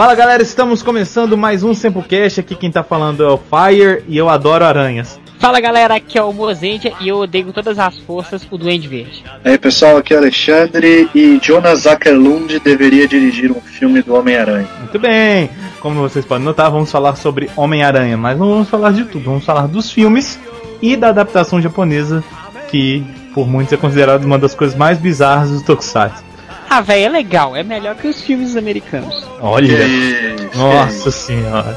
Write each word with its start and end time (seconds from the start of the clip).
Fala 0.00 0.14
galera, 0.14 0.42
estamos 0.42 0.82
começando 0.82 1.36
mais 1.36 1.62
um 1.62 1.74
Sempocast. 1.74 2.40
Aqui 2.40 2.54
quem 2.54 2.70
tá 2.70 2.82
falando 2.82 3.22
é 3.22 3.28
o 3.28 3.36
Fire 3.36 4.02
e 4.08 4.16
eu 4.16 4.30
adoro 4.30 4.64
aranhas. 4.64 5.20
Fala 5.38 5.60
galera, 5.60 5.96
aqui 5.96 6.16
é 6.16 6.22
o 6.22 6.32
Mozendia 6.32 6.94
e 7.02 7.08
eu 7.08 7.18
odeio 7.18 7.44
com 7.44 7.52
todas 7.52 7.78
as 7.78 7.98
forças 7.98 8.48
o 8.50 8.56
Duende 8.56 8.88
Verde. 8.88 9.22
E 9.44 9.48
aí 9.50 9.58
pessoal, 9.58 9.98
aqui 9.98 10.14
é 10.14 10.16
o 10.16 10.20
Alexandre 10.20 11.06
e 11.14 11.38
Jonas 11.42 11.80
Zuckerlund 11.80 12.60
deveria 12.60 13.06
dirigir 13.06 13.52
um 13.52 13.60
filme 13.60 14.00
do 14.00 14.14
Homem-Aranha. 14.14 14.66
Muito 14.78 14.98
bem, 14.98 15.50
como 15.80 16.00
vocês 16.00 16.24
podem 16.24 16.46
notar, 16.46 16.70
vamos 16.70 16.90
falar 16.90 17.14
sobre 17.16 17.50
Homem-Aranha, 17.54 18.16
mas 18.16 18.38
não 18.38 18.48
vamos 18.48 18.70
falar 18.70 18.94
de 18.94 19.04
tudo, 19.04 19.26
vamos 19.26 19.44
falar 19.44 19.66
dos 19.66 19.92
filmes 19.92 20.40
e 20.80 20.96
da 20.96 21.10
adaptação 21.10 21.60
japonesa, 21.60 22.24
que 22.70 23.04
por 23.34 23.46
muitos 23.46 23.74
é 23.74 23.76
considerada 23.76 24.24
uma 24.24 24.38
das 24.38 24.54
coisas 24.54 24.74
mais 24.74 24.96
bizarras 24.96 25.50
do 25.50 25.62
Tokusatsu. 25.62 26.29
Ah, 26.72 26.80
velho, 26.80 27.06
é 27.06 27.08
legal, 27.08 27.56
é 27.56 27.64
melhor 27.64 27.96
que 27.96 28.06
os 28.06 28.22
filmes 28.22 28.56
americanos. 28.56 29.26
Olha, 29.40 29.76
Que- 29.76 30.56
nossa 30.56 31.10
senhora. 31.10 31.76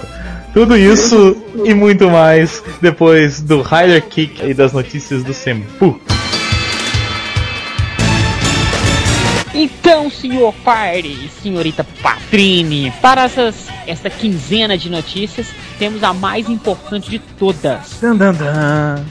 Tudo 0.53 0.77
isso 0.77 1.35
e 1.65 1.73
muito 1.73 2.11
mais 2.11 2.63
depois 2.79 3.41
do 3.41 3.63
Rider 3.63 4.03
Kick 4.03 4.45
e 4.47 4.53
das 4.53 4.71
notícias 4.71 5.23
do 5.23 5.33
Sempu. 5.33 5.99
Então, 9.55 10.11
senhor 10.11 10.53
Fire 10.53 11.07
e 11.07 11.29
senhorita 11.41 11.83
Patrine, 12.01 12.91
para 13.01 13.23
essas, 13.23 13.67
esta 13.87 14.09
quinzena 14.09 14.77
de 14.77 14.89
notícias, 14.91 15.47
temos 15.73 16.03
a 16.03 16.13
mais 16.13 16.49
importante 16.49 17.09
de 17.09 17.19
todas. 17.19 17.99
Dan, 18.01 18.15
dan, 18.15 18.33
dan. 18.33 19.03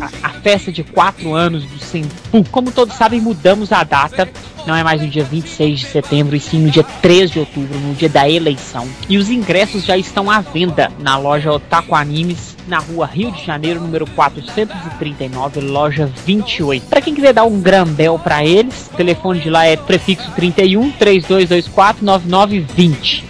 a, 0.00 0.28
a 0.28 0.30
festa 0.30 0.72
de 0.72 0.82
4 0.82 1.34
anos 1.34 1.64
do 1.64 1.78
Senpu. 1.78 2.44
Como 2.50 2.70
todos 2.70 2.94
sabem, 2.96 3.20
mudamos 3.20 3.72
a 3.72 3.84
data. 3.84 4.28
Não 4.66 4.74
é 4.74 4.82
mais 4.82 5.02
no 5.02 5.08
dia 5.08 5.24
26 5.24 5.80
de 5.80 5.86
setembro, 5.86 6.34
e 6.34 6.40
sim 6.40 6.58
no 6.60 6.70
dia 6.70 6.84
3 7.02 7.30
de 7.30 7.38
outubro, 7.38 7.78
no 7.78 7.94
dia 7.94 8.08
da 8.08 8.28
eleição. 8.28 8.88
E 9.08 9.18
os 9.18 9.28
ingressos 9.28 9.84
já 9.84 9.96
estão 9.96 10.30
à 10.30 10.40
venda 10.40 10.90
na 10.98 11.18
loja 11.18 11.52
Otaku 11.52 11.94
Animes, 11.94 12.56
na 12.66 12.78
rua 12.78 13.04
Rio 13.04 13.30
de 13.30 13.44
Janeiro, 13.44 13.80
número 13.80 14.06
439, 14.06 15.60
loja 15.60 16.10
28. 16.24 16.86
Para 16.86 17.02
quem 17.02 17.14
quiser 17.14 17.34
dar 17.34 17.44
um 17.44 17.60
grambel 17.60 18.18
para 18.18 18.44
eles, 18.44 18.88
o 18.92 18.96
telefone 18.96 19.40
de 19.40 19.50
lá 19.50 19.66
é 19.66 19.76
prefixo 19.76 20.30
31 20.34 20.92
3224 20.92 22.04
9920. 22.04 23.24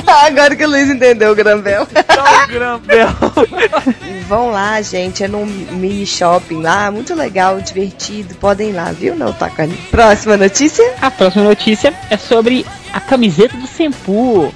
Agora 0.26 0.56
que 0.56 0.64
o 0.64 0.68
Luiz 0.68 0.88
entendeu 0.88 1.32
o 1.32 1.34
Grambel. 1.34 1.82
Um 1.82 2.46
grambel. 2.48 3.08
Vão 4.28 4.50
lá, 4.50 4.80
gente. 4.82 5.24
É 5.24 5.28
num 5.28 5.46
mini 5.46 6.06
shopping 6.06 6.62
lá. 6.62 6.90
Muito 6.90 7.14
legal, 7.14 7.60
divertido. 7.60 8.34
Podem 8.36 8.70
ir 8.70 8.72
lá, 8.72 8.92
viu? 8.92 9.14
Tá 9.32 9.46
a 9.46 9.50
Próxima 9.90 10.36
notícia? 10.36 10.94
A 11.00 11.10
próxima 11.10 11.44
notícia 11.44 11.94
é 12.10 12.16
sobre 12.16 12.64
a 12.94 13.00
camiseta 13.00 13.56
do 13.56 13.66
Sempu. 13.66 14.54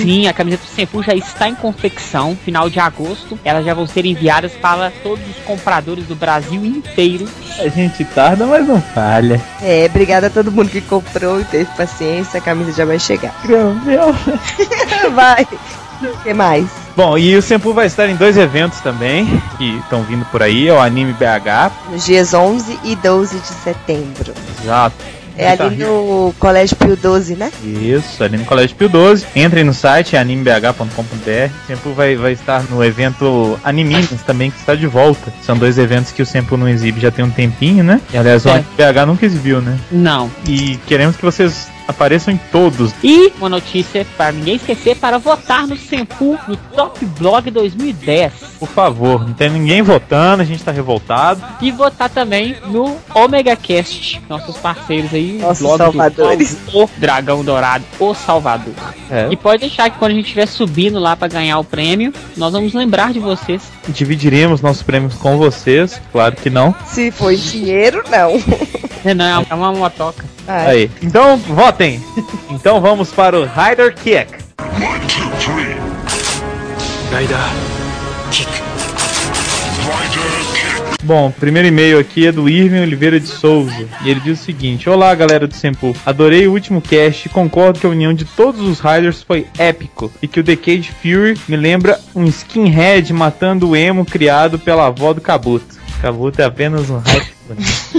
Sim, 0.00 0.26
a 0.26 0.32
camiseta 0.32 0.64
do 0.64 0.74
Sempu 0.74 1.02
já 1.02 1.14
está 1.14 1.50
em 1.50 1.54
confecção, 1.54 2.34
final 2.34 2.70
de 2.70 2.80
agosto. 2.80 3.38
Elas 3.44 3.62
já 3.62 3.74
vão 3.74 3.86
ser 3.86 4.06
enviadas 4.06 4.52
para 4.52 4.90
todos 5.02 5.22
os 5.28 5.36
compradores 5.44 6.06
do 6.06 6.16
Brasil 6.16 6.64
inteiro. 6.64 7.28
A 7.58 7.68
gente 7.68 8.02
tarda, 8.06 8.46
mas 8.46 8.66
não 8.66 8.80
falha. 8.80 9.38
É, 9.60 9.86
obrigada 9.90 10.28
a 10.28 10.30
todo 10.30 10.50
mundo 10.50 10.70
que 10.70 10.80
comprou 10.80 11.42
e 11.42 11.44
teve 11.44 11.70
paciência. 11.76 12.38
A 12.38 12.42
camisa 12.42 12.72
já 12.72 12.86
vai 12.86 12.98
chegar. 12.98 13.34
Grambel. 13.44 14.14
vai. 15.14 15.46
O 16.02 16.22
que 16.22 16.32
mais? 16.32 16.66
Bom, 16.96 17.18
e 17.18 17.36
o 17.36 17.42
Sempu 17.42 17.74
vai 17.74 17.86
estar 17.86 18.08
em 18.08 18.16
dois 18.16 18.38
eventos 18.38 18.80
também, 18.80 19.26
que 19.58 19.76
estão 19.78 20.02
vindo 20.04 20.24
por 20.26 20.42
aí, 20.42 20.68
é 20.68 20.72
o 20.72 20.80
Anime 20.80 21.12
BH. 21.12 21.90
Nos 21.90 22.04
dias 22.04 22.32
11 22.32 22.78
e 22.82 22.96
12 22.96 23.38
de 23.38 23.46
setembro. 23.46 24.32
Exato. 24.62 24.96
É 25.36 25.50
ali 25.50 25.76
no 25.76 26.34
Colégio 26.38 26.76
Pio 26.76 26.96
12, 26.96 27.34
né? 27.36 27.50
Isso, 27.64 28.22
ali 28.22 28.36
no 28.36 28.44
Colégio 28.44 28.76
Pio 28.76 28.88
12. 28.88 29.26
Entrem 29.34 29.64
no 29.64 29.74
site 29.74 30.16
animebh.com.br. 30.16 31.50
O 31.64 31.66
Sempu 31.66 31.92
vai, 31.92 32.16
vai 32.16 32.32
estar 32.32 32.62
no 32.70 32.82
evento 32.84 33.58
Animines 33.64 34.10
também, 34.26 34.50
que 34.50 34.58
está 34.58 34.74
de 34.74 34.86
volta. 34.86 35.32
São 35.42 35.56
dois 35.56 35.78
eventos 35.78 36.12
que 36.12 36.22
o 36.22 36.26
Sempu 36.26 36.56
não 36.56 36.68
exibe 36.68 37.00
já 37.00 37.10
tem 37.10 37.24
um 37.24 37.30
tempinho, 37.30 37.82
né? 37.84 38.00
E 38.12 38.16
aliás, 38.16 38.44
o 38.44 38.48
É. 38.48 38.52
Anime 38.52 38.68
BH 38.76 39.06
nunca 39.06 39.26
exibiu, 39.26 39.60
né? 39.60 39.78
Não. 39.90 40.30
E 40.46 40.78
queremos 40.86 41.16
que 41.16 41.22
vocês 41.24 41.68
apareçam 41.86 42.32
em 42.34 42.40
todos. 42.50 42.92
E 43.02 43.32
uma 43.38 43.48
notícia 43.48 44.06
para 44.16 44.32
ninguém 44.32 44.56
esquecer 44.56 44.96
para 44.96 45.18
votar 45.18 45.66
no 45.66 45.76
Sempu 45.76 46.38
no 46.48 46.56
Top 46.56 47.04
Blog 47.18 47.50
2010. 47.50 48.32
Por 48.58 48.68
favor, 48.68 49.26
não 49.26 49.34
tem 49.34 49.50
ninguém 49.50 49.82
votando, 49.82 50.42
a 50.42 50.44
gente 50.44 50.62
tá 50.62 50.72
revoltado. 50.72 51.42
E 51.60 51.70
votar 51.70 52.08
também 52.08 52.56
no 52.66 52.96
Omega 53.14 53.56
Cast, 53.56 54.22
nossos 54.28 54.56
parceiros 54.56 55.12
aí, 55.12 55.38
Nossos 55.38 55.62
blog 55.62 55.78
salvadores. 55.78 56.56
do 56.70 56.84
O 56.84 56.90
Dragão 56.96 57.44
Dourado, 57.44 57.84
o 57.98 58.14
Salvador. 58.14 58.74
É. 59.10 59.28
E 59.30 59.36
pode 59.36 59.60
deixar 59.60 59.90
que 59.90 59.98
quando 59.98 60.12
a 60.12 60.14
gente 60.14 60.24
estiver 60.24 60.46
subindo 60.46 60.98
lá 60.98 61.14
para 61.16 61.28
ganhar 61.28 61.58
o 61.58 61.64
prêmio, 61.64 62.12
nós 62.36 62.52
vamos 62.52 62.72
lembrar 62.72 63.12
de 63.12 63.20
vocês. 63.20 63.62
Dividiremos 63.88 64.60
nossos 64.60 64.82
prêmios 64.82 65.14
com 65.14 65.36
vocês, 65.36 66.00
claro 66.12 66.34
que 66.36 66.48
não. 66.48 66.74
Se 66.86 67.10
foi 67.10 67.36
dinheiro, 67.36 68.02
não. 68.10 68.32
É, 69.04 69.12
Não, 69.12 69.46
é 69.48 69.54
uma 69.54 69.72
motoca. 69.72 70.24
Ai. 70.48 70.66
Aí. 70.66 70.90
Então, 71.02 71.36
votem! 71.36 72.02
então 72.50 72.80
vamos 72.80 73.10
para 73.10 73.38
o 73.38 73.44
Rider 73.44 73.94
Kick. 73.94 74.44
Bom, 81.02 81.28
o 81.28 81.32
primeiro 81.32 81.68
e-mail 81.68 81.98
aqui 81.98 82.26
é 82.26 82.32
do 82.32 82.48
Irving 82.48 82.80
Oliveira 82.80 83.20
de 83.20 83.26
Souza. 83.26 83.86
E 84.02 84.10
ele 84.10 84.20
diz 84.20 84.40
o 84.40 84.42
seguinte: 84.42 84.88
Olá, 84.88 85.14
galera 85.14 85.46
do 85.46 85.54
Sempu. 85.54 85.94
Adorei 86.06 86.48
o 86.48 86.52
último 86.52 86.80
cast 86.80 87.26
e 87.26 87.30
concordo 87.30 87.78
que 87.78 87.86
a 87.86 87.90
união 87.90 88.14
de 88.14 88.24
todos 88.24 88.62
os 88.62 88.80
Riders 88.80 89.22
foi 89.22 89.46
épico. 89.58 90.10
E 90.22 90.26
que 90.26 90.40
o 90.40 90.42
Decade 90.42 90.90
Fury 91.02 91.38
me 91.46 91.56
lembra 91.56 92.00
um 92.14 92.24
skinhead 92.24 93.12
matando 93.12 93.68
o 93.68 93.76
emo 93.76 94.06
criado 94.06 94.58
pela 94.58 94.86
avó 94.86 95.12
do 95.12 95.20
Kabuto. 95.20 95.76
Kabuto 96.00 96.40
é 96.40 96.44
apenas 96.46 96.88
um 96.88 96.98
Rider. 96.98 97.34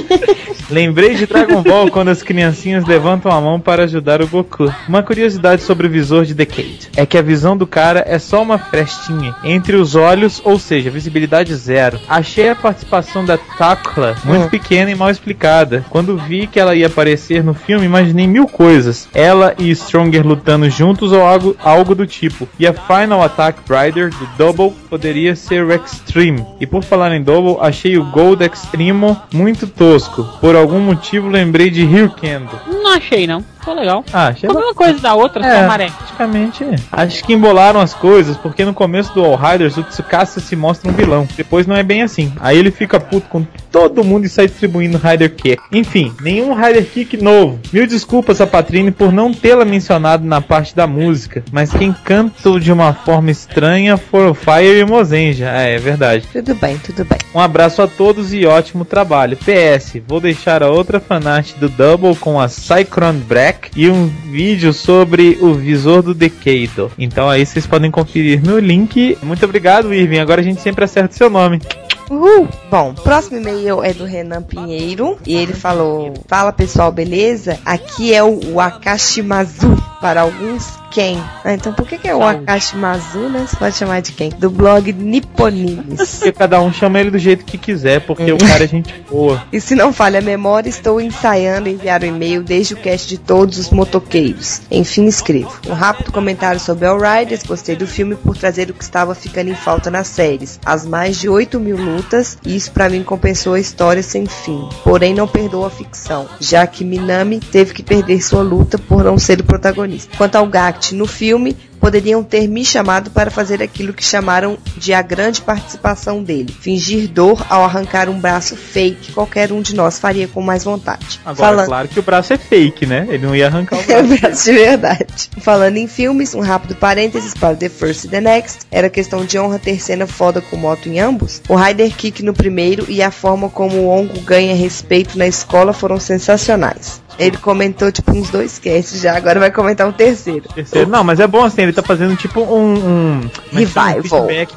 Lembrei 0.70 1.16
de 1.16 1.28
Dragon 1.28 1.62
Ball 1.62 1.92
quando 1.92 2.10
as 2.10 2.24
criancinhas 2.24 2.86
levantam 2.86 3.32
a 3.32 3.40
mão 3.40 3.60
para 3.60 3.84
ajudar 3.84 4.22
o 4.22 4.28
Goku. 4.28 4.74
Uma 4.88 5.04
curiosidade 5.04 5.62
sobre 5.62 5.88
o 5.88 5.90
visor 5.90 6.26
de 6.26 6.34
Decade 6.34 6.90
é 6.96 7.06
que 7.06 7.18
a 7.18 7.22
visão 7.22 7.56
do 7.56 7.68
cara 7.68 8.04
é 8.08 8.18
só 8.18 8.42
uma 8.42 8.58
frestinha 8.58 9.36
entre 9.44 9.76
os 9.76 9.96
olhos, 9.96 10.42
ou 10.44 10.58
seja, 10.58 10.90
visibilidade 10.90 11.54
zero. 11.56 12.00
Achei 12.08 12.50
a 12.50 12.56
participação 12.56 13.24
da 13.24 13.38
Takla 13.38 14.16
muito 14.24 14.50
pequena 14.50 14.90
e 14.90 14.96
mal 14.96 15.10
explicada. 15.10 15.86
Quando 15.90 16.18
vi 16.18 16.48
que 16.48 16.60
ela 16.60 16.76
ia 16.76 16.88
aparecer 16.88 17.44
no 17.44 17.54
filme, 17.54 17.86
imaginei 17.86 18.28
mil 18.28 18.48
coisas. 18.48 19.08
Ela 19.14 19.54
e 19.60 19.74
Stronger 19.76 20.26
lutando 20.26 20.70
juntos 20.70 21.12
ou 21.12 21.22
algo, 21.22 21.56
algo 21.64 21.94
do 21.94 22.08
tipo. 22.08 22.48
E 22.58 22.66
a 22.66 22.74
Final 22.74 23.24
Attack 23.24 23.60
Rider 23.70 24.10
do 24.10 24.28
Double 24.38 24.74
poderia 24.90 25.36
ser 25.36 25.64
o 25.64 25.74
Extreme. 25.74 26.46
E 26.60 26.66
por 26.66 26.84
falar 26.84 27.12
em 27.14 27.22
Double, 27.22 27.58
achei 27.62 27.98
o 27.98 28.06
Gold 28.06 28.44
Extremo 28.44 29.20
muito 29.34 29.68
tosco. 29.68 29.95
Por 30.42 30.56
algum 30.56 30.80
motivo 30.80 31.30
lembrei 31.30 31.70
de 31.70 31.84
Ryukendo. 31.84 32.60
Não 32.68 32.94
achei 32.94 33.26
não, 33.26 33.44
ficou 33.66 33.74
legal. 33.74 34.06
Ah, 34.14 34.28
achei 34.28 34.48
Como 34.48 34.60
uma 34.64 34.74
coisa 34.74 35.00
da 35.00 35.16
outra, 35.16 35.42
só 35.42 35.50
É. 35.50 35.68
maré. 35.68 35.90
Praticamente. 35.98 36.64
é. 36.64 36.76
Acho 36.92 37.24
que 37.24 37.34
embolaram 37.34 37.80
as 37.82 37.94
coisas, 37.94 38.38
porque 38.38 38.64
no 38.64 38.74
começo 38.74 39.14
do 39.14 39.24
All 39.24 39.36
Riders 39.36 39.76
o 39.78 39.84
Tsukasa 39.84 40.40
se 40.40 40.56
mostra 40.56 40.90
um 40.90 40.94
vilão. 40.94 41.28
Depois 41.36 41.66
não 41.66 41.76
é 41.76 41.84
bem 41.84 42.04
assim. 42.04 42.32
Aí 42.40 42.58
ele 42.58 42.72
fica 42.72 43.00
puto 43.00 43.28
com 43.28 43.46
todo 43.72 44.04
mundo 44.04 44.26
e 44.26 44.30
sai 44.30 44.48
distribuindo 44.48 44.98
Rider 44.98 45.34
Kick. 45.36 45.62
Enfim, 45.72 46.14
nenhum 46.22 46.54
Rider 46.54 46.86
Kick 46.86 47.18
novo. 47.22 47.60
Mil 47.74 47.88
desculpas 47.88 48.40
a 48.40 48.48
Patrine 48.48 48.92
por 48.92 49.12
não 49.12 49.34
tê-la 49.34 49.66
mencionado 49.66 50.24
na 50.26 50.40
parte 50.42 50.76
da 50.76 50.86
música, 50.88 51.44
mas 51.52 51.72
quem 51.74 51.92
canta 51.92 52.36
de 52.60 52.72
uma 52.72 52.94
forma 52.94 53.32
estranha 53.32 53.98
foram 53.98 54.34
Fire 54.34 54.80
e 54.80 54.84
o 54.84 54.88
Mozenja. 54.88 55.50
É, 55.50 55.76
é 55.76 55.80
verdade. 55.80 56.28
Tudo 56.32 56.54
bem, 56.56 56.78
tudo 56.78 57.04
bem. 57.06 57.18
Um 57.34 57.40
abraço 57.40 57.82
a 57.82 57.88
todos 57.88 58.34
e 58.34 58.46
ótimo 58.46 58.86
trabalho. 58.86 59.38
PS, 59.38 60.02
vou 60.08 60.20
deixar 60.20 60.62
a 60.64 60.70
outra 60.70 61.00
fanart 61.00 61.54
do 61.58 61.68
Double 61.68 62.16
com 62.16 62.40
a 62.40 62.48
Cyclone 62.48 63.20
Black 63.20 63.55
e 63.76 63.90
um 63.90 64.08
vídeo 64.08 64.74
sobre 64.74 65.38
o 65.42 65.54
visor 65.54 66.02
do 66.02 66.14
Decado. 66.14 66.92
Então 66.98 67.30
aí 67.30 67.46
vocês 67.46 67.66
podem 67.68 67.92
conferir 67.92 68.44
no 68.44 68.58
link. 68.60 69.18
Muito 69.22 69.44
obrigado, 69.46 69.94
Irving. 69.94 70.20
Agora 70.20 70.42
a 70.42 70.44
gente 70.44 70.62
sempre 70.62 70.86
acerta 70.86 71.14
o 71.14 71.18
seu 71.18 71.30
nome. 71.30 71.62
Uhul. 72.10 72.48
Bom, 72.70 72.94
próximo 72.94 73.38
e-mail 73.38 73.84
é 73.84 73.94
do 73.94 74.06
Renan 74.06 74.44
Pinheiro 74.44 75.18
e 75.26 75.36
ele 75.36 75.54
falou: 75.54 76.14
Fala 76.28 76.54
pessoal, 76.54 76.92
beleza? 76.92 77.60
Aqui 77.66 78.14
é 78.14 78.24
o 78.24 78.54
Wakashimazu. 78.54 79.76
Para 80.00 80.22
alguns, 80.22 80.72
quem? 80.96 81.22
Ah, 81.44 81.54
então 81.54 81.74
por 81.74 81.86
que, 81.86 81.98
que 81.98 82.08
é 82.08 82.16
o 82.16 82.20
Wakashimazu, 82.20 83.28
né? 83.28 83.46
Você 83.46 83.58
pode 83.58 83.76
chamar 83.76 84.02
de 84.02 84.14
quem? 84.14 84.30
Do 84.30 84.50
blog 84.50 84.94
Nipponimes. 84.94 86.16
Porque 86.16 86.32
cada 86.32 86.62
um 86.62 86.72
chama 86.72 87.02
ele 87.02 87.12
do 87.12 87.20
jeito 87.20 87.44
que 87.44 87.58
quiser, 87.58 88.00
porque 88.00 88.32
o 88.32 88.38
cara 88.38 88.64
é 88.64 88.68
gente 88.68 88.94
boa. 89.10 89.44
E 89.52 89.60
se 89.60 89.76
não 89.76 89.92
falha 89.92 90.20
a 90.20 90.22
memória, 90.22 90.70
estou 90.70 91.02
ensaiando 91.02 91.68
enviar 91.68 92.02
o 92.02 92.06
e-mail 92.06 92.42
desde 92.42 92.76
o 92.76 92.78
cast 92.78 93.10
de 93.10 93.18
todos 93.18 93.58
os 93.58 93.70
motoqueiros. 93.70 94.62
Enfim, 94.72 95.06
escrevo. 95.06 95.52
Um 95.68 95.74
rápido 95.74 96.14
comentário 96.14 96.60
sobre 96.60 96.86
All 96.86 96.98
Riders. 96.98 97.44
Gostei 97.44 97.76
do 97.76 97.86
filme 97.86 98.16
por 98.16 98.38
trazer 98.38 98.70
o 98.70 98.74
que 98.74 98.84
estava 98.84 99.14
ficando 99.14 99.50
em 99.50 99.56
falta 99.56 99.92
nas 99.92 100.08
séries. 100.08 100.60
As 100.66 100.86
mais 100.86 101.20
de 101.20 101.28
8 101.28 101.60
mil 101.60 101.76
lutas, 101.76 102.38
e 102.46 102.56
isso 102.56 102.72
pra 102.72 102.90
mim 102.90 103.04
compensou 103.04 103.56
a 103.56 103.60
história 103.60 104.02
sem 104.02 104.26
fim. 104.26 104.70
Porém, 104.84 105.14
não 105.14 105.28
perdoa 105.28 105.68
a 105.68 105.72
ficção, 105.72 106.28
já 106.40 106.66
que 106.66 106.86
Minami 106.86 107.40
teve 107.40 107.74
que 107.74 107.84
perder 107.84 108.22
sua 108.22 108.42
luta 108.42 108.78
por 108.78 109.04
não 109.04 109.18
ser 109.18 109.42
o 109.42 109.44
protagonista. 109.44 110.16
Quanto 110.16 110.36
ao 110.36 110.48
Gact 110.48 110.85
no 110.94 111.06
filme, 111.06 111.56
poderiam 111.80 112.24
ter 112.24 112.48
me 112.48 112.64
chamado 112.66 113.10
para 113.12 113.30
fazer 113.30 113.62
aquilo 113.62 113.94
que 113.94 114.04
chamaram 114.04 114.58
de 114.78 114.94
a 114.94 115.02
grande 115.02 115.42
participação 115.42 116.24
dele. 116.24 116.56
Fingir 116.60 117.08
dor 117.08 117.46
ao 117.50 117.64
arrancar 117.64 118.10
um 118.10 118.20
braço 118.20 118.56
fake, 118.56 119.12
qualquer 119.14 119.52
um 119.52 119.62
de 119.62 119.76
nós 119.76 120.00
faria 120.00 120.28
com 120.28 120.42
mais 120.42 120.64
vontade. 120.64 121.20
Agora, 121.26 121.50
Falando... 121.50 121.68
claro 121.68 121.88
que 121.88 122.00
o 122.00 122.04
braço 122.04 122.34
é 122.34 122.38
fake, 122.38 122.86
né? 122.86 123.06
Ele 123.10 123.26
não 123.26 123.36
ia 123.36 123.48
arrancar 123.48 123.78
o 123.78 123.80
É 123.92 124.02
braço. 124.04 124.22
braço 124.22 124.44
de 124.46 124.52
verdade. 124.54 125.30
Falando 125.40 125.78
em 125.78 125.88
filmes, 125.88 126.34
um 126.34 126.42
rápido 126.42 126.76
parênteses 126.76 127.34
para 127.34 127.56
The 127.56 127.70
First 127.70 128.06
e 128.06 128.08
The 128.10 128.22
Next. 128.22 128.60
Era 128.72 128.90
questão 128.90 129.26
de 129.26 129.38
honra 129.40 129.60
ter 129.60 129.80
cena 129.82 130.08
foda 130.08 130.42
com 130.42 130.56
moto 130.58 130.88
em 130.90 131.00
ambos. 131.00 131.42
O 131.48 131.56
Rider 131.56 131.94
Kick 131.96 132.24
no 132.24 132.34
primeiro 132.34 132.86
e 132.90 133.02
a 133.02 133.12
forma 133.12 133.50
como 133.50 133.76
o 133.78 133.90
Ongo 133.90 134.20
ganha 134.22 134.56
respeito 134.56 135.18
na 135.18 135.28
escola 135.28 135.74
foram 135.74 136.00
sensacionais. 136.00 137.02
Ele 137.18 137.38
comentou 137.38 137.90
tipo 137.94 138.12
uns 138.12 138.30
dois 138.30 138.60
casts 138.60 139.00
já, 139.00 139.16
agora 139.16 139.40
vai 139.40 139.50
comentar 139.50 139.88
um 139.88 139.92
terceiro. 139.94 140.50
Terceiro, 140.54 140.90
não, 140.90 141.02
mas 141.02 141.22
é 141.22 141.26
bom 141.26 141.44
assim, 141.46 141.62
ele 141.62 141.72
tá 141.76 141.84
fazendo 141.84 142.16
tipo 142.16 142.42
um. 142.42 142.74
um 142.74 143.22
é? 143.22 143.56
Um 143.56 143.58
Revival. 143.58 144.30
gente. 144.30 144.56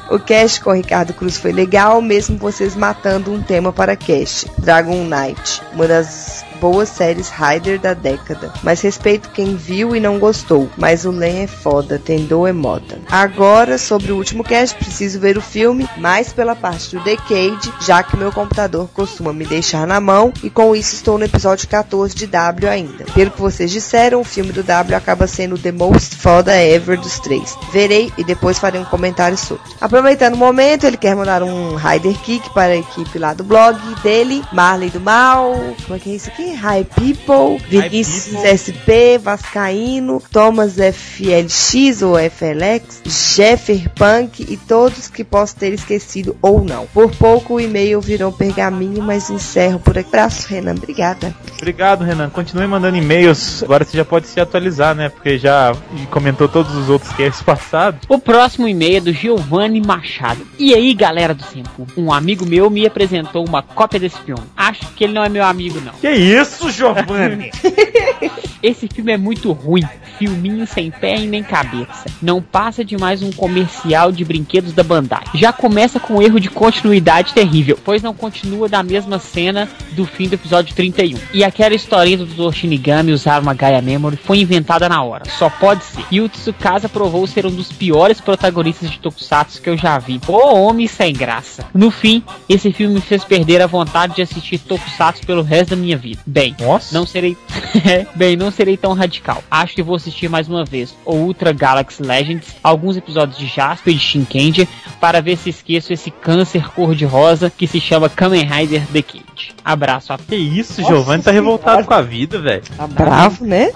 O 0.10 0.18
cast 0.18 0.60
com 0.60 0.70
o 0.70 0.74
Ricardo 0.74 1.12
Cruz 1.12 1.36
foi 1.36 1.52
legal, 1.52 2.00
mesmo 2.00 2.36
vocês 2.36 2.74
matando 2.76 3.32
um 3.32 3.42
tema 3.42 3.72
para 3.72 3.96
cast. 3.96 4.50
Dragon 4.58 5.04
Knight, 5.04 5.62
uma 5.72 5.86
das 5.86 6.44
boas 6.64 6.88
séries 6.88 7.28
Rider 7.28 7.78
da 7.78 7.92
década. 7.92 8.50
Mas 8.62 8.80
respeito 8.80 9.28
quem 9.28 9.54
viu 9.54 9.94
e 9.94 10.00
não 10.00 10.18
gostou. 10.18 10.70
Mas 10.78 11.04
o 11.04 11.10
Len 11.10 11.42
é 11.42 11.46
foda, 11.46 12.00
Tendou 12.02 12.48
é 12.48 12.54
moda. 12.54 12.98
Agora, 13.10 13.76
sobre 13.76 14.10
o 14.10 14.16
último 14.16 14.42
cast, 14.42 14.74
preciso 14.78 15.20
ver 15.20 15.36
o 15.36 15.42
filme, 15.42 15.86
mais 15.98 16.32
pela 16.32 16.56
parte 16.56 16.96
do 16.96 17.04
Decade, 17.04 17.70
já 17.82 18.02
que 18.02 18.16
meu 18.16 18.32
computador 18.32 18.88
costuma 18.94 19.30
me 19.30 19.44
deixar 19.44 19.86
na 19.86 20.00
mão, 20.00 20.32
e 20.42 20.48
com 20.48 20.74
isso 20.74 20.94
estou 20.94 21.18
no 21.18 21.26
episódio 21.26 21.68
14 21.68 22.14
de 22.14 22.26
W 22.26 22.70
ainda. 22.70 23.04
Pelo 23.12 23.30
que 23.30 23.42
vocês 23.42 23.70
disseram, 23.70 24.22
o 24.22 24.24
filme 24.24 24.50
do 24.50 24.62
W 24.62 24.96
acaba 24.96 25.26
sendo 25.26 25.58
the 25.58 25.70
most 25.70 26.16
foda 26.16 26.56
ever 26.56 26.98
dos 26.98 27.18
três. 27.18 27.58
Verei 27.74 28.10
e 28.16 28.24
depois 28.24 28.58
farei 28.58 28.80
um 28.80 28.86
comentário 28.86 29.36
sobre. 29.36 29.70
Aproveitando 29.78 30.32
o 30.32 30.38
momento, 30.38 30.86
ele 30.86 30.96
quer 30.96 31.14
mandar 31.14 31.42
um 31.42 31.74
Rider 31.74 32.16
Kick 32.20 32.54
para 32.54 32.72
a 32.72 32.76
equipe 32.76 33.18
lá 33.18 33.34
do 33.34 33.44
blog 33.44 33.78
dele, 34.02 34.42
Marley 34.50 34.88
do 34.88 35.00
Mal, 35.00 35.52
como 35.84 35.96
é 35.96 35.98
que 35.98 36.10
é 36.10 36.14
isso 36.14 36.30
aqui? 36.30 36.53
Hi 36.54 36.84
People, 36.84 37.58
Vinícius. 37.68 38.42
SP, 38.44 39.18
Vascaíno, 39.18 40.22
Thomas 40.30 40.76
FLX 40.76 42.02
ou 42.02 42.16
FLX, 42.18 43.02
Jeffer 43.04 43.90
Punk 43.90 44.46
e 44.48 44.56
todos 44.56 45.08
que 45.08 45.24
posso 45.24 45.56
ter 45.56 45.72
esquecido 45.72 46.36
ou 46.40 46.64
não. 46.64 46.86
Por 46.86 47.10
pouco 47.14 47.54
o 47.54 47.60
e-mail 47.60 48.00
virou 48.00 48.32
pergaminho, 48.32 49.02
mas 49.02 49.30
encerro 49.30 49.78
por 49.78 49.98
aqui. 49.98 50.08
Abraço, 50.08 50.48
Renan. 50.48 50.74
Obrigada. 50.76 51.34
Obrigado, 51.56 52.04
Renan. 52.04 52.30
Continue 52.30 52.66
mandando 52.66 52.96
e-mails. 52.96 53.62
Agora 53.62 53.84
você 53.84 53.96
já 53.96 54.04
pode 54.04 54.26
se 54.26 54.40
atualizar, 54.40 54.94
né? 54.94 55.08
Porque 55.08 55.38
já 55.38 55.74
comentou 56.10 56.48
todos 56.48 56.74
os 56.74 56.88
outros 56.88 57.12
casts 57.12 57.42
passados. 57.42 58.00
O 58.08 58.18
próximo 58.18 58.68
e-mail 58.68 58.96
é 58.96 59.00
do 59.00 59.12
Giovanni 59.12 59.80
Machado. 59.80 60.46
E 60.58 60.74
aí, 60.74 60.92
galera 60.94 61.34
do 61.34 61.44
Tempo? 61.44 61.86
Um 61.96 62.12
amigo 62.12 62.46
meu 62.46 62.68
me 62.70 62.86
apresentou 62.86 63.46
uma 63.46 63.62
cópia 63.62 64.00
desse 64.00 64.18
filme. 64.20 64.42
Acho 64.56 64.86
que 64.94 65.04
ele 65.04 65.12
não 65.12 65.24
é 65.24 65.28
meu 65.28 65.44
amigo, 65.44 65.80
não. 65.80 65.92
Que 65.94 66.10
isso, 66.10 66.33
Giovanni? 66.70 67.50
Esse 68.64 68.88
filme 68.88 69.12
é 69.12 69.18
muito 69.18 69.52
ruim. 69.52 69.82
Filminho 70.18 70.66
sem 70.66 70.90
pé 70.90 71.18
e 71.18 71.26
nem 71.26 71.42
cabeça. 71.42 72.06
Não 72.22 72.40
passa 72.40 72.82
de 72.82 72.96
mais 72.96 73.22
um 73.22 73.30
comercial 73.30 74.10
de 74.10 74.24
brinquedos 74.24 74.72
da 74.72 74.82
Bandai. 74.82 75.22
Já 75.34 75.52
começa 75.52 76.00
com 76.00 76.14
um 76.14 76.22
erro 76.22 76.40
de 76.40 76.48
continuidade 76.48 77.34
terrível, 77.34 77.78
pois 77.84 78.02
não 78.02 78.14
continua 78.14 78.66
da 78.66 78.82
mesma 78.82 79.18
cena 79.18 79.68
do 79.92 80.06
fim 80.06 80.28
do 80.28 80.36
episódio 80.36 80.74
31. 80.74 81.18
E 81.34 81.44
aquela 81.44 81.74
historinha 81.74 82.16
do 82.16 82.24
Dr. 82.24 82.54
Shinigami 82.54 83.12
usar 83.12 83.42
uma 83.42 83.52
Gaia 83.52 83.82
Memory 83.82 84.16
foi 84.16 84.38
inventada 84.38 84.88
na 84.88 85.02
hora. 85.02 85.28
Só 85.28 85.50
pode 85.50 85.84
ser. 85.84 86.02
E 86.10 86.22
o 86.22 86.28
Tsukasa 86.30 86.88
provou 86.88 87.26
ser 87.26 87.44
um 87.44 87.50
dos 87.50 87.70
piores 87.70 88.18
protagonistas 88.18 88.90
de 88.90 88.98
Tokusatsu 88.98 89.60
que 89.60 89.68
eu 89.68 89.76
já 89.76 89.98
vi. 89.98 90.18
Ô 90.26 90.54
homem 90.54 90.86
sem 90.86 91.12
graça. 91.12 91.66
No 91.74 91.90
fim, 91.90 92.22
esse 92.48 92.72
filme 92.72 92.94
me 92.94 93.00
fez 93.02 93.24
perder 93.24 93.60
a 93.60 93.66
vontade 93.66 94.14
de 94.14 94.22
assistir 94.22 94.56
Tokusatsu 94.56 95.26
pelo 95.26 95.42
resto 95.42 95.70
da 95.70 95.76
minha 95.76 95.98
vida. 95.98 96.22
Bem, 96.24 96.56
Nossa. 96.58 96.96
não 96.96 97.04
serei. 97.04 97.36
Bem, 98.16 98.36
não 98.36 98.53
serei 98.54 98.76
tão 98.76 98.92
radical. 98.94 99.42
Acho 99.50 99.74
que 99.74 99.82
vou 99.82 99.96
assistir 99.96 100.28
mais 100.28 100.48
uma 100.48 100.64
vez 100.64 100.94
o 101.04 101.14
Ultra 101.14 101.52
Galaxy 101.52 102.02
Legends, 102.02 102.54
alguns 102.62 102.96
episódios 102.96 103.36
de 103.38 103.46
Jasper 103.46 103.92
e 103.92 103.96
de 103.96 104.02
Shinkendi, 104.02 104.68
para 105.00 105.20
ver 105.20 105.36
se 105.36 105.50
esqueço 105.50 105.92
esse 105.92 106.10
câncer 106.10 106.68
cor-de-rosa 106.70 107.50
que 107.50 107.66
se 107.66 107.80
chama 107.80 108.08
Kamen 108.08 108.44
Rider 108.44 108.82
The 108.92 109.02
Cage. 109.02 109.54
Abraço 109.64 110.12
a 110.12 110.18
Que 110.18 110.36
isso, 110.36 110.80
Nossa 110.80 110.94
Giovanni 110.94 111.22
tá 111.22 111.30
revoltado 111.30 111.82
senhora. 111.82 111.86
com 111.86 111.94
a 111.94 112.02
vida, 112.02 112.38
velho. 112.40 112.62
Tá 112.76 112.86
bravo, 112.86 113.44
né? 113.44 113.72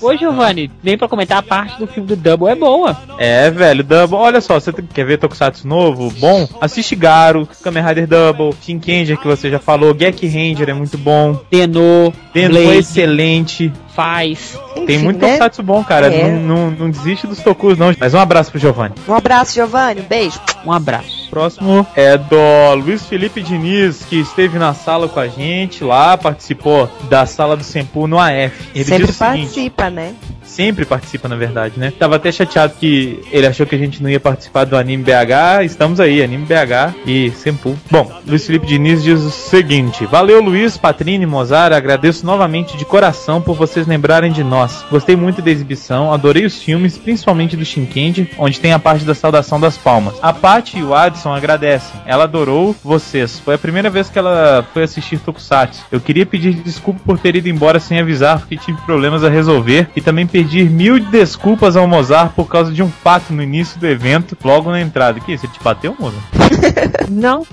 Ô 0.00 0.16
Giovanni, 0.16 0.70
vem 0.82 0.96
pra 0.96 1.08
comentar 1.08 1.38
a 1.38 1.42
parte 1.42 1.78
do 1.78 1.86
filme 1.86 2.08
do 2.08 2.16
Double 2.16 2.48
é 2.48 2.54
boa. 2.54 2.96
É, 3.18 3.50
velho, 3.50 3.82
Double. 3.82 4.16
Olha 4.16 4.40
só, 4.40 4.60
você 4.60 4.72
quer 4.72 5.04
ver 5.04 5.18
Tokusatsu 5.18 5.66
novo? 5.66 6.10
Bom, 6.18 6.48
assiste 6.60 6.94
Garo, 6.94 7.48
Kamen 7.62 7.82
Rider 7.84 8.06
Double, 8.06 8.54
Shinkenger 8.62 9.18
que 9.18 9.26
você 9.26 9.50
já 9.50 9.58
falou, 9.58 9.94
Gek 9.94 10.26
Ranger 10.26 10.68
é 10.70 10.74
muito 10.74 10.96
bom, 10.96 11.34
Tenor, 11.50 12.12
é 12.34 12.48
Blade, 12.48 12.78
excelente. 12.78 13.72
Faz. 14.00 14.58
Tem 14.74 14.84
Enfim, 14.84 14.98
muito 14.98 15.20
né? 15.20 15.32
Tokusatsu 15.32 15.62
bom, 15.62 15.84
cara. 15.84 16.12
É. 16.12 16.32
Não, 16.32 16.40
não, 16.40 16.70
não 16.70 16.90
desiste 16.90 17.26
dos 17.26 17.40
Tokus, 17.40 17.76
não. 17.76 17.94
Mas 17.98 18.14
um 18.14 18.18
abraço 18.18 18.50
pro 18.50 18.58
Giovanni. 18.58 18.94
Um 19.06 19.14
abraço, 19.14 19.54
Giovanni. 19.54 20.00
Um 20.00 20.04
beijo. 20.04 20.40
Um 20.64 20.72
abraço. 20.72 21.28
Próximo 21.28 21.86
é 21.94 22.16
do 22.16 22.74
Luiz 22.76 23.04
Felipe 23.04 23.42
Diniz, 23.42 24.04
que 24.04 24.16
esteve 24.16 24.58
na 24.58 24.74
sala 24.74 25.08
com 25.08 25.20
a 25.20 25.28
gente 25.28 25.84
lá, 25.84 26.16
participou 26.16 26.90
da 27.08 27.24
sala 27.26 27.56
do 27.56 27.62
Sempu 27.62 28.08
no 28.08 28.18
AF. 28.18 28.52
Ele 28.74 28.84
Sempre 28.84 29.04
o 29.04 29.12
seguinte, 29.12 29.18
participa, 29.18 29.90
né? 29.90 30.14
Sempre 30.60 30.84
participa 30.84 31.26
na 31.26 31.36
verdade, 31.36 31.80
né? 31.80 31.90
Tava 31.98 32.16
até 32.16 32.30
chateado 32.30 32.74
que 32.78 33.18
ele 33.32 33.46
achou 33.46 33.64
que 33.64 33.74
a 33.74 33.78
gente 33.78 34.02
não 34.02 34.10
ia 34.10 34.20
participar 34.20 34.64
do 34.64 34.76
Anime 34.76 35.02
BH. 35.02 35.64
Estamos 35.64 35.98
aí, 35.98 36.22
Anime 36.22 36.44
BH 36.44 36.94
e 37.06 37.30
Sempu. 37.30 37.78
Bom, 37.90 38.12
Luiz 38.26 38.46
Felipe 38.46 38.66
Diniz 38.66 39.02
diz 39.02 39.20
o 39.20 39.30
seguinte: 39.30 40.04
Valeu, 40.04 40.42
Luiz, 40.42 40.76
Patrini, 40.76 41.24
Mozart. 41.24 41.72
Agradeço 41.72 42.26
novamente 42.26 42.76
de 42.76 42.84
coração 42.84 43.40
por 43.40 43.56
vocês 43.56 43.86
lembrarem 43.86 44.30
de 44.30 44.44
nós. 44.44 44.84
Gostei 44.90 45.16
muito 45.16 45.40
da 45.40 45.50
exibição, 45.50 46.12
adorei 46.12 46.44
os 46.44 46.62
filmes, 46.62 46.98
principalmente 46.98 47.56
do 47.56 47.64
Shinkendi, 47.64 48.30
onde 48.36 48.60
tem 48.60 48.74
a 48.74 48.78
parte 48.78 49.06
da 49.06 49.14
saudação 49.14 49.58
das 49.58 49.78
palmas. 49.78 50.18
A 50.20 50.30
Paty 50.30 50.78
e 50.78 50.82
o 50.82 50.94
Adson 50.94 51.32
agradecem. 51.32 51.98
Ela 52.04 52.24
adorou 52.24 52.76
vocês. 52.84 53.40
Foi 53.40 53.54
a 53.54 53.58
primeira 53.58 53.88
vez 53.88 54.10
que 54.10 54.18
ela 54.18 54.66
foi 54.74 54.82
assistir 54.82 55.20
Tokusatsu. 55.20 55.86
Eu 55.90 56.02
queria 56.02 56.26
pedir 56.26 56.52
desculpa 56.52 57.00
por 57.02 57.18
ter 57.18 57.34
ido 57.34 57.48
embora 57.48 57.80
sem 57.80 57.98
avisar, 57.98 58.40
porque 58.40 58.58
tive 58.58 58.78
problemas 58.82 59.24
a 59.24 59.30
resolver 59.30 59.88
e 59.96 60.02
também 60.02 60.26
pedir 60.50 60.68
mil 60.68 60.98
desculpas 60.98 61.76
ao 61.76 61.86
Mozart 61.86 62.32
por 62.34 62.48
causa 62.48 62.72
de 62.72 62.82
um 62.82 62.90
fato 62.90 63.32
no 63.32 63.40
início 63.40 63.78
do 63.78 63.86
evento, 63.86 64.36
logo 64.44 64.68
na 64.70 64.80
entrada. 64.80 65.20
Que 65.20 65.32
isso, 65.32 65.46
ele 65.46 65.52
te 65.52 65.62
bateu, 65.62 65.94
Mozart? 65.98 66.24
Não. 67.08 67.46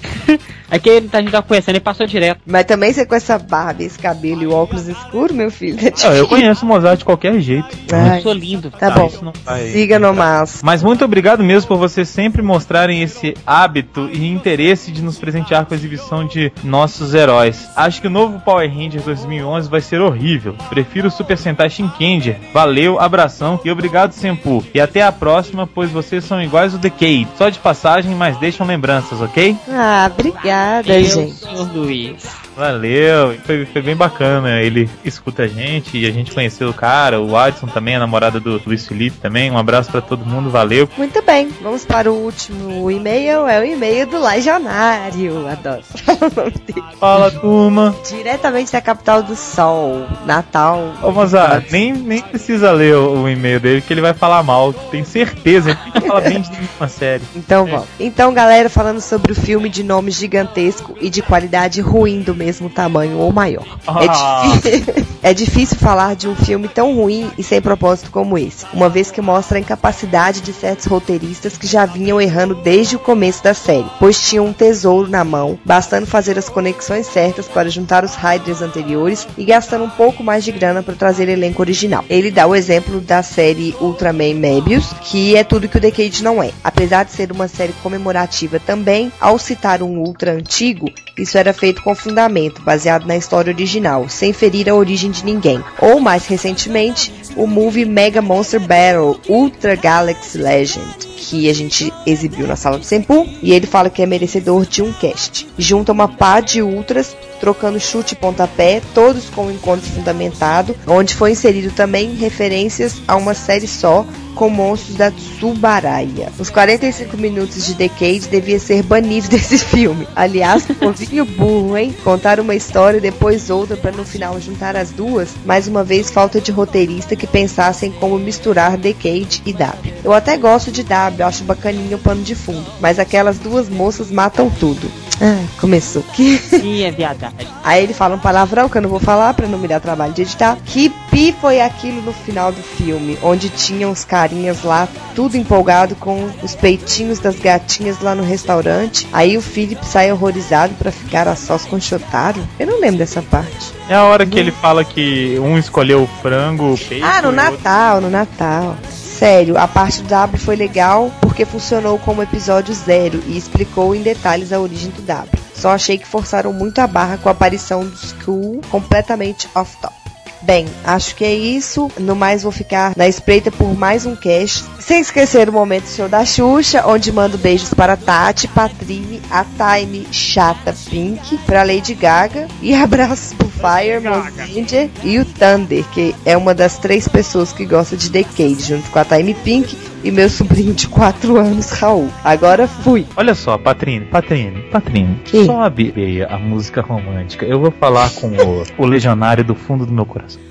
É 0.70 0.78
que 0.78 0.90
ele 0.90 1.08
tá, 1.08 1.20
a 1.20 1.22
gente 1.22 1.32
tá 1.32 1.42
conhecendo, 1.42 1.76
ele 1.76 1.80
passou 1.84 2.06
direto. 2.06 2.42
Mas 2.46 2.66
também 2.66 2.92
você 2.92 3.06
com 3.06 3.16
essa 3.16 3.38
barba, 3.40 3.84
esse 3.84 3.98
cabelo 3.98 4.44
e 4.44 4.48
o 4.48 4.52
óculos 4.54 4.88
escuro, 4.88 5.34
meu 5.34 5.50
filho. 5.50 5.78
Tá 5.92 6.10
Ah, 6.10 6.16
eu 6.16 6.28
conheço 6.28 6.66
o 6.66 6.68
Mozart 6.68 7.00
de 7.00 7.06
qualquer 7.06 7.40
jeito. 7.40 7.70
Ai, 7.94 8.18
Eu 8.18 8.22
sou 8.24 8.34
lindo. 8.34 8.70
tá 8.72 8.88
Ah, 8.88 8.92
bom. 8.92 9.08
isso 9.08 9.24
não 9.24 9.32
vai- 9.46 9.68
Siga 9.72 9.98
no 9.98 10.14
mas. 10.14 10.62
Mas 10.64 10.84
muito 10.84 11.06
obrigado 11.06 11.42
mesmo 11.44 11.68
por 11.70 11.78
vocês 11.78 12.10
sempre 12.10 12.42
mostrarem 12.42 13.02
esse 13.02 13.34
hábito 13.46 14.10
e 14.12 14.28
interesse 14.28 14.92
de 14.92 15.02
nos 15.02 15.18
presentear 15.18 15.66
com 15.66 15.74
a 15.74 15.78
exibição 15.78 16.26
de 16.28 16.52
nossos 16.64 17.14
heróis. 17.14 17.66
Acho 17.76 18.02
que 18.02 18.08
o 18.08 18.12
novo 18.12 18.40
Power 18.42 18.70
Ranger 18.70 19.02
2011 19.02 19.70
vai 19.70 19.80
ser 19.82 20.02
horrível. 20.02 20.56
Prefiro 20.70 21.08
o 21.08 21.12
Super 21.12 21.38
Sentai 21.38 21.70
Shinkenger. 21.70 22.38
Valeu, 22.54 22.87
abração 23.00 23.60
e 23.64 23.72
obrigado, 23.72 24.14
Senpu. 24.14 24.64
E 24.74 24.80
até 24.80 25.02
a 25.02 25.12
próxima, 25.12 25.68
pois 25.68 25.92
vocês 25.92 26.24
são 26.24 26.42
iguais 26.42 26.74
o 26.74 26.78
Decade. 26.78 27.28
Só 27.38 27.50
de 27.50 27.60
passagem, 27.60 28.16
mas 28.16 28.38
deixam 28.38 28.66
lembranças, 28.66 29.22
ok? 29.22 29.56
Ah, 29.70 30.10
obrigada, 30.12 30.98
Eu, 30.98 31.04
gente. 31.04 31.34
senhor 31.36 31.72
Luiz. 31.74 32.47
Valeu, 32.58 33.38
foi, 33.46 33.66
foi 33.68 33.82
bem 33.84 33.96
bacana. 33.96 34.60
Ele 34.60 34.90
escuta 35.06 35.44
a 35.44 35.48
gente 35.48 35.96
e 35.96 36.08
a 36.08 36.12
gente 36.12 36.34
conheceu 36.34 36.70
o 36.70 36.74
cara, 36.74 37.22
o 37.22 37.38
Adson 37.38 37.68
também, 37.68 37.96
a 37.96 38.00
namorada 38.00 38.40
do 38.40 38.60
Luiz 38.66 38.88
Felipe 38.88 39.20
também. 39.20 39.52
Um 39.52 39.60
abraço 39.60 39.92
pra 39.92 40.02
todo 40.02 40.26
mundo, 40.26 40.50
valeu. 40.50 40.90
Muito 40.98 41.22
bem, 41.22 41.50
vamos 41.62 41.86
para 41.86 42.12
o 42.12 42.16
último 42.16 42.90
e-mail. 42.90 43.48
É 43.48 43.60
o 43.60 43.64
e-mail 43.64 44.08
do 44.08 44.20
Legionário. 44.20 45.48
Adoro. 45.48 45.84
Fala, 47.00 47.30
turma. 47.30 47.96
Diretamente 48.10 48.72
da 48.72 48.82
capital 48.82 49.22
do 49.22 49.36
Sol, 49.36 50.08
Natal. 50.26 50.96
Ô 51.04 51.12
Mozart, 51.12 51.72
nem, 51.72 51.94
nem 51.94 52.24
precisa 52.24 52.72
ler 52.72 52.96
o, 52.96 53.22
o 53.22 53.30
e-mail 53.30 53.60
dele, 53.60 53.82
que 53.82 53.94
ele 53.94 54.02
vai 54.02 54.16
falar 54.16 54.42
mal. 54.42 54.74
Tem 54.74 55.04
certeza, 55.04 55.70
ele 55.70 55.80
tem 55.92 56.02
que 56.02 56.08
falar 56.08 56.22
bem 56.22 56.42
de 56.42 56.50
nenhuma 56.50 56.88
série. 56.88 57.24
Então 57.36 57.68
vamos. 57.68 57.88
Então, 58.00 58.34
galera, 58.34 58.68
falando 58.68 59.00
sobre 59.00 59.32
o 59.32 59.36
filme 59.36 59.70
de 59.70 59.84
nome 59.84 60.10
gigantesco 60.10 60.98
e 61.00 61.08
de 61.08 61.22
qualidade 61.22 61.82
ruim 61.82 62.22
do 62.22 62.34
mesmo, 62.34 62.47
mesmo 62.48 62.70
tamanho 62.70 63.18
ou 63.18 63.32
maior. 63.32 63.66
Ah. 63.86 64.44
É, 64.64 64.70
difí- 64.70 65.06
é 65.22 65.34
difícil 65.34 65.78
falar 65.78 66.16
de 66.16 66.30
um 66.30 66.36
filme 66.36 66.70
tão 66.70 66.96
ruim 66.96 67.30
e 67.38 67.44
sem 67.44 67.62
propósito 67.62 68.10
como 68.10 68.38
esse, 68.38 68.66
uma 68.74 68.88
vez 68.88 69.12
que 69.12 69.20
mostra 69.20 69.58
a 69.58 69.62
incapacidade 69.62 70.40
de 70.40 70.54
certos 70.54 70.86
roteiristas 70.86 71.58
que 71.58 71.68
já 71.68 71.86
vinham 71.86 72.22
errando 72.22 72.56
desde 72.56 72.96
o 72.96 73.00
começo 73.00 73.44
da 73.44 73.54
série, 73.54 73.86
pois 74.00 74.22
tinham 74.22 74.46
um 74.46 74.54
tesouro 74.54 75.10
na 75.10 75.26
mão, 75.26 75.60
bastando 75.66 76.06
fazer 76.08 76.38
as 76.40 76.48
conexões 76.48 77.06
certas 77.08 77.48
para 77.48 77.70
juntar 77.70 78.06
os 78.06 78.16
Riders 78.16 78.62
anteriores 78.62 79.28
e 79.38 79.44
gastando 79.44 79.84
um 79.84 79.90
pouco 79.90 80.24
mais 80.24 80.46
de 80.46 80.52
grana 80.54 80.82
para 80.82 80.94
trazer 80.96 81.28
elenco 81.28 81.62
original. 81.62 82.06
Ele 82.10 82.32
dá 82.32 82.48
o 82.48 82.56
exemplo 82.56 83.02
da 83.02 83.22
série 83.22 83.76
Ultraman 83.82 84.36
Mebius, 84.36 84.94
que 85.02 85.36
é 85.36 85.44
tudo 85.44 85.68
que 85.68 85.78
o 85.78 85.82
Decade 85.82 86.24
não 86.24 86.42
é. 86.42 86.52
Apesar 86.64 87.04
de 87.04 87.12
ser 87.12 87.30
uma 87.32 87.48
série 87.50 87.74
comemorativa 87.84 88.58
também, 88.60 89.12
ao 89.20 89.38
citar 89.38 89.84
um 89.84 89.98
Ultra 89.98 90.32
antigo, 90.32 90.90
isso 91.18 91.38
era 91.38 91.52
feito 91.54 91.82
com 91.82 91.94
fundamento, 91.96 92.37
baseado 92.62 93.06
na 93.06 93.18
história 93.18 93.54
original, 93.54 94.08
sem 94.10 94.32
ferir 94.32 94.70
a 94.70 94.76
origem 94.76 95.12
de 95.12 95.26
ninguém. 95.26 95.64
Ou 95.82 96.00
mais 96.00 96.26
recentemente, 96.26 97.14
o 97.36 97.48
movie 97.48 97.86
Mega 97.86 98.22
Monster 98.22 98.60
Battle 98.60 99.20
Ultra 99.28 99.76
Galaxy 99.76 100.38
Legend, 100.38 101.17
que 101.18 101.50
a 101.50 101.54
gente 101.54 101.92
exibiu 102.06 102.48
na 102.48 102.56
sala 102.56 102.78
do 102.78 102.86
Senpu, 102.86 103.28
e 103.42 103.52
ele 103.52 103.66
fala 103.66 103.90
que 103.90 104.02
é 104.02 104.06
merecedor 104.06 104.66
de 104.66 104.82
um 104.82 104.94
cast. 104.94 105.48
Junta 105.58 105.92
uma 105.92 106.08
pá 106.08 106.40
de 106.40 106.62
ultras, 106.62 107.16
trocando 107.40 107.80
chute 107.80 108.14
e 108.14 108.18
pontapé, 108.18 108.82
todos 108.94 109.30
com 109.30 109.48
um 109.48 109.52
encontro 109.52 109.86
fundamentado, 109.90 110.76
onde 110.88 111.16
foi 111.16 111.32
inserido 111.32 111.74
também 111.74 112.16
referências 112.16 112.96
a 113.08 113.16
uma 113.16 113.34
série 113.34 113.68
só, 113.68 114.06
com 114.38 114.50
monstros 114.50 114.96
da 114.96 115.10
Tsubaraya. 115.10 116.32
Os 116.38 116.52
45 116.52 117.18
minutos 117.18 117.66
de 117.66 117.74
Decade 117.74 118.28
devia 118.30 118.60
ser 118.60 118.84
banido 118.84 119.28
desse 119.30 119.58
filme. 119.58 120.08
Aliás, 120.16 120.64
povinho 120.66 121.26
burro, 121.26 121.76
hein? 121.76 121.94
Contar 122.04 122.40
uma 122.40 122.54
história 122.54 123.00
e 123.00 123.02
depois 123.02 123.50
outra 123.50 123.76
para 123.76 123.92
no 123.92 124.06
final 124.06 124.40
juntar 124.40 124.76
as 124.76 124.92
duas. 124.92 125.30
Mais 125.44 125.68
uma 125.68 125.84
vez, 125.84 126.12
falta 126.12 126.40
de 126.40 126.52
roteirista 126.52 127.16
que 127.16 127.26
pensassem 127.26 127.92
como 127.92 128.20
misturar 128.20 128.78
Decade 128.78 129.42
e 129.44 129.52
W. 129.52 129.94
Eu 130.04 130.14
até 130.14 130.38
gosto 130.38 130.72
de 130.72 130.84
W, 130.84 131.07
acho 131.26 131.44
bacaninho 131.44 131.98
o 131.98 132.00
pano 132.00 132.24
de 132.24 132.36
fundo, 132.36 132.66
mas 132.80 133.00
aquelas 133.00 133.38
duas 133.40 133.70
moças 133.70 134.12
matam 134.12 134.50
tudo. 134.50 134.90
Ah, 135.20 135.44
começou. 135.60 136.04
Que... 136.14 136.38
Sim, 136.38 136.84
é 136.84 136.92
viadagem. 136.92 137.48
Aí 137.64 137.84
ele 137.84 137.94
fala 137.94 138.16
um 138.16 138.20
palavrão 138.20 138.70
que 138.70 138.78
eu 138.78 138.82
não 138.84 138.90
vou 138.90 139.00
falar 139.00 139.34
pra 139.34 139.48
não 139.48 139.58
me 139.58 139.68
dar 139.68 139.80
trabalho 139.80 140.14
de 140.14 140.22
editar. 140.22 140.56
Que 140.64 140.90
pi 141.10 141.34
foi 141.42 141.60
aquilo 141.60 142.04
no 142.04 142.14
final 142.14 142.52
do 142.52 142.62
filme, 142.62 143.18
onde 143.24 143.50
tinham 143.50 143.90
os 143.90 144.06
carinhas 144.06 144.62
lá, 144.64 144.88
tudo 145.16 145.36
empolgado 145.36 145.96
com 145.96 146.30
os 146.44 146.54
peitinhos 146.54 147.18
das 147.18 147.36
gatinhas 147.40 148.00
lá 148.00 148.14
no 148.14 148.22
restaurante. 148.24 149.08
Aí 149.12 149.36
o 149.36 149.42
Philip 149.42 149.84
sai 149.88 150.12
horrorizado 150.12 150.76
pra 150.76 150.92
ficar 150.92 151.28
a 151.28 151.36
sós 151.36 151.66
com 151.66 151.78
o 151.78 151.82
Shotaro. 151.82 152.40
Eu 152.60 152.68
não 152.68 152.80
lembro 152.80 153.00
dessa 153.00 153.22
parte. 153.24 153.74
É 153.90 153.96
a 153.96 154.04
hora 154.04 154.24
que 154.24 154.38
ele 154.38 154.52
fala 154.52 154.84
que 154.86 155.40
um 155.40 155.58
escolheu 155.58 156.04
o 156.04 156.08
frango, 156.22 156.74
o 156.74 156.78
peito. 156.78 157.04
Ah, 157.04 157.22
no 157.24 157.30
o 157.30 157.32
outro- 157.32 157.52
Natal, 157.54 158.02
no 158.02 158.10
Natal. 158.12 158.76
Sério, 159.18 159.58
a 159.58 159.68
parte 159.68 160.04
do 160.04 160.10
W 160.10 160.38
foi 160.38 160.56
legal 160.56 161.12
porque 161.20 161.44
funcionou 161.44 161.98
como 161.98 162.22
episódio 162.22 162.72
zero 162.72 163.20
e 163.26 163.36
explicou 163.36 163.96
em 163.96 164.04
detalhes 164.04 164.54
a 164.54 164.60
origem 164.60 164.92
do 164.92 165.02
W. 165.02 165.42
Só 165.56 165.72
achei 165.72 165.98
que 165.98 166.08
forçaram 166.08 166.54
muito 166.54 166.78
a 166.78 166.86
barra 166.86 167.18
com 167.18 167.28
a 167.28 167.32
aparição 167.32 167.84
do 167.84 167.96
Skull 167.96 168.62
completamente 168.70 169.50
off-top. 169.56 170.07
Bem, 170.48 170.66
acho 170.86 171.14
que 171.14 171.26
é 171.26 171.34
isso. 171.34 171.92
No 172.00 172.16
mais, 172.16 172.44
vou 172.44 172.54
ficar 172.54 172.94
na 172.96 173.06
espreita 173.06 173.52
por 173.52 173.78
mais 173.78 174.06
um 174.06 174.16
cast. 174.16 174.64
Sem 174.80 175.02
esquecer 175.02 175.50
o 175.50 175.52
momento 175.52 175.90
show 175.90 176.08
da 176.08 176.24
Xuxa, 176.24 176.88
onde 176.88 177.12
mando 177.12 177.38
beijos 177.38 177.74
para 177.74 177.98
Tati, 177.98 178.48
Patrine, 178.48 179.22
a 179.30 179.44
Time 179.44 180.08
Chata 180.10 180.74
Pink, 180.90 181.38
para 181.40 181.64
Lady 181.64 181.94
Gaga 181.94 182.48
e 182.62 182.72
abraços 182.74 183.34
pro 183.34 183.50
Fire, 183.50 184.00
Mozinger 184.00 184.90
e 185.04 185.20
o 185.20 185.26
Thunder, 185.26 185.84
que 185.92 186.16
é 186.26 186.38
uma 186.38 186.56
das 186.56 186.78
três 186.78 187.10
pessoas 187.10 187.52
que 187.52 187.66
gosta 187.66 187.98
de 187.98 188.10
Decade, 188.10 188.64
junto 188.64 188.90
com 188.90 189.00
a 189.00 189.04
Time 189.04 189.34
Pink 189.34 189.76
e 190.04 190.12
meu 190.12 190.30
sobrinho 190.30 190.74
de 190.74 190.88
4 190.88 191.38
anos, 191.38 191.72
Raul. 191.72 192.10
Agora 192.24 192.68
fui. 192.68 193.06
Olha 193.16 193.36
só, 193.36 193.58
Patrine, 193.58 194.06
Patrine, 194.06 194.62
Patrine. 194.72 195.20
Que? 195.26 195.46
Sobe 195.46 195.94
a 196.30 196.38
música 196.38 196.82
romântica. 196.82 197.46
Eu 197.46 197.60
vou 197.60 197.72
falar 197.72 198.10
com 198.12 198.28
o, 198.28 198.64
o 198.78 198.86
legionário 198.86 199.44
do 199.44 199.56
fundo 199.56 199.86
do 199.86 199.92
meu 199.92 200.06
coração. 200.06 200.42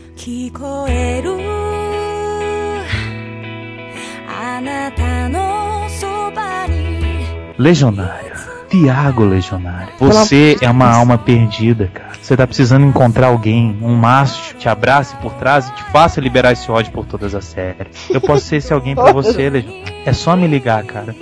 legionário. 7.58 8.36
Tiago 8.68 9.24
Legionário. 9.24 9.92
Você 9.98 10.56
é 10.60 10.70
uma 10.70 10.90
alma 10.90 11.16
perdida, 11.16 11.90
cara. 11.92 12.15
Você 12.26 12.36
tá 12.36 12.44
precisando 12.44 12.84
encontrar 12.84 13.28
alguém, 13.28 13.78
um 13.80 13.94
macho, 13.94 14.56
que 14.56 14.62
te 14.62 14.68
abrace 14.68 15.14
por 15.18 15.32
trás 15.34 15.68
e 15.68 15.72
te 15.74 15.84
faça 15.92 16.20
liberar 16.20 16.50
esse 16.50 16.68
ódio 16.68 16.90
por 16.90 17.06
todas 17.06 17.36
as 17.36 17.44
séries. 17.44 18.10
Eu 18.10 18.20
posso 18.20 18.46
ser 18.46 18.56
esse 18.56 18.72
alguém 18.72 18.96
pra 18.96 19.12
você, 19.12 19.46
Legionário. 19.48 20.02
É 20.04 20.12
só 20.12 20.34
me 20.34 20.48
ligar, 20.48 20.82
cara. 20.82 21.14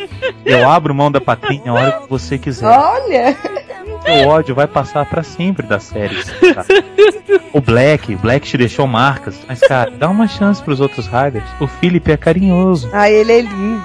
Eu 0.46 0.66
abro 0.66 0.94
mão 0.94 1.12
da 1.12 1.20
patrinha 1.20 1.72
a 1.72 1.74
hora 1.74 1.92
que 2.00 2.08
você 2.08 2.38
quiser. 2.38 2.66
Olha! 2.66 3.36
O 4.24 4.28
ódio 4.28 4.54
vai 4.54 4.66
passar 4.66 5.04
pra 5.04 5.22
sempre 5.22 5.66
das 5.66 5.82
séries. 5.82 6.24
cara. 6.40 6.66
O 7.52 7.60
Black, 7.60 8.16
Black 8.16 8.48
te 8.48 8.56
deixou 8.56 8.86
marcas. 8.86 9.36
Mas, 9.46 9.60
cara, 9.60 9.90
dá 9.90 10.08
uma 10.08 10.26
chance 10.26 10.62
pros 10.62 10.80
outros 10.80 11.06
Riders. 11.06 11.44
O 11.60 11.66
Philip 11.66 12.10
é 12.12 12.16
carinhoso. 12.16 12.88
Ai, 12.94 13.12
ele 13.12 13.32
é 13.32 13.40
lindo. 13.42 13.84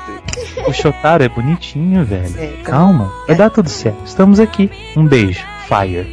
O 0.65 0.71
Shotaro 0.71 1.21
é 1.21 1.27
bonitinho, 1.27 2.05
velho. 2.05 2.33
É, 2.38 2.47
tá 2.63 2.71
Calma, 2.71 3.11
vai 3.27 3.35
dar 3.35 3.49
tudo 3.49 3.67
certo. 3.67 4.05
Estamos 4.05 4.39
aqui. 4.39 4.71
Um 4.95 5.05
beijo. 5.05 5.45
Fire. 5.67 6.07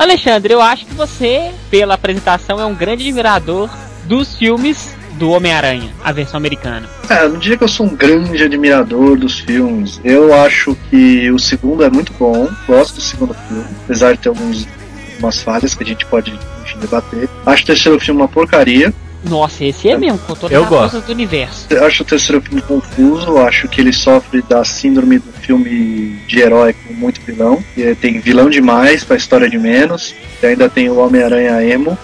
Alexandre, 0.00 0.54
eu 0.54 0.62
acho 0.62 0.86
que 0.86 0.94
você, 0.94 1.50
pela 1.70 1.92
apresentação, 1.92 2.58
é 2.58 2.64
um 2.64 2.74
grande 2.74 3.02
admirador 3.02 3.68
dos 4.06 4.34
filmes 4.34 4.96
do 5.18 5.30
Homem-Aranha, 5.30 5.92
a 6.02 6.10
versão 6.10 6.38
americana. 6.38 6.88
É, 7.10 7.24
eu 7.24 7.28
não 7.28 7.38
diria 7.38 7.58
que 7.58 7.64
eu 7.64 7.68
sou 7.68 7.84
um 7.84 7.94
grande 7.94 8.42
admirador 8.42 9.18
dos 9.18 9.40
filmes. 9.40 10.00
Eu 10.02 10.32
acho 10.32 10.74
que 10.88 11.30
o 11.30 11.38
segundo 11.38 11.84
é 11.84 11.90
muito 11.90 12.14
bom, 12.14 12.48
gosto 12.66 12.94
do 12.94 13.02
segundo 13.02 13.34
filme, 13.34 13.66
apesar 13.84 14.14
de 14.14 14.20
ter 14.20 14.30
algumas 14.30 15.42
falhas 15.42 15.74
que 15.74 15.84
a 15.84 15.86
gente 15.86 16.06
pode 16.06 16.30
enfim, 16.62 16.78
debater. 16.78 17.28
Acho 17.44 17.62
o 17.64 17.66
terceiro 17.66 18.00
filme 18.00 18.22
uma 18.22 18.28
porcaria. 18.28 18.94
Nossa, 19.24 19.64
esse 19.64 19.88
é 19.88 19.98
mesmo, 19.98 20.18
com 20.18 20.34
todas 20.34 20.56
Eu 20.56 20.64
as 20.64 20.68
gosto. 20.68 20.90
forças 20.92 21.06
do 21.06 21.12
universo. 21.12 21.66
Eu 21.68 21.84
Acho 21.84 22.02
o 22.02 22.06
terceiro 22.06 22.40
filme 22.40 22.62
confuso, 22.62 23.38
acho 23.38 23.68
que 23.68 23.80
ele 23.80 23.92
sofre 23.92 24.42
da 24.42 24.64
síndrome 24.64 25.18
do 25.18 25.32
filme 25.32 26.18
de 26.26 26.40
herói 26.40 26.72
com 26.72 26.94
muito 26.94 27.20
vilão. 27.20 27.62
E 27.76 27.94
tem 27.94 28.20
vilão 28.20 28.48
demais 28.48 29.04
pra 29.04 29.16
história 29.16 29.48
de 29.48 29.58
menos. 29.58 30.14
E 30.42 30.46
ainda 30.46 30.68
tem 30.68 30.88
o 30.88 30.98
Homem-Aranha 30.98 31.62
emo. 31.62 31.98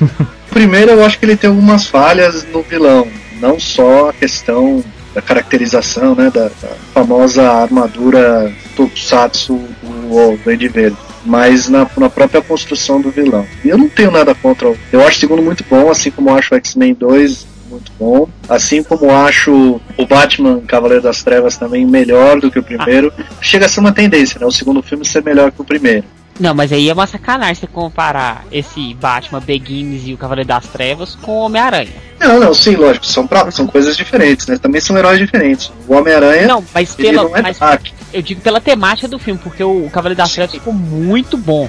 O 0.00 0.08
primeiro 0.50 0.92
eu 0.92 1.04
acho 1.04 1.18
que 1.18 1.24
ele 1.24 1.36
tem 1.36 1.48
algumas 1.50 1.86
falhas 1.86 2.44
no 2.52 2.62
vilão, 2.62 3.06
não 3.40 3.58
só 3.60 4.10
a 4.10 4.12
questão 4.12 4.82
da 5.14 5.22
caracterização, 5.22 6.14
né, 6.14 6.30
da, 6.32 6.44
da 6.44 6.68
famosa 6.92 7.50
armadura 7.50 8.52
Tokusatsu 8.76 9.54
do 9.82 10.38
Duende 10.44 10.68
Verde, 10.68 10.96
mas 11.28 11.68
na, 11.68 11.86
na 11.96 12.08
própria 12.10 12.40
construção 12.42 13.00
do 13.00 13.10
vilão. 13.10 13.46
E 13.64 13.68
eu 13.68 13.78
não 13.78 13.88
tenho 13.88 14.10
nada 14.10 14.34
contra. 14.34 14.68
o- 14.70 14.78
Eu 14.90 15.00
acho 15.06 15.18
o 15.18 15.20
segundo 15.20 15.42
muito 15.42 15.64
bom, 15.68 15.90
assim 15.90 16.10
como 16.10 16.30
eu 16.30 16.34
acho 16.36 16.54
o 16.54 16.56
X-Men 16.56 16.94
2 16.94 17.46
muito 17.70 17.92
bom, 17.98 18.26
assim 18.48 18.82
como 18.82 19.10
acho 19.14 19.78
o 19.98 20.06
Batman 20.06 20.60
Cavaleiro 20.66 21.02
das 21.02 21.22
Trevas 21.22 21.58
também 21.58 21.84
melhor 21.86 22.40
do 22.40 22.50
que 22.50 22.58
o 22.58 22.62
primeiro. 22.62 23.12
Chega 23.42 23.66
a 23.66 23.68
ser 23.68 23.80
uma 23.80 23.92
tendência, 23.92 24.40
né, 24.40 24.46
o 24.46 24.50
segundo 24.50 24.82
filme 24.82 25.04
ser 25.04 25.22
melhor 25.22 25.52
que 25.52 25.60
o 25.60 25.64
primeiro. 25.64 26.04
Não, 26.40 26.54
mas 26.54 26.72
aí 26.72 26.88
é 26.88 26.92
uma 26.92 27.06
sacanagem 27.06 27.56
você 27.56 27.66
comparar 27.66 28.44
esse 28.52 28.94
Batman 28.94 29.40
Begins 29.40 30.06
e 30.06 30.14
o 30.14 30.16
Cavaleiro 30.16 30.46
das 30.48 30.66
Trevas 30.68 31.16
com 31.16 31.32
o 31.32 31.40
Homem-Aranha. 31.46 31.90
Não, 32.20 32.38
não, 32.40 32.54
sim, 32.54 32.76
lógico, 32.76 33.04
são, 33.04 33.26
pra- 33.26 33.50
são 33.50 33.66
coisas 33.66 33.96
diferentes, 33.96 34.46
né? 34.46 34.56
Também 34.56 34.80
são 34.80 34.96
heróis 34.96 35.18
diferentes. 35.18 35.70
O 35.88 35.94
Homem-Aranha, 35.94 36.46
Não, 36.46 36.64
mas 36.72 36.94
ele 36.98 37.08
pela. 37.10 37.24
não 37.24 37.36
é 37.36 37.42
mas 37.42 37.58
dark. 37.58 37.86
Eu 38.12 38.22
digo 38.22 38.40
pela 38.40 38.60
temática 38.60 39.08
do 39.08 39.18
filme, 39.18 39.40
porque 39.42 39.62
o 39.62 39.88
Cavaleiro 39.92 40.16
das 40.18 40.32
Trevas 40.32 40.52
ficou 40.54 40.72
muito 40.72 41.36
bom. 41.36 41.68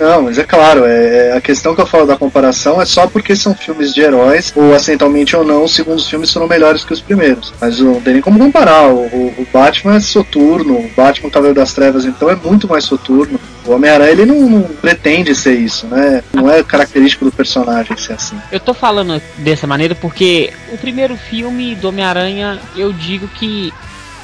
Não, 0.00 0.22
mas 0.22 0.36
é 0.36 0.42
claro, 0.42 0.84
é, 0.84 1.28
é- 1.28 1.36
a 1.36 1.40
questão 1.40 1.76
que 1.76 1.80
eu 1.80 1.86
falo 1.86 2.06
da 2.06 2.16
comparação 2.16 2.80
é 2.82 2.84
só 2.84 3.06
porque 3.06 3.36
são 3.36 3.54
filmes 3.54 3.94
de 3.94 4.00
heróis, 4.00 4.52
ou 4.56 4.74
acidentalmente 4.74 5.36
ou 5.36 5.44
não, 5.44 5.62
os 5.64 5.74
segundos 5.74 6.08
filmes 6.08 6.32
foram 6.32 6.48
melhores 6.48 6.82
que 6.84 6.92
os 6.92 7.00
primeiros. 7.00 7.52
Mas 7.60 7.78
não 7.78 8.00
tem 8.00 8.14
nem 8.14 8.22
como 8.22 8.36
comparar. 8.38 8.88
O, 8.88 9.02
o- 9.06 9.34
o 9.38 9.46
Batman 9.52 9.96
é 9.96 10.00
soturno, 10.00 10.74
o 10.74 10.90
Batman 10.96 11.30
Cavaleiro 11.30 11.60
das 11.60 11.72
Trevas 11.72 12.04
então 12.04 12.28
é 12.28 12.34
muito 12.34 12.66
mais 12.66 12.82
soturno. 12.84 13.38
O 13.64 13.70
Homem-Aranha 13.72 14.10
ele 14.10 14.24
não, 14.26 14.40
não 14.48 14.62
pretende 14.62 15.36
ser 15.36 15.54
isso, 15.54 15.86
né? 15.86 16.24
Não 16.32 16.50
é 16.50 16.64
característico 16.64 17.26
do 17.26 17.30
personagem 17.30 17.96
ser 17.96 18.14
assim. 18.14 18.36
Eu 18.50 18.58
tô 18.58 18.74
falando 18.74 19.22
dessa 19.38 19.68
maneira 19.68 19.94
porque 19.94 20.52
o 20.72 20.78
primeiro 20.78 21.16
filme 21.16 21.76
do 21.76 21.88
Homem-Aranha, 21.90 22.58
eu 22.74 22.92
digo 22.92 23.28
que 23.28 23.72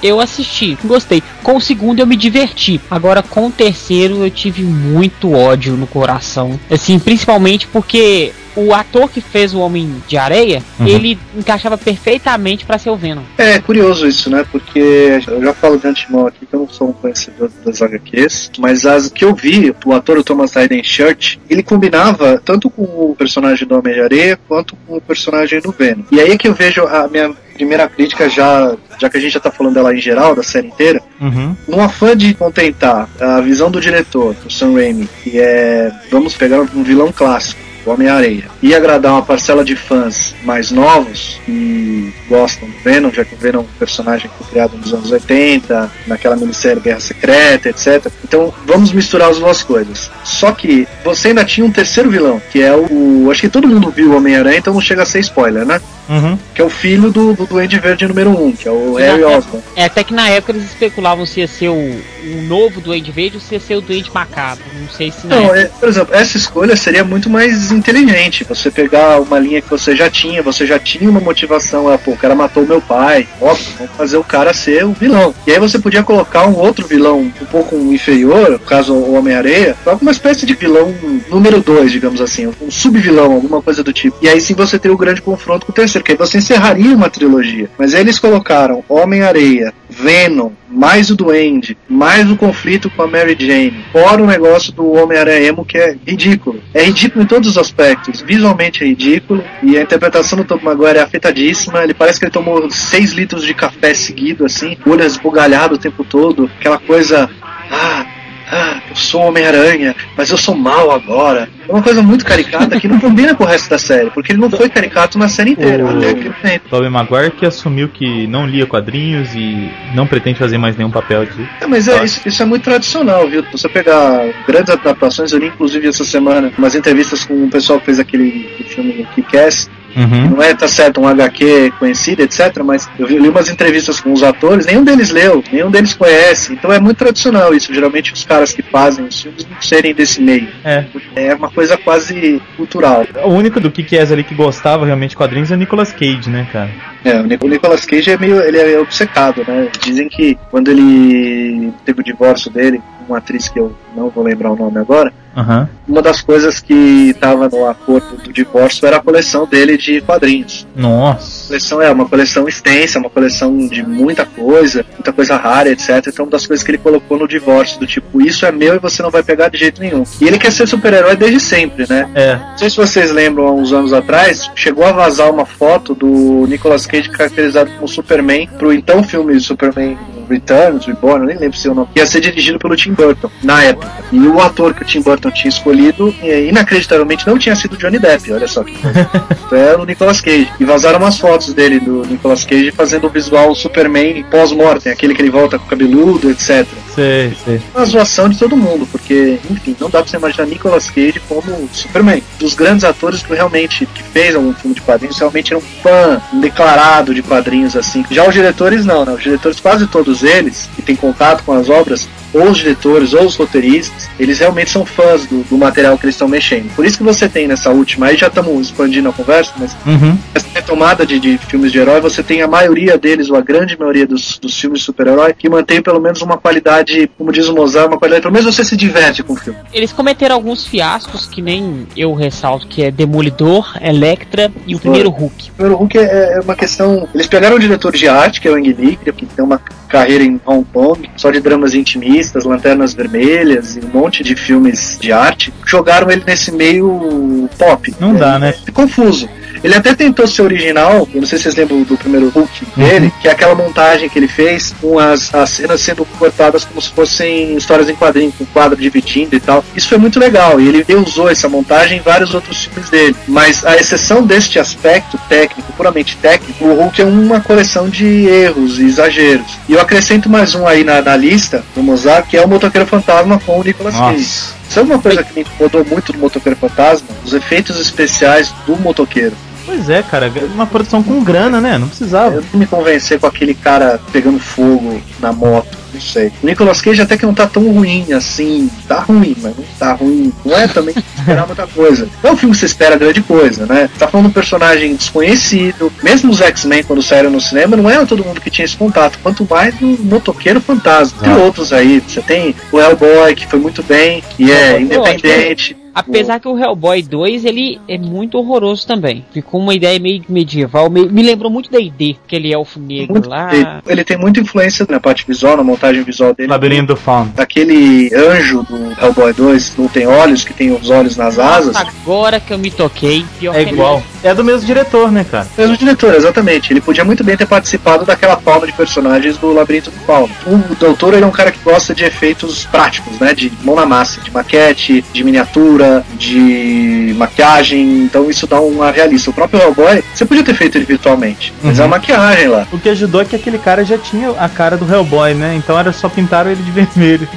eu 0.03 0.21
assisti, 0.21 0.77
gostei. 0.85 1.23
Com 1.43 1.57
o 1.57 1.61
segundo 1.61 2.01
eu 2.01 2.07
me 2.07 2.17
diverti. 2.17 2.81
Agora 2.91 3.23
com 3.23 3.47
o 3.47 3.51
terceiro 3.51 4.25
eu 4.25 4.31
tive 4.31 4.63
muito 4.63 5.33
ódio 5.33 5.77
no 5.77 5.87
coração. 5.87 6.59
Assim, 6.71 6.99
principalmente 6.99 7.67
porque 7.67 8.33
o 8.59 8.75
ator 8.75 9.09
que 9.11 9.21
fez 9.21 9.55
o 9.55 9.61
Homem 9.61 10.03
de 10.09 10.17
Areia, 10.17 10.63
Uhum. 10.81 10.87
ele 10.87 11.19
encaixava 11.37 11.77
perfeitamente 11.79 12.65
pra 12.65 12.79
ser 12.79 12.91
o 12.91 12.97
Venom. 12.97 13.23
É 13.37 13.59
curioso 13.59 14.07
isso, 14.07 14.29
né? 14.31 14.45
Porque 14.51 15.21
eu 15.27 15.43
já 15.43 15.53
falo 15.55 15.79
de 15.79 15.87
antemão 15.87 16.27
aqui 16.27 16.47
que 16.47 16.55
eu 16.55 16.61
não 16.61 16.69
sou 16.69 16.89
um 16.91 16.93
conhecedor 16.93 17.51
das 17.65 17.81
HQs, 17.83 18.51
mas 18.59 18.85
as 18.87 19.09
que 19.11 19.25
eu 19.25 19.35
vi, 19.35 19.75
o 19.85 19.93
ator 19.93 20.19
o 20.19 20.25
Thomas 20.25 20.57
Hayden 20.57 20.83
Church, 20.85 21.41
ele 21.49 21.63
combinava 21.63 22.41
tanto 22.45 22.69
com 22.71 22.83
o 22.83 23.15
personagem 23.19 23.67
do 23.67 23.77
Homem 23.79 23.95
de 23.95 24.01
Areia 24.01 24.39
quanto 24.49 24.77
com 24.87 24.97
o 24.97 25.01
personagem 25.01 25.61
do 25.61 25.73
Venom. 25.73 26.03
E 26.11 26.21
aí 26.21 26.31
é 26.33 26.37
que 26.39 26.49
eu 26.49 26.55
vejo 26.55 26.83
a 26.87 27.09
minha 27.09 27.33
primeira 27.55 27.89
crítica 27.89 28.29
já, 28.29 28.77
já 29.01 29.11
que 29.11 29.17
a 29.17 29.21
gente 29.21 29.33
já 29.33 29.41
tá 29.41 29.51
falando 29.51 29.75
dela 29.75 29.93
em 29.95 30.01
geral, 30.01 30.35
da 30.35 30.43
série 30.45 30.69
inteira, 30.69 31.03
Uhum. 31.21 31.57
num 31.67 31.81
afã 31.83 32.17
de 32.17 32.33
contentar 32.35 33.09
a 33.21 33.41
visão 33.41 33.69
do 33.71 33.81
diretor, 33.81 34.37
o 34.47 34.51
Sam 34.51 34.75
Raimi, 34.75 35.09
que 35.25 35.39
é 35.41 35.91
vamos 36.11 36.35
pegar 36.37 36.61
um 36.61 36.83
vilão 36.85 37.11
clássico, 37.13 37.61
o 37.85 37.91
Homem-Areia, 37.91 38.45
e 38.63 38.75
agradar 38.75 39.13
uma 39.13 39.23
parcela 39.23 39.65
de 39.65 39.77
fãs 39.77 40.35
mais 40.43 40.71
novos 40.71 41.41
que 41.45 42.13
gostam 42.29 42.69
do 42.69 42.79
Venom, 42.79 43.11
já 43.11 43.25
que 43.25 43.35
o 43.35 43.39
Venom 43.39 43.61
é 43.61 43.63
um 43.63 43.79
personagem 43.79 44.31
que 44.31 44.37
foi 44.37 44.47
criado 44.49 44.77
nos 44.77 44.93
anos 44.93 45.11
80, 45.11 45.91
naquela 46.07 46.37
minissérie 46.37 46.81
Guerra 46.81 47.01
Secreta, 47.01 47.69
etc. 47.69 48.11
Então 48.25 48.53
vamos 48.67 48.93
misturar 48.93 49.31
as 49.31 49.39
duas 49.39 49.63
coisas. 49.63 50.11
Só 50.25 50.53
que 50.53 50.87
você 51.05 51.29
ainda 51.29 51.45
tinha 51.45 51.67
um 51.67 51.71
terceiro 51.71 52.11
vilão, 52.11 52.41
que 52.51 52.63
é 52.63 52.75
o. 52.75 53.29
Acho 53.31 53.43
que 53.43 53.49
todo 53.49 53.69
mundo 53.69 53.91
viu 53.91 54.13
o 54.13 54.17
Homem-Aranha, 54.17 54.59
então 54.59 54.75
não 54.75 54.81
chega 54.81 55.03
a 55.03 55.07
ser 55.07 55.21
spoiler, 55.21 55.65
né? 55.65 55.81
Uhum. 56.09 56.39
Que 56.55 56.63
é 56.63 56.65
o 56.65 56.71
filho 56.71 57.11
do, 57.11 57.35
do 57.35 57.47
Duende 57.47 57.79
Verde 57.79 58.07
número 58.07 58.31
1, 58.31 58.47
um, 58.47 58.53
que 58.53 58.67
é 58.67 58.71
o 58.71 58.95
Harry 58.95 59.21
Exato. 59.21 59.37
Osborn. 59.37 59.65
É, 59.77 59.85
até 59.85 60.03
que 60.03 60.15
na 60.15 60.29
época 60.31 60.53
eles 60.53 60.65
especulavam 60.65 61.27
se 61.27 61.41
ia 61.41 61.47
ser 61.47 61.69
o, 61.69 61.75
o 61.75 62.43
novo 62.47 62.81
Duende 62.81 63.13
Verde 63.13 63.37
ou 63.37 63.43
se 63.43 63.55
ia 63.55 63.61
ser 63.61 63.77
o 63.77 63.83
Duende 63.83 64.11
Macabro. 64.13 64.65
Não 64.81 64.89
sei 64.89 65.11
se 65.11 65.27
Não, 65.27 65.55
é, 65.55 65.67
por 65.67 65.89
exemplo, 65.89 66.15
essa 66.15 66.37
escolha 66.39 66.77
seria 66.77 67.05
muito 67.05 67.29
mais 67.29 67.68
inteligente. 67.73 68.45
Você 68.45 68.71
pegar 68.71 69.21
uma 69.21 69.39
linha 69.39 69.61
que 69.61 69.71
você 69.71 69.95
já 69.95 70.11
tinha, 70.11 70.43
você 70.43 70.67
já 70.67 70.79
tinha 70.79 71.09
uma 71.09 71.21
motivação, 71.21 71.89
ah, 71.89 71.99
pô, 71.99 72.13
o 72.13 72.17
cara 72.17 72.35
matou 72.35 72.67
meu 72.67 72.81
pai, 72.81 73.27
óbvio, 73.41 73.67
vamos 73.79 73.93
fazer 73.97 74.17
o 74.17 74.25
cara 74.25 74.53
ser 74.53 74.85
o 74.85 74.93
vilão. 74.93 75.35
E 75.47 75.53
aí 75.53 75.59
você 75.59 75.79
podia 75.79 76.03
colocar 76.03 76.47
um 76.47 76.57
outro 76.57 76.87
vilão 76.87 77.21
um 77.21 77.47
pouco 77.47 77.77
inferior, 77.77 78.51
no 78.51 78.59
caso 78.59 78.95
o 78.95 79.15
Homem-Areia, 79.15 79.77
coloca 79.85 80.03
uma 80.03 80.13
espécie 80.13 80.47
de 80.47 80.55
vilão 80.55 80.95
número 81.31 81.61
2, 81.61 81.91
digamos 81.91 82.21
assim, 82.21 82.47
um 82.61 82.71
sub-vilão, 82.71 83.33
alguma 83.33 83.63
coisa 83.63 83.83
do 83.83 83.93
tipo. 83.93 84.17
E 84.23 84.29
aí 84.29 84.41
sim 84.41 84.55
você 84.55 84.79
teria 84.79 84.95
o 84.95 84.99
grande 84.99 85.23
confronto 85.23 85.67
com 85.67 85.73
o 85.73 85.75
terceiro, 85.75 86.05
que 86.05 86.13
aí 86.13 86.19
você 86.19 86.39
encerraria 86.39 86.95
uma 86.95 87.11
trilogia. 87.11 87.71
Mas 87.79 87.95
aí 87.95 88.01
eles 88.01 88.19
colocaram 88.19 88.85
Homem-Areia, 88.89 89.73
Venom, 89.89 90.51
mais 90.71 91.11
o 91.11 91.17
Duende, 91.17 91.77
mais 91.89 92.31
o 92.31 92.37
conflito 92.37 92.91
com 92.91 93.03
a 93.03 93.07
Mary 93.07 93.37
Jane, 93.39 93.85
fora 93.93 94.23
o 94.23 94.27
negócio 94.27 94.73
do 94.73 94.93
Homem-Aranha 94.93 95.49
emo 95.49 95.65
que 95.65 95.79
é 95.79 95.97
ridículo. 96.07 96.61
É 96.75 96.85
ridículo 96.85 97.25
em 97.25 97.27
todos 97.27 97.49
os 97.49 97.58
aspectos. 97.59 98.21
Visualmente 98.21 98.83
é 98.83 98.87
ridículo 98.87 99.45
e 99.63 99.77
a 99.77 99.83
interpretação 99.83 100.39
do 100.39 100.45
Tom 100.45 100.61
Maguire 100.63 100.99
é 100.99 101.03
afetadíssima. 101.03 101.83
Ele 101.83 101.95
parece 101.95 102.19
que 102.19 102.25
ele 102.25 102.33
tomou 102.33 102.71
6 102.71 103.13
litros 103.13 103.45
de 103.45 103.55
café 103.55 103.93
seguido, 103.95 104.45
assim, 104.45 104.77
olho 104.87 105.05
esbugalhado 105.05 105.75
o 105.75 105.79
tempo 105.79 106.05
todo, 106.05 106.51
aquela 106.59 106.79
coisa. 106.79 107.29
Ah, 107.71 108.07
ah, 108.51 108.81
eu 108.89 108.97
sou 108.97 109.23
Homem-Aranha, 109.23 109.95
mas 110.17 110.31
eu 110.31 110.37
sou 110.39 110.55
mal 110.57 110.91
agora. 110.91 111.49
É 111.69 111.73
uma 111.73 111.83
coisa 111.83 112.03
muito 112.03 112.25
caricata 112.25 112.81
que 112.81 112.89
não 112.89 112.99
combina 113.01 113.35
com 113.35 113.45
o 113.45 113.47
resto 113.47 113.69
da 113.69 113.79
série, 113.79 114.11
porque 114.11 114.33
ele 114.33 114.41
não 114.41 114.51
foi 114.51 114.69
caricato 114.69 115.19
na 115.19 115.29
série 115.29 115.51
inteira, 115.51 115.85
O- 115.85 115.89
momento. 115.89 116.35
Tobey 116.71 116.89
Maguire 116.89 117.31
que 117.33 117.45
assumiu 117.47 117.89
que 117.89 118.27
não 118.27 118.47
lia 118.47 118.67
quadrinhos 118.67 119.35
e 119.35 119.71
não 119.95 120.07
pretende 120.07 120.39
fazer 120.39 120.59
mais 120.59 120.77
nenhum 120.77 120.91
papel 120.91 121.27
de. 121.27 121.49
É, 121.61 121.67
mas 121.67 121.87
é, 121.89 122.05
isso, 122.05 122.21
isso 122.27 122.43
é 122.43 122.47
muito 122.47 122.65
tradicional, 122.65 123.29
viu? 123.29 123.45
Você 123.53 123.69
pegar 123.69 124.21
grandes 124.47 124.71
adaptações, 124.73 125.33
eu 125.33 125.39
li 125.39 125.47
inclusive 125.49 125.87
essa 125.89 126.05
semana 126.05 126.51
umas 126.57 126.75
entrevistas 126.75 127.25
com 127.25 127.45
o 127.45 127.51
pessoal 127.51 127.79
que 127.79 127.87
fez 127.87 127.99
aquele 127.99 128.49
filme 128.69 129.07
Kick-Ass, 129.15 129.69
Uhum. 129.97 130.31
não 130.31 130.43
é, 130.43 130.55
tá 130.55 130.69
certo, 130.69 131.01
um 131.01 131.09
HQ 131.09 131.73
conhecido, 131.79 132.23
etc, 132.23 132.59
mas 132.65 132.89
eu 132.99 133.07
vi, 133.07 133.19
li 133.19 133.29
umas 133.29 133.49
entrevistas 133.49 134.01
com 134.01 134.13
os 134.13 134.23
atores, 134.23 134.67
nenhum 134.67 134.85
deles 134.85 135.11
leu, 135.11 135.43
nenhum 135.53 135.71
deles 135.71 135.95
conhece, 135.95 136.53
então 136.53 136.73
é 136.73 136.79
muito 136.79 136.99
tradicional 136.99 137.55
isso, 137.55 137.73
geralmente 137.75 138.13
os 138.13 138.25
caras 138.25 138.53
que 138.53 138.63
fazem 138.63 139.05
os 139.07 139.21
filmes 139.21 139.47
não 139.51 139.61
serem 139.61 139.95
desse 139.95 140.21
meio, 140.21 140.49
É. 140.65 140.85
é 141.17 141.35
uma 141.35 141.51
coisa 141.51 141.77
quase 141.77 142.41
cultural. 142.57 143.05
O 143.25 143.31
único 143.33 143.59
do 143.61 143.71
que 143.71 143.99
ali 143.99 144.23
que 144.23 144.35
gostava 144.35 144.85
realmente 144.87 145.11
de 145.11 145.17
quadrinhos 145.17 145.51
é 145.51 145.55
o 145.55 145.59
Nicolas 145.59 145.93
Cage, 145.93 146.29
né, 146.31 146.47
cara? 146.53 146.71
É, 147.05 147.21
o 147.21 147.25
Nic- 147.27 147.43
o 147.45 147.49
Nicolas 147.49 147.85
Cage 147.85 148.11
é 148.11 148.17
meio, 148.19 148.41
ele 148.41 148.59
é 148.59 148.79
obcecado, 148.79 149.45
né? 149.49 149.69
Dizem 149.83 150.09
que 150.09 150.37
quando 150.51 150.71
ele 150.71 151.73
teve 151.85 152.01
o 152.01 152.05
divórcio 152.05 152.51
dele, 152.51 152.81
uma 153.09 153.19
atriz 153.19 153.49
que 153.49 153.59
eu 153.59 153.75
não 153.97 154.11
vou 154.11 154.23
lembrar 154.23 154.53
o 154.53 154.57
nome 154.57 154.79
agora, 154.79 155.13
Aham. 155.37 155.69
uma 155.87 156.03
das 156.03 156.21
coisas 156.21 156.61
que 156.61 157.11
estava 157.11 157.49
no 157.49 157.67
acordo 157.67 158.17
do 158.17 158.33
divórcio 158.33 158.87
era 158.87 158.97
a 158.97 159.01
coleção 159.01 159.47
dele 159.47 159.77
de 159.77 160.01
quadrinhos. 160.01 160.67
A 160.77 160.81
Nossa. 160.81 161.49
coleção 161.49 161.83
é 161.83 161.91
uma 161.91 162.09
coleção 162.09 162.49
extensa, 162.49 162.99
uma 162.99 163.11
coleção 163.11 163.57
de 163.69 163.87
muita 163.87 164.27
coisa, 164.27 164.85
muita 164.93 165.13
coisa 165.13 165.37
rara, 165.37 165.71
etc. 165.71 166.07
Então, 166.07 166.25
uma 166.25 166.33
das 166.33 166.47
coisas 166.47 166.65
que 166.65 166.71
ele 166.71 166.79
colocou 166.79 167.19
no 167.19 167.29
divórcio, 167.29 167.79
do 167.79 167.87
tipo, 167.87 168.21
isso 168.21 168.45
é 168.45 168.53
meu 168.53 168.75
e 168.75 168.79
você 168.79 169.03
não 169.03 169.11
vai 169.11 169.23
pegar 169.23 169.49
de 169.49 169.59
jeito 169.59 169.81
nenhum. 169.81 170.05
E 170.21 170.27
ele 170.27 170.39
quer 170.39 170.53
ser 170.53 170.67
super-herói 170.67 171.17
desde 171.17 171.41
sempre, 171.41 171.87
né? 171.89 172.09
É. 172.15 172.37
Não 172.37 172.59
sei 172.59 172.71
se 172.71 172.77
vocês 172.77 173.11
lembram, 173.11 173.47
há 173.47 173.53
uns 173.53 173.73
anos 173.73 173.93
atrás, 173.93 174.51
chegou 174.55 174.85
a 174.85 174.93
vazar 174.93 175.31
uma 175.31 175.47
foto 175.47 175.95
do 175.95 176.47
Nicolas 176.49 176.87
Cage 176.87 177.11
caracterizado 177.11 177.71
como 177.73 177.89
Superman 177.89 178.49
pro 178.59 178.73
então 178.73 179.03
filme 179.03 179.39
Superman 179.39 179.97
Returns, 180.29 180.87
Reborn, 180.87 181.25
eu 181.25 181.29
nem 181.29 181.39
lembro 181.39 181.57
se 181.57 181.69
é 181.69 181.71
o 181.71 181.75
nome, 181.75 181.89
ia 181.95 182.07
ser 182.07 182.21
dirigido 182.21 182.59
pelo 182.59 182.77
Tim 182.77 182.93
Burton, 182.93 183.31
na 183.43 183.63
época. 183.63 183.91
E 184.13 184.19
o 184.19 184.41
ator 184.41 184.75
que 184.75 184.83
o 184.83 184.87
Tim 184.87 185.03
Burton 185.03 185.31
tinha 185.31 185.49
escolhido, 185.49 186.15
inacreditavelmente, 186.49 187.27
não 187.27 187.39
tinha 187.39 187.55
sido 187.55 187.77
Johnny 187.77 187.99
Depp, 187.99 188.33
olha 188.33 188.49
só 188.49 188.63
que 188.65 188.77
coisa. 188.79 189.11
Então 189.47 189.59
era 189.59 189.81
o 189.81 189.85
Nicolas 189.85 190.21
Cage. 190.21 190.51
E 190.59 190.65
vazaram 190.65 190.99
umas 190.99 191.19
fotos 191.19 191.53
dele, 191.53 191.81
do 191.81 192.05
Nicolas 192.07 192.45
Cage, 192.45 192.71
fazendo 192.71 193.07
o 193.07 193.11
visual 193.11 193.55
Superman 193.55 194.25
pós-mortem, 194.31 194.93
aquele 194.93 195.15
que 195.15 195.23
ele 195.23 195.31
volta 195.31 195.59
com 195.59 195.65
o 195.65 195.69
cabeludo, 195.69 196.31
etc 196.31 196.67
Sei, 196.95 197.37
sei. 197.45 197.61
uma 197.75 197.85
zoação 197.85 198.29
de 198.29 198.39
todo 198.39 198.57
mundo, 198.57 198.87
porque, 198.91 199.39
enfim, 199.51 199.77
não 199.79 199.89
dá 199.89 200.01
pra 200.01 200.11
você 200.11 200.17
imaginar 200.17 200.47
Nicolas 200.47 200.91
Cage 200.91 201.21
como 201.29 201.69
Superman. 201.73 202.23
Dos 202.39 202.55
grandes 202.55 202.85
atores 202.85 203.23
que 203.23 203.33
realmente 203.33 203.87
que 203.87 204.03
fez 204.03 204.35
algum 204.35 204.53
filme 204.53 204.75
de 204.75 204.83
quadrinhos, 204.83 205.19
realmente 205.19 205.53
era 205.53 205.59
um 205.59 205.83
fã 205.83 206.21
declarado 206.41 207.15
de 207.15 207.23
quadrinhos, 207.23 207.77
assim. 207.77 208.05
Já 208.11 208.27
os 208.27 208.35
diretores 208.35 208.85
não, 208.85 209.05
né? 209.05 209.13
Os 209.13 209.23
diretores, 209.23 209.61
quase 209.61 209.87
todos 209.87 210.23
eles, 210.23 210.69
que 210.75 210.83
têm 210.83 210.97
contato 210.97 211.45
com 211.45 211.53
as 211.53 211.69
obras, 211.69 212.09
ou 212.33 212.51
os 212.51 212.59
diretores, 212.59 213.15
ou 213.15 213.25
os 213.25 213.37
roteiristas, 213.37 214.09
eles 214.19 214.39
realmente 214.39 214.71
são 214.71 214.85
fãs 214.85 215.27
do, 215.27 215.43
do 215.45 215.59
material 215.59 215.97
que 215.97 216.05
eles 216.05 216.15
estão 216.15 216.29
mexendo. 216.29 216.75
Por 216.75 216.85
isso 216.85 216.99
que 216.99 217.05
você 217.05 217.29
tem 217.29 217.47
nessa 217.49 217.71
última, 217.71 218.07
aí 218.07 218.17
já 218.17 218.29
estamos 218.29 218.67
expandindo 218.67 219.09
a 219.09 219.13
conversa, 219.13 219.53
mas 219.57 219.77
Uhum. 219.87 220.19
essa 220.35 220.47
retomada 220.53 221.07
de, 221.07 221.19
de 221.19 221.39
filmes 221.39 221.73
de 221.73 221.79
herói, 221.79 222.01
você 222.01 222.23
tem 222.23 222.43
a 222.43 222.49
maioria 222.49 222.99
deles, 222.99 223.31
ou 223.31 223.37
a 223.37 223.41
grande 223.41 223.79
maioria 223.79 224.07
dos, 224.07 224.39
dos 224.39 224.59
filmes 224.59 224.81
de 224.81 224.85
super-herói, 224.87 225.33
que 225.33 225.49
mantém 225.49 225.81
pelo 225.81 226.01
menos 226.01 226.21
uma 226.21 226.37
qualidade, 226.37 227.11
como 227.17 227.33
diz 227.33 227.49
o 227.49 227.55
Mozart, 227.55 227.89
uma 227.89 227.99
qualidade, 227.99 228.23
pelo 228.23 228.35
menos 228.35 228.55
você 228.55 228.65
se 228.65 228.77
diverte 228.77 229.23
com 229.23 229.33
o 229.33 229.37
filme. 229.37 229.59
Eles 229.73 229.93
cometeram 229.93 230.35
alguns 230.35 230.67
fiascos 230.67 231.27
que 231.27 231.41
nem 231.41 231.87
eu 231.97 232.13
ressalto, 232.15 232.67
que 232.67 232.83
é 232.83 232.91
Demolidor, 232.91 233.77
Electra 233.81 234.51
e 234.67 234.75
o 234.75 234.79
primeiro 234.79 235.11
Hulk. 235.11 235.51
O 235.51 235.55
primeiro 235.55 235.79
Hulk 235.79 235.99
é, 235.99 236.35
é 236.35 236.41
uma 236.41 236.55
questão. 236.55 237.09
Eles 237.15 237.27
pegaram 237.27 237.57
um 237.57 237.61
diretor 237.61 237.95
de 237.95 238.09
arte, 238.09 238.41
que 238.41 238.49
é 238.49 238.51
o 238.51 238.55
Ang 238.55 238.73
Lee, 238.73 238.97
que 238.97 239.13
tem 239.13 239.45
uma 239.45 239.61
carreira 239.89 240.25
em 240.25 240.41
Hong 240.45 240.67
Kong, 240.73 241.09
só 241.17 241.31
de 241.31 241.41
dramas 241.41 241.75
intimistas, 241.75 242.45
Lanternas 242.45 242.95
Vermelhas 242.95 243.77
e 243.77 243.81
um 243.81 243.89
monte 243.89 244.23
de 244.23 244.37
filmes 244.37 244.99
de 245.01 245.13
arte, 245.13 245.53
jogaram 245.67 246.11
ele 246.11 246.23
nesse 246.27 246.53
meio 246.53 247.49
pop. 247.59 247.95
Não 247.99 248.15
dá, 248.15 248.39
né? 248.39 248.55
É 248.67 248.71
confuso. 248.71 249.29
Ele 249.63 249.75
até 249.75 249.95
tentou 249.95 250.27
ser 250.27 250.43
original, 250.43 251.09
eu 251.13 251.21
não 251.21 251.27
sei 251.27 251.39
se 251.39 251.45
vocês 251.45 251.57
lembram 251.57 251.83
do 251.83 251.97
primeiro 251.97 252.29
Hulk 252.29 252.67
dele, 252.77 253.13
que 253.21 253.29
é 253.29 253.31
aquela 253.31 253.55
montagem 253.55 254.09
que 254.09 254.19
ele 254.19 254.29
fez 254.29 254.75
com 254.81 254.99
as, 254.99 255.35
as 255.35 255.51
cenas 255.51 255.81
sendo 255.81 256.05
cortadas 256.19 256.65
como 256.65 256.81
se 256.81 256.91
fossem 256.91 257.57
histórias 257.57 257.89
em 257.89 257.95
quadrinho, 257.95 258.33
com 258.33 258.45
quadro 258.47 258.77
dividindo 258.77 259.35
e 259.35 259.41
tal. 259.41 259.65
Isso 259.75 259.89
foi 259.89 259.99
muito 259.99 260.19
legal, 260.19 260.61
e 260.61 260.69
ele 260.69 260.85
usou 260.95 261.29
essa 261.29 261.49
montagem 261.49 261.99
em 261.99 262.03
vários 262.03 262.35
outros 262.35 262.65
filmes 262.65 262.91
dele. 262.91 263.17
Mas 263.27 263.65
a 263.65 263.77
exceção 263.77 264.23
deste 264.25 264.59
aspecto 264.59 265.19
técnico, 265.29 265.73
puramente 265.73 266.17
técnico, 266.17 266.65
o 266.65 266.75
Hulk 266.75 267.01
é 267.01 267.05
uma 267.05 267.41
coleção 267.41 267.89
de 267.89 268.27
erros 268.27 268.79
e 268.79 268.85
exageros. 268.85 269.59
E 269.69 269.73
eu 269.73 269.81
acrescento 269.81 270.29
mais 270.29 270.55
um 270.55 270.67
aí 270.67 270.85
na, 270.85 271.01
na 271.03 271.17
lista 271.17 271.65
do 271.75 271.83
Mozart, 271.83 272.29
que 272.29 272.37
é 272.37 272.43
o 272.43 272.49
Motoqueiro 272.49 272.87
Fantasma 272.87 273.41
com 273.45 273.59
o 273.59 273.65
Nicolas 273.65 273.95
Cage. 273.95 274.59
Sabe 274.69 274.91
uma 274.91 274.99
coisa 274.99 275.25
que 275.25 275.35
me 275.35 275.41
incomodou 275.41 275.85
muito 275.85 276.13
no 276.13 276.19
Motoqueiro 276.19 276.59
Fantasma? 276.59 277.09
Os 277.25 277.33
efeitos 277.33 277.81
especiais 277.81 278.53
do 278.67 278.77
motoqueiro. 278.77 279.35
Pois 279.69 279.91
é, 279.91 280.03
cara, 280.03 280.33
uma 280.55 280.67
produção 280.67 281.03
com 281.03 281.23
grana, 281.23 281.61
né? 281.61 281.77
Não 281.77 281.89
precisava. 281.89 282.37
Eu 282.37 282.45
não 282.51 282.59
me 282.59 282.67
convencer 282.67 283.21
com 283.21 283.27
aquele 283.27 283.53
cara 283.53 284.01
pegando 284.11 284.39
fogo 284.39 284.99
na 285.21 285.31
moto, 285.31 285.77
não 285.99 286.13
sei. 286.13 286.33
O 286.43 286.47
Nicolas 286.47 286.81
Cage 286.81 287.03
até 287.03 287.17
que 287.17 287.27
não 287.27 287.35
tá 287.35 287.47
tão 287.47 287.71
ruim 287.73 288.13
assim. 288.13 288.71
Tá 288.87 289.01
ruim, 289.01 289.35
mas 289.43 289.57
não 289.57 289.65
tá 289.79 289.93
ruim. 289.93 290.33
Não 290.45 290.57
é 290.59 290.67
também 290.69 290.95
esperar 291.19 291.47
muita 291.47 291.67
coisa. 291.67 292.09
Não 292.23 292.31
é 292.31 292.33
um 292.33 292.37
filme 292.37 292.55
que 292.55 292.61
você 292.61 292.67
espera 292.67 292.97
grande 292.97 293.21
coisa, 293.23 293.67
né? 293.67 293.89
Tá 293.99 294.07
falando 294.09 294.27
de 294.27 294.31
um 294.31 294.35
personagem 294.35 294.95
desconhecido. 294.97 295.93
Mesmo 296.03 296.31
os 296.31 296.41
X-Men, 296.41 296.83
quando 296.85 297.03
saíram 297.03 297.31
no 297.31 297.41
cinema, 297.41 297.77
não 297.77 297.89
era 297.89 298.07
todo 298.07 298.25
mundo 298.25 298.41
que 298.41 298.51
tinha 298.51 298.65
esse 298.65 298.77
contato. 298.77 299.19
Quanto 299.23 299.47
mais 299.49 299.79
no 299.81 299.89
Motoqueiro 299.99 300.61
Fantasma. 300.61 301.23
Tem 301.23 301.33
Ah. 301.33 301.37
outros 301.39 301.73
aí. 301.73 302.01
Você 302.07 302.21
tem 302.23 302.55
o 302.73 302.79
Hellboy, 302.81 303.35
que 303.35 303.47
foi 303.47 303.59
muito 303.59 303.83
bem, 303.83 304.23
e 304.39 304.51
é 304.51 304.73
Foi 304.73 304.83
independente. 304.83 305.77
Apesar 305.95 306.39
que 306.39 306.47
o 306.47 306.57
Hellboy 306.57 307.03
2, 307.03 307.45
ele 307.45 307.81
é 307.89 307.99
muito 307.99 308.39
horroroso 308.39 308.87
também. 308.87 309.25
Ficou 309.33 309.61
uma 309.61 309.75
ideia 309.75 309.99
meio 309.99 310.23
medieval, 310.29 310.89
meio- 310.89 311.11
me 311.11 311.23
lembrou 311.25 311.51
muito 311.51 311.73
da 311.73 311.81
ID, 311.81 312.15
aquele 312.25 312.53
elfo 312.53 312.79
negro 312.79 313.15
Muito- 313.15 313.29
lá. 313.29 313.53
ele, 313.53 313.67
ele 313.85 314.05
tem 314.05 314.17
muita 314.17 314.39
influência 314.39 314.87
na 314.89 315.01
parte 315.01 315.25
visual, 315.27 315.57
na 315.57 315.65
montagem 315.65 315.88
visual 315.93 316.35
dele. 316.35 316.49
Labirinto 316.49 316.95
do 316.95 316.97
Fauno. 316.97 317.33
Aquele 317.37 318.11
anjo 318.15 318.63
do 318.63 318.93
Hellboy 319.01 319.33
2 319.33 319.77
não 319.77 319.89
tem 319.89 320.07
olhos, 320.07 320.45
que 320.45 320.53
tem 320.53 320.71
os 320.71 320.91
olhos 320.91 321.17
nas 321.17 321.39
asas. 321.39 321.77
Agora 321.77 322.41
que 322.41 322.53
eu 322.53 322.59
me 322.59 322.71
toquei, 322.71 323.25
pior 323.39 323.55
É 323.55 323.65
que 323.65 323.73
igual. 323.73 324.03
É 324.18 324.18
do 324.35 324.45
mesmo 324.45 324.67
diretor, 324.67 325.11
né, 325.13 325.25
cara? 325.29 325.47
Mesmo 325.57 325.77
diretor, 325.77 326.15
exatamente. 326.15 326.73
Ele 326.73 326.81
podia 326.81 327.05
muito 327.05 327.23
bem 327.25 327.37
ter 327.37 327.47
participado 327.47 328.05
daquela 328.05 328.37
palma 328.37 328.67
de 328.67 328.73
personagens 328.73 329.37
do 329.37 329.53
Labirinto 329.53 329.91
do 329.91 329.99
Fauno. 330.01 330.31
O 330.47 330.75
doutor 330.75 331.15
ele 331.15 331.25
é 331.25 331.27
um 331.27 331.31
cara 331.31 331.51
que 331.53 331.59
gosta 331.61 331.95
de 331.95 332.05
efeitos 332.05 332.65
práticos, 332.67 333.19
né? 333.19 333.33
De 333.35 333.53
mão 333.63 333.77
na 333.77 333.87
massa, 333.87 334.21
de 334.21 334.31
maquete, 334.31 335.05
de 335.13 335.25
miniatura, 335.25 336.05
de 336.17 337.15
maquiagem. 337.17 337.81
Então 338.05 338.29
isso 338.31 338.47
dá 338.47 338.61
uma 338.61 338.91
realista. 338.91 339.31
O 339.31 339.33
próprio 339.35 339.61
Hellboy, 339.61 340.03
você 340.15 340.25
podia 340.25 340.43
ter 340.45 340.55
feito 340.55 340.77
ele 340.79 340.85
virtualmente, 340.85 341.53
mas 341.63 341.79
Uhum. 341.79 341.85
é 341.85 341.87
uma 341.87 341.97
maquiagem 341.97 342.49
lá. 342.49 342.67
O 342.73 342.79
que 342.79 342.89
ajudou 342.89 343.21
é 343.21 343.25
que 343.25 343.37
aquele 343.37 343.59
cara 343.59 343.85
já 343.85 343.99
tinha 343.99 344.31
a 344.39 344.49
cara 344.49 344.77
do 344.77 344.93
Hellboy, 344.93 345.35
né? 345.35 345.55
Então 345.57 345.79
era 345.79 345.93
só 345.93 346.09
pintaram 346.09 346.51
ele 346.51 346.63
de 346.63 346.71
vermelho. 346.73 347.29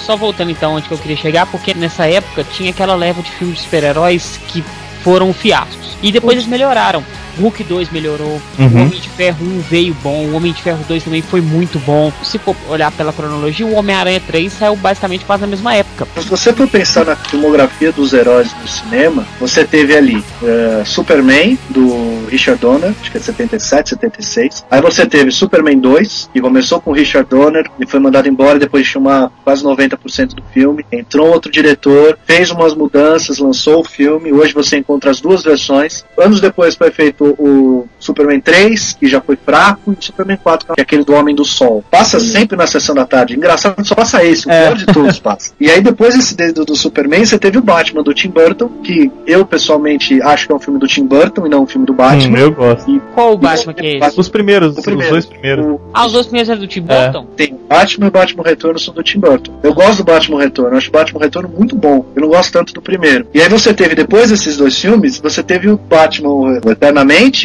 Só 0.00 0.16
voltando 0.16 0.50
então 0.50 0.74
onde 0.74 0.86
que 0.86 0.92
eu 0.92 0.98
queria 0.98 1.16
chegar, 1.16 1.46
porque 1.46 1.72
nessa 1.74 2.06
época 2.06 2.44
tinha 2.44 2.70
aquela 2.70 2.94
leva 2.94 3.22
de 3.22 3.30
filmes 3.30 3.56
de 3.56 3.62
super-heróis 3.64 4.38
que 4.48 4.62
foram 5.04 5.32
fiascos. 5.34 5.98
E 6.02 6.10
depois 6.10 6.38
eles 6.38 6.48
melhoraram. 6.48 7.04
Hulk 7.38 7.64
2 7.64 7.90
melhorou, 7.90 8.40
Uhum. 8.58 8.66
o 8.66 8.76
Homem 8.82 9.00
de 9.00 9.08
Ferro 9.08 9.44
1 9.44 9.60
veio 9.70 9.96
bom, 10.02 10.24
o 10.26 10.34
Homem 10.34 10.52
de 10.52 10.62
Ferro 10.62 10.84
2 10.88 11.04
também 11.04 11.22
foi 11.22 11.40
muito 11.40 11.78
bom. 11.80 12.12
Se 12.22 12.38
for 12.38 12.54
olhar 12.68 12.90
pela 12.92 13.12
cronologia, 13.12 13.66
o 13.66 13.74
Homem-Aranha 13.74 14.20
3 14.26 14.52
saiu 14.52 14.76
basicamente 14.76 15.24
quase 15.24 15.42
na 15.42 15.46
mesma 15.46 15.74
época. 15.74 16.06
Se 16.20 16.28
você 16.28 16.52
for 16.52 16.68
pensar 16.68 17.04
na 17.04 17.16
filmografia 17.16 17.92
dos 17.92 18.12
heróis 18.12 18.52
do 18.52 18.68
cinema, 18.68 19.26
você 19.40 19.64
teve 19.64 19.96
ali 19.96 20.24
eh, 20.42 20.82
Superman, 20.84 21.58
do 21.70 22.26
Richard 22.28 22.60
Donner, 22.60 22.92
acho 23.00 23.10
que 23.10 23.16
é 23.18 23.20
77, 23.20 23.90
76. 23.90 24.64
Aí 24.70 24.80
você 24.80 25.06
teve 25.06 25.30
Superman 25.30 25.78
2, 25.78 26.30
que 26.32 26.40
começou 26.40 26.80
com 26.80 26.90
o 26.90 26.94
Richard 26.94 27.28
Donner 27.28 27.68
e 27.78 27.86
foi 27.86 28.00
mandado 28.00 28.28
embora 28.28 28.58
depois 28.58 28.84
de 28.86 28.92
filmar 28.92 29.30
quase 29.44 29.62
90% 29.64 30.34
do 30.34 30.42
filme. 30.52 30.84
Entrou 30.92 31.28
outro 31.28 31.50
diretor, 31.50 32.18
fez 32.24 32.50
umas 32.50 32.74
mudanças, 32.74 33.38
lançou 33.38 33.80
o 33.80 33.84
filme. 33.84 34.32
Hoje 34.32 34.52
você 34.52 34.78
encontra 34.78 35.10
as 35.10 35.20
duas 35.20 35.42
versões. 35.42 36.04
Anos 36.18 36.40
depois 36.40 36.74
foi 36.74 36.90
feito 36.90 37.23
o 37.38 37.88
Superman 37.98 38.40
3, 38.40 38.92
que 38.98 39.06
já 39.08 39.20
foi 39.20 39.36
fraco, 39.36 39.92
e 39.92 39.94
o 39.94 39.96
Superman 40.02 40.38
4, 40.42 40.74
que 40.74 40.80
é 40.80 40.82
aquele 40.82 41.04
do 41.04 41.14
Homem 41.14 41.34
do 41.34 41.44
Sol. 41.44 41.84
Passa 41.90 42.18
sempre 42.20 42.56
na 42.56 42.66
sessão 42.66 42.94
da 42.94 43.04
tarde. 43.06 43.34
Engraçado, 43.36 43.84
só 43.86 43.94
passa 43.94 44.24
esse, 44.24 44.46
o 44.46 44.50
É. 44.50 44.66
pior 44.66 44.76
de 44.76 44.86
todos 44.86 45.18
passa. 45.18 45.52
E 45.60 45.70
aí 45.70 45.80
depois 45.80 46.14
desse 46.14 46.36
dedo 46.36 46.64
do 46.64 46.76
Superman, 46.76 47.24
você 47.24 47.38
teve 47.38 47.58
o 47.58 47.62
Batman 47.62 48.02
do 48.02 48.12
Tim 48.14 48.28
Burton, 48.28 48.68
que 48.82 49.10
eu 49.26 49.44
pessoalmente 49.46 50.20
acho 50.22 50.46
que 50.46 50.52
é 50.52 50.56
um 50.56 50.60
filme 50.60 50.78
do 50.78 50.86
Tim 50.86 51.06
Burton 51.06 51.46
e 51.46 51.48
não 51.48 51.62
um 51.62 51.66
filme 51.66 51.86
do 51.86 51.92
Hum, 51.92 51.96
Batman. 51.96 52.38
eu 52.38 52.52
gosto. 52.52 53.00
Qual 53.14 53.32
o 53.34 53.38
Batman 53.38 53.72
que 53.74 53.86
é 53.86 53.98
esse? 53.98 54.20
Os 54.20 54.28
primeiros, 54.28 54.76
os 54.76 54.84
primeiro. 54.84 55.10
dois 55.12 55.26
primeiros. 55.26 55.64
O- 55.66 55.80
Ah, 55.92 56.06
os 56.06 56.12
dois 56.12 56.26
primeiros 56.26 56.50
eram 56.50 56.60
do 56.60 56.66
Tim 56.66 56.84
É. 56.88 57.04
Burton? 57.10 57.26
Tem 57.36 57.52
o 57.54 57.58
Batman 57.68 58.06
e 58.06 58.08
o 58.08 58.12
Batman 58.12 58.42
Retorno 58.44 58.78
são 58.78 58.94
do 58.94 59.02
Tim 59.02 59.18
Burton. 59.20 59.52
Eu 59.62 59.72
gosto 59.74 59.98
do 59.98 60.04
Batman 60.04 60.40
Retorno, 60.40 60.72
eu 60.74 60.78
acho 60.78 60.88
o 60.88 60.92
Batman 60.92 61.20
Retorno 61.20 61.48
muito 61.48 61.76
bom. 61.76 62.04
Eu 62.14 62.22
não 62.22 62.28
gosto 62.28 62.52
tanto 62.52 62.72
do 62.74 62.82
primeiro. 62.82 63.26
E 63.32 63.40
aí 63.40 63.48
você 63.48 63.72
teve, 63.72 63.94
depois 63.94 64.30
desses 64.30 64.56
dois 64.56 64.78
filmes, 64.78 65.18
você 65.18 65.42
teve 65.42 65.68
o 65.68 65.76
Batman 65.76 66.28
o 66.30 66.60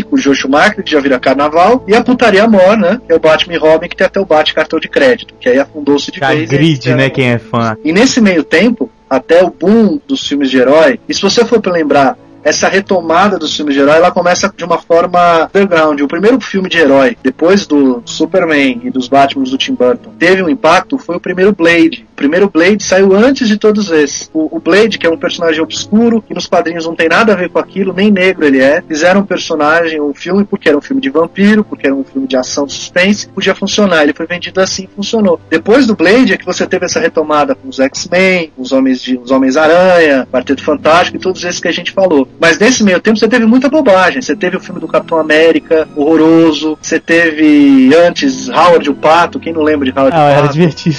Com 0.10 0.16
o 0.16 0.18
Joe 0.18 0.34
Schumacher, 0.36 0.84
que 0.84 0.92
já 0.92 1.00
vira 1.00 1.20
carnaval, 1.20 1.86
e 1.88 1.94
a 1.96 2.04
putaria 2.04 2.48
mor, 2.48 2.76
né? 2.76 3.00
Que 3.06 3.14
é 3.14 3.16
o 3.16 3.20
Batman 3.20 3.54
e 3.54 3.58
Robin, 3.58 3.88
que 3.88 3.96
tem 3.96 4.08
até 4.08 4.20
o 4.20 4.26
Bate 4.26 4.54
cartão 4.54 4.80
de 4.80 4.88
crédito, 4.90 5.34
que 5.40 5.48
aí 5.48 5.60
afundou-se 5.60 6.12
de 6.12 6.24
A 6.24 6.30
vez. 6.30 6.50
grid, 6.50 6.90
e- 6.90 6.94
né? 6.96 7.10
Quem 7.10 7.32
é 7.32 7.38
fã. 7.38 7.78
E 7.84 7.92
nesse 7.94 8.20
meio 8.20 8.44
tempo, 8.44 8.90
até 9.10 9.44
o 9.44 9.50
boom 9.52 10.00
dos 10.08 10.28
filmes 10.28 10.50
de 10.50 10.58
herói, 10.58 11.00
e 11.08 11.14
se 11.14 11.22
você 11.22 11.46
for 11.46 11.62
pra 11.62 11.72
lembrar, 11.72 12.18
essa 12.44 12.68
retomada 12.68 13.38
dos 13.38 13.56
filmes 13.56 13.76
de 13.76 13.82
herói, 13.82 13.98
ela 13.98 14.12
começa 14.12 14.52
de 14.56 14.64
uma 14.64 14.78
forma 14.78 15.46
underground. 15.46 16.00
O 16.02 16.08
primeiro 16.08 16.40
filme 16.40 16.70
de 16.70 16.78
herói, 16.78 17.18
depois 17.22 17.66
do 17.66 18.02
Superman 18.06 18.82
e 18.84 18.90
dos 18.90 19.08
Batmans 19.08 19.52
do 19.52 19.58
Tim 19.58 19.74
Burton, 19.74 20.12
teve 20.18 20.42
um 20.42 20.50
impacto, 20.50 20.98
foi 20.98 21.16
o 21.16 21.20
primeiro 21.20 21.54
Blade. 21.54 22.06
O 22.14 22.16
primeiro 22.16 22.50
Blade 22.50 22.84
saiu 22.84 23.16
antes 23.16 23.48
de 23.48 23.58
todos 23.58 23.90
esses. 23.92 24.30
O, 24.34 24.58
o 24.58 24.60
Blade, 24.60 24.98
que 24.98 25.08
é 25.08 25.10
um 25.10 25.18
personagem 25.18 25.62
obscuro, 25.62 26.22
que 26.22 26.34
nos 26.34 26.48
quadrinhos 26.48 26.86
não 26.86 26.96
tem 26.96 27.08
nada 27.08 27.34
a 27.34 27.36
ver 27.36 27.50
com 27.50 27.60
aquilo, 27.60 27.94
nem 27.94 28.12
negro 28.12 28.46
ele 28.46 28.60
é, 28.60 28.82
fizeram 28.82 29.22
um 29.22 29.26
personagem, 29.26 30.02
um 30.02 30.14
filme, 30.14 30.44
porque 30.46 30.70
era 30.70 30.78
um 30.78 30.82
filme 30.82 31.02
de 31.02 31.10
vampiro, 31.10 31.64
porque 31.64 31.88
era 31.88 31.96
um 31.96 32.04
filme 32.04 32.28
de 32.28 32.36
ação 32.36 32.68
suspense, 32.68 33.28
podia 33.30 33.56
funcionar. 33.56 34.04
Ele 34.04 34.14
foi 34.14 34.26
vendido 34.26 34.60
assim 34.62 34.84
e 34.84 34.96
funcionou. 34.96 35.40
Depois 35.50 35.86
do 35.86 35.96
Blade 35.96 36.34
é 36.34 36.38
que 36.38 36.46
você 36.46 36.66
teve 36.66 36.86
essa 36.86 37.00
retomada 37.00 37.56
com 37.56 37.68
os 37.70 37.80
X-Men, 37.80 38.52
os 38.58 38.72
Homens 38.72 39.02
de, 39.02 39.18
os 39.18 39.32
Homens-Aranha, 39.32 40.28
Quarteto 40.32 40.64
Fantástico 40.64 41.18
e 41.18 41.20
todos 41.20 41.44
esses 41.44 41.60
que 41.60 41.68
a 41.68 41.72
gente 41.74 41.92
falou. 41.92 42.28
Mas 42.40 42.58
nesse 42.60 42.84
meio 42.84 43.00
tempo 43.00 43.18
você 43.18 43.28
teve 43.28 43.46
muita 43.46 43.70
bobagem. 43.70 44.22
Você 44.22 44.36
teve 44.36 44.58
o 44.58 44.60
filme 44.60 44.80
do 44.80 44.88
Capitão 44.88 45.18
América, 45.20 45.88
horroroso. 45.96 46.78
Você 46.82 47.00
teve 47.00 47.92
antes 47.96 48.48
Howard 48.50 48.90
o 48.90 48.94
Pato, 48.94 49.40
quem 49.40 49.52
não 49.54 49.62
lembra 49.62 49.92
de 49.92 49.98
Howard 49.98 50.16
Ah, 50.18 50.26
o 50.26 50.30
era 50.30 50.42
Pato? 50.44 50.54
divertido. 50.54 50.98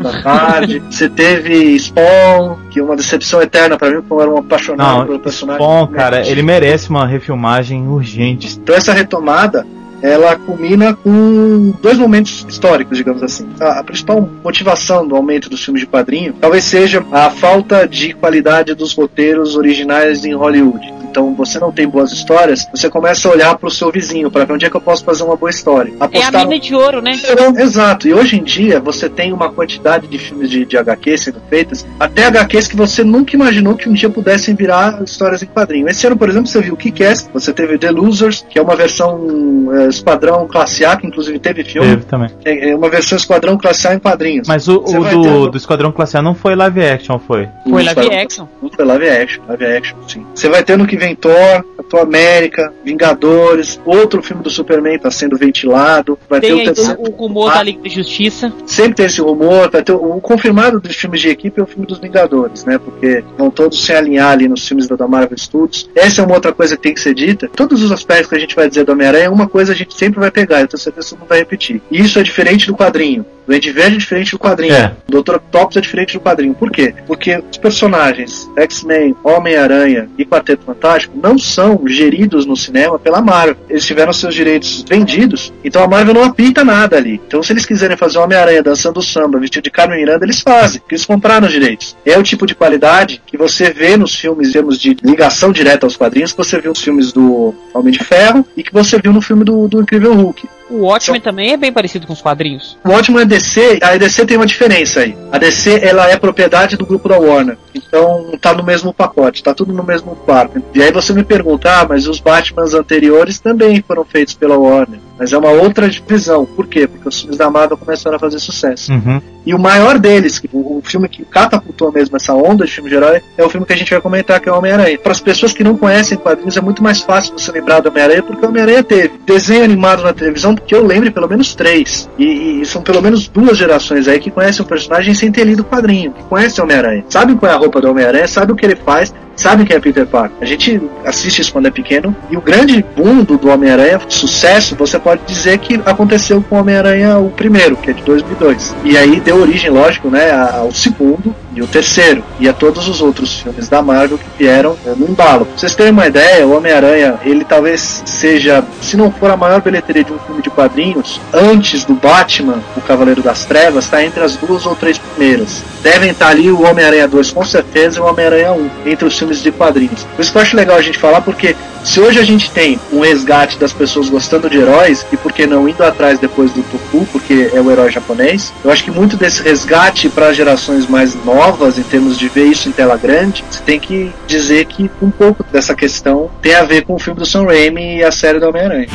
da 0.00 0.22
tarde. 0.22 0.82
Você 0.90 1.08
teve 1.08 1.78
Spawn, 1.78 2.56
que 2.70 2.80
é 2.80 2.82
uma 2.82 2.96
decepção 2.96 3.40
eterna 3.40 3.76
pra 3.78 3.88
mim, 3.90 3.96
porque 4.00 4.12
eu 4.12 4.20
era 4.20 4.30
um 4.30 4.38
apaixonado 4.38 4.98
Não, 4.98 5.06
pelo 5.06 5.20
personagem. 5.20 5.64
bom, 5.64 5.86
cara, 5.86 6.26
ele 6.26 6.42
merece 6.42 6.90
uma 6.90 7.06
refilmagem 7.06 7.86
urgente. 7.86 8.58
Então 8.60 8.74
essa 8.74 8.92
retomada 8.92 9.66
ela 10.02 10.36
culmina 10.36 10.94
com 10.94 11.72
dois 11.80 11.96
momentos 11.96 12.44
históricos, 12.48 12.98
digamos 12.98 13.22
assim. 13.22 13.48
A, 13.60 13.78
a 13.80 13.84
principal 13.84 14.28
motivação 14.42 15.06
do 15.06 15.14
aumento 15.14 15.48
dos 15.48 15.64
filmes 15.64 15.82
de 15.82 15.86
quadrinho 15.86 16.34
talvez 16.34 16.64
seja 16.64 17.04
a 17.12 17.30
falta 17.30 17.86
de 17.86 18.12
qualidade 18.12 18.74
dos 18.74 18.92
roteiros 18.94 19.56
originais 19.56 20.24
em 20.24 20.34
Hollywood. 20.34 21.01
Então 21.12 21.34
você 21.34 21.58
não 21.60 21.70
tem 21.70 21.86
boas 21.86 22.10
histórias, 22.10 22.66
você 22.74 22.88
começa 22.88 23.28
a 23.28 23.30
olhar 23.30 23.54
para 23.58 23.68
o 23.68 23.70
seu 23.70 23.92
vizinho 23.92 24.30
para 24.30 24.46
ver 24.46 24.54
onde 24.54 24.64
é 24.64 24.70
que 24.70 24.76
eu 24.76 24.80
posso 24.80 25.04
fazer 25.04 25.22
uma 25.24 25.36
boa 25.36 25.50
história. 25.50 25.92
É 25.92 26.02
a 26.02 26.04
Apostar 26.06 26.48
mina 26.48 26.58
de 26.58 26.74
ouro, 26.74 27.02
né? 27.02 27.12
Exato, 27.58 28.08
e 28.08 28.14
hoje 28.14 28.38
em 28.38 28.42
dia 28.42 28.80
você 28.80 29.10
tem 29.10 29.30
uma 29.30 29.52
quantidade 29.52 30.06
de 30.06 30.16
filmes 30.18 30.48
de, 30.48 30.64
de 30.64 30.78
HQ 30.78 31.18
sendo 31.18 31.42
feitas, 31.50 31.84
até 32.00 32.24
HQs 32.26 32.66
que 32.68 32.76
você 32.76 33.04
nunca 33.04 33.36
imaginou 33.36 33.74
que 33.74 33.88
um 33.90 33.92
dia 33.92 34.08
pudessem 34.08 34.54
virar 34.54 35.02
histórias 35.04 35.42
em 35.42 35.46
quadrinho. 35.46 35.86
Esse 35.86 36.06
ano, 36.06 36.16
por 36.16 36.30
exemplo, 36.30 36.46
você 36.48 36.60
viu 36.62 36.72
o 36.72 36.76
Kick-Ass, 36.78 37.28
você 37.32 37.52
teve 37.52 37.76
The 37.76 37.90
Losers, 37.90 38.44
que 38.48 38.58
é 38.58 38.62
uma 38.62 38.74
versão 38.74 39.68
é, 39.74 39.88
esquadrão 39.88 40.48
classe 40.48 40.82
A, 40.84 40.96
que 40.96 41.06
inclusive 41.06 41.38
teve 41.38 41.62
filme, 41.62 41.88
Teve 41.90 42.04
também. 42.04 42.30
é 42.44 42.70
é 42.70 42.76
uma 42.76 42.88
versão 42.88 43.18
esquadrão 43.18 43.58
classe 43.58 43.86
A 43.86 43.94
em 43.94 43.98
quadrinhos. 43.98 44.48
Mas 44.48 44.66
o, 44.68 44.76
o 44.76 45.04
do, 45.04 45.22
ter- 45.22 45.50
do 45.50 45.56
Esquadrão 45.56 45.92
Classe 45.92 46.16
A 46.16 46.22
não 46.22 46.34
foi 46.34 46.54
live 46.54 46.80
action, 46.84 47.18
foi? 47.18 47.48
Foi 47.68 47.82
live 47.82 48.14
action. 48.14 48.46
Foi 48.74 48.84
live 48.84 49.08
action, 49.08 49.42
live 49.48 49.64
action, 49.66 49.96
sim. 50.08 50.26
Você 50.34 50.48
vai 50.48 50.62
ter 50.62 50.78
no 50.78 50.86
que 50.86 50.96
vem 51.02 51.16
Thor, 51.16 51.64
Capitão 51.76 52.00
América, 52.00 52.72
Vingadores, 52.84 53.80
outro 53.84 54.22
filme 54.22 54.42
do 54.42 54.50
Superman 54.50 54.94
está 54.96 55.10
sendo 55.10 55.36
ventilado, 55.36 56.18
vai 56.28 56.40
ter 56.40 56.48
Tem 56.48 56.56
o 56.56 56.58
aí 56.60 56.64
terceiro. 56.66 57.00
o 57.00 57.10
rumor 57.10 57.52
da 57.52 57.62
Liga 57.62 57.82
da 57.82 57.88
Justiça. 57.88 58.52
sempre 58.66 58.94
tem 58.94 59.06
esse 59.06 59.20
rumor, 59.20 59.70
vai 59.70 59.82
ter 59.82 59.92
o, 59.92 60.16
o 60.16 60.20
confirmado 60.20 60.80
dos 60.80 60.94
filmes 60.96 61.20
de 61.20 61.28
equipe 61.28 61.60
é 61.60 61.62
o 61.62 61.66
filme 61.66 61.86
dos 61.86 61.98
Vingadores, 61.98 62.64
né? 62.64 62.78
Porque 62.78 63.24
vão 63.36 63.50
todos 63.50 63.84
se 63.84 63.92
alinhar 63.92 64.30
ali 64.30 64.48
nos 64.48 64.66
filmes 64.66 64.86
da, 64.86 64.96
da 64.96 65.08
Marvel 65.08 65.36
Studios. 65.38 65.88
Essa 65.94 66.22
é 66.22 66.24
uma 66.24 66.34
outra 66.34 66.52
coisa 66.52 66.76
que 66.76 66.82
tem 66.82 66.94
que 66.94 67.00
ser 67.00 67.14
dita. 67.14 67.48
Todos 67.54 67.82
os 67.82 67.90
aspectos 67.90 68.28
que 68.28 68.34
a 68.36 68.38
gente 68.38 68.54
vai 68.54 68.68
dizer 68.68 68.84
do 68.84 68.92
Homem-Aranha, 68.92 69.30
uma 69.30 69.48
coisa 69.48 69.72
a 69.72 69.74
gente 69.76 69.96
sempre 69.96 70.20
vai 70.20 70.30
pegar, 70.30 70.60
eu 70.60 70.68
tenho 70.68 70.80
certeza 70.80 71.06
que 71.06 71.14
você 71.14 71.20
não 71.20 71.26
vai 71.26 71.38
repetir. 71.38 71.82
E 71.90 72.00
isso 72.00 72.18
é 72.18 72.22
diferente 72.22 72.66
do 72.66 72.74
quadrinho. 72.76 73.24
O 73.46 73.52
Ed 73.52 73.72
Verde 73.72 73.96
é 73.96 73.98
diferente 73.98 74.30
do 74.30 74.38
quadrinho. 74.38 74.74
É. 74.74 74.92
O 75.08 75.20
Dr. 75.20 75.34
Octopus 75.36 75.76
é 75.76 75.80
diferente 75.80 76.14
do 76.14 76.20
quadrinho. 76.20 76.54
Por 76.54 76.70
quê? 76.70 76.94
Porque 77.06 77.42
os 77.50 77.58
personagens 77.58 78.48
X-Men, 78.56 79.16
Homem-Aranha 79.24 80.08
e 80.16 80.24
Quarteto 80.24 80.64
Fantástico 80.64 80.91
não 81.14 81.38
são 81.38 81.80
geridos 81.86 82.46
no 82.46 82.56
cinema 82.56 82.98
pela 82.98 83.20
Marvel. 83.20 83.56
Eles 83.68 83.84
tiveram 83.84 84.12
seus 84.12 84.34
direitos 84.34 84.84
vendidos, 84.88 85.52
então 85.64 85.82
a 85.82 85.88
Marvel 85.88 86.14
não 86.14 86.24
apita 86.24 86.64
nada 86.64 86.96
ali. 86.96 87.20
Então, 87.26 87.42
se 87.42 87.52
eles 87.52 87.66
quiserem 87.66 87.96
fazer 87.96 88.18
o 88.18 88.22
Homem-Aranha 88.22 88.62
dançando 88.62 89.02
samba, 89.02 89.38
vestido 89.38 89.64
de 89.64 89.70
Carmen 89.70 89.98
Miranda, 89.98 90.24
eles 90.24 90.40
fazem, 90.40 90.80
porque 90.80 90.94
eles 90.94 91.06
compraram 91.06 91.46
os 91.46 91.52
direitos. 91.52 91.96
É 92.04 92.18
o 92.18 92.22
tipo 92.22 92.46
de 92.46 92.54
qualidade 92.54 93.22
que 93.26 93.36
você 93.36 93.70
vê 93.70 93.96
nos 93.96 94.14
filmes, 94.14 94.48
em 94.48 94.52
termos 94.52 94.78
de 94.78 94.96
ligação 95.02 95.52
direta 95.52 95.86
aos 95.86 95.96
quadrinhos, 95.96 96.32
que 96.32 96.38
você 96.38 96.60
viu 96.60 96.70
nos 96.70 96.82
filmes 96.82 97.12
do 97.12 97.54
Homem 97.74 97.92
de 97.92 98.02
Ferro 98.02 98.44
e 98.56 98.62
que 98.62 98.72
você 98.72 98.98
viu 98.98 99.12
no 99.12 99.22
filme 99.22 99.44
do, 99.44 99.68
do 99.68 99.80
Incrível 99.80 100.14
Hulk. 100.14 100.48
O 100.72 100.86
Watchmen 100.86 101.20
também 101.20 101.52
é 101.52 101.56
bem 101.58 101.70
parecido 101.70 102.06
com 102.06 102.14
os 102.14 102.22
quadrinhos. 102.22 102.78
O 102.82 102.90
ótimo 102.90 103.18
é 103.18 103.26
DC, 103.26 103.78
a 103.82 103.94
DC 103.98 104.24
tem 104.24 104.38
uma 104.38 104.46
diferença 104.46 105.00
aí. 105.00 105.14
A 105.30 105.36
DC 105.36 105.80
ela 105.82 106.08
é 106.08 106.16
propriedade 106.16 106.78
do 106.78 106.86
grupo 106.86 107.10
da 107.10 107.18
Warner. 107.18 107.58
Então 107.74 108.32
tá 108.40 108.54
no 108.54 108.62
mesmo 108.62 108.92
pacote, 108.92 109.42
tá 109.42 109.52
tudo 109.52 109.70
no 109.74 109.84
mesmo 109.84 110.16
quarto. 110.16 110.62
E 110.74 110.82
aí 110.82 110.90
você 110.90 111.12
me 111.12 111.22
pergunta, 111.22 111.70
ah, 111.70 111.86
mas 111.86 112.08
os 112.08 112.20
Batmans 112.20 112.72
anteriores 112.72 113.38
também 113.38 113.84
foram 113.86 114.02
feitos 114.02 114.32
pela 114.32 114.56
Warner. 114.56 114.98
Mas 115.22 115.32
é 115.32 115.38
uma 115.38 115.50
outra 115.50 115.88
divisão. 115.88 116.44
Por 116.44 116.66
quê? 116.66 116.88
Porque 116.88 117.08
os 117.08 117.20
filmes 117.20 117.38
da 117.38 117.48
Marvel 117.48 117.76
começaram 117.76 118.16
a 118.16 118.18
fazer 118.18 118.40
sucesso. 118.40 118.90
Uhum. 118.90 119.22
E 119.46 119.54
o 119.54 119.58
maior 119.58 119.96
deles, 119.96 120.42
o, 120.52 120.78
o 120.78 120.82
filme 120.82 121.08
que 121.08 121.24
catapultou 121.24 121.92
mesmo 121.92 122.16
essa 122.16 122.34
onda 122.34 122.64
de 122.64 122.72
filme 122.72 122.90
de 122.90 122.96
herói, 122.96 123.22
é 123.38 123.44
o 123.44 123.48
filme 123.48 123.64
que 123.64 123.72
a 123.72 123.76
gente 123.76 123.92
vai 123.92 124.00
comentar, 124.00 124.40
que 124.40 124.48
é 124.48 124.52
o 124.52 124.58
Homem-Aranha. 124.58 124.98
Para 124.98 125.12
as 125.12 125.20
pessoas 125.20 125.52
que 125.52 125.62
não 125.62 125.76
conhecem 125.76 126.18
quadrinhos, 126.18 126.56
é 126.56 126.60
muito 126.60 126.82
mais 126.82 127.02
fácil 127.02 127.38
você 127.38 127.52
lembrar 127.52 127.78
do 127.78 127.88
Homem-Aranha, 127.88 128.20
porque 128.24 128.44
o 128.44 128.48
Homem-Aranha 128.48 128.82
teve 128.82 129.12
desenho 129.24 129.62
animado 129.62 130.02
na 130.02 130.12
televisão, 130.12 130.56
que 130.56 130.74
eu 130.74 130.84
lembre 130.84 131.12
pelo 131.12 131.28
menos 131.28 131.54
três. 131.54 132.10
E, 132.18 132.60
e 132.60 132.66
são 132.66 132.82
pelo 132.82 133.00
menos 133.00 133.28
duas 133.28 133.56
gerações 133.56 134.08
aí 134.08 134.18
que 134.18 134.30
conhecem 134.32 134.64
o 134.64 134.68
personagem 134.68 135.14
sem 135.14 135.30
ter 135.30 135.44
lido 135.44 135.60
o 135.60 135.64
quadrinho, 135.64 136.10
que 136.10 136.24
conhecem 136.24 136.60
o 136.60 136.64
Homem-Aranha. 136.64 137.04
Sabem 137.08 137.36
qual 137.36 137.52
é 137.52 137.54
a 137.54 137.58
roupa 137.58 137.80
do 137.80 137.88
Homem-Aranha, 137.88 138.26
sabem 138.26 138.52
o 138.52 138.56
que 138.56 138.66
ele 138.66 138.76
faz, 138.76 139.14
sabem 139.42 139.66
quem 139.66 139.76
é 139.76 139.80
Peter 139.80 140.06
Parker. 140.06 140.36
A 140.40 140.44
gente 140.44 140.80
assiste 141.04 141.40
isso 141.40 141.52
quando 141.52 141.66
é 141.66 141.70
pequeno, 141.70 142.14
e 142.30 142.36
o 142.36 142.40
grande 142.40 142.84
boom 142.96 143.24
do, 143.24 143.36
do 143.36 143.48
Homem-Aranha, 143.48 144.00
sucesso, 144.08 144.76
você 144.76 144.98
pode 144.98 145.22
dizer 145.26 145.58
que 145.58 145.80
aconteceu 145.84 146.42
com 146.42 146.56
o 146.56 146.60
Homem-Aranha 146.60 147.18
o 147.18 147.30
primeiro, 147.30 147.76
que 147.76 147.90
é 147.90 147.92
de 147.92 148.02
2002. 148.02 148.74
E 148.84 148.96
aí 148.96 149.20
deu 149.20 149.36
origem, 149.36 149.70
lógico, 149.70 150.08
né, 150.08 150.30
ao 150.30 150.72
segundo 150.72 151.34
e 151.54 151.62
o 151.62 151.66
terceiro, 151.66 152.22
e 152.40 152.48
a 152.48 152.52
todos 152.52 152.88
os 152.88 153.00
outros 153.00 153.40
filmes 153.40 153.68
da 153.68 153.82
Marvel 153.82 154.18
que 154.18 154.24
vieram 154.38 154.76
eh, 154.86 154.94
no 154.96 155.08
embalo. 155.08 155.44
Pra 155.44 155.58
vocês 155.58 155.74
terem 155.74 155.92
uma 155.92 156.06
ideia, 156.06 156.46
o 156.46 156.56
Homem-Aranha, 156.56 157.18
ele 157.24 157.44
talvez 157.44 158.02
seja, 158.06 158.64
se 158.80 158.96
não 158.96 159.10
for 159.10 159.30
a 159.30 159.36
maior 159.36 159.60
bilheteria 159.60 160.04
de 160.04 160.12
um 160.12 160.18
filme 160.18 160.42
de 160.42 160.50
quadrinhos, 160.50 161.20
antes 161.32 161.84
do 161.84 161.94
Batman, 161.94 162.60
o 162.76 162.80
Cavaleiro 162.80 163.22
das 163.22 163.44
Trevas, 163.44 163.84
está 163.84 164.02
entre 164.02 164.22
as 164.22 164.36
duas 164.36 164.64
ou 164.66 164.74
três 164.74 164.98
primeiras. 164.98 165.62
Devem 165.82 166.10
estar 166.10 166.28
ali 166.28 166.50
o 166.50 166.62
Homem-Aranha 166.62 167.08
2 167.08 167.32
com 167.32 167.44
certeza 167.44 167.98
e 167.98 168.00
o 168.00 168.06
Homem-Aranha 168.06 168.52
1, 168.52 168.70
entre 168.86 169.06
os 169.06 169.18
filmes 169.18 169.42
de 169.42 169.50
quadrinhos. 169.50 170.04
Por 170.16 170.22
isso 170.22 170.32
que 170.32 170.38
eu 170.38 170.42
acho 170.42 170.56
legal 170.56 170.76
a 170.76 170.82
gente 170.82 170.98
falar, 170.98 171.20
porque 171.20 171.54
se 171.84 172.00
hoje 172.00 172.18
a 172.18 172.24
gente 172.24 172.50
tem 172.50 172.78
um 172.92 173.00
resgate 173.00 173.58
das 173.58 173.72
pessoas 173.72 174.08
gostando 174.08 174.48
de 174.48 174.58
heróis, 174.58 175.06
e 175.12 175.16
por 175.16 175.32
que 175.32 175.46
não 175.46 175.68
indo 175.68 175.82
atrás 175.82 176.18
depois 176.18 176.52
do 176.52 176.62
Toku, 176.62 177.06
porque 177.12 177.50
é 177.52 177.60
o 177.60 177.70
herói 177.70 177.90
japonês, 177.90 178.52
eu 178.64 178.70
acho 178.70 178.84
que 178.84 178.90
muito 178.90 179.16
desse 179.16 179.42
resgate 179.42 180.08
para 180.08 180.32
gerações 180.32 180.86
mais 180.86 181.14
novas, 181.24 181.78
em 181.78 181.82
termos 181.82 182.18
de 182.18 182.28
ver 182.28 182.46
isso 182.46 182.68
em 182.68 182.72
tela 182.72 182.96
grande, 182.96 183.44
você 183.50 183.62
tem 183.62 183.80
que 183.80 184.12
dizer 184.26 184.66
que 184.66 184.90
um 185.00 185.10
pouco 185.10 185.44
dessa 185.50 185.74
questão 185.74 186.30
tem 186.40 186.54
a 186.54 186.64
ver 186.64 186.84
com 186.84 186.94
o 186.94 186.98
filme 186.98 187.18
do 187.18 187.26
Sam 187.26 187.44
Raimi 187.44 187.98
e 187.98 188.04
a 188.04 188.10
série 188.10 188.38
do 188.38 188.48
Homem-Aranha. 188.48 188.88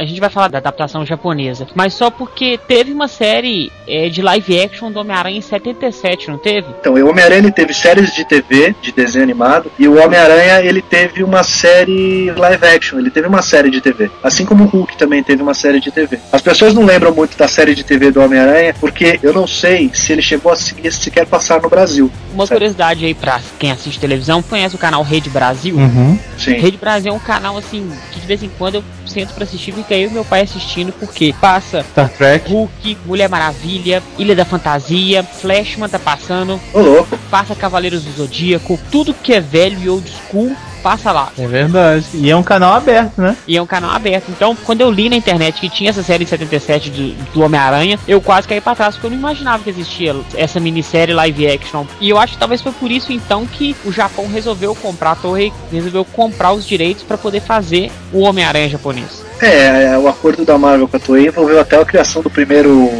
A 0.00 0.06
gente 0.06 0.18
vai 0.18 0.30
falar 0.30 0.48
da 0.48 0.56
adaptação 0.56 1.04
japonesa, 1.04 1.66
mas 1.74 1.92
só 1.92 2.10
porque 2.10 2.58
teve 2.66 2.90
uma 2.90 3.06
série 3.06 3.70
é, 3.86 4.08
de 4.08 4.22
live 4.22 4.58
action 4.58 4.90
do 4.90 4.98
Homem-Aranha 4.98 5.36
em 5.36 5.42
77, 5.42 6.30
não 6.30 6.38
teve? 6.38 6.68
Então, 6.80 6.94
o 6.94 7.06
Homem-Aranha 7.10 7.52
teve 7.52 7.74
séries 7.74 8.14
de 8.14 8.24
TV, 8.24 8.74
de 8.80 8.92
desenho 8.92 9.22
animado, 9.24 9.70
e 9.78 9.86
o 9.86 10.02
Homem-Aranha 10.02 10.62
ele 10.62 10.80
teve 10.80 11.22
uma 11.22 11.42
série 11.42 12.30
live 12.34 12.64
action, 12.66 12.98
ele 12.98 13.10
teve 13.10 13.28
uma 13.28 13.42
série 13.42 13.68
de 13.70 13.78
TV. 13.82 14.10
Assim 14.22 14.46
como 14.46 14.64
o 14.64 14.66
Hulk 14.68 14.96
também 14.96 15.22
teve 15.22 15.42
uma 15.42 15.52
série 15.52 15.80
de 15.80 15.90
TV. 15.90 16.18
As 16.32 16.40
pessoas 16.40 16.72
não 16.72 16.86
lembram 16.86 17.14
muito 17.14 17.36
da 17.36 17.46
série 17.46 17.74
de 17.74 17.84
TV 17.84 18.10
do 18.10 18.22
Homem-Aranha, 18.22 18.74
porque 18.80 19.20
eu 19.22 19.34
não 19.34 19.46
sei 19.46 19.90
se 19.92 20.12
ele 20.14 20.22
chegou 20.22 20.50
a 20.50 20.56
se- 20.56 20.74
sequer 20.92 21.26
passar 21.26 21.60
no 21.60 21.68
Brasil. 21.68 22.10
Uma 22.32 22.46
Certo. 22.46 22.58
curiosidade 22.58 23.04
aí 23.04 23.12
pra 23.12 23.38
quem 23.58 23.70
assiste 23.70 24.00
televisão, 24.00 24.42
conhece 24.42 24.74
o 24.74 24.78
canal 24.78 25.02
Rede 25.02 25.28
Brasil? 25.28 25.76
Uhum. 25.76 26.18
Sim. 26.38 26.54
Rede 26.54 26.78
Brasil 26.78 27.12
é 27.12 27.14
um 27.14 27.18
canal 27.18 27.58
assim 27.58 27.90
que 28.12 28.20
de 28.20 28.26
vez 28.26 28.42
em 28.42 28.48
quando 28.56 28.76
eu 28.76 28.84
sento 29.04 29.34
pra 29.34 29.44
assistir, 29.44 29.72
fica 29.90 29.96
eu 29.96 30.08
e 30.08 30.12
meu 30.12 30.24
pai 30.24 30.42
assistindo, 30.42 30.92
porque 30.92 31.34
passa 31.40 31.82
Star 31.82 32.08
Trek. 32.08 32.48
Hulk, 32.48 32.98
Mulher 33.04 33.28
Maravilha, 33.28 34.02
Ilha 34.16 34.36
da 34.36 34.44
Fantasia, 34.44 35.22
Flashman 35.22 35.88
tá 35.88 35.98
passando, 35.98 36.60
Ô 36.72 36.80
louco. 36.80 37.18
passa 37.30 37.54
Cavaleiros 37.54 38.04
do 38.04 38.12
Zodíaco, 38.12 38.78
tudo 38.90 39.12
que 39.12 39.32
é 39.32 39.40
velho 39.40 39.78
e 39.80 39.88
old 39.88 40.08
school 40.08 40.54
passa 40.82 41.12
lá. 41.12 41.32
É 41.38 41.46
verdade. 41.46 42.06
E 42.14 42.30
é 42.30 42.36
um 42.36 42.42
canal 42.42 42.74
aberto, 42.74 43.20
né? 43.20 43.36
E 43.46 43.56
é 43.56 43.62
um 43.62 43.66
canal 43.66 43.90
aberto. 43.90 44.30
Então, 44.30 44.56
quando 44.64 44.80
eu 44.80 44.90
li 44.90 45.08
na 45.08 45.16
internet 45.16 45.60
que 45.60 45.68
tinha 45.68 45.90
essa 45.90 46.02
série 46.02 46.24
de 46.24 46.30
77 46.30 46.90
do, 46.90 47.32
do 47.32 47.42
Homem-Aranha, 47.42 47.98
eu 48.06 48.20
quase 48.20 48.48
caí 48.48 48.60
pra 48.60 48.74
trás, 48.74 48.94
porque 48.94 49.06
eu 49.06 49.10
não 49.10 49.18
imaginava 49.18 49.62
que 49.62 49.70
existia 49.70 50.14
essa 50.34 50.58
minissérie 50.58 51.14
live 51.14 51.46
action. 51.46 51.84
E 52.00 52.08
eu 52.08 52.18
acho 52.18 52.34
que 52.34 52.38
talvez 52.38 52.60
foi 52.60 52.72
por 52.72 52.90
isso 52.90 53.12
então 53.12 53.46
que 53.46 53.76
o 53.84 53.92
Japão 53.92 54.26
resolveu 54.26 54.74
comprar 54.74 55.12
a 55.12 55.16
torre, 55.16 55.52
resolveu 55.70 56.04
comprar 56.04 56.52
os 56.52 56.66
direitos 56.66 57.02
pra 57.02 57.18
poder 57.18 57.40
fazer 57.40 57.90
o 58.12 58.20
Homem-Aranha 58.20 58.68
japonês. 58.68 59.22
É, 59.40 59.84
é, 59.84 59.98
o 59.98 60.06
acordo 60.06 60.44
da 60.44 60.58
Marvel 60.58 60.86
com 60.86 60.96
a 60.96 61.00
Toei 61.00 61.28
envolveu 61.28 61.58
até 61.58 61.80
a 61.80 61.84
criação 61.84 62.22
do 62.22 62.28
primeiro. 62.28 62.90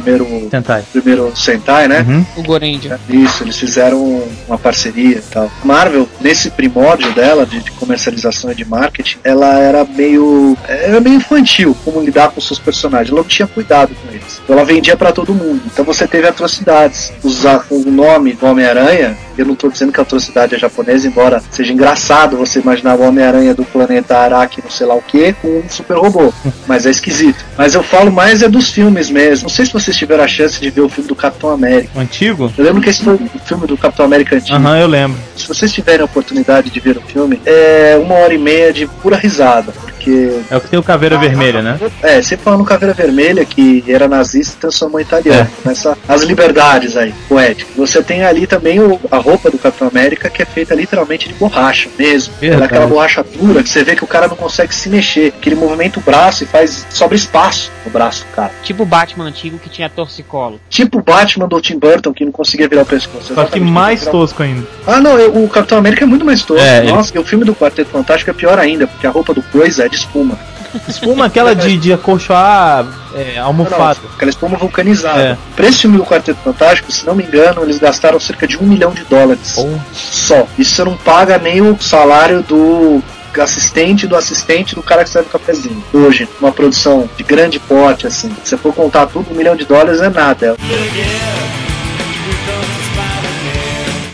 Primeiro. 0.00 0.48
Sentai. 0.50 0.84
primeiro 0.92 1.32
Sentai, 1.36 1.88
né? 1.88 2.04
Uhum. 2.06 2.24
O 2.36 2.42
Gorendia. 2.42 2.98
Isso, 3.08 3.44
eles 3.44 3.58
fizeram 3.58 4.22
uma 4.46 4.58
parceria 4.58 5.18
e 5.18 5.22
tal. 5.22 5.50
Marvel, 5.64 6.08
nesse 6.20 6.50
primórdio 6.50 7.12
dela, 7.12 7.46
de, 7.46 7.60
de 7.60 7.70
comercialização 7.72 8.50
e 8.52 8.54
de 8.54 8.64
marketing, 8.64 9.18
ela 9.24 9.58
era 9.58 9.84
meio. 9.84 10.56
Era 10.66 11.00
meio 11.00 11.16
infantil 11.16 11.76
como 11.84 12.00
lidar 12.00 12.30
com 12.30 12.40
seus 12.40 12.58
personagens. 12.58 13.10
Ela 13.10 13.20
não 13.20 13.28
tinha 13.28 13.48
cuidado 13.48 13.94
com 13.94 14.08
eles. 14.08 14.40
Então 14.42 14.56
ela 14.56 14.64
vendia 14.64 14.96
pra 14.96 15.12
todo 15.12 15.34
mundo. 15.34 15.62
Então 15.66 15.84
você 15.84 16.06
teve 16.06 16.26
atrocidades. 16.26 17.12
Usar 17.22 17.64
o 17.70 17.78
nome 17.90 18.32
do 18.34 18.46
Homem-Aranha, 18.46 19.16
eu 19.40 19.46
não 19.46 19.54
tô 19.54 19.68
dizendo 19.68 19.92
que 19.92 20.00
a 20.00 20.02
atrocidade 20.02 20.54
é 20.54 20.58
japonesa, 20.58 21.06
embora 21.06 21.42
seja 21.50 21.72
engraçado 21.72 22.36
você 22.36 22.60
imaginar 22.60 22.98
o 22.98 23.02
Homem-Aranha 23.02 23.54
do 23.54 23.64
planeta 23.64 24.16
Araki, 24.16 24.60
não 24.62 24.70
sei 24.70 24.86
lá 24.86 24.94
o 24.94 25.02
que, 25.02 25.32
com 25.34 25.48
um 25.48 25.68
super 25.68 25.96
robô. 25.96 26.32
Mas 26.66 26.86
é 26.86 26.90
esquisito. 26.90 27.44
Mas 27.56 27.74
eu 27.74 27.82
falo 27.82 28.10
mais 28.10 28.42
é 28.42 28.48
dos 28.48 28.70
filmes 28.70 29.10
mesmo. 29.10 29.44
Não 29.44 29.50
sei 29.50 29.66
se 29.66 29.72
vocês 29.72 29.96
tiveram 29.96 30.24
a 30.24 30.28
chance 30.28 30.60
de 30.60 30.70
ver 30.70 30.82
o 30.82 30.88
filme 30.88 31.08
do 31.08 31.14
Capitão 31.14 31.50
América. 31.50 31.90
O 31.94 32.00
antigo? 32.00 32.52
Eu 32.56 32.64
lembro 32.64 32.80
que 32.80 32.90
esse 32.90 33.02
foi 33.02 33.14
o 33.14 33.28
filme 33.44 33.66
do 33.66 33.76
Capitão 33.76 34.04
América 34.04 34.36
antigo. 34.36 34.56
Aham, 34.56 34.78
eu 34.78 34.86
lembro. 34.86 35.18
Se 35.36 35.48
vocês 35.48 35.72
tiverem 35.72 36.02
a 36.02 36.04
oportunidade 36.04 36.70
de 36.70 36.80
ver 36.80 36.96
o 36.96 37.00
filme, 37.00 37.40
é 37.44 37.98
uma 38.02 38.14
hora 38.16 38.34
e 38.34 38.38
meia 38.38 38.72
de 38.72 38.86
pura 38.86 39.16
risada. 39.16 39.72
Porque. 40.00 40.40
É 40.50 40.56
o 40.56 40.60
que 40.60 40.68
tem 40.68 40.78
o 40.78 40.82
Caveira 40.82 41.18
Vermelha, 41.18 41.60
né? 41.60 41.78
É, 42.02 42.22
você 42.22 42.36
falando 42.36 42.64
Caveira 42.64 42.94
Vermelha, 42.94 43.44
que 43.44 43.84
era 43.86 44.08
nazista 44.08 44.56
e 44.56 44.60
transformou 44.62 44.98
em 44.98 45.02
italiano. 45.02 45.48
Começa 45.62 45.96
as 46.08 46.22
liberdades 46.22 46.96
aí, 46.96 47.14
poéticas. 47.28 47.74
Você 47.76 48.02
tem 48.02 48.24
ali 48.24 48.46
também 48.46 48.80
o- 48.80 48.98
a 49.10 49.18
roupa 49.18 49.50
do 49.50 49.58
Capitão 49.58 49.88
América, 49.88 50.30
que 50.30 50.40
é 50.42 50.46
feita 50.46 50.74
literalmente 50.74 51.28
de 51.28 51.34
borracha 51.34 51.88
mesmo. 51.98 52.32
Ela 52.40 52.46
é 52.46 52.50
Verdade. 52.50 52.72
aquela 52.72 52.86
borracha 52.86 53.22
dura 53.38 53.62
que 53.62 53.68
você 53.68 53.84
vê 53.84 53.94
que 53.94 54.02
o 54.02 54.06
cara 54.06 54.26
não 54.26 54.36
consegue 54.36 54.74
se 54.74 54.88
mexer. 54.88 55.32
Que 55.40 55.50
ele 55.50 55.56
movimenta 55.56 56.00
o 56.00 56.02
braço 56.02 56.44
e 56.44 56.46
faz. 56.46 56.86
sobra 56.90 57.14
espaço 57.16 57.70
no 57.84 57.90
braço 57.90 58.24
do 58.24 58.34
cara. 58.34 58.50
Tipo 58.62 58.82
o 58.84 58.86
Batman 58.86 59.24
antigo 59.26 59.58
que 59.58 59.68
tinha 59.68 59.88
torcicolo. 59.88 60.58
Tipo 60.70 60.98
o 60.98 61.02
Batman 61.02 61.46
do 61.46 61.60
Tim 61.60 61.78
Burton, 61.78 62.12
que 62.12 62.24
não 62.24 62.32
conseguia 62.32 62.68
virar 62.68 62.82
o 62.82 62.86
pescoço. 62.86 63.34
Só 63.34 63.44
que 63.44 63.60
mais 63.60 64.00
virar- 64.00 64.12
tosco 64.12 64.42
ainda. 64.42 64.66
Ah, 64.86 65.00
não, 65.00 65.18
eu- 65.18 65.44
o 65.44 65.48
Capitão 65.48 65.76
América 65.78 66.04
é 66.04 66.06
muito 66.06 66.24
mais 66.24 66.42
tosco. 66.42 66.62
É, 66.62 66.78
ele- 66.78 66.92
Nossa, 66.92 67.12
e 67.14 67.18
o 67.18 67.24
filme 67.24 67.44
do 67.44 67.54
Quarteto 67.54 67.90
Fantástico 67.90 68.30
é 68.30 68.34
pior 68.34 68.58
ainda, 68.58 68.86
porque 68.86 69.06
a 69.06 69.10
roupa 69.10 69.34
do 69.34 69.42
Coisa 69.42 69.84
é 69.84 69.88
de 69.90 69.96
espuma. 69.96 70.38
Espuma 70.88 71.26
aquela 71.26 71.54
de, 71.54 71.76
de 71.76 71.92
acolchoar 71.92 72.86
é, 73.14 73.38
almofada. 73.38 73.98
não, 74.02 74.10
aquela 74.14 74.30
espuma 74.30 74.56
vulcanizada. 74.56 75.20
É. 75.20 75.38
Pra 75.56 75.66
esse 75.66 75.78
filme 75.78 75.96
do 75.96 76.04
Quarteto 76.04 76.38
Fantástico, 76.44 76.92
se 76.92 77.04
não 77.04 77.14
me 77.14 77.24
engano, 77.24 77.62
eles 77.62 77.78
gastaram 77.78 78.20
cerca 78.20 78.46
de 78.46 78.56
um 78.56 78.62
milhão 78.62 78.92
de 78.92 79.04
dólares. 79.04 79.54
Pô. 79.54 79.68
Só. 79.92 80.46
Isso 80.58 80.76
você 80.76 80.84
não 80.84 80.96
paga 80.96 81.38
nem 81.38 81.60
o 81.60 81.80
salário 81.80 82.42
do 82.42 83.02
assistente 83.38 84.08
do 84.08 84.16
assistente 84.16 84.74
do 84.74 84.82
cara 84.82 85.04
que 85.04 85.10
serve 85.10 85.28
o 85.28 85.32
cafezinho. 85.32 85.84
Hoje, 85.92 86.28
uma 86.40 86.50
produção 86.50 87.08
de 87.16 87.22
grande 87.22 87.60
porte, 87.60 88.06
assim, 88.06 88.28
se 88.42 88.50
você 88.50 88.56
for 88.56 88.74
contar 88.74 89.06
tudo, 89.06 89.30
um 89.30 89.36
milhão 89.36 89.54
de 89.54 89.64
dólares 89.64 90.00
é 90.00 90.08
nada. 90.08 90.56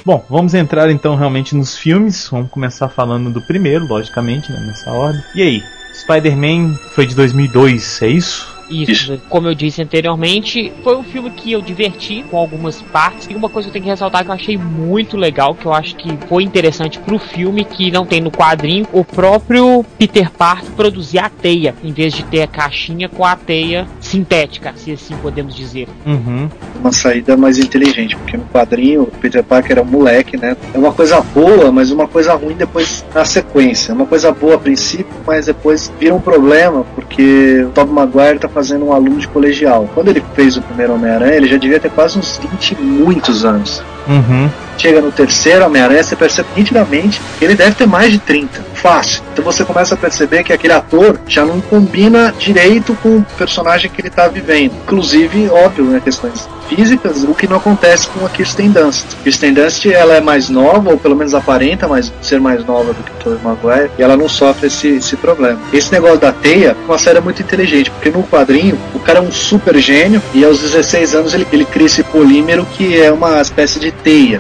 Bom, 0.07 0.25
vamos 0.31 0.55
entrar 0.55 0.89
então 0.89 1.17
realmente 1.17 1.57
nos 1.57 1.77
filmes. 1.77 2.29
Vamos 2.31 2.49
começar 2.49 2.89
falando 2.89 3.29
do 3.29 3.43
primeiro, 3.43 3.89
logicamente, 3.89 4.53
né, 4.53 4.61
nessa 4.61 4.93
ordem. 4.93 5.21
E 5.35 5.43
aí? 5.43 5.65
Spider-Man 5.93 6.79
foi 6.93 7.07
de 7.07 7.17
2002, 7.17 8.03
é 8.03 8.07
isso? 8.07 8.56
Isso, 8.69 9.15
Isso. 9.15 9.23
como 9.29 9.49
eu 9.49 9.55
disse 9.55 9.83
anteriormente, 9.83 10.73
foi 10.83 10.97
um 10.97 11.03
filme 11.03 11.31
que 11.31 11.53
eu 11.53 11.61
diverti 11.61 12.25
com 12.31 12.37
algumas 12.37 12.81
partes. 12.83 13.29
E 13.31 13.35
uma 13.35 13.49
coisa 13.49 13.67
que 13.67 13.71
eu 13.71 13.73
tenho 13.75 13.85
que 13.85 13.91
ressaltar 13.91 14.25
que 14.25 14.31
eu 14.31 14.35
achei 14.35 14.57
muito 14.57 15.17
legal, 15.17 15.55
que 15.55 15.67
eu 15.67 15.73
acho 15.73 15.95
que 15.97 16.17
foi 16.29 16.43
interessante 16.43 16.99
pro 16.99 17.19
filme, 17.19 17.65
que 17.65 17.91
não 17.91 18.05
tem 18.05 18.21
no 18.21 18.31
quadrinho, 18.31 18.87
o 18.93 19.05
próprio 19.05 19.85
Peter 19.99 20.31
Parker 20.31 20.71
produzir 20.73 21.19
a 21.19 21.29
teia, 21.29 21.75
em 21.83 21.93
vez 21.93 22.13
de 22.13 22.25
ter 22.25 22.43
a 22.43 22.47
caixinha 22.47 23.09
com 23.09 23.25
a 23.25 23.37
teia 23.37 23.87
sintética, 24.01 24.73
se 24.77 24.93
assim 24.93 25.17
podemos 25.17 25.55
dizer. 25.55 25.89
Uhum. 26.05 26.49
uma 26.81 26.93
saída 26.93 27.37
mais 27.37 27.59
inteligente, 27.59 28.17
porque 28.17 28.37
no 28.37 28.45
quadrinho 28.45 29.03
o 29.03 29.07
Peter 29.07 29.43
Parker 29.43 29.79
é 29.79 29.83
um 29.83 29.85
moleque, 29.85 30.37
né? 30.37 30.57
É 30.73 30.79
uma 30.79 30.93
coisa 30.93 31.21
boa, 31.21 31.73
mas 31.73 31.91
uma 31.91 32.07
coisa 32.07 32.35
ruim 32.35 32.55
depois 32.55 33.05
na 33.15 33.25
sequência. 33.25 33.93
É 33.93 33.95
uma 33.95 34.07
coisa 34.07 34.33
boa 34.33 34.55
a 34.55 34.59
princípio, 34.59 35.07
mas 35.27 35.47
depois 35.47 35.93
vira 35.99 36.15
um 36.15 36.21
problema, 36.21 36.85
porque 36.95 37.65
o 37.65 37.71
Tobey 37.71 37.93
Maguire 37.93 38.39
tá 38.39 38.49
fazendo 38.57 38.87
um 38.87 38.93
aluno 38.95 39.19
de 39.19 39.29
colegial. 39.29 39.87
Quando 39.93 40.09
ele 40.09 40.25
fez 40.35 40.57
o 40.57 40.63
primeiro 40.63 40.95
Homem-Aranha, 40.95 41.35
ele 41.35 41.47
já 41.47 41.59
devia 41.59 41.79
ter 41.79 41.91
quase 41.91 42.19
uns 42.19 42.39
20 42.39 42.73
e 42.73 42.83
muitos 42.83 43.45
anos. 43.45 43.83
Uhum. 44.09 44.51
Chega 44.79 45.01
no 45.01 45.11
terceiro 45.11 45.65
Homem-Aranha, 45.65 46.03
você 46.03 46.15
percebe 46.15 46.49
nitidamente 46.55 47.21
que 47.39 47.45
ele 47.45 47.55
deve 47.55 47.75
ter 47.75 47.87
mais 47.87 48.13
de 48.13 48.19
30. 48.19 48.63
Fácil. 48.75 49.23
Então 49.33 49.45
você 49.45 49.65
começa 49.65 49.95
a 49.95 49.99
perceber 49.99 50.45
que 50.45 50.53
aquele 50.53 50.75
ator 50.75 51.19
já 51.27 51.45
não 51.45 51.61
combina 51.61 52.35
direito 52.39 52.97
com 53.03 53.19
o 53.19 53.27
personagem 53.39 53.91
que 53.91 54.01
ele 54.01 54.09
está 54.09 54.29
vivendo. 54.29 54.73
Inclusive, 54.85 55.49
óbvio, 55.49 55.85
né, 55.87 56.01
questões 56.05 56.47
físicas, 56.69 57.23
o 57.23 57.35
que 57.35 57.47
não 57.47 57.57
acontece 57.57 58.09
com 58.09 58.25
a 58.25 58.29
Kirsten 58.29 58.71
Dunst. 58.71 59.07
Kirsten 59.23 59.55
Dunst, 59.55 59.87
ela 59.87 60.15
é 60.15 60.21
mais 60.21 60.49
nova, 60.49 60.91
ou 60.91 60.99
pelo 60.99 61.17
menos 61.17 61.35
aparenta 61.35 61.87
mais, 61.89 62.13
ser 62.21 62.41
mais 62.41 62.65
nova 62.65 62.93
do 62.93 63.03
que 63.03 63.11
o 63.11 63.15
Tobey 63.15 63.39
Maguire, 63.43 63.91
e 63.99 64.03
ela 64.03 64.17
não 64.17 64.29
sofre 64.29 64.67
esse, 64.67 64.89
esse 64.89 65.17
problema. 65.17 65.59
Esse 65.73 65.93
negócio 65.93 66.19
da 66.19 66.33
teia 66.33 66.71
é 66.71 66.85
uma 66.85 66.99
série 66.99 67.21
muito 67.21 67.41
inteligente, 67.41 67.91
porque 67.91 68.11
no 68.11 68.23
quadrinho, 68.25 68.79
o 68.95 68.99
cara 68.99 69.19
é 69.19 69.23
um 69.23 69.31
super 69.31 69.79
gênio, 69.79 70.21
e 70.35 70.45
aos 70.45 70.61
16 70.61 71.15
anos 71.15 71.35
ele, 71.35 71.47
ele 71.53 71.65
cria 71.65 71.87
esse 71.87 72.03
polímero 72.03 72.67
que 72.77 73.01
é 73.01 73.13
uma 73.13 73.41
espécie 73.41 73.79
de 73.79 73.93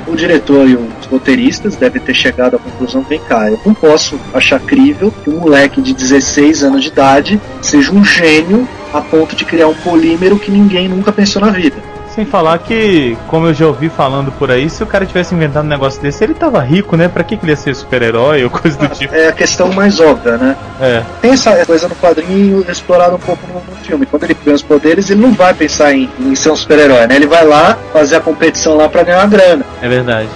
O 0.07 0.15
diretor 0.15 0.69
e 0.69 0.77
os 0.77 1.07
roteiristas 1.07 1.77
devem 1.77 2.01
ter 2.01 2.15
chegado 2.15 2.57
à 2.57 2.59
conclusão, 2.59 3.03
vem 3.03 3.19
cá, 3.21 3.51
eu 3.51 3.59
não 3.65 3.75
posso 3.75 4.19
achar 4.33 4.61
crível 4.61 5.13
que 5.25 5.31
um 5.31 5.41
moleque 5.41 5.83
de 5.83 5.93
16 5.93 6.63
anos 6.63 6.83
de 6.83 6.89
idade 6.89 7.41
seja 7.61 7.93
um 7.93 8.05
gênio 8.05 8.69
a 8.93 9.01
ponto 9.01 9.35
de 9.35 9.45
criar 9.45 9.69
um 9.69 9.75
polímero 9.75 10.39
que 10.39 10.51
ninguém 10.51 10.89
nunca 10.89 11.13
pensou 11.13 11.43
na 11.43 11.51
vida. 11.51 11.96
Sem 12.17 12.25
falar 12.25 12.59
que, 12.61 13.15
como 13.29 13.49
eu 13.49 13.53
já 13.53 13.67
ouvi 13.67 13.91
falando 13.91 14.33
por 14.33 14.51
aí, 14.51 14.71
se 14.71 14.83
o 14.83 14.87
cara 14.87 15.05
tivesse 15.05 15.35
inventado 15.35 15.67
um 15.67 15.69
negócio 15.69 16.01
desse, 16.01 16.25
ele 16.25 16.33
tava 16.33 16.61
rico, 16.63 16.97
né? 16.97 17.09
Pra 17.09 17.23
que, 17.23 17.37
que 17.37 17.45
ele 17.45 17.53
ia 17.53 17.57
ser 17.57 17.75
super-herói 17.77 18.43
ou 18.43 18.49
coisa 18.49 18.79
do 18.79 18.89
tipo? 18.89 19.15
É 19.15 19.29
a 19.29 19.33
questão 19.33 19.71
mais 19.71 20.01
óbvia, 20.01 20.39
né? 20.39 20.57
É. 20.81 21.03
Tem 21.21 21.33
essa 21.33 21.67
coisa 21.67 21.87
no 21.87 21.95
quadrinho 21.97 22.65
explorada 22.71 23.15
um 23.15 23.19
pouco 23.19 23.43
no, 23.53 23.61
filme. 23.85 24.07
Quando 24.07 24.25
ele 24.25 24.35
ganha 24.43 24.57
os 24.57 24.63
poderes, 24.63 25.11
ele 25.11 25.21
não 25.21 25.33
vai 25.33 25.53
pensar 25.53 25.93
em, 25.93 26.11
em 26.19 26.35
ser 26.35 26.51
um 26.51 26.57
super-herói, 26.57 27.07
né? 27.07 27.17
Ele 27.17 27.27
vai 27.27 27.45
lá 27.45 27.77
fazer 27.93 28.17
a 28.17 28.21
competição 28.21 28.79
lá 28.79 28.89
pra 28.89 29.03
ganhar 29.03 29.19
uma 29.19 29.27
grana. 29.27 29.67
É 29.83 29.87
verdade. 29.89 30.29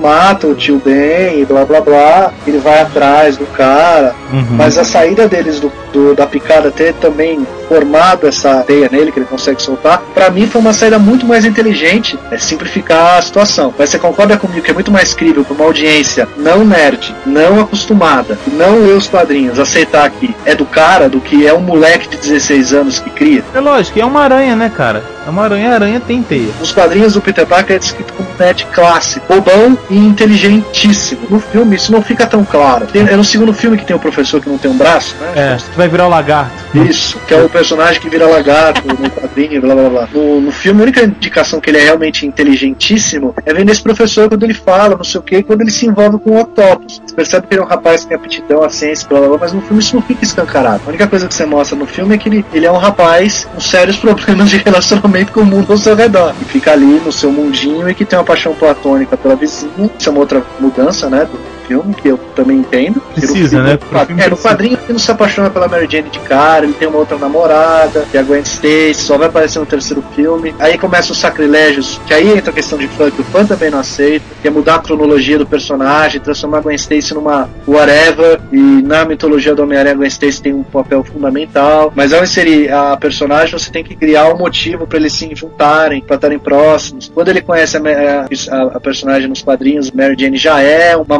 Mata 0.00 0.46
o 0.46 0.54
tio 0.54 0.80
Ben 0.84 1.40
e 1.40 1.44
blá 1.44 1.64
blá 1.64 1.80
blá. 1.80 2.32
Ele 2.46 2.58
vai 2.58 2.80
atrás 2.80 3.36
do 3.36 3.46
cara. 3.46 4.14
Uhum. 4.32 4.46
Mas 4.52 4.76
a 4.78 4.84
saída 4.84 5.28
deles 5.28 5.60
do, 5.60 5.70
do- 5.92 6.14
da 6.14 6.26
picada 6.26 6.70
ter 6.70 6.92
também 6.94 7.46
formado 7.68 8.26
essa 8.26 8.62
teia 8.62 8.88
nele 8.90 9.12
que 9.12 9.18
ele 9.18 9.26
consegue 9.26 9.60
soltar, 9.62 10.00
pra 10.14 10.30
mim 10.30 10.46
foi 10.46 10.60
uma 10.60 10.72
saída 10.72 10.98
muito 10.98 11.26
mais 11.26 11.44
inteligente, 11.44 12.18
é 12.30 12.38
simplificar 12.38 13.18
a 13.18 13.22
situação. 13.22 13.72
Mas 13.78 13.90
você 13.90 13.98
concorda 13.98 14.36
comigo 14.36 14.62
que 14.62 14.70
é 14.70 14.74
muito 14.74 14.90
mais 14.90 15.14
crível 15.14 15.44
pra 15.44 15.54
uma 15.54 15.64
audiência 15.64 16.28
não 16.36 16.64
nerd, 16.64 17.14
não 17.24 17.60
acostumada, 17.60 18.38
não 18.52 18.84
lê 18.86 18.92
os 18.92 19.06
quadrinhos, 19.08 19.58
aceitar 19.58 20.08
que 20.10 20.34
é 20.44 20.54
do 20.54 20.64
cara 20.64 21.08
do 21.08 21.20
que 21.20 21.46
é 21.46 21.52
um 21.54 21.60
moleque 21.60 22.08
de 22.08 22.16
16 22.16 22.72
anos 22.72 22.98
que 23.00 23.10
cria? 23.10 23.44
É 23.54 23.60
lógico, 23.60 23.98
é 23.98 24.04
uma 24.04 24.22
aranha, 24.22 24.54
né, 24.56 24.70
cara? 24.74 25.02
É 25.26 25.30
uma 25.30 25.42
aranha, 25.42 25.74
aranha 25.74 25.98
tem 26.00 26.22
teia. 26.22 26.50
Nos 26.60 26.70
quadrinhos 26.70 27.14
do 27.14 27.20
Peter 27.20 27.44
Parker 27.44 27.74
é 27.74 27.78
descrito 27.80 28.12
como 28.12 28.28
um 28.28 28.32
nerd 28.38 28.64
clássico, 28.72 29.26
bobão 29.28 29.76
e 29.90 29.96
inteligentíssimo. 29.98 31.22
No 31.28 31.40
filme 31.40 31.74
isso 31.76 31.90
não 31.90 32.00
fica 32.00 32.26
tão 32.26 32.44
claro. 32.44 32.86
Tem- 32.86 33.02
é 33.08 33.16
no 33.16 33.24
segundo 33.24 33.52
filme 33.52 33.76
que 33.76 33.84
tem 33.84 33.96
o 33.96 33.98
professor 33.98 34.40
que 34.40 34.48
não 34.48 34.56
tem 34.58 34.70
um 34.70 34.76
braço, 34.76 35.16
né? 35.20 35.32
É, 35.34 35.56
que 35.56 35.76
vai 35.76 35.88
virar 35.88 36.06
o 36.06 36.10
lagarto. 36.10 36.52
Isso, 36.88 37.18
que 37.26 37.34
é 37.34 37.42
o 37.42 37.48
personagem 37.56 37.98
que 38.02 38.10
vira 38.10 38.26
lagarto 38.26 38.82
no 38.86 39.10
quadrinho, 39.10 39.62
blá 39.62 39.74
blá 39.74 39.88
blá. 39.88 40.08
No, 40.12 40.42
no 40.42 40.52
filme, 40.52 40.80
a 40.80 40.82
única 40.82 41.02
indicação 41.02 41.58
que 41.58 41.70
ele 41.70 41.78
é 41.78 41.84
realmente 41.84 42.26
inteligentíssimo 42.26 43.34
é 43.46 43.54
vendo 43.54 43.70
esse 43.70 43.82
professor 43.82 44.28
quando 44.28 44.42
ele 44.42 44.52
fala, 44.52 44.94
não 44.94 45.04
sei 45.04 45.20
o 45.20 45.22
que, 45.22 45.42
quando 45.42 45.62
ele 45.62 45.70
se 45.70 45.86
envolve 45.86 46.18
com 46.18 46.32
o 46.32 46.40
Octopus. 46.40 47.00
Você 47.06 47.14
percebe 47.14 47.46
que 47.46 47.54
ele 47.54 47.62
é 47.62 47.64
um 47.64 47.68
rapaz 47.68 48.02
que 48.02 48.08
tem 48.08 48.16
aptidão 48.16 48.62
à 48.62 48.68
ciência, 48.68 49.08
blá 49.08 49.20
blá 49.20 49.28
blá, 49.28 49.38
mas 49.40 49.52
no 49.54 49.62
filme 49.62 49.82
isso 49.82 49.94
não 49.94 50.02
fica 50.02 50.22
escancarado. 50.22 50.82
A 50.84 50.88
única 50.90 51.06
coisa 51.06 51.26
que 51.26 51.34
você 51.34 51.46
mostra 51.46 51.78
no 51.78 51.86
filme 51.86 52.14
é 52.14 52.18
que 52.18 52.28
ele, 52.28 52.44
ele 52.52 52.66
é 52.66 52.70
um 52.70 52.76
rapaz 52.76 53.46
com 53.46 53.58
sérios 53.60 53.96
problemas 53.98 54.50
de 54.50 54.58
relacionamento 54.58 55.32
com 55.32 55.40
o 55.40 55.46
mundo 55.46 55.72
ao 55.72 55.78
seu 55.78 55.94
redor. 55.94 56.34
E 56.42 56.44
fica 56.44 56.72
ali 56.72 57.00
no 57.04 57.10
seu 57.10 57.32
mundinho 57.32 57.88
e 57.88 57.94
que 57.94 58.04
tem 58.04 58.18
uma 58.18 58.24
paixão 58.24 58.54
platônica 58.54 59.16
pela 59.16 59.34
vizinha. 59.34 59.90
Isso 59.98 60.08
é 60.08 60.12
uma 60.12 60.20
outra 60.20 60.42
mudança, 60.60 61.08
né? 61.08 61.24
Do 61.24 61.38
filme, 61.66 61.94
que 61.94 62.08
eu 62.08 62.18
também 62.34 62.58
entendo. 62.58 63.00
Precisa, 63.14 63.62
né? 63.62 63.78
filme- 64.06 64.22
é, 64.22 64.30
no 64.30 64.36
quadrinho 64.36 64.78
ele 64.84 64.92
não 64.92 64.98
se 64.98 65.10
apaixona 65.10 65.50
pela 65.50 65.68
Mary 65.68 65.88
Jane 65.90 66.10
de 66.10 66.18
cara, 66.20 66.64
ele 66.64 66.74
tem 66.74 66.88
uma 66.88 66.98
outra 66.98 67.16
namorada, 67.18 68.06
que 68.10 68.16
é 68.16 68.20
a 68.20 68.22
Gwen 68.22 68.40
Stacy, 68.42 68.94
só 68.94 69.16
vai 69.18 69.28
aparecer 69.28 69.58
no 69.58 69.66
terceiro 69.66 70.02
filme. 70.14 70.54
Aí 70.58 70.78
começa 70.78 71.12
os 71.12 71.18
sacrilégios, 71.18 72.00
que 72.06 72.14
aí 72.14 72.36
entra 72.36 72.50
a 72.50 72.54
questão 72.54 72.78
de 72.78 72.86
fã, 72.88 73.10
que 73.10 73.20
o 73.20 73.24
fã 73.24 73.44
também 73.44 73.70
não 73.70 73.78
aceita, 73.80 74.24
que 74.40 74.48
é 74.48 74.50
mudar 74.50 74.76
a 74.76 74.78
cronologia 74.78 75.38
do 75.38 75.46
personagem, 75.46 76.20
transformar 76.20 76.58
a 76.58 76.60
Gwen 76.60 76.76
Stacy 76.76 77.14
numa 77.14 77.48
whatever, 77.66 78.40
e 78.52 78.56
na 78.56 79.04
mitologia 79.04 79.54
do 79.54 79.62
Homem-Aranha 79.62 79.94
a 79.94 79.96
Gwen 79.98 80.08
Stacy 80.08 80.42
tem 80.42 80.52
um 80.54 80.62
papel 80.62 81.02
fundamental, 81.04 81.92
mas 81.94 82.12
ao 82.12 82.22
inserir 82.22 82.70
a 82.72 82.96
personagem 82.96 83.58
você 83.58 83.70
tem 83.70 83.82
que 83.84 83.94
criar 83.94 84.32
um 84.32 84.38
motivo 84.38 84.86
para 84.86 84.98
eles 84.98 85.12
se 85.12 85.28
juntarem, 85.34 86.00
para 86.00 86.16
estarem 86.16 86.38
próximos. 86.38 87.10
Quando 87.14 87.28
ele 87.28 87.40
conhece 87.40 87.76
a, 87.76 87.80
a- 87.80 88.62
a 88.76 88.80
personagem 88.80 89.28
nos 89.28 89.42
quadrinhos, 89.42 89.90
Mary 89.90 90.16
Jane 90.18 90.36
já 90.36 90.60
é 90.60 90.96
uma 90.96 91.18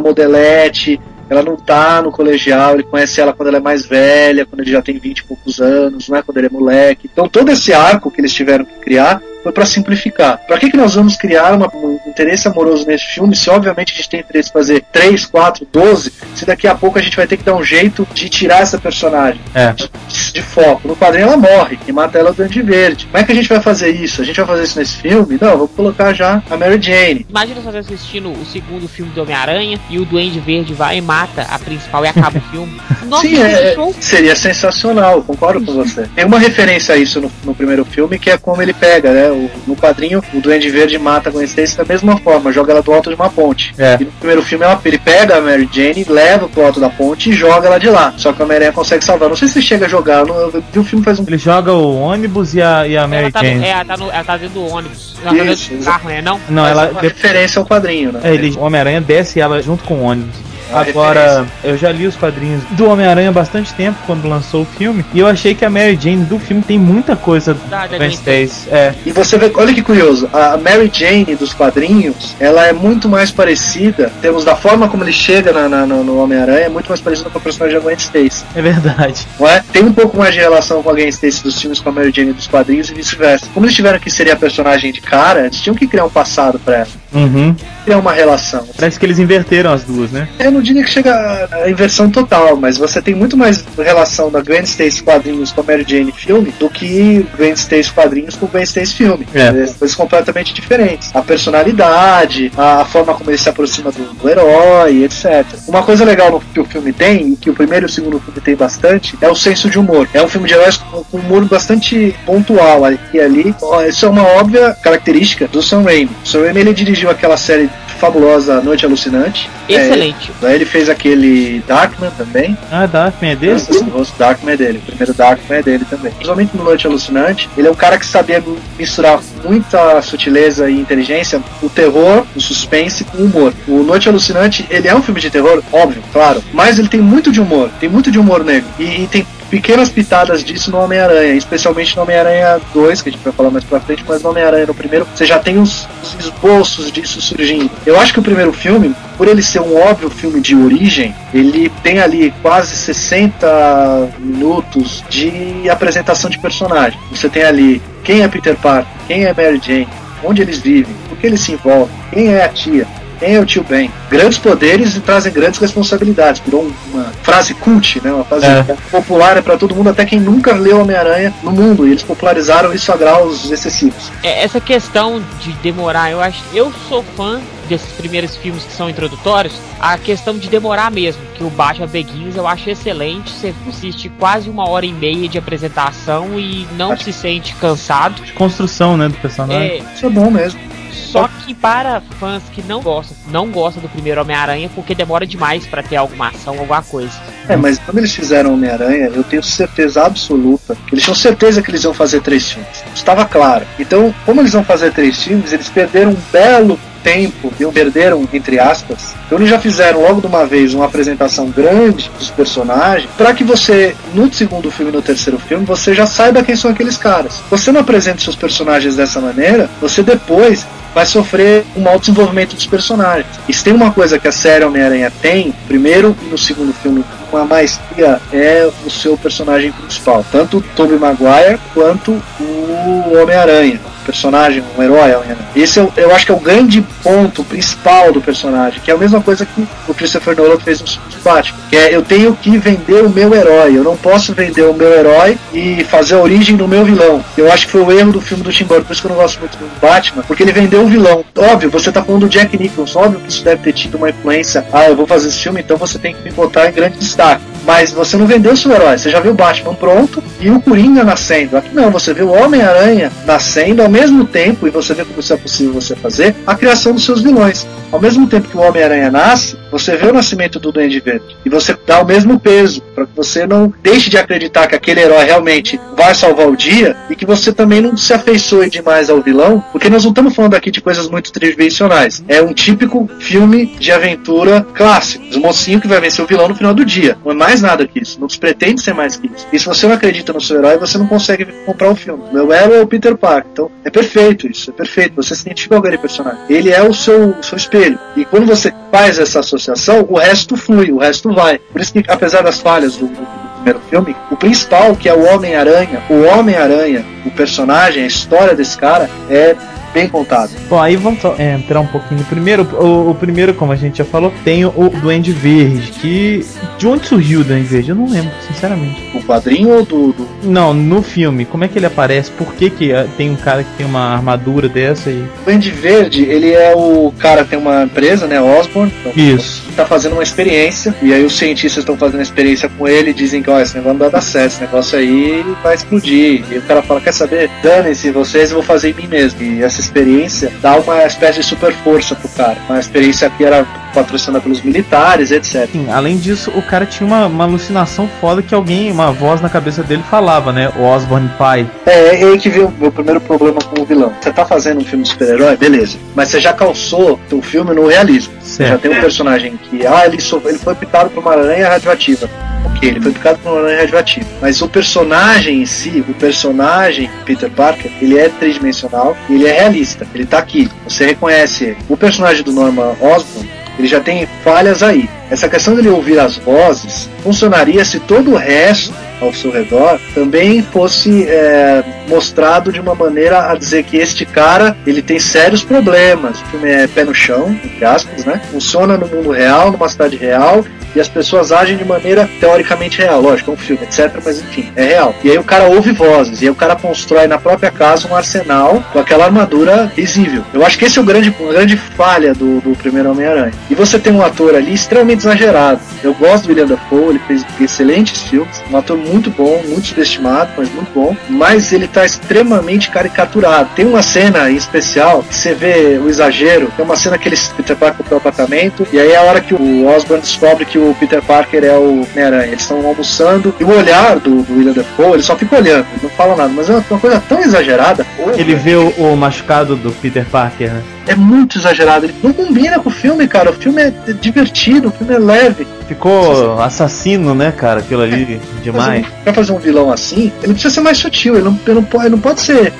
ela 1.29 1.43
não 1.43 1.57
tá 1.57 2.01
no 2.01 2.11
colegial, 2.11 2.73
ele 2.73 2.83
conhece 2.83 3.19
ela 3.19 3.33
quando 3.33 3.49
ela 3.49 3.57
é 3.57 3.61
mais 3.61 3.85
velha, 3.85 4.45
quando 4.45 4.61
ele 4.61 4.71
já 4.71 4.81
tem 4.81 4.97
20 4.97 5.19
e 5.19 5.23
poucos 5.23 5.59
anos, 5.59 6.07
não 6.07 6.17
é 6.17 6.21
quando 6.21 6.37
ele 6.37 6.47
é 6.47 6.49
moleque. 6.49 7.09
Então 7.11 7.27
todo 7.27 7.51
esse 7.51 7.73
arco 7.73 8.09
que 8.09 8.21
eles 8.21 8.33
tiveram 8.33 8.63
que 8.65 8.75
criar 8.75 9.21
foi 9.47 9.53
para 9.53 9.65
simplificar. 9.65 10.39
Para 10.45 10.57
que, 10.57 10.69
que 10.69 10.75
nós 10.77 10.95
vamos 10.95 11.15
criar 11.15 11.53
uma- 11.53 11.69
um 11.73 11.97
interesse 12.05 12.47
amoroso 12.49 12.85
nesse 12.85 13.05
filme 13.05 13.33
se 13.35 13.49
obviamente 13.49 13.93
a 13.93 13.95
gente 13.95 14.09
tem 14.09 14.19
interesse 14.19 14.49
em 14.49 14.53
fazer 14.53 14.83
3, 14.91 15.25
4, 15.25 15.65
12, 15.71 16.11
se 16.35 16.45
daqui 16.45 16.67
a 16.67 16.75
pouco 16.75 16.99
a 16.99 17.01
gente 17.01 17.15
vai 17.15 17.25
ter 17.25 17.37
que 17.37 17.43
dar 17.43 17.55
um 17.55 17.63
jeito 17.63 18.05
de 18.13 18.27
tirar 18.27 18.61
essa 18.61 18.77
personagem 18.77 19.39
É. 19.55 19.71
de, 19.71 19.89
de 20.33 20.41
foco. 20.41 20.87
No 20.87 20.95
quadrinho 20.97 21.27
ela 21.27 21.37
morre, 21.37 21.79
e 21.87 21.91
mata 21.93 22.17
ela 22.19 22.29
é 22.29 22.31
o 22.31 22.35
Duende 22.35 22.61
Verde. 22.61 23.05
Como 23.05 23.17
é 23.17 23.23
que 23.23 23.31
a 23.31 23.35
gente 23.35 23.47
vai 23.47 23.61
fazer 23.61 23.89
isso? 23.91 24.21
A 24.21 24.25
gente 24.25 24.35
vai 24.35 24.45
fazer 24.45 24.63
isso 24.63 24.79
nesse 24.79 24.97
filme? 24.97 25.37
Não, 25.39 25.51
vamos 25.51 25.71
colocar 25.71 26.13
já 26.13 26.41
a 26.49 26.57
Mary 26.57 26.81
Jane. 26.81 27.25
Imagina 27.29 27.61
você 27.61 27.77
assistindo 27.77 28.29
o 28.31 28.45
segundo 28.45 28.87
filme 28.87 29.11
do 29.13 29.21
Homem-Aranha 29.21 29.79
e 29.89 29.97
o 29.97 30.05
Duende 30.05 30.39
Verde 30.39 30.73
vai 30.73 30.97
e 30.97 31.01
mata 31.01 31.43
a 31.43 31.57
principal 31.57 32.03
e 32.03 32.07
acaba 32.09 32.37
o 32.37 32.41
filme. 32.41 32.81
Nossa, 33.07 33.25
Sim, 33.27 33.41
é, 33.41 33.73
show! 33.75 33.95
seria 33.99 34.35
sensacional, 34.35 35.21
concordo 35.23 35.65
com 35.65 35.73
você. 35.73 36.07
Tem 36.15 36.25
uma 36.25 36.39
referência 36.39 36.93
a 36.95 36.97
isso 36.97 37.21
no, 37.21 37.31
no 37.43 37.55
primeiro 37.55 37.85
filme, 37.85 38.17
que 38.19 38.29
é 38.29 38.37
como 38.37 38.61
ele 38.61 38.73
pega, 38.73 39.11
né? 39.13 39.29
O- 39.37 39.49
no 39.67 39.75
quadrinho, 39.75 40.23
o 40.33 40.41
Duende 40.41 40.69
Verde 40.69 40.97
mata 40.97 41.29
a 41.29 41.31
Gwen 41.31 41.45
Stacy 41.45 41.77
da 41.77 41.85
mesma 41.85 42.17
forma, 42.17 42.51
joga 42.51 42.71
ela 42.73 42.81
do 42.81 42.91
alto 42.93 43.09
de 43.09 43.15
uma 43.15 43.29
ponte. 43.29 43.73
É. 43.77 43.97
E 43.99 44.05
no 44.05 44.11
primeiro 44.11 44.41
filme 44.41 44.65
ela- 44.65 44.79
ele 44.83 44.97
pega 44.97 45.37
a 45.37 45.41
Mary 45.41 45.69
Jane, 45.71 46.05
leva 46.09 46.47
pro 46.49 46.65
alto 46.65 46.79
da 46.79 46.89
ponte 46.89 47.29
e 47.29 47.33
joga 47.33 47.67
ela 47.67 47.77
de 47.79 47.89
lá. 47.89 48.13
Só 48.17 48.33
que 48.33 48.41
a 48.41 48.45
Homem-Aranha 48.45 48.71
consegue 48.71 49.03
salvar. 49.05 49.29
Não 49.29 49.35
sei 49.35 49.47
se 49.47 49.61
chega 49.61 49.85
a 49.85 49.89
jogar, 49.89 50.25
não- 50.25 50.35
eu 50.35 50.63
vi 50.73 50.79
o 50.79 50.83
filme 50.83 51.03
faz 51.05 51.19
um 51.19 51.23
Ele 51.27 51.37
joga 51.37 51.71
o 51.73 51.99
ônibus 51.99 52.53
e 52.55 52.61
a, 52.61 52.87
e 52.87 52.97
a 52.97 53.07
Mary 53.07 53.23
Ela 53.23 53.31
tá, 53.31 53.43
no, 53.43 53.49
Jane. 53.49 53.63
é, 53.65 53.69
ela, 53.69 53.85
tá 53.85 53.97
no, 53.97 54.11
ela 54.11 54.23
tá 54.23 54.37
dentro 54.37 54.53
do 54.55 54.65
ônibus. 54.67 55.15
Ela 55.21 55.35
tá 55.37 55.43
Isso, 55.45 55.69
dentro 55.69 55.77
do 55.77 55.85
carro, 55.85 56.09
né? 56.09 56.21
Não? 56.21 56.39
Não, 56.49 56.65
ela. 56.65 56.89
uma 56.89 57.01
de- 57.01 57.07
referência 57.07 57.59
ao 57.59 57.65
quadrinho, 57.65 58.11
né? 58.11 58.19
É, 58.23 58.33
ele, 58.33 58.51
o 58.57 58.61
Homem-Aranha 58.61 59.01
desce 59.01 59.39
ela 59.39 59.61
junto 59.61 59.83
com 59.83 59.95
o 59.95 60.03
ônibus. 60.03 60.46
Agora, 60.71 61.45
eu 61.63 61.77
já 61.77 61.91
li 61.91 62.05
os 62.07 62.15
quadrinhos 62.15 62.63
do 62.71 62.89
Homem-Aranha 62.89 63.29
há 63.29 63.31
bastante 63.31 63.73
tempo, 63.73 63.97
quando 64.05 64.27
lançou 64.27 64.61
o 64.63 64.65
filme, 64.65 65.05
e 65.13 65.19
eu 65.19 65.27
achei 65.27 65.53
que 65.55 65.63
a 65.65 65.69
Mary 65.69 65.97
Jane 65.99 66.25
do 66.25 66.39
filme 66.39 66.61
tem 66.61 66.77
muita 66.77 67.15
coisa 67.15 67.53
do 67.53 67.67
Da- 67.69 67.87
Gwen 67.87 67.99
Gwen 67.99 68.09
Stacy. 68.11 68.69
É, 68.71 68.93
E 69.05 69.11
você 69.11 69.37
vê, 69.37 69.51
olha 69.55 69.73
que 69.73 69.81
curioso, 69.81 70.29
a 70.33 70.57
Mary 70.57 70.89
Jane 70.93 71.35
dos 71.35 71.53
quadrinhos, 71.53 72.35
ela 72.39 72.65
é 72.67 72.73
muito 72.73 73.07
mais 73.09 73.31
parecida, 73.31 74.11
temos 74.21 74.43
da 74.43 74.55
forma 74.55 74.87
como 74.87 75.03
ele 75.03 75.13
chega 75.13 75.51
na, 75.51 75.67
na- 75.69 75.85
no, 75.85 76.03
no 76.03 76.21
Homem-Aranha, 76.21 76.65
é 76.65 76.69
muito 76.69 76.87
mais 76.89 77.01
parecida 77.01 77.29
com 77.29 77.37
a 77.37 77.41
personagem 77.41 77.77
da 77.77 77.83
Gwen 77.83 77.95
Stacy, 77.97 78.43
é 78.55 78.61
verdade. 78.61 79.25
não 79.39 79.47
é? 79.47 79.63
Tem 79.71 79.83
um 79.83 79.93
pouco 79.93 80.17
mais 80.17 80.33
de 80.33 80.39
relação 80.39 80.81
com 80.83 80.89
a 80.89 80.93
Gwen 80.93 81.07
Stacy 81.09 81.43
dos 81.43 81.59
filmes 81.59 81.79
com 81.79 81.89
a 81.89 81.91
Mary 81.91 82.11
Jane 82.15 82.33
dos 82.33 82.47
quadrinhos 82.47 82.89
e 82.89 82.93
vice-versa. 82.93 83.45
Como 83.53 83.65
eles 83.65 83.75
tiveram 83.75 83.99
que 83.99 84.09
seria 84.11 84.33
a 84.33 84.37
personagem 84.37 84.91
de 84.91 85.01
cara, 85.01 85.45
eles 85.45 85.59
tinham 85.61 85.75
que 85.75 85.87
criar 85.87 86.05
um 86.05 86.09
passado 86.09 86.59
pra 86.59 86.77
ela, 86.77 86.87
Uhum. 87.13 87.55
criar 87.85 87.97
uma 87.97 88.11
relação. 88.11 88.67
Parece 88.77 88.99
que 88.99 89.05
eles 89.05 89.17
inverteram 89.19 89.71
as 89.71 89.83
duas, 89.83 90.11
né? 90.11 90.27
Eu 90.39 90.51
não 90.57 90.63
diria 90.63 90.83
que 90.83 90.89
chega 90.89 91.13
a- 91.13 91.63
a 91.63 91.69
inversão 91.69 92.09
total, 92.09 92.55
mas 92.57 92.77
você 92.77 93.01
tem 93.01 93.13
muito 93.15 93.37
mais 93.37 93.63
relação 93.77 94.29
da 94.31 94.41
Gwen 94.41 94.63
Stacy 94.63 95.03
quadrinhos 95.03 95.51
com 95.51 95.61
a 95.61 95.63
Mary 95.63 95.85
Jane 95.87 96.11
filme 96.11 96.53
do 96.59 96.69
que 96.69 97.25
Gwen 97.37 97.53
Stacy 97.53 97.91
quadrinhos 97.91 98.35
com 98.35 98.47
Gwen 98.47 98.63
Stacy 98.63 98.93
filme. 98.95 99.27
É. 99.33 99.51
Coisas 99.51 99.95
completamente 99.95 100.53
diferentes. 100.53 101.09
A 101.15 101.21
personalidade, 101.21 102.51
a, 102.57 102.85
forma 102.85 103.13
como 103.13 103.29
ele 103.29 103.37
se 103.37 103.49
aproxima 103.49 103.91
do, 103.91 104.03
do 104.13 104.29
herói, 104.29 105.03
etc. 105.03 105.45
Uma 105.67 105.83
coisa 105.83 106.03
legal 106.03 106.31
no, 106.31 106.39
que 106.39 106.59
o 106.59 106.65
filme 106.65 106.91
tem, 106.91 107.33
e 107.33 107.35
que 107.35 107.49
o 107.49 107.53
primeiro 107.53 107.85
e 107.85 107.87
o 107.87 107.89
segundo 107.89 108.19
filme 108.19 108.39
tem 108.41 108.55
bastante, 108.55 109.15
é 109.21 109.29
o 109.29 109.35
senso 109.35 109.69
de 109.69 109.77
humor. 109.77 110.07
É 110.13 110.21
um 110.21 110.27
filme 110.27 110.47
de 110.47 110.53
heróis 110.53 110.77
com, 110.77 111.03
com 111.03 111.17
humor 111.17 111.45
bastante 111.45 112.15
pontual 112.25 112.85
aqui 112.85 113.17
e 113.17 113.19
ali. 113.21 113.55
Isso 113.87 114.05
é 114.05 114.09
uma 114.09 114.23
óbvia 114.23 114.75
característica 114.83 115.47
do 115.47 115.61
Sam 115.61 115.83
Raimi. 115.83 116.11
O 116.23 116.27
Sam 116.27 116.43
Raimi 116.43 116.59
ele 116.61 116.73
dirigiu 116.73 117.09
aquela 117.09 117.37
série 117.37 117.69
fabulosa 117.97 118.61
Noite 118.61 118.85
Alucinante. 118.85 119.49
Excelente. 119.67 120.31
É, 120.31 120.33
daí 120.41 120.55
ele 120.55 120.65
fez 120.65 120.89
aquele 120.89 121.63
Darkman 121.67 122.11
também. 122.17 122.57
Ah, 122.71 122.85
Darkman 122.85 123.31
é 123.31 123.35
dele? 123.35 123.53
Nossa, 123.53 123.71
esse 123.71 123.83
rosto 123.83 124.17
Darkman 124.17 124.53
é 124.53 124.57
dele. 124.57 124.77
O 124.79 124.81
primeiro 124.87 125.13
Darkman 125.13 125.59
é 125.59 125.63
dele 125.63 125.85
também. 125.89 126.11
Principalmente 126.11 126.55
no 126.55 126.63
Noite 126.63 126.87
Alucinante, 126.87 127.49
ele 127.57 127.67
é 127.67 127.71
um 127.71 127.75
cara 127.75 127.97
que 127.97 128.05
sabia 128.05 128.43
misturar 128.77 129.19
muita 129.43 130.01
sutileza 130.01 130.69
e 130.69 130.79
inteligência, 130.79 131.41
o 131.61 131.69
terror, 131.69 132.25
o 132.35 132.41
suspense 132.41 133.03
com 133.03 133.17
o 133.17 133.25
humor. 133.25 133.53
O 133.67 133.83
Noite 133.83 134.07
Alucinante, 134.07 134.65
ele 134.69 134.87
é 134.87 134.95
um 134.95 135.01
filme 135.01 135.19
de 135.19 135.29
terror, 135.29 135.61
óbvio, 135.71 136.03
claro, 136.11 136.43
mas 136.53 136.79
ele 136.79 136.87
tem 136.87 137.01
muito 137.01 137.31
de 137.31 137.41
humor, 137.41 137.69
tem 137.79 137.89
muito 137.89 138.11
de 138.11 138.19
humor 138.19 138.43
negro. 138.43 138.67
E, 138.79 139.03
e 139.03 139.07
tem 139.07 139.25
pequenas 139.49 139.89
pitadas 139.89 140.43
disso 140.43 140.71
no 140.71 140.79
Homem-Aranha, 140.79 141.33
especialmente 141.33 141.95
no 141.95 142.03
Homem-Aranha 142.03 142.59
2, 142.73 143.01
que 143.01 143.09
a 143.09 143.11
gente 143.11 143.23
vai 143.23 143.33
falar 143.33 143.49
mais 143.49 143.63
pra 143.63 143.79
frente, 143.79 144.03
mas 144.07 144.21
no 144.21 144.29
Homem-Aranha 144.29 144.65
no 144.65 144.73
primeiro, 144.73 145.07
você 145.13 145.25
já 145.25 145.39
tem 145.39 145.57
os 145.57 145.87
esboços 146.19 146.91
disso 146.91 147.21
surgindo. 147.21 147.69
Eu 147.85 147.99
acho 147.99 148.13
que 148.13 148.19
o 148.19 148.23
primeiro 148.23 148.53
filme, 148.53 148.93
por 149.17 149.27
ele 149.27 149.41
ser 149.41 149.61
um 149.61 149.77
óbvio 149.77 150.09
filme 150.09 150.41
de 150.41 150.55
origem, 150.55 151.15
ele 151.33 151.71
tem 151.83 151.99
ali 151.99 152.33
quase 152.41 152.75
60 152.75 154.09
minutos 154.19 155.03
de 155.09 155.69
apresentação 155.69 156.29
de 156.29 156.37
personagem. 156.39 156.99
Você 157.11 157.29
tem 157.29 157.43
ali 157.43 157.81
quem 158.03 158.21
é 158.21 158.27
Peter 158.27 158.55
Parker, 158.55 158.91
quem 159.07 159.25
é 159.25 159.33
Mary 159.33 159.61
Jane, 159.63 159.87
onde 160.23 160.41
eles 160.41 160.59
vivem, 160.59 160.93
por 161.07 161.17
que 161.17 161.27
eles 161.27 161.41
se 161.41 161.51
envolvem, 161.53 161.95
quem 162.11 162.33
é 162.33 162.43
a 162.43 162.49
tia, 162.49 162.87
quem 163.19 163.35
é 163.35 163.39
o 163.39 163.45
tio 163.45 163.63
Ben? 163.63 163.91
Grandes 164.09 164.37
poderes 164.37 164.95
e 164.95 164.99
trazem 164.99 165.31
grandes 165.31 165.59
responsabilidades. 165.59 166.41
Virou 166.45 166.71
uma 166.93 167.05
frase 167.23 167.53
cult, 167.53 168.01
né? 168.03 168.11
Uma 168.11 168.23
frase 168.23 168.45
É. 168.45 168.63
popular 168.91 169.41
para 169.43 169.57
todo 169.57 169.75
mundo, 169.75 169.89
até 169.89 170.05
quem 170.05 170.19
nunca 170.19 170.53
leu 170.53 170.81
Homem-Aranha 170.81 171.33
no 171.43 171.51
mundo. 171.51 171.87
E 171.87 171.91
eles 171.91 172.03
popularizaram 172.03 172.73
isso 172.73 172.91
a 172.91 172.97
graus 172.97 173.49
excessivos. 173.51 174.11
É, 174.23 174.43
essa 174.43 174.59
questão 174.59 175.21
de 175.41 175.51
demorar, 175.63 176.11
eu 176.11 176.21
acho. 176.21 176.41
Eu 176.53 176.71
sou 176.89 177.03
fã 177.15 177.39
desses 177.67 177.91
primeiros 177.93 178.35
filmes 178.37 178.63
que 178.63 178.71
são 178.73 178.89
introdutórios. 178.89 179.53
A 179.79 179.97
questão 179.97 180.37
de 180.37 180.47
demorar 180.49 180.89
mesmo, 180.89 181.21
que 181.35 181.43
o 181.43 181.49
Batman 181.49 181.85
Begins 181.87 182.35
eu 182.37 182.47
acho 182.47 182.69
excelente. 182.69 183.29
Você 183.29 183.53
assiste 183.67 184.09
quase 184.17 184.49
uma 184.49 184.67
hora 184.69 184.85
e 184.85 184.93
meia 184.93 185.27
de 185.27 185.37
apresentação 185.37 186.39
e 186.39 186.65
não 186.77 186.93
Acho- 186.93 187.03
se 187.03 187.13
sente 187.13 187.53
cansado. 187.55 188.21
De 188.23 188.31
construção, 188.33 188.95
né, 188.95 189.09
do 189.09 189.15
personagem. 189.17 189.69
É, 189.69 189.81
Isso 189.93 190.05
é 190.05 190.09
bom 190.09 190.31
mesmo. 190.31 190.59
Só 190.97 191.27
que 191.27 191.53
para 191.53 192.01
fãs 192.19 192.43
que 192.51 192.61
não 192.63 192.81
gostam, 192.81 193.15
não 193.27 193.49
gostam 193.49 193.81
do 193.81 193.89
primeiro 193.89 194.21
Homem-Aranha 194.21 194.69
porque 194.73 194.93
demora 194.93 195.25
demais 195.25 195.65
pra 195.65 195.83
ter 195.83 195.95
alguma 195.95 196.29
ação, 196.29 196.57
alguma 196.57 196.81
coisa. 196.81 197.13
É, 197.47 197.55
mas 197.55 197.79
quando 197.79 197.99
eles 197.99 198.13
fizeram 198.13 198.53
Homem-Aranha, 198.53 199.11
eu 199.13 199.23
tenho 199.23 199.43
certeza 199.43 200.03
absoluta 200.03 200.75
que 200.87 200.95
eles 200.95 201.03
tinham 201.03 201.15
certeza 201.15 201.61
que 201.61 201.71
eles 201.71 201.83
iam 201.83 201.93
fazer 201.93 202.21
três 202.21 202.51
filmes. 202.51 202.83
Estava 202.93 203.25
claro. 203.25 203.65
Então, 203.79 204.13
como 204.25 204.41
eles 204.41 204.53
vão 204.53 204.63
fazer 204.63 204.91
três 204.91 205.23
filmes, 205.23 205.53
eles 205.53 205.69
perderam 205.69 206.11
um 206.11 206.17
belo 206.31 206.79
tempo, 207.07 207.53
e 207.57 207.65
perderam, 207.67 208.27
entre 208.33 208.59
aspas. 208.59 209.15
Então 209.25 209.37
eles 209.37 209.49
já 209.49 209.57
fizeram 209.57 210.01
logo 210.01 210.19
de 210.19 210.27
uma 210.27 210.45
vez 210.45 210.73
uma 210.73 210.85
apresentação 210.85 211.49
grande 211.49 212.11
dos 212.19 212.29
personagens, 212.29 213.09
para 213.17 213.33
que 213.33 213.45
você, 213.45 213.95
no 214.13 214.31
segundo 214.33 214.69
filme 214.69 214.91
e 214.91 214.95
no 214.95 215.01
terceiro 215.01 215.39
filme, 215.39 215.65
você 215.65 215.93
já 215.93 216.05
saiba 216.05 216.43
quem 216.43 216.55
são 216.55 216.69
aqueles 216.69 216.97
caras. 216.97 217.41
Você 217.49 217.71
não 217.71 217.79
apresenta 217.79 218.19
seus 218.19 218.35
personagens 218.35 218.97
dessa 218.97 219.21
maneira, 219.21 219.69
você 219.79 220.03
depois 220.03 220.65
vai 220.93 221.05
sofrer 221.05 221.63
um 221.75 221.81
mau 221.81 221.99
desenvolvimento 221.99 222.55
dos 222.55 222.65
personagens. 222.65 223.27
E 223.47 223.53
se 223.53 223.63
tem 223.63 223.71
uma 223.71 223.91
coisa 223.91 224.17
que 224.19 224.27
a 224.27 224.31
série 224.31 224.65
Homem-Aranha 224.65 225.11
tem, 225.21 225.53
primeiro 225.67 226.15
e 226.23 226.25
no 226.25 226.37
segundo 226.37 226.73
filme, 226.73 227.05
uma 227.31 227.45
maestria 227.45 228.19
é 228.33 228.67
o 228.85 228.89
seu 228.89 229.17
personagem 229.17 229.71
principal, 229.71 230.25
tanto 230.31 230.57
o 230.57 230.61
Tobey 230.75 230.97
Maguire 230.97 231.59
quanto 231.73 232.11
o 232.39 233.13
Homem-Aranha. 233.21 233.79
Personagem, 234.07 234.63
um 234.77 234.81
herói. 234.81 235.13
Esse 235.53 235.79
eu, 235.79 235.91
eu 235.97 236.15
acho 236.15 236.25
que 236.25 236.31
é 236.31 236.35
o 236.35 236.39
grande 236.39 236.81
ponto 237.03 237.43
principal 237.43 238.11
do 238.11 238.21
personagem, 238.21 238.79
que 238.81 238.89
é 238.89 238.93
a 238.93 238.97
mesma 238.97 239.21
coisa 239.21 239.45
que 239.45 239.67
o 239.85 239.93
Christopher 239.93 240.35
Nolan 240.35 240.57
fez 240.57 240.79
no 240.79 240.87
filme 240.87 241.09
de 241.09 241.17
Batman, 241.17 241.59
que 241.69 241.75
é 241.75 241.93
eu 241.93 242.01
tenho 242.01 242.33
que 242.33 242.57
vender 242.57 243.03
o 243.03 243.09
meu 243.09 243.35
herói, 243.35 243.77
eu 243.77 243.83
não 243.83 243.97
posso 243.97 244.33
vender 244.33 244.63
o 244.63 244.73
meu 244.73 244.91
herói 244.91 245.37
e 245.53 245.83
fazer 245.83 246.15
a 246.15 246.19
origem 246.19 246.55
do 246.55 246.67
meu 246.67 246.85
vilão. 246.85 247.23
Eu 247.37 247.51
acho 247.51 247.65
que 247.65 247.73
foi 247.73 247.81
o 247.81 247.91
erro 247.91 248.13
do 248.13 248.21
filme 248.21 248.43
do 248.43 248.51
Tim 248.51 248.63
Burton, 248.63 248.85
por 248.85 248.93
isso 248.93 249.01
que 249.01 249.07
eu 249.07 249.11
não 249.11 249.17
gosto 249.17 249.39
muito 249.39 249.57
do 249.57 249.79
Batman, 249.81 250.23
porque 250.23 250.41
ele 250.41 250.53
vendeu 250.53 250.83
o 250.83 250.87
vilão. 250.87 251.25
Óbvio, 251.37 251.69
você 251.69 251.91
tá 251.91 252.01
falando 252.01 252.21
do 252.21 252.29
Jack 252.29 252.57
Nicholson, 252.57 252.99
óbvio 252.99 253.19
que 253.19 253.29
isso 253.29 253.43
deve 253.43 253.61
ter 253.61 253.73
tido 253.73 253.97
uma 253.97 254.09
influência. 254.09 254.65
Ah, 254.71 254.87
eu 254.87 254.95
vou 254.95 255.05
fazer 255.05 255.27
esse 255.27 255.39
filme, 255.39 255.59
então 255.59 255.75
você 255.75 255.99
tem 255.99 256.15
que 256.15 256.23
me 256.23 256.31
botar 256.31 256.69
em 256.69 256.71
grande 256.71 256.97
destaque. 256.97 257.41
Mas 257.67 257.91
você 257.91 258.15
não 258.15 258.25
vendeu 258.25 258.53
o 258.53 258.57
seu 258.57 258.71
herói, 258.71 258.97
você 258.97 259.09
já 259.09 259.19
viu 259.19 259.33
o 259.33 259.35
Batman 259.35 259.73
pronto 259.73 260.23
e 260.39 260.49
o 260.49 260.61
Coringa 260.61 261.03
nascendo. 261.03 261.57
Aqui 261.57 261.75
não, 261.75 261.91
você 261.91 262.13
vê 262.13 262.23
o 262.23 262.31
Homem-Aranha 262.31 263.11
nascendo 263.25 263.81
ao 263.81 263.89
mesmo 263.89 264.23
tempo, 264.23 264.65
e 264.65 264.71
você 264.71 264.93
vê 264.93 265.03
como 265.03 265.19
isso 265.19 265.33
é 265.33 265.37
possível 265.37 265.73
você 265.73 265.93
fazer, 265.93 266.33
a 266.47 266.55
criação 266.55 266.93
dos 266.93 267.03
seus 267.03 267.21
vilões. 267.21 267.67
Ao 267.91 267.99
mesmo 267.99 268.25
tempo 268.27 268.47
que 268.47 268.55
o 268.55 268.61
Homem-Aranha 268.61 269.11
nasce, 269.11 269.57
você 269.69 269.97
vê 269.97 270.07
o 270.07 270.13
nascimento 270.13 270.59
do 270.59 270.71
Duende 270.71 271.01
Verde. 271.01 271.35
E 271.45 271.49
você 271.49 271.75
dá 271.85 272.01
o 272.01 272.05
mesmo 272.05 272.39
peso, 272.39 272.81
para 272.95 273.05
que 273.05 273.11
você 273.13 273.45
não 273.45 273.73
deixe 273.83 274.09
de 274.09 274.17
acreditar 274.17 274.67
que 274.67 274.75
aquele 274.75 275.01
herói 275.01 275.25
realmente 275.25 275.79
vai 275.95 276.15
salvar 276.15 276.47
o 276.47 276.55
dia, 276.55 276.95
e 277.09 277.15
que 277.17 277.25
você 277.25 277.51
também 277.51 277.81
não 277.81 277.97
se 277.97 278.13
afeiçoe 278.13 278.69
demais 278.69 279.09
ao 279.09 279.21
vilão, 279.21 279.61
porque 279.73 279.89
nós 279.89 280.03
não 280.05 280.11
estamos 280.11 280.33
falando 280.33 280.55
aqui 280.55 280.71
de 280.71 280.79
coisas 280.79 281.09
muito 281.09 281.33
tridimensionais. 281.33 282.23
É 282.29 282.41
um 282.41 282.53
típico 282.53 283.09
filme 283.19 283.75
de 283.77 283.91
aventura 283.91 284.65
clássico. 284.73 285.25
O 285.35 285.39
mocinho 285.41 285.81
que 285.81 285.87
vai 285.87 285.99
vencer 285.99 286.23
o 286.23 286.27
vilão 286.27 286.47
no 286.47 286.55
final 286.55 286.73
do 286.73 286.85
dia. 286.85 287.17
Não 287.25 287.45
é 287.45 287.56
mais 287.57 287.61
nada 287.61 287.87
que 287.87 287.99
isso. 287.99 288.19
Não 288.19 288.29
se 288.29 288.39
pretende 288.39 288.81
ser 288.81 288.93
mais 288.93 289.15
que 289.15 289.27
isso. 289.27 289.47
E 289.51 289.59
se 289.59 289.65
você 289.65 289.87
não 289.87 289.95
acredita 289.95 290.33
no 290.33 290.41
seu 290.41 290.57
herói, 290.57 290.77
você 290.77 290.97
não 290.97 291.07
consegue 291.07 291.45
comprar 291.65 291.89
o 291.91 291.95
filme. 291.95 292.23
Meu 292.31 292.51
herói 292.51 292.79
é 292.79 292.81
o 292.81 292.87
Peter 292.87 293.15
Parker. 293.17 293.49
Então 293.51 293.71
é 293.83 293.89
perfeito 293.89 294.47
isso. 294.47 294.69
É 294.69 294.73
perfeito. 294.73 295.15
Você 295.15 295.35
se 295.35 295.41
identifica 295.41 295.75
com 295.75 295.81
aquele 295.81 295.97
personagem. 295.97 296.39
Ele 296.49 296.69
é 296.69 296.81
o 296.81 296.93
seu, 296.93 297.31
o 297.31 297.43
seu 297.43 297.57
espelho. 297.57 297.99
E 298.15 298.25
quando 298.25 298.45
você 298.45 298.73
faz 298.91 299.19
essa 299.19 299.39
associação, 299.39 300.05
o 300.07 300.17
resto 300.17 300.55
flui, 300.55 300.91
o 300.91 300.97
resto 300.97 301.33
vai. 301.33 301.59
Por 301.59 301.81
isso 301.81 301.93
que, 301.93 302.03
apesar 302.07 302.41
das 302.41 302.59
falhas 302.59 302.95
do, 302.95 303.07
do 303.07 303.47
primeiro 303.55 303.81
filme, 303.89 304.15
o 304.31 304.35
principal, 304.35 304.95
que 304.95 305.09
é 305.09 305.13
o 305.13 305.25
Homem-Aranha, 305.33 306.01
o 306.09 306.23
Homem-Aranha, 306.23 307.05
o 307.25 307.31
personagem, 307.31 308.03
a 308.03 308.07
história 308.07 308.55
desse 308.55 308.77
cara, 308.77 309.09
é 309.29 309.55
bem 309.93 310.07
contado. 310.07 310.51
Bom, 310.69 310.79
aí 310.79 310.95
vamos 310.95 311.23
é, 311.37 311.53
entrar 311.53 311.79
um 311.79 311.87
pouquinho 311.87 312.19
no 312.19 312.25
primeiro. 312.25 312.63
O, 312.63 313.11
o 313.11 313.15
primeiro, 313.15 313.53
como 313.53 313.71
a 313.71 313.75
gente 313.75 313.97
já 313.97 314.05
falou, 314.05 314.33
tem 314.43 314.65
o, 314.65 314.69
o 314.75 314.89
Duende 314.89 315.31
Verde. 315.31 315.91
Que. 315.91 316.45
De 316.77 316.87
onde 316.87 317.07
surgiu 317.07 317.41
o 317.41 317.43
Duende 317.43 317.67
Verde? 317.67 317.89
Eu 317.89 317.95
não 317.95 318.09
lembro, 318.09 318.31
sinceramente. 318.47 319.11
O 319.13 319.23
quadrinho 319.23 319.69
ou 319.69 319.85
do, 319.85 320.13
do 320.13 320.27
Não, 320.43 320.73
no 320.73 321.01
filme, 321.01 321.45
como 321.45 321.63
é 321.63 321.67
que 321.67 321.77
ele 321.79 321.85
aparece? 321.85 322.31
Por 322.31 322.53
que, 322.53 322.69
que 322.69 322.93
ah, 322.93 323.07
tem 323.17 323.29
um 323.29 323.35
cara 323.35 323.63
que 323.63 323.69
tem 323.77 323.85
uma 323.85 324.13
armadura 324.13 324.69
dessa 324.69 325.09
e. 325.09 325.25
Duende 325.43 325.71
Verde, 325.71 326.23
ele 326.23 326.51
é 326.51 326.73
o 326.75 327.13
cara 327.17 327.43
que 327.43 327.51
tem 327.51 327.59
uma 327.59 327.83
empresa, 327.83 328.27
né, 328.27 328.41
Osborne, 328.41 328.91
então, 328.99 329.11
Isso. 329.15 329.63
tá 329.75 329.85
fazendo 329.85 330.13
uma 330.13 330.23
experiência, 330.23 330.95
e 331.01 331.13
aí 331.13 331.23
os 331.23 331.37
cientistas 331.37 331.81
estão 331.81 331.97
fazendo 331.97 332.19
a 332.19 332.23
experiência 332.23 332.69
com 332.69 332.87
ele 332.87 333.11
e 333.11 333.13
dizem 333.13 333.41
que, 333.41 333.49
ó, 333.49 333.59
esse 333.59 333.75
negócio 333.75 333.97
não 333.97 334.09
dar 334.09 334.21
certo, 334.21 334.53
esse 334.53 334.61
negócio 334.61 334.97
aí 334.97 335.45
vai 335.63 335.75
explodir. 335.75 336.43
E 336.51 336.57
o 336.57 336.61
cara 336.61 336.81
fala, 336.81 337.01
quer 337.01 337.13
saber? 337.13 337.49
Dane-se 337.61 338.11
vocês, 338.11 338.51
eu 338.51 338.57
vou 338.57 338.63
fazer 338.63 338.89
em 338.89 338.93
mim 338.93 339.07
mesmo. 339.07 339.41
E 339.41 339.63
essa 339.77 339.81
experiência 339.81 340.51
dá 340.61 340.75
uma 340.77 341.03
espécie 341.05 341.39
de 341.39 341.45
super 341.45 341.71
força 341.71 342.15
pro 342.15 342.27
cara. 342.29 342.57
Uma 342.67 342.79
experiência 342.79 343.29
que 343.29 343.43
era 343.43 343.63
patrocinada 343.93 344.41
pelos 344.41 344.61
militares, 344.61 345.31
etc. 345.31 345.63
Assim, 345.63 345.87
além 345.91 346.17
disso, 346.17 346.51
o 346.55 346.61
cara 346.61 346.85
tinha 346.85 347.05
uma, 347.07 347.25
uma 347.27 347.43
alucinação 347.43 348.09
foda 348.19 348.41
que 348.41 348.53
alguém, 348.53 348.91
uma 348.91 349.11
voz 349.11 349.39
na 349.41 349.49
cabeça 349.49 349.83
dele 349.83 350.03
falava, 350.09 350.51
né? 350.51 350.71
O 350.77 350.83
Osborne 350.83 351.29
pai. 351.37 351.67
É, 351.85 352.15
é 352.21 352.23
aí 352.23 352.37
que 352.37 352.49
veio 352.49 352.67
o 352.67 352.73
meu 352.79 352.91
primeiro 352.91 353.21
problema 353.21 353.59
com 353.61 353.81
o 353.81 353.85
vilão. 353.85 354.13
Você 354.19 354.31
tá 354.31 354.45
fazendo 354.45 354.81
um 354.81 354.85
filme 354.85 355.03
de 355.03 355.09
super-herói, 355.11 355.55
beleza. 355.57 355.97
Mas 356.15 356.29
você 356.29 356.39
já 356.39 356.53
calçou 356.53 357.19
o 357.31 357.41
filme 357.41 357.73
no 357.73 357.87
realismo. 357.87 358.33
Você 358.41 358.63
já 358.63 358.69
Certo. 358.69 358.81
tem 358.81 358.91
um 358.91 359.01
personagem 359.01 359.57
que, 359.57 359.85
ah, 359.85 360.05
ele, 360.05 360.19
so- 360.19 360.41
ele 360.45 360.57
foi 360.57 360.75
picado 360.75 361.09
por 361.11 361.21
uma 361.21 361.31
aranha 361.31 361.69
radioativa. 361.69 362.29
Ok, 362.65 362.89
ele 362.89 363.01
foi 363.01 363.11
picado 363.11 363.39
por 363.39 363.51
uma 363.51 363.61
aranha 363.61 363.81
radioativa. 363.81 364.27
Mas 364.41 364.61
o 364.61 364.67
personagem 364.67 365.61
em 365.61 365.65
si, 365.65 366.03
o 366.07 366.13
personagem 366.13 367.09
Peter 367.25 367.49
Parker, 367.49 367.91
ele 368.01 368.17
é 368.17 368.29
tridimensional 368.29 369.17
e 369.29 369.35
ele 369.35 369.47
é 369.47 369.59
realista. 369.59 370.07
Ele 370.13 370.25
tá 370.25 370.37
aqui, 370.37 370.69
você 370.83 371.05
reconhece. 371.05 371.75
O 371.89 371.97
personagem 371.97 372.43
do 372.43 372.51
Norman 372.51 372.95
Osborn, 373.01 373.49
ele 373.77 373.87
já 373.87 373.99
tem 373.99 374.27
falhas 374.43 374.83
aí. 374.83 375.09
Essa 375.29 375.49
questão 375.49 375.75
dele 375.75 375.89
ouvir 375.89 376.19
as 376.19 376.37
vozes 376.37 377.09
funcionaria 377.23 377.83
se 377.83 377.99
todo 377.99 378.31
o 378.31 378.35
resto 378.35 378.93
ao 379.21 379.33
seu 379.33 379.51
redor 379.51 379.99
também 380.13 380.61
fosse 380.61 381.23
é, 381.27 381.83
mostrado 382.07 382.71
de 382.71 382.79
uma 382.79 382.95
maneira 382.95 383.51
a 383.51 383.55
dizer 383.55 383.83
que 383.83 383.97
este 383.97 384.25
cara 384.25 384.77
ele 384.85 385.01
tem 385.01 385.19
sérios 385.19 385.63
problemas. 385.63 386.39
O 386.41 386.45
filme 386.45 386.69
é 386.69 386.87
pé 386.87 387.03
no 387.03 387.13
chão, 387.13 387.49
entre 387.63 387.83
aspas, 387.83 388.25
né? 388.25 388.41
Funciona 388.51 388.97
no 388.97 389.07
mundo 389.07 389.31
real, 389.31 389.71
numa 389.71 389.89
cidade 389.89 390.15
real, 390.15 390.63
e 390.95 390.99
as 390.99 391.07
pessoas 391.07 391.51
agem 391.51 391.77
de 391.77 391.85
maneira 391.85 392.29
teoricamente 392.39 392.99
real. 392.99 393.21
Lógico, 393.21 393.51
é 393.51 393.53
um 393.53 393.57
filme, 393.57 393.83
etc. 393.83 394.19
Mas 394.23 394.39
enfim, 394.39 394.71
é 394.75 394.83
real. 394.83 395.15
E 395.23 395.29
aí 395.29 395.37
o 395.37 395.43
cara 395.43 395.65
ouve 395.65 395.91
vozes, 395.91 396.41
e 396.41 396.45
aí 396.45 396.49
o 396.49 396.55
cara 396.55 396.75
constrói 396.75 397.27
na 397.27 397.37
própria 397.37 397.71
casa 397.71 398.07
um 398.07 398.15
arsenal 398.15 398.83
com 398.91 398.99
aquela 398.99 399.25
armadura 399.25 399.91
visível. 399.95 400.43
Eu 400.53 400.65
acho 400.65 400.77
que 400.77 400.85
esse 400.85 400.97
é 400.97 401.01
o 401.01 401.05
grande, 401.05 401.29
grande 401.29 401.77
falha 401.77 402.33
do, 402.33 402.61
do 402.61 402.75
primeiro 402.75 403.11
Homem-Aranha. 403.11 403.53
E 403.69 403.75
você 403.75 403.99
tem 403.99 404.13
um 404.13 404.23
ator 404.23 404.55
ali 404.55 404.73
extremamente 404.73 405.16
exagerado. 405.19 405.79
Eu 406.03 406.13
gosto 406.13 406.43
do 406.45 406.49
William 406.49 406.67
Dafoe, 406.67 407.09
ele 407.09 407.19
fez 407.19 407.45
excelentes 407.59 408.21
filmes, 408.23 408.61
um 408.71 408.77
ator 408.77 408.97
muito 408.97 409.29
bom, 409.29 409.61
muito 409.67 409.87
subestimado, 409.87 410.51
mas 410.57 410.71
muito 410.71 410.91
bom. 410.93 411.15
Mas 411.29 411.71
ele 411.71 411.87
tá 411.87 412.05
extremamente 412.05 412.89
caricaturado. 412.89 413.69
Tem 413.75 413.85
uma 413.85 414.01
cena 414.01 414.49
em 414.49 414.55
especial 414.55 415.23
que 415.23 415.35
você 415.35 415.53
vê 415.53 415.99
o 416.01 416.09
exagero. 416.09 416.71
Tem 416.75 416.85
uma 416.85 416.95
cena 416.95 417.17
que 417.17 417.27
ele 417.27 417.37
Peter 417.55 417.75
Parker 417.75 418.05
pro 418.05 418.17
apartamento 418.17 418.87
e 418.91 418.99
aí 418.99 419.11
é 419.11 419.17
a 419.17 419.21
hora 419.21 419.41
que 419.41 419.53
o 419.53 419.87
Osborn 419.87 420.21
descobre 420.21 420.65
que 420.65 420.77
o 420.77 420.95
Peter 420.99 421.21
Parker 421.21 421.63
é 421.63 421.73
o 421.73 422.05
Homem-Aranha. 422.11 422.47
Eles 422.47 422.61
estão 422.61 422.85
almoçando 422.85 423.53
e 423.59 423.63
o 423.63 423.69
olhar 423.69 424.19
do, 424.19 424.43
do 424.43 424.57
William 424.57 424.73
Dafoe, 424.73 425.13
ele 425.13 425.23
só 425.23 425.35
fica 425.35 425.57
olhando, 425.57 425.85
não 426.01 426.09
fala 426.09 426.35
nada. 426.35 426.51
Mas 426.53 426.69
é 426.69 426.73
uma 426.73 426.99
coisa 426.99 427.21
tão 427.27 427.39
exagerada. 427.39 428.05
Ele 428.37 428.55
vê 428.55 428.75
o, 428.75 428.89
o 428.89 429.15
machucado 429.15 429.75
do 429.75 429.91
Peter 429.91 430.25
Parker, 430.25 430.73
né? 430.73 430.83
É 431.07 431.15
muito 431.15 431.57
exagerado. 431.57 432.05
Ele 432.05 432.15
não 432.23 432.33
combina 432.33 432.79
com 432.79 432.89
o 432.89 432.91
filme, 432.91 433.27
cara. 433.27 433.49
O 433.49 433.53
filme 433.53 433.81
é 433.81 433.93
divertido, 434.21 434.89
o 434.89 434.91
filme 434.91 435.13
é 435.13 435.19
leve. 435.19 435.67
Ficou 435.87 436.59
assassino, 436.61 437.33
né, 437.33 437.51
cara? 437.55 437.79
Aquilo 437.79 438.01
ali 438.01 438.39
demais. 438.61 439.05
Fazer 439.05 439.13
um- 439.19 439.23
Pra 439.23 439.33
fazer 439.33 439.51
um 439.53 439.57
vilão 439.57 439.91
assim, 439.91 440.31
ele 440.43 440.53
precisa 440.53 440.73
ser 440.73 440.81
mais 440.81 440.97
sutil. 440.97 441.35
Ele 441.35 441.43
não, 441.45 441.59
ele 441.65 441.75
não, 441.75 441.83
pode, 441.83 442.05
ele 442.05 442.15
não 442.15 442.19
pode 442.21 442.41
ser. 442.41 442.73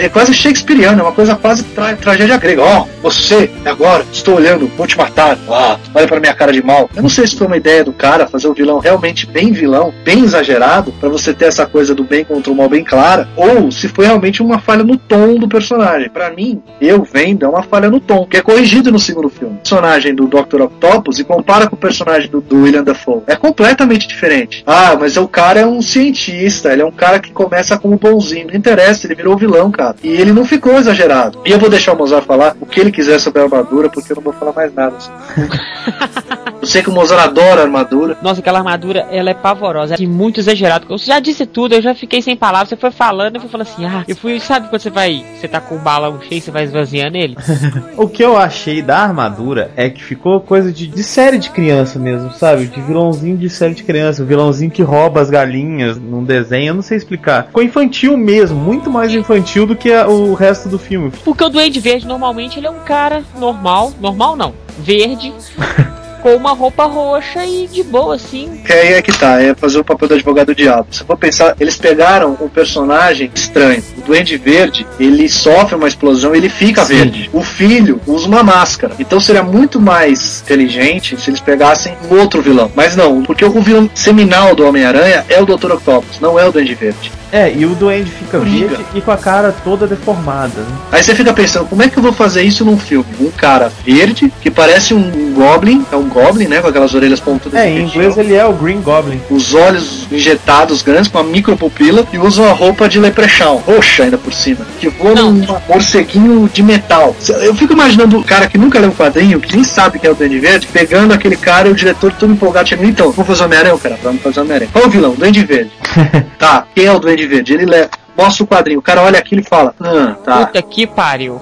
É 0.00 0.08
quase 0.08 0.32
Shakespeareano, 0.34 1.00
é 1.00 1.02
uma 1.02 1.12
coisa 1.12 1.34
quase 1.34 1.62
tra 1.64 1.94
tragédia 1.96 2.36
grega. 2.36 2.62
Ó, 2.62 2.86
você, 3.02 3.50
agora, 3.64 4.04
estou 4.12 4.36
olhando, 4.36 4.70
vou 4.76 4.86
te 4.86 4.96
matar. 4.96 5.36
Ah, 5.48 5.76
olha 5.94 6.06
pra 6.06 6.20
minha 6.20 6.34
cara 6.34 6.52
de 6.52 6.62
mal. 6.64 6.88
Eu 6.94 7.02
não 7.02 7.08
sei 7.08 7.26
se 7.26 7.36
foi 7.36 7.46
uma 7.46 7.56
ideia 7.56 7.84
do 7.84 7.92
cara 7.92 8.26
fazer 8.28 8.46
o 8.48 8.54
vilão 8.54 8.78
realmente 8.78 9.26
bem 9.26 9.52
vilão, 9.52 9.92
bem 10.04 10.24
exagerado, 10.24 10.92
pra 11.00 11.08
você 11.08 11.32
ter 11.34 11.46
essa 11.46 11.66
coisa 11.66 11.94
do 11.94 12.04
bem 12.04 12.24
contra 12.24 12.52
o 12.52 12.56
mal 12.56 12.68
bem 12.68 12.84
clara, 12.84 13.28
ou 13.36 13.70
se 13.72 13.88
foi 13.88 14.06
realmente 14.06 14.42
uma 14.42 14.58
falha 14.60 14.84
no 14.84 14.96
tom 14.96 15.34
do 15.38 15.48
personagem. 15.48 16.08
Pra 16.08 16.30
mim, 16.30 16.62
eu 16.80 17.02
vendo, 17.02 17.44
é 17.44 17.48
uma 17.48 17.63
falha 17.64 17.90
no 17.90 18.00
tom, 18.00 18.26
que 18.26 18.36
é 18.36 18.42
corrigido 18.42 18.92
no 18.92 18.98
segundo 18.98 19.28
filme. 19.28 19.54
O 19.54 19.58
personagem 19.58 20.14
do 20.14 20.26
Dr. 20.26 20.62
Octopus 20.62 21.18
e 21.18 21.24
compara 21.24 21.66
com 21.66 21.76
o 21.76 21.78
personagem 21.78 22.30
do, 22.30 22.40
do 22.40 22.62
William 22.62 22.82
Dafoe. 22.82 23.22
É 23.26 23.36
completamente 23.36 24.06
diferente. 24.06 24.62
Ah, 24.66 24.96
mas 24.98 25.16
o 25.16 25.26
cara 25.26 25.60
é 25.60 25.66
um 25.66 25.82
cientista, 25.82 26.72
ele 26.72 26.82
é 26.82 26.84
um 26.84 26.92
cara 26.92 27.18
que 27.18 27.32
começa 27.32 27.78
como 27.78 27.96
bonzinho. 27.96 28.48
Não 28.48 28.54
interessa, 28.54 29.06
ele 29.06 29.14
virou 29.14 29.36
vilão, 29.36 29.70
cara. 29.70 29.96
E 30.02 30.08
ele 30.08 30.32
não 30.32 30.44
ficou 30.44 30.76
exagerado. 30.76 31.40
E 31.44 31.50
eu 31.50 31.58
vou 31.58 31.70
deixar 31.70 31.92
o 31.92 31.96
Mozart 31.96 32.24
falar 32.24 32.56
o 32.60 32.66
que 32.66 32.80
ele 32.80 32.92
quiser 32.92 33.18
sobre 33.18 33.40
a 33.40 33.44
armadura, 33.44 33.88
porque 33.88 34.12
eu 34.12 34.16
não 34.16 34.22
vou 34.22 34.32
falar 34.32 34.52
mais 34.52 34.74
nada. 34.74 34.96
eu 36.60 36.66
sei 36.66 36.82
que 36.82 36.90
o 36.90 36.92
Mozart 36.92 37.22
adora 37.22 37.62
a 37.62 37.64
armadura. 37.64 38.16
Nossa, 38.22 38.40
aquela 38.40 38.58
armadura, 38.58 39.06
ela 39.10 39.30
é 39.30 39.34
pavorosa, 39.34 39.94
é 39.94 40.06
muito 40.06 40.40
exagerado. 40.40 40.86
Você 40.88 41.06
já 41.06 41.20
disse 41.20 41.46
tudo, 41.46 41.74
eu 41.74 41.82
já 41.82 41.94
fiquei 41.94 42.22
sem 42.22 42.36
palavras. 42.36 42.68
Você 42.68 42.76
foi 42.76 42.90
falando, 42.90 43.36
eu 43.36 43.40
fui 43.40 43.50
falando 43.50 43.66
assim, 43.66 43.84
ah, 43.84 44.04
eu 44.06 44.16
fui, 44.16 44.38
sabe 44.40 44.68
quando 44.68 44.82
você 44.82 44.90
vai, 44.90 45.24
você 45.38 45.48
tá 45.48 45.60
com 45.60 45.76
o 45.76 45.78
balão 45.78 46.20
cheio, 46.20 46.40
você 46.40 46.50
vai 46.50 46.64
esvaziando 46.64 47.16
ele? 47.16 47.36
O 47.96 48.08
que 48.08 48.22
eu 48.24 48.36
achei 48.36 48.82
da 48.82 48.98
armadura 48.98 49.70
é 49.76 49.88
que 49.88 50.02
ficou 50.02 50.40
coisa 50.40 50.72
de, 50.72 50.86
de 50.86 51.02
série 51.02 51.38
de 51.38 51.50
criança 51.50 51.98
mesmo, 51.98 52.32
sabe? 52.32 52.66
De 52.66 52.80
vilãozinho 52.80 53.36
de 53.36 53.48
série 53.48 53.74
de 53.74 53.82
criança. 53.82 54.22
O 54.22 54.26
vilãozinho 54.26 54.70
que 54.70 54.82
rouba 54.82 55.20
as 55.20 55.30
galinhas 55.30 55.96
num 55.98 56.24
desenho, 56.24 56.68
eu 56.68 56.74
não 56.74 56.82
sei 56.82 56.96
explicar. 56.96 57.46
Ficou 57.46 57.62
infantil 57.62 58.16
mesmo, 58.16 58.58
muito 58.58 58.90
mais 58.90 59.12
infantil 59.14 59.66
do 59.66 59.76
que 59.76 59.92
a- 59.92 60.06
o 60.08 60.34
resto 60.34 60.68
do 60.68 60.78
filme. 60.78 61.12
Porque 61.24 61.44
o 61.44 61.48
Duende 61.48 61.80
Verde, 61.80 62.06
normalmente, 62.06 62.58
ele 62.58 62.66
é 62.66 62.70
um 62.70 62.80
cara 62.80 63.22
normal, 63.38 63.92
normal 64.00 64.36
não, 64.36 64.54
verde, 64.78 65.32
com 66.24 66.34
uma 66.34 66.54
roupa 66.54 66.86
roxa 66.86 67.44
e 67.44 67.66
de 67.66 67.82
boa, 67.82 68.14
assim. 68.14 68.62
Que 68.64 68.72
aí 68.72 68.94
é 68.94 69.02
que 69.02 69.12
tá, 69.12 69.42
é 69.42 69.54
fazer 69.54 69.78
o 69.78 69.84
papel 69.84 70.08
do 70.08 70.14
advogado 70.14 70.46
do 70.46 70.54
diabo. 70.54 70.86
Se 70.90 71.04
for 71.04 71.18
pensar, 71.18 71.54
eles 71.60 71.76
pegaram 71.76 72.34
um 72.40 72.48
personagem 72.48 73.30
estranho. 73.34 73.84
O 73.98 74.00
Duende 74.00 74.38
Verde, 74.38 74.86
ele 74.98 75.28
sofre 75.28 75.74
uma 75.74 75.86
explosão 75.86 76.34
e 76.34 76.38
ele 76.38 76.48
fica 76.48 76.82
Sim. 76.82 76.94
verde. 76.94 77.30
O 77.30 77.42
filho 77.42 78.00
usa 78.06 78.26
uma 78.26 78.42
máscara. 78.42 78.94
Então 78.98 79.20
seria 79.20 79.42
muito 79.42 79.78
mais 79.78 80.40
inteligente 80.40 81.20
se 81.20 81.28
eles 81.28 81.40
pegassem 81.40 81.94
um 82.10 82.18
outro 82.18 82.40
vilão. 82.40 82.72
Mas 82.74 82.96
não, 82.96 83.22
porque 83.22 83.44
o 83.44 83.60
vilão 83.60 83.90
seminal 83.94 84.54
do 84.54 84.66
Homem-Aranha 84.66 85.26
é 85.28 85.42
o 85.42 85.44
Dr. 85.44 85.72
Octopus, 85.72 86.20
não 86.20 86.40
é 86.40 86.48
o 86.48 86.50
Duende 86.50 86.74
Verde. 86.74 87.12
É, 87.34 87.52
e 87.52 87.66
o 87.66 87.70
duende 87.70 88.12
fica 88.12 88.38
Coringa. 88.38 88.68
verde 88.68 88.84
e 88.94 89.00
com 89.00 89.10
a 89.10 89.16
cara 89.16 89.52
toda 89.64 89.88
deformada. 89.88 90.60
Né? 90.60 90.76
Aí 90.92 91.02
você 91.02 91.16
fica 91.16 91.32
pensando, 91.32 91.66
como 91.66 91.82
é 91.82 91.88
que 91.88 91.98
eu 91.98 92.02
vou 92.02 92.12
fazer 92.12 92.42
isso 92.44 92.64
num 92.64 92.78
filme? 92.78 93.04
Um 93.20 93.30
cara 93.32 93.72
verde, 93.84 94.32
que 94.40 94.52
parece 94.52 94.94
um 94.94 95.32
Goblin, 95.34 95.84
é 95.90 95.96
um 95.96 96.08
Goblin, 96.08 96.46
né? 96.46 96.60
Com 96.60 96.68
aquelas 96.68 96.94
orelhas 96.94 97.18
pontudas. 97.18 97.58
É, 97.58 97.68
em 97.68 97.86
inglês 97.86 98.16
ele 98.16 98.34
é 98.34 98.44
o 98.44 98.52
Green 98.52 98.80
Goblin. 98.80 99.20
os 99.28 99.52
olhos 99.52 100.06
injetados 100.12 100.80
grandes 100.80 101.08
com 101.10 101.18
uma 101.18 101.24
micropupila 101.24 102.06
e 102.12 102.18
usam 102.18 102.48
a 102.48 102.52
roupa 102.52 102.88
de 102.88 103.00
leprechaun, 103.00 103.56
roxa 103.56 104.04
ainda 104.04 104.16
por 104.16 104.32
cima, 104.32 104.64
que 104.78 104.88
voa 104.88 105.14
Não. 105.16 105.32
num 105.32 105.56
morceguinho 105.68 106.48
de 106.52 106.62
metal. 106.62 107.16
Eu 107.42 107.52
fico 107.56 107.72
imaginando 107.72 108.16
o 108.16 108.22
cara 108.22 108.46
que 108.46 108.56
nunca 108.56 108.78
leu 108.78 108.90
um 108.90 108.94
quadrinho, 108.94 109.40
que 109.40 109.52
nem 109.56 109.64
sabe 109.64 109.98
que 109.98 110.06
é 110.06 110.10
o 110.10 110.14
Duende 110.14 110.38
Verde, 110.38 110.68
pegando 110.68 111.12
aquele 111.12 111.36
cara 111.36 111.66
e 111.66 111.72
o 111.72 111.74
diretor 111.74 112.12
todo 112.12 112.32
empolgado, 112.32 112.68
chegando, 112.68 112.88
então, 112.88 113.10
vamos 113.10 113.26
fazer 113.26 113.44
Homem-Aranha, 113.44 113.76
cara, 113.78 113.98
vamos 114.02 114.22
fazer 114.22 114.40
Homem-Aranha. 114.40 114.70
Qual 114.72 114.86
o 114.86 114.90
vilão? 114.90 115.14
Duende 115.14 115.44
Verde. 115.44 115.72
tá, 116.38 116.64
quem 116.74 116.86
é 116.86 116.92
o 116.92 116.98
Duende 117.00 117.23
Verde? 117.26 117.54
Ele 117.54 117.66
leva. 117.66 117.90
Mostra 118.16 118.44
o 118.44 118.46
quadrinho, 118.46 118.78
o 118.78 118.82
cara 118.82 119.02
olha 119.02 119.18
aquilo 119.18 119.40
e 119.40 119.44
fala: 119.44 119.74
Ah, 119.80 120.14
tá. 120.24 120.46
Puta 120.46 120.62
que 120.62 120.86
pariu. 120.86 121.40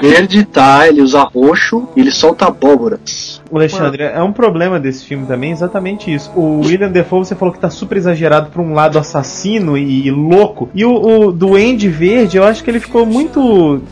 Verde, 0.00 0.44
tá, 0.44 0.86
ele 0.86 1.02
usa 1.02 1.22
roxo 1.22 1.88
e 1.96 2.00
ele 2.00 2.12
solta 2.12 2.46
abóboras. 2.46 3.42
O 3.50 3.56
Alexandre, 3.56 4.04
é 4.04 4.22
um 4.22 4.32
problema 4.32 4.78
desse 4.78 5.04
filme 5.04 5.26
também 5.26 5.50
exatamente 5.50 6.12
isso. 6.12 6.30
O 6.36 6.60
William 6.60 6.90
Defoe, 6.90 7.24
você 7.24 7.34
falou 7.34 7.52
que 7.52 7.60
tá 7.60 7.70
super 7.70 7.96
exagerado 7.96 8.50
pra 8.50 8.62
um 8.62 8.72
lado 8.72 8.98
assassino 8.98 9.76
e, 9.76 10.10
louco. 10.10 10.68
E 10.74 10.84
o, 10.84 11.26
o 11.26 11.32
Duende 11.32 11.88
Verde, 11.88 12.36
eu 12.36 12.44
acho 12.44 12.62
que 12.62 12.70
ele 12.70 12.80
ficou 12.80 13.04
muito 13.04 13.82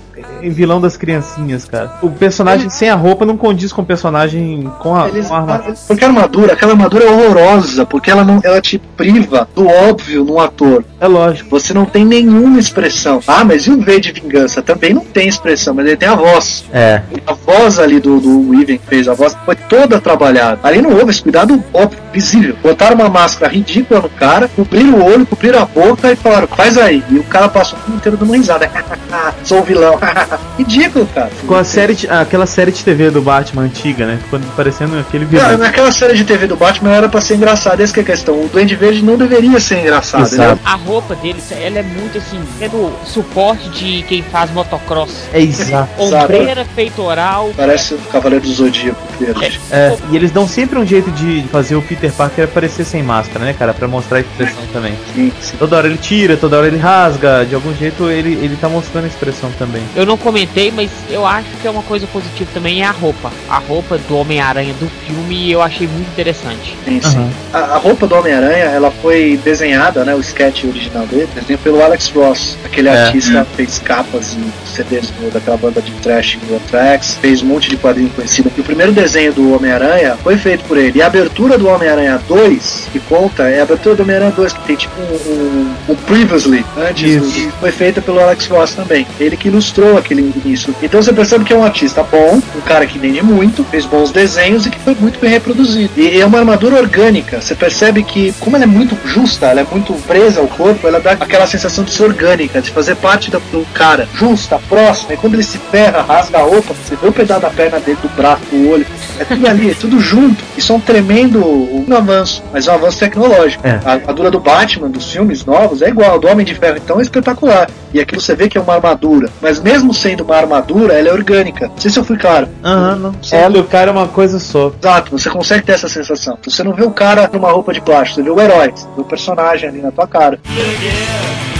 vilão 0.43 0.81
das 0.81 0.97
criancinhas, 0.97 1.65
cara. 1.65 1.93
O 2.03 2.11
personagem 2.11 2.69
sem 2.71 2.91
a 2.91 2.95
roupa 2.95 3.25
não 3.25 3.37
condiz 3.37 3.73
com 3.73 3.83
o 3.83 3.85
personagem 3.85 4.71
com 4.81 4.95
a, 4.95 5.09
Eles- 5.09 5.27
com 5.29 5.35
a 5.35 5.39
armadura. 5.39 5.75
porque 5.87 6.05
a 6.05 6.09
armadura, 6.09 6.53
aquela 6.53 6.73
armadura 6.73 7.05
é 7.05 7.11
horrorosa, 7.11 7.87
porque 7.87 8.11
ela 8.11 8.25
não, 8.25 8.41
ela 8.43 8.61
te 8.61 8.79
priva 8.79 9.49
do 9.55 9.67
óbvio 9.67 10.25
no 10.25 10.39
ator. 10.41 10.85
É 11.01 11.07
lógico. 11.07 11.51
Você 11.51 11.73
não 11.75 11.85
tem 11.85 12.05
nenhuma 12.05 12.59
expressão. 12.59 13.21
Ah, 13.27 13.45
mas 13.45 13.67
e 13.67 13.71
o 13.71 13.81
V 13.81 14.01
de 14.01 14.13
vingança? 14.13 14.63
Também 14.63 14.93
não 14.95 15.05
tem 15.05 15.29
expressão, 15.29 15.75
mas 15.75 15.87
ele 15.87 15.97
tem 15.97 16.09
a 16.09 16.15
voz. 16.15 16.65
É. 16.73 17.03
A 17.27 17.33
voz 17.35 17.79
ali 17.79 18.01
do, 18.01 18.21
do 18.21 18.51
Weaving 18.51 18.79
que 18.79 18.87
fez 18.87 19.09
a 19.09 19.15
voz 19.15 19.37
foi 19.45 19.55
toda 19.57 20.01
trabalhada. 20.01 20.59
Ali 20.63 20.81
não 20.81 20.91
houve 20.91 21.11
esse 21.11 21.23
cuidado 21.23 21.63
óbvio, 21.73 21.99
visível. 22.13 22.57
Botaram 22.63 22.95
uma 22.97 23.09
máscara 23.09 23.51
ridícula 23.53 24.01
no 24.01 24.09
cara, 24.09 24.49
cobriram 24.49 24.95
o 24.99 25.05
olho, 25.05 25.27
cobriram 25.27 25.61
a 25.63 25.65
boca 25.67 26.11
e 26.13 26.17
falaram, 26.17 26.47
faz 26.49 26.79
aí. 26.79 27.03
E 27.11 27.19
o 27.19 27.25
cara 27.25 27.49
passou 27.49 27.79
o 27.79 27.83
filme 27.83 27.97
inteiro 27.99 28.17
dando 28.17 28.29
uma 28.31 28.37
risada. 28.37 28.71
Sou 29.45 29.61
o 29.61 29.63
vilão. 29.63 29.99
Ridículo, 30.59 31.07
cara. 31.15 31.31
Ficou 31.31 31.57
a 31.57 31.65
série 31.65 31.95
de- 31.95 32.09
aquela 32.09 32.47
série 32.47 32.71
de 32.71 32.85
TV 32.85 33.11
do 33.11 33.21
Batman 33.21 33.63
antiga, 33.63 34.07
né? 34.07 34.19
Ficou 34.23 34.39
parecendo 34.57 34.99
aquele 34.99 35.25
vilão. 35.25 35.45
Cara, 35.45 35.57
naquela 35.59 35.91
série 35.93 36.15
de 36.15 36.25
TV 36.25 36.47
do 36.47 36.57
Batman 36.57 36.93
era 36.93 37.09
pra 37.09 37.21
ser 37.21 37.35
engraçado. 37.37 37.81
Essa 37.81 37.93
que 37.93 38.01
é 38.01 38.03
a 38.03 38.07
questão. 38.07 38.35
O 38.35 38.49
Duende 38.49 38.77
Verde 38.77 39.03
não 39.03 39.17
deveria 39.17 39.59
ser 39.61 39.81
engraçado. 39.81 40.23
Exato. 40.23 40.53
Ele 40.53 40.61
A 40.65 40.75
roupa 40.77 41.15
dele, 41.17 41.43
ela 41.51 41.79
é 41.79 41.83
muito 41.83 42.19
assim, 42.19 42.41
tendo 42.59 42.93
suporte 43.05 43.69
de 43.71 44.03
quem 44.05 44.23
faz 44.23 44.51
motocross. 44.53 45.29
É 45.33 45.41
exato. 45.41 45.89
Ombreira, 45.99 46.65
peitoral. 46.75 47.51
Parece 47.57 47.95
o 47.95 47.99
Cavaleiro 48.13 48.45
do 48.45 48.53
Zodíaco 48.53 49.01
verde. 49.19 49.61
É, 49.71 49.97
e 50.11 50.17
eles 50.17 50.31
dão 50.31 50.47
sempre 50.47 50.79
um 50.79 50.87
jeito 50.87 51.11
de 51.13 51.45
fazer 51.51 51.77
o 51.77 51.83
Peter 51.83 52.13
Parker 52.13 52.45
aparecer 52.45 52.85
sem 52.85 53.03
máscara, 53.03 53.45
né, 53.45 53.53
cara? 53.53 53.73
Pra 53.75 53.89
mostrar 53.89 54.19
a 54.19 54.21
expressão 54.21 54.63
também. 54.73 54.95
Sim, 55.15 55.33
sim. 55.41 55.57
Toda 55.59 55.77
hora 55.77 55.87
ele 55.87 55.99
tira, 55.99 56.37
toda 56.37 56.57
hora 56.59 56.67
ele 56.67 56.79
rasga, 56.79 57.45
de 57.45 57.55
algum 57.55 57.75
jeito 57.75 58.09
ele, 58.11 58.35
ele 58.43 58.57
tá 58.57 58.69
mostrando 58.69 59.05
a 59.05 59.09
expressão 59.09 59.51
também. 59.59 59.83
Eu 59.97 60.04
não 60.07 60.17
comentei, 60.17 60.71
mas 60.75 60.91
eu 61.11 61.27
acho 61.27 61.49
que 61.61 61.67
é 61.67 61.71
uma 61.71 61.83
coisa 61.83 62.07
positiva 62.07 62.51
também 62.55 62.83
é 62.83 62.87
a 62.87 62.91
roupa. 62.91 63.31
A 63.49 63.59
roupa 63.59 63.99
do 63.99 64.17
Homem-Aranha 64.17 64.75
do 64.75 64.89
filme 65.07 65.51
eu 65.51 65.61
achei 65.63 65.87
muito 65.87 66.09
interessante. 66.09 66.77
sim, 66.85 67.01
sim. 67.01 67.17
Aham. 67.17 67.31
A, 67.53 67.59
a 67.59 67.79
roupa 67.79 68.07
do 68.07 68.15
Homem-Aranha, 68.17 68.65
ela 68.65 68.91
foi 69.03 69.39
desenhada, 69.45 70.05
né? 70.05 70.15
O 70.15 70.21
sketch 70.21 70.65
original 70.65 71.07
dele, 71.07 71.29
desenhado 71.35 71.63
pelo 71.63 71.83
Alex 71.83 72.09
Ross, 72.11 72.57
aquele 72.65 72.89
É. 72.89 73.05
artista 73.07 73.47
que 73.51 73.57
fez 73.57 73.79
capas 73.79 74.35
e 74.37 74.69
CDs 74.69 75.11
do- 75.11 75.33
daquela 75.33 75.57
banda 75.57 75.81
de 75.81 75.93
trash 75.93 76.37
do 76.47 76.57
Anthrax, 76.57 77.17
fez 77.21 77.43
um 77.43 77.47
monte 77.47 77.71
de 77.71 77.77
quadrinho 77.77 78.11
conhecido. 78.11 78.51
E 78.57 78.61
o 78.61 78.65
primeiro 78.65 78.93
desenho 78.93 79.33
do 79.33 79.55
Homem-Aranha 79.55 80.17
foi 80.23 80.37
feito 80.37 80.65
por 80.65 80.77
ele. 80.77 80.99
E 80.99 81.03
a 81.03 81.07
abertura 81.07 81.57
do 81.59 81.69
Homem-Aranha 81.69 82.21
2, 82.27 82.89
que 82.93 82.99
conta, 83.01 83.45
é 83.45 83.61
a 83.61 83.63
abertura 83.63 83.95
do 83.95 84.03
Homem-Aranha 84.03 84.33
2, 84.33 84.53
que 84.53 84.61
tem 84.65 84.77
tipo 84.77 84.95
um, 85.01 85.31
um, 85.31 85.93
um 85.93 85.95
Previously, 85.95 86.65
antes, 86.77 87.03
Isso. 87.23 87.47
do- 87.47 87.53
foi 87.61 87.73
feita 87.73 88.01
pelo 88.03 88.21
Alex 88.21 88.47
Ross 88.47 88.75
também. 88.75 89.07
Ele 89.19 89.37
que 89.37 89.49
ilustrou 89.49 89.94
aquele 89.97 90.23
início. 90.23 90.75
Então 90.83 91.03
você 91.03 91.13
percebe 91.13 91.45
que 91.45 91.53
é 91.53 91.57
um 91.57 91.65
artista 91.65 92.03
bom, 92.03 92.41
um 92.57 92.61
cara 92.61 92.87
que 92.87 92.99
entende 92.99 93.23
muito, 93.23 93.65
fez 93.65 93.87
bons 93.87 94.11
desenhos 94.11 94.67
e 94.67 94.71
que 94.71 94.79
foi 94.79 94.95
muito 94.95 95.19
bem 95.19 95.31
reproduzido. 95.31 95.93
E 95.97 96.21
é 96.21 96.27
uma 96.27 96.39
armadura 96.39 96.77
orgânica. 96.77 97.41
Você 97.41 97.55
percebe 97.55 98.03
que, 98.03 98.33
como 98.41 98.57
ela 98.57 98.65
é 98.65 98.69
muito 98.69 98.97
justa, 99.07 99.47
ela 99.47 99.61
é 99.61 99.67
muito 99.71 99.93
presa 100.07 100.41
ao 100.41 100.47
corpo, 100.47 100.87
ela 100.87 101.01
dá 101.01 101.13
aquela 101.13 101.47
sensação 101.47 101.85
de 101.85 101.91
ser 101.91 102.05
orgânica, 102.05 102.61
de 102.61 102.71
fazer 102.71 102.97
parte 102.97 103.31
do, 103.31 103.39
do 103.51 103.67
cara. 103.73 104.09
Justa, 104.15 104.59
próxima. 104.69 105.15
E 105.15 105.17
quando 105.17 105.35
ele 105.35 105.43
se 105.43 105.59
ferra, 105.59 106.03
rasga 106.03 106.39
a 106.39 106.43
roupa, 106.43 106.75
você 106.75 106.97
vê 106.97 107.09
o 107.09 107.13
pedaço 107.13 107.43
da 107.43 107.51
perna 107.51 107.81
dele, 107.81 107.99
do 108.01 108.09
braço, 108.09 108.43
do 108.51 108.71
olho. 108.71 108.87
É 109.19 109.25
tudo 109.25 109.47
ali, 109.47 109.71
é 109.71 109.75
tudo 109.75 110.01
junto. 110.01 110.43
Isso 110.57 110.73
é 110.73 110.77
um 110.77 110.81
tremendo 110.81 111.41
um 111.41 111.97
avanço, 111.97 112.43
mas 112.53 112.67
é 112.67 112.73
um 112.73 112.75
avanço 112.75 112.99
tecnológico. 112.99 113.67
É. 113.67 113.81
A 113.85 113.93
armadura 113.93 114.31
do 114.31 114.41
Batman, 114.41 114.89
dos 114.89 115.11
filmes 115.11 115.45
novos, 115.45 115.83
é 115.83 115.89
igual. 115.89 116.15
A 116.15 116.19
do 116.19 116.29
Homem 116.29 116.45
de 116.45 116.55
Ferro, 116.55 116.77
então, 116.77 116.99
é 116.99 117.03
espetacular. 117.03 117.69
E 117.93 118.01
aqui 118.01 118.15
você 118.15 118.35
vê 118.35 118.49
que 118.49 118.59
é 118.59 118.61
uma 118.61 118.75
armadura. 118.75 119.29
Mas 119.41 119.61
mesmo 119.61 119.74
sendo 119.93 120.25
uma 120.25 120.37
armadura, 120.37 120.95
ela 120.95 121.09
é 121.09 121.13
orgânica. 121.13 121.69
Não 121.69 121.79
sei 121.79 121.91
se 121.91 121.99
eu 121.99 122.05
fui 122.05 122.17
claro. 122.17 122.49
Aham, 122.65 122.97
não. 122.97 123.15
Sim. 123.23 123.37
Ela 123.37 123.57
e 123.57 123.61
o 123.61 123.65
cara 123.65 123.91
é 123.91 123.93
uma 123.93 124.09
coisa 124.09 124.39
só. 124.39 124.73
Exato, 124.81 125.11
você 125.11 125.31
consegue 125.31 125.65
ter 125.65 125.73
essa 125.73 125.89
sensação. 125.89 126.39
Você 126.45 126.63
não 126.63 126.73
vê 126.73 126.85
o 126.85 126.91
cara 126.91 127.29
numa 127.33 127.51
roupa 127.51 127.73
de 127.73 127.81
plástico, 127.81 128.17
você 128.17 128.23
vê 128.23 128.31
o 128.31 128.41
herói, 128.41 128.73
você 128.75 128.87
vê 128.95 129.01
o 129.01 129.05
personagem 129.05 129.69
ali 129.69 129.81
na 129.81 129.91
tua 129.91 130.07
cara. 130.07 130.39
Que 130.43 131.54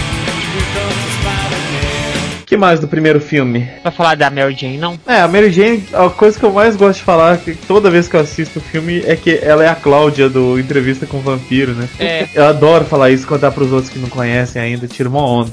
que 2.55 2.57
mais 2.57 2.79
do 2.79 2.87
primeiro 2.87 3.19
filme? 3.19 3.67
Vai 3.83 3.91
falar 3.91 4.15
da 4.15 4.29
Mary 4.31 4.55
Jane, 4.57 4.77
não? 4.77 4.97
É, 5.05 5.19
a 5.19 5.27
Mary 5.27 5.51
Jane, 5.51 5.83
a 5.93 6.09
coisa 6.09 6.39
que 6.39 6.45
eu 6.45 6.51
mais 6.53 6.75
gosto 6.75 6.99
de 6.99 7.03
falar 7.03 7.37
que 7.37 7.53
toda 7.53 7.91
vez 7.91 8.07
que 8.07 8.15
eu 8.15 8.21
assisto 8.21 8.59
o 8.59 8.61
filme 8.61 9.03
é 9.05 9.15
que 9.15 9.37
ela 9.41 9.63
é 9.63 9.67
a 9.67 9.75
Cláudia 9.75 10.29
do 10.29 10.57
Entrevista 10.57 11.05
com 11.05 11.17
o 11.17 11.21
Vampiro, 11.21 11.73
né? 11.73 11.89
É. 11.99 12.27
Eu 12.33 12.45
adoro 12.45 12.85
falar 12.85 13.11
isso, 13.11 13.27
contar 13.27 13.51
pros 13.51 13.71
outros 13.73 13.91
que 13.91 13.99
não 13.99 14.07
conhecem 14.09 14.61
ainda, 14.61 14.87
tira 14.87 15.09
uma 15.09 15.21
onda. 15.21 15.51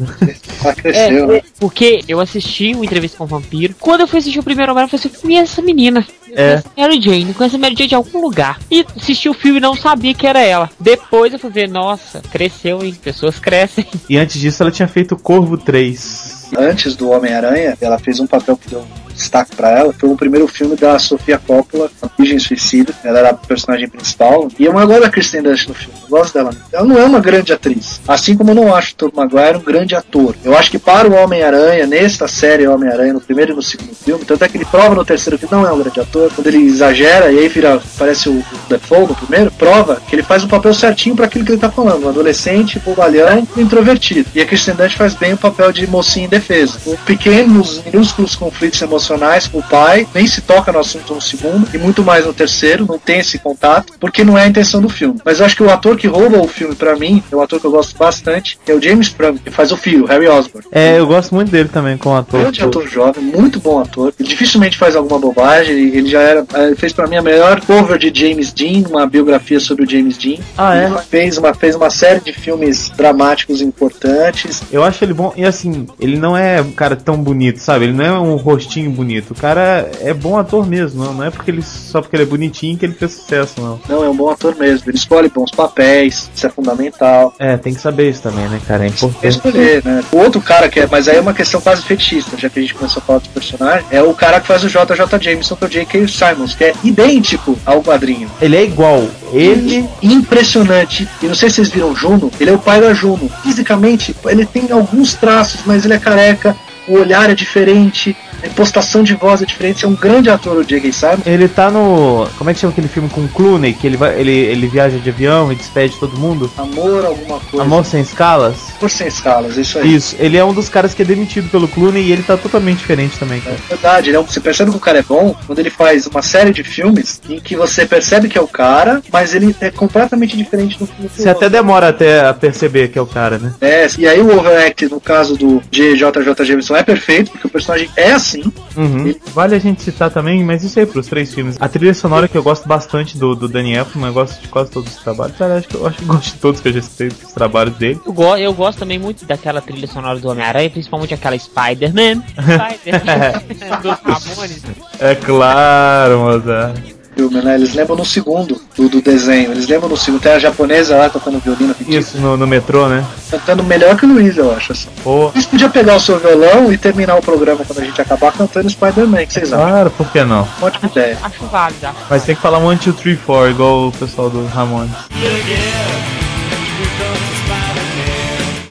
Cresceu, 0.77 1.27
né? 1.27 1.37
É, 1.39 1.43
porque 1.59 2.05
eu 2.07 2.21
assisti 2.21 2.73
uma 2.75 2.85
entrevista 2.85 3.19
com 3.19 3.25
o 3.25 3.27
vampiro. 3.27 3.75
Quando 3.81 4.03
eu 4.03 4.07
fui 4.07 4.21
assistir 4.21 4.39
o 4.39 4.43
primeiro 4.45 4.71
Homem, 4.73 4.85
eu 4.85 4.89
falei 4.89 5.05
assim: 5.05 5.15
eu 5.15 5.21
conheço 5.21 5.53
essa 5.53 5.63
menina. 5.63 6.07
Eu 6.29 6.37
É. 6.39 6.49
conheço 6.51 6.69
a 6.77 6.81
Mary 6.81 7.01
Jane, 7.03 7.35
conheço 7.35 7.57
a 7.57 7.59
Mary 7.59 7.75
Jane 7.77 7.89
de 7.89 7.95
algum 7.95 8.21
lugar. 8.21 8.59
E 8.71 8.87
assisti 8.97 9.29
o 9.29 9.35
filme 9.35 9.59
e 9.59 9.61
não 9.61 9.75
sabia 9.75 10.15
que 10.15 10.27
era 10.27 10.41
ela. 10.41 10.71
Depois 10.79 11.33
eu 11.33 11.39
fui 11.39 11.51
ver, 11.51 11.69
nossa, 11.69 12.23
cresceu, 12.31 12.83
hein? 12.85 12.95
Pessoas 13.03 13.39
crescem. 13.39 13.85
E 14.09 14.17
antes 14.17 14.41
disso 14.41 14.63
ela 14.63 14.71
tinha 14.71 14.89
feito 14.89 15.17
Corvo 15.17 15.57
3. 15.59 16.42
Antes 16.59 16.95
do 16.97 17.11
Homem-Aranha, 17.11 17.77
ela 17.81 17.99
fez 17.99 18.21
um 18.21 18.27
papel 18.27 18.57
que 18.57 18.69
deu 18.69 18.85
destaque 19.23 19.57
pra 19.57 19.71
ela. 19.71 19.93
Foi 19.93 20.09
o 20.09 20.17
primeiro 20.17 20.47
filme 20.47 20.77
da 20.77 20.99
Sofia 20.99 21.39
Coppola, 21.39 21.91
A 22.03 22.09
Virgem 22.19 22.39
Suicida. 22.39 22.93
Ela 23.05 23.21
era 23.21 23.31
a 23.31 23.35
personagem 23.35 23.89
principal. 23.89 24.49
E 24.59 24.65
eu 24.65 24.73
gosto 24.73 25.01
da 25.01 25.11
Kristen 25.11 25.43
Dunst 25.43 25.69
no 25.69 25.75
filme. 25.75 25.95
Eu 26.03 26.09
gosto 26.09 26.35
dela. 26.35 26.51
Ela 26.73 26.87
não 26.87 26.99
é 26.99 27.05
uma 27.05 27.21
grande 27.21 27.53
atriz. 27.53 28.01
Assim 28.07 28.37
como 28.37 28.51
eu 28.51 28.55
não 28.55 28.75
acho 28.75 28.93
o 28.93 28.97
Tobey 28.97 29.17
Maguire 29.17 29.59
um 29.59 29.63
grande 29.63 29.95
ator. 29.95 30.35
Eu 30.45 30.57
acho 30.57 30.71
que 30.71 30.79
para 30.79 31.09
o 31.09 31.15
Homem-Aranha, 31.15 31.87
nesta 31.87 32.27
série 32.27 32.67
Homem-Aranha, 32.67 33.13
no 33.13 33.21
primeiro 33.21 33.53
e 33.53 33.57
no 33.57 33.63
segundo 33.63 33.95
filme, 33.95 34.25
tanto 34.25 34.45
é 34.45 34.49
que 34.49 34.57
ele 34.57 34.65
prova 34.65 34.95
no 34.95 35.05
terceiro 35.05 35.39
que 35.39 35.51
não 35.51 35.67
é 35.67 35.73
um 35.73 35.79
grande 35.79 36.01
ator. 36.01 36.31
Quando 36.35 36.47
ele 36.47 36.59
exagera 36.59 37.31
e 37.31 37.39
aí 37.39 37.49
vira, 37.49 37.81
parece 37.97 38.29
o, 38.29 38.43
Defoe 38.69 39.07
no 39.07 39.15
primeiro, 39.15 39.51
prova 39.53 40.01
que 40.09 40.15
ele 40.15 40.23
faz 40.23 40.45
o 40.45 40.49
papel 40.49 40.75
certinho 40.75 41.15
para 41.15 41.27
aquilo 41.27 41.45
que 41.45 41.53
ele 41.53 41.61
tá 41.61 41.71
falando. 41.71 42.05
Um 42.05 42.09
adolescente, 42.09 42.79
bobalhão, 42.79 43.47
introvertido. 43.57 44.29
E 44.35 44.41
a 44.41 44.47
Kristen 44.47 44.75
Dunst 44.75 44.97
faz 44.97 45.15
bem 45.15 45.33
o 45.35 45.39
papel 45.39 45.73
de 45.73 45.87
mocinha 45.87 46.27
em 46.27 46.29
defesa. 46.29 46.79
Pequenos, 47.05 47.83
minúsculos 47.85 48.35
conflitos 48.35 48.81
emocionais 48.81 49.12
com 49.51 49.59
o 49.59 49.63
pai, 49.63 50.07
nem 50.15 50.27
se 50.27 50.41
toca 50.41 50.73
no 50.73 50.79
assunto 50.79 51.15
no 51.15 51.21
segundo, 51.21 51.69
e 51.73 51.79
muito 51.79 52.03
mais 52.03 52.27
no 52.27 52.33
terceiro, 52.33 52.87
não 52.87 52.99
tem 52.99 53.21
esse 53.21 53.39
contato, 53.39 53.95
porque 54.01 54.25
não 54.25 54.37
é 54.37 54.45
a 54.45 54.49
intenção 54.49 54.81
do 54.81 54.89
filme. 54.89 55.21
Mas 55.25 55.41
eu 55.41 55.47
acho 55.47 55.57
que 55.57 55.63
o 55.63 55.71
ator 55.71 55.97
que 55.97 56.07
rouba 56.07 56.39
o 56.39 56.49
filme 56.49 56.75
pra 56.75 56.97
mim, 56.97 57.23
é 57.31 57.37
um 57.37 57.41
ator 57.41 57.61
que 57.61 57.67
eu 57.67 57.71
gosto 57.71 57.97
bastante, 57.97 58.59
é 58.67 58.73
o 58.73 58.83
James 58.83 59.09
Franco, 59.09 59.39
que 59.39 59.51
faz 59.51 59.73
o 59.73 59.77
filho, 59.77 60.07
Harry 60.07 60.29
Osborn. 60.29 60.67
É, 60.73 60.99
eu 60.99 61.07
gosto 61.07 61.35
muito 61.35 61.51
dele 61.51 61.69
também 61.69 61.97
como 61.97 62.17
ator. 62.17 62.41
Grande 62.41 62.63
ator 62.63 62.89
jovem, 62.89 63.23
muito 63.23 63.61
bom 63.61 63.81
ator. 63.81 64.13
Ele 64.19 64.29
dificilmente 64.29 64.77
faz 64.77 64.97
alguma 64.97 65.19
bobagem. 65.19 65.75
Ele 65.75 66.09
já 66.09 66.21
era. 66.21 66.47
Ele 66.55 66.77
fez 66.77 66.93
pra 66.93 67.07
mim 67.07 67.17
a 67.17 67.23
melhor 67.23 67.61
cover 67.61 67.99
de 67.99 68.13
James 68.15 68.53
Dean, 68.53 68.89
uma 68.89 69.07
biografia 69.07 69.61
sobre 69.61 69.85
o 69.85 69.91
James 69.91 70.17
Dean. 70.17 70.39
Ah, 70.57 70.77
é? 70.77 70.87
Ele 70.87 70.99
fez 70.99 71.39
uma, 71.39 71.55
fez 71.55 71.75
uma 71.75 71.91
série 71.91 72.21
de 72.21 72.33
filmes 72.33 72.91
dramáticos 72.97 73.61
importantes. 73.61 74.63
Eu 74.73 74.83
acho 74.83 75.05
ele 75.05 75.15
bom, 75.15 75.33
e 75.37 75.45
assim, 75.45 75.87
ele 76.01 76.17
não 76.17 76.37
é 76.37 76.61
um 76.61 76.73
cara 76.73 76.97
tão 76.97 77.17
bonito, 77.17 77.59
sabe? 77.59 77.87
Ele 77.87 77.93
não 77.93 78.05
é 78.05 78.19
um 78.19 78.37
rostinho 78.37 78.91
bonito. 78.93 79.33
O 79.33 79.35
cara 79.35 79.91
é 80.01 80.13
bom 80.13 80.39
ator 80.39 80.67
mesmo, 80.67 81.05
não, 81.05 81.15
não 81.15 81.25
é 81.25 81.31
porque 81.31 81.51
ele 81.51 81.63
só 81.63 82.01
porque 82.01 82.17
ele 82.17 82.25
é 82.25 82.27
bonitinho 82.27 82.77
que 82.77 82.87
ele 82.87 82.95
fez 82.95 83.13
sucesso, 83.13 83.55
não. 83.61 83.81
Não, 83.89 84.05
é 84.05 84.09
um 84.09 84.17
bom 84.17 84.31
ator 84.31 84.57
mesmo. 84.57 84.89
Ele 84.89 84.97
escolhe 84.97 85.29
bons 85.29 85.51
papéis, 85.51 86.31
isso 86.35 86.47
é 86.47 86.51
fundamental. 86.51 87.35
É, 87.39 87.57
tem 87.57 87.75
que 87.75 87.81
saber 87.81 88.11
isso 88.11 88.23
também, 88.23 88.49
né, 88.49 88.61
cara? 88.67 88.85
É 88.85 88.89
importante. 88.89 89.27
escolher, 89.27 89.85
né? 89.85 90.03
O 90.13 90.19
outro 90.19 90.41
cara 90.41 90.69
que 90.69 90.81
é, 90.81 90.87
mas 90.87 91.09
aí 91.09 91.17
é 91.17 91.21
uma 91.21 91.35
questão 91.35 91.61
quase 91.61 91.83
fetichista, 91.83 92.37
já 92.37 92.49
que 92.49 92.59
a 92.59 92.63
gente 92.63 92.75
começou 92.75 93.03
a 93.03 93.07
falar 93.07 93.19
dos 93.21 93.29
personagens, 93.29 93.87
é 93.91 94.03
o 94.03 94.15
cara 94.15 94.41
que 94.41 94.47
faz 94.47 94.63
o 94.65 94.69
JJ 94.69 95.21
Jameson, 95.21 95.57
que 95.57 95.65
é 95.65 95.67
o 95.67 95.71
J.K. 95.71 96.09
Simons, 96.09 96.55
que 96.55 96.65
é 96.65 96.75
idêntico 96.85 97.59
ao 97.65 97.83
quadrinho. 97.83 98.31
Ele 98.41 98.57
é 98.57 98.65
igual. 98.65 99.09
Ele. 99.33 99.89
impressionante. 100.03 101.09
E 101.23 101.27
não 101.27 101.35
sei 101.35 101.49
se 101.49 101.57
vocês 101.57 101.69
viram 101.69 101.95
Juno, 101.95 102.31
ele 102.39 102.51
é 102.51 102.53
o 102.53 102.59
pai 102.59 102.81
da 102.81 102.93
Juno. 102.93 103.31
Fisicamente, 103.43 104.15
ele 104.27 104.45
tem 104.45 104.71
alguns 104.71 105.15
traços, 105.15 105.61
mas 105.65 105.85
ele 105.85 105.95
é 105.95 105.99
careca, 105.99 106.57
o 106.89 106.95
olhar 106.95 107.31
é 107.31 107.35
diferente, 107.35 108.17
impostação 108.49 109.03
de 109.03 109.15
voz 109.15 109.43
é 109.43 109.47
diferente. 109.47 109.85
É 109.85 109.89
um 109.89 109.95
grande 109.95 110.31
ator, 110.31 110.57
o 110.59 110.65
J.K. 110.65 110.93
Simon. 110.93 111.19
Ele 111.27 111.49
tá 111.49 111.71
no. 111.71 112.27
Como 112.39 112.51
é 112.51 112.55
que 112.55 112.61
chama 112.61 112.73
aquele 112.73 112.89
filme 112.89 113.09
com 113.09 113.23
o 113.23 113.29
Clooney? 113.29 113.73
Que 113.73 113.87
ele, 113.87 113.97
vai, 113.97 114.19
ele, 114.21 114.33
ele 114.33 114.67
viaja 114.67 114.99
de 114.99 115.11
avião 115.11 115.53
e 115.53 115.55
despede 115.55 115.97
todo 115.99 116.19
mundo? 116.19 116.51
Amor, 116.57 117.05
alguma 117.05 117.39
coisa. 117.41 117.63
Amor 117.65 117.85
sem 117.85 118.01
escalas? 118.01 118.55
Amor 118.79 118.91
sem 118.91 119.07
escalas, 119.07 119.57
isso 119.57 119.79
aí. 119.79 119.95
Isso, 119.95 120.17
ele 120.19 120.37
é 120.37 120.45
um 120.45 120.53
dos 120.53 120.69
caras 120.69 120.95
que 120.95 121.03
é 121.03 121.05
demitido 121.05 121.49
pelo 121.51 121.69
Clooney 121.69 122.03
e 122.05 122.13
ele 122.13 122.23
tá 122.23 122.37
totalmente 122.37 122.79
diferente 122.79 123.19
também, 123.19 123.41
cara. 123.41 123.57
É 123.57 123.75
verdade, 123.75 124.15
é 124.15 124.19
um- 124.19 124.25
você 124.27 124.41
percebe 124.41 124.71
que 124.71 124.77
o 124.77 124.81
cara 124.81 124.99
é 124.99 125.03
bom 125.03 125.35
quando 125.47 125.59
ele 125.59 125.71
faz 125.71 126.07
uma 126.07 126.23
série 126.23 126.53
de 126.53 126.63
filmes 126.65 127.21
em 127.29 127.39
que 127.41 127.55
você 127.57 127.85
percebe 127.87 128.29
que 128.29 128.39
é 128.39 128.41
o 128.41 128.49
cara, 128.49 129.03
mas 129.13 129.35
ele 129.35 129.55
é 129.61 129.71
completamente 129.71 130.37
diferente 130.37 130.79
do 130.79 130.87
filme. 130.87 131.11
Você 131.15 131.29
até 131.29 131.49
demora 131.49 131.89
até 131.89 132.27
a 132.27 132.33
perceber 132.35 132.89
que 132.89 132.99
é 132.99 133.03
o 133.03 133.07
cara, 133.07 133.39
né? 133.39 133.53
É, 133.61 133.87
e 133.99 134.07
aí 134.07 134.21
o 134.21 134.37
overact, 134.39 134.87
no 134.89 135.01
caso 135.01 135.37
do 135.37 135.63
JJ 135.71 136.45
Jameson, 136.45 136.77
é 136.77 136.83
perfeito, 136.83 137.31
porque 137.31 137.47
o 137.47 137.51
personagem 137.51 137.89
é 137.97 138.13
assim. 138.13 138.32
Uhum. 138.77 139.15
Vale 139.35 139.57
a 139.57 139.59
gente 139.59 139.83
citar 139.83 140.11
também, 140.11 140.45
mas 140.45 140.63
isso 140.63 140.79
aí 140.79 140.87
pros 140.87 141.07
três 141.07 141.33
filmes. 141.35 141.57
A 141.61 141.69
trilha 141.69 141.95
sonora 141.95 142.29
que 142.29 142.37
eu 142.37 142.43
gosto 142.43 142.67
bastante 142.69 143.19
do, 143.19 143.35
do 143.35 143.49
Danny 143.49 143.75
Elfman, 143.75 144.09
eu 144.09 144.15
gosto 144.15 144.41
de 144.41 144.49
quase 144.49 144.71
todos 144.71 144.97
os 144.97 145.03
trabalhos. 145.03 145.37
Cara, 145.37 145.57
acho 145.57 145.69
que 145.69 145.75
eu 145.75 145.87
acho 145.87 145.99
que 145.99 146.05
eu 146.05 146.09
gosto 146.09 146.35
de 146.35 146.41
todos 146.41 146.61
que 146.61 146.69
eu 146.69 146.73
já 146.73 146.83
citei 146.83 147.09
dos 147.09 147.33
trabalhos 147.33 147.77
dele. 147.77 148.01
Eu, 148.05 148.13
go 148.13 148.37
eu 148.37 148.53
gosto 148.55 148.79
também 148.79 148.99
muito 148.99 149.25
daquela 149.25 149.61
trilha 149.61 149.87
sonora 149.87 150.19
do 150.19 150.29
Homem-Aranha, 150.29 150.71
principalmente 150.71 151.15
aquela 151.15 151.39
Spider-Man. 151.39 152.23
Spider-Man 152.33 153.81
dos 153.83 153.99
Ramones. 154.01 154.63
É 154.99 155.15
claro, 155.15 156.19
Mozart. 156.19 157.02
Filme, 157.15 157.41
né? 157.43 157.55
Eles 157.55 157.75
lembram 157.75 157.97
no 157.97 158.05
segundo 158.05 158.61
do, 158.77 158.89
do 158.89 159.03
desenho. 159.03 159.53
Eles 159.53 159.67
lembram 159.69 159.89
no 159.89 159.97
segundo. 159.97 160.21
Tem 160.21 160.33
a 160.33 160.39
japonesa 160.39 160.97
lá 160.97 161.09
tocando 161.09 161.39
violino. 161.39 161.75
Isso, 161.87 162.19
no, 162.19 162.37
no 162.37 162.47
metrô, 162.47 162.89
né? 162.89 163.05
Cantando 163.31 163.63
melhor 163.63 163.97
que 163.97 164.05
o 164.05 164.09
Luiz, 164.09 164.37
eu 164.37 164.53
acho. 164.55 164.73
Assim. 164.73 164.89
Pô, 165.03 165.31
Eles 165.35 165.47
podiam 165.47 165.71
pegar 165.71 165.97
o 165.97 166.01
seu 166.01 166.19
violão 166.19 166.73
e 166.73 166.79
terminar 166.79 167.17
o 167.17 167.23
programa 167.23 167.65
quando 167.65 167.81
a 167.81 167.85
gente 167.85 168.01
acabar 168.01 168.33
cantando 168.33 168.69
Spider-Man. 168.69 169.27
Que 169.27 169.33
vocês 169.33 169.53
acham? 169.53 169.69
claro, 169.69 169.91
por 169.91 170.11
que 170.11 170.25
não? 170.25 170.49
Ótima 170.61 170.91
ideia. 170.91 171.19
Acho 171.23 171.45
válido, 171.47 171.87
acho. 171.87 171.97
Mas 172.09 172.25
tem 172.25 172.35
que 172.35 172.41
falar 172.41 172.59
1, 172.59 172.77
2, 172.77 172.97
3, 172.97 173.19
4, 173.25 173.51
igual 173.51 173.89
o 173.89 173.93
pessoal 173.93 174.31
do 174.31 174.47
Ramones. 174.47 174.93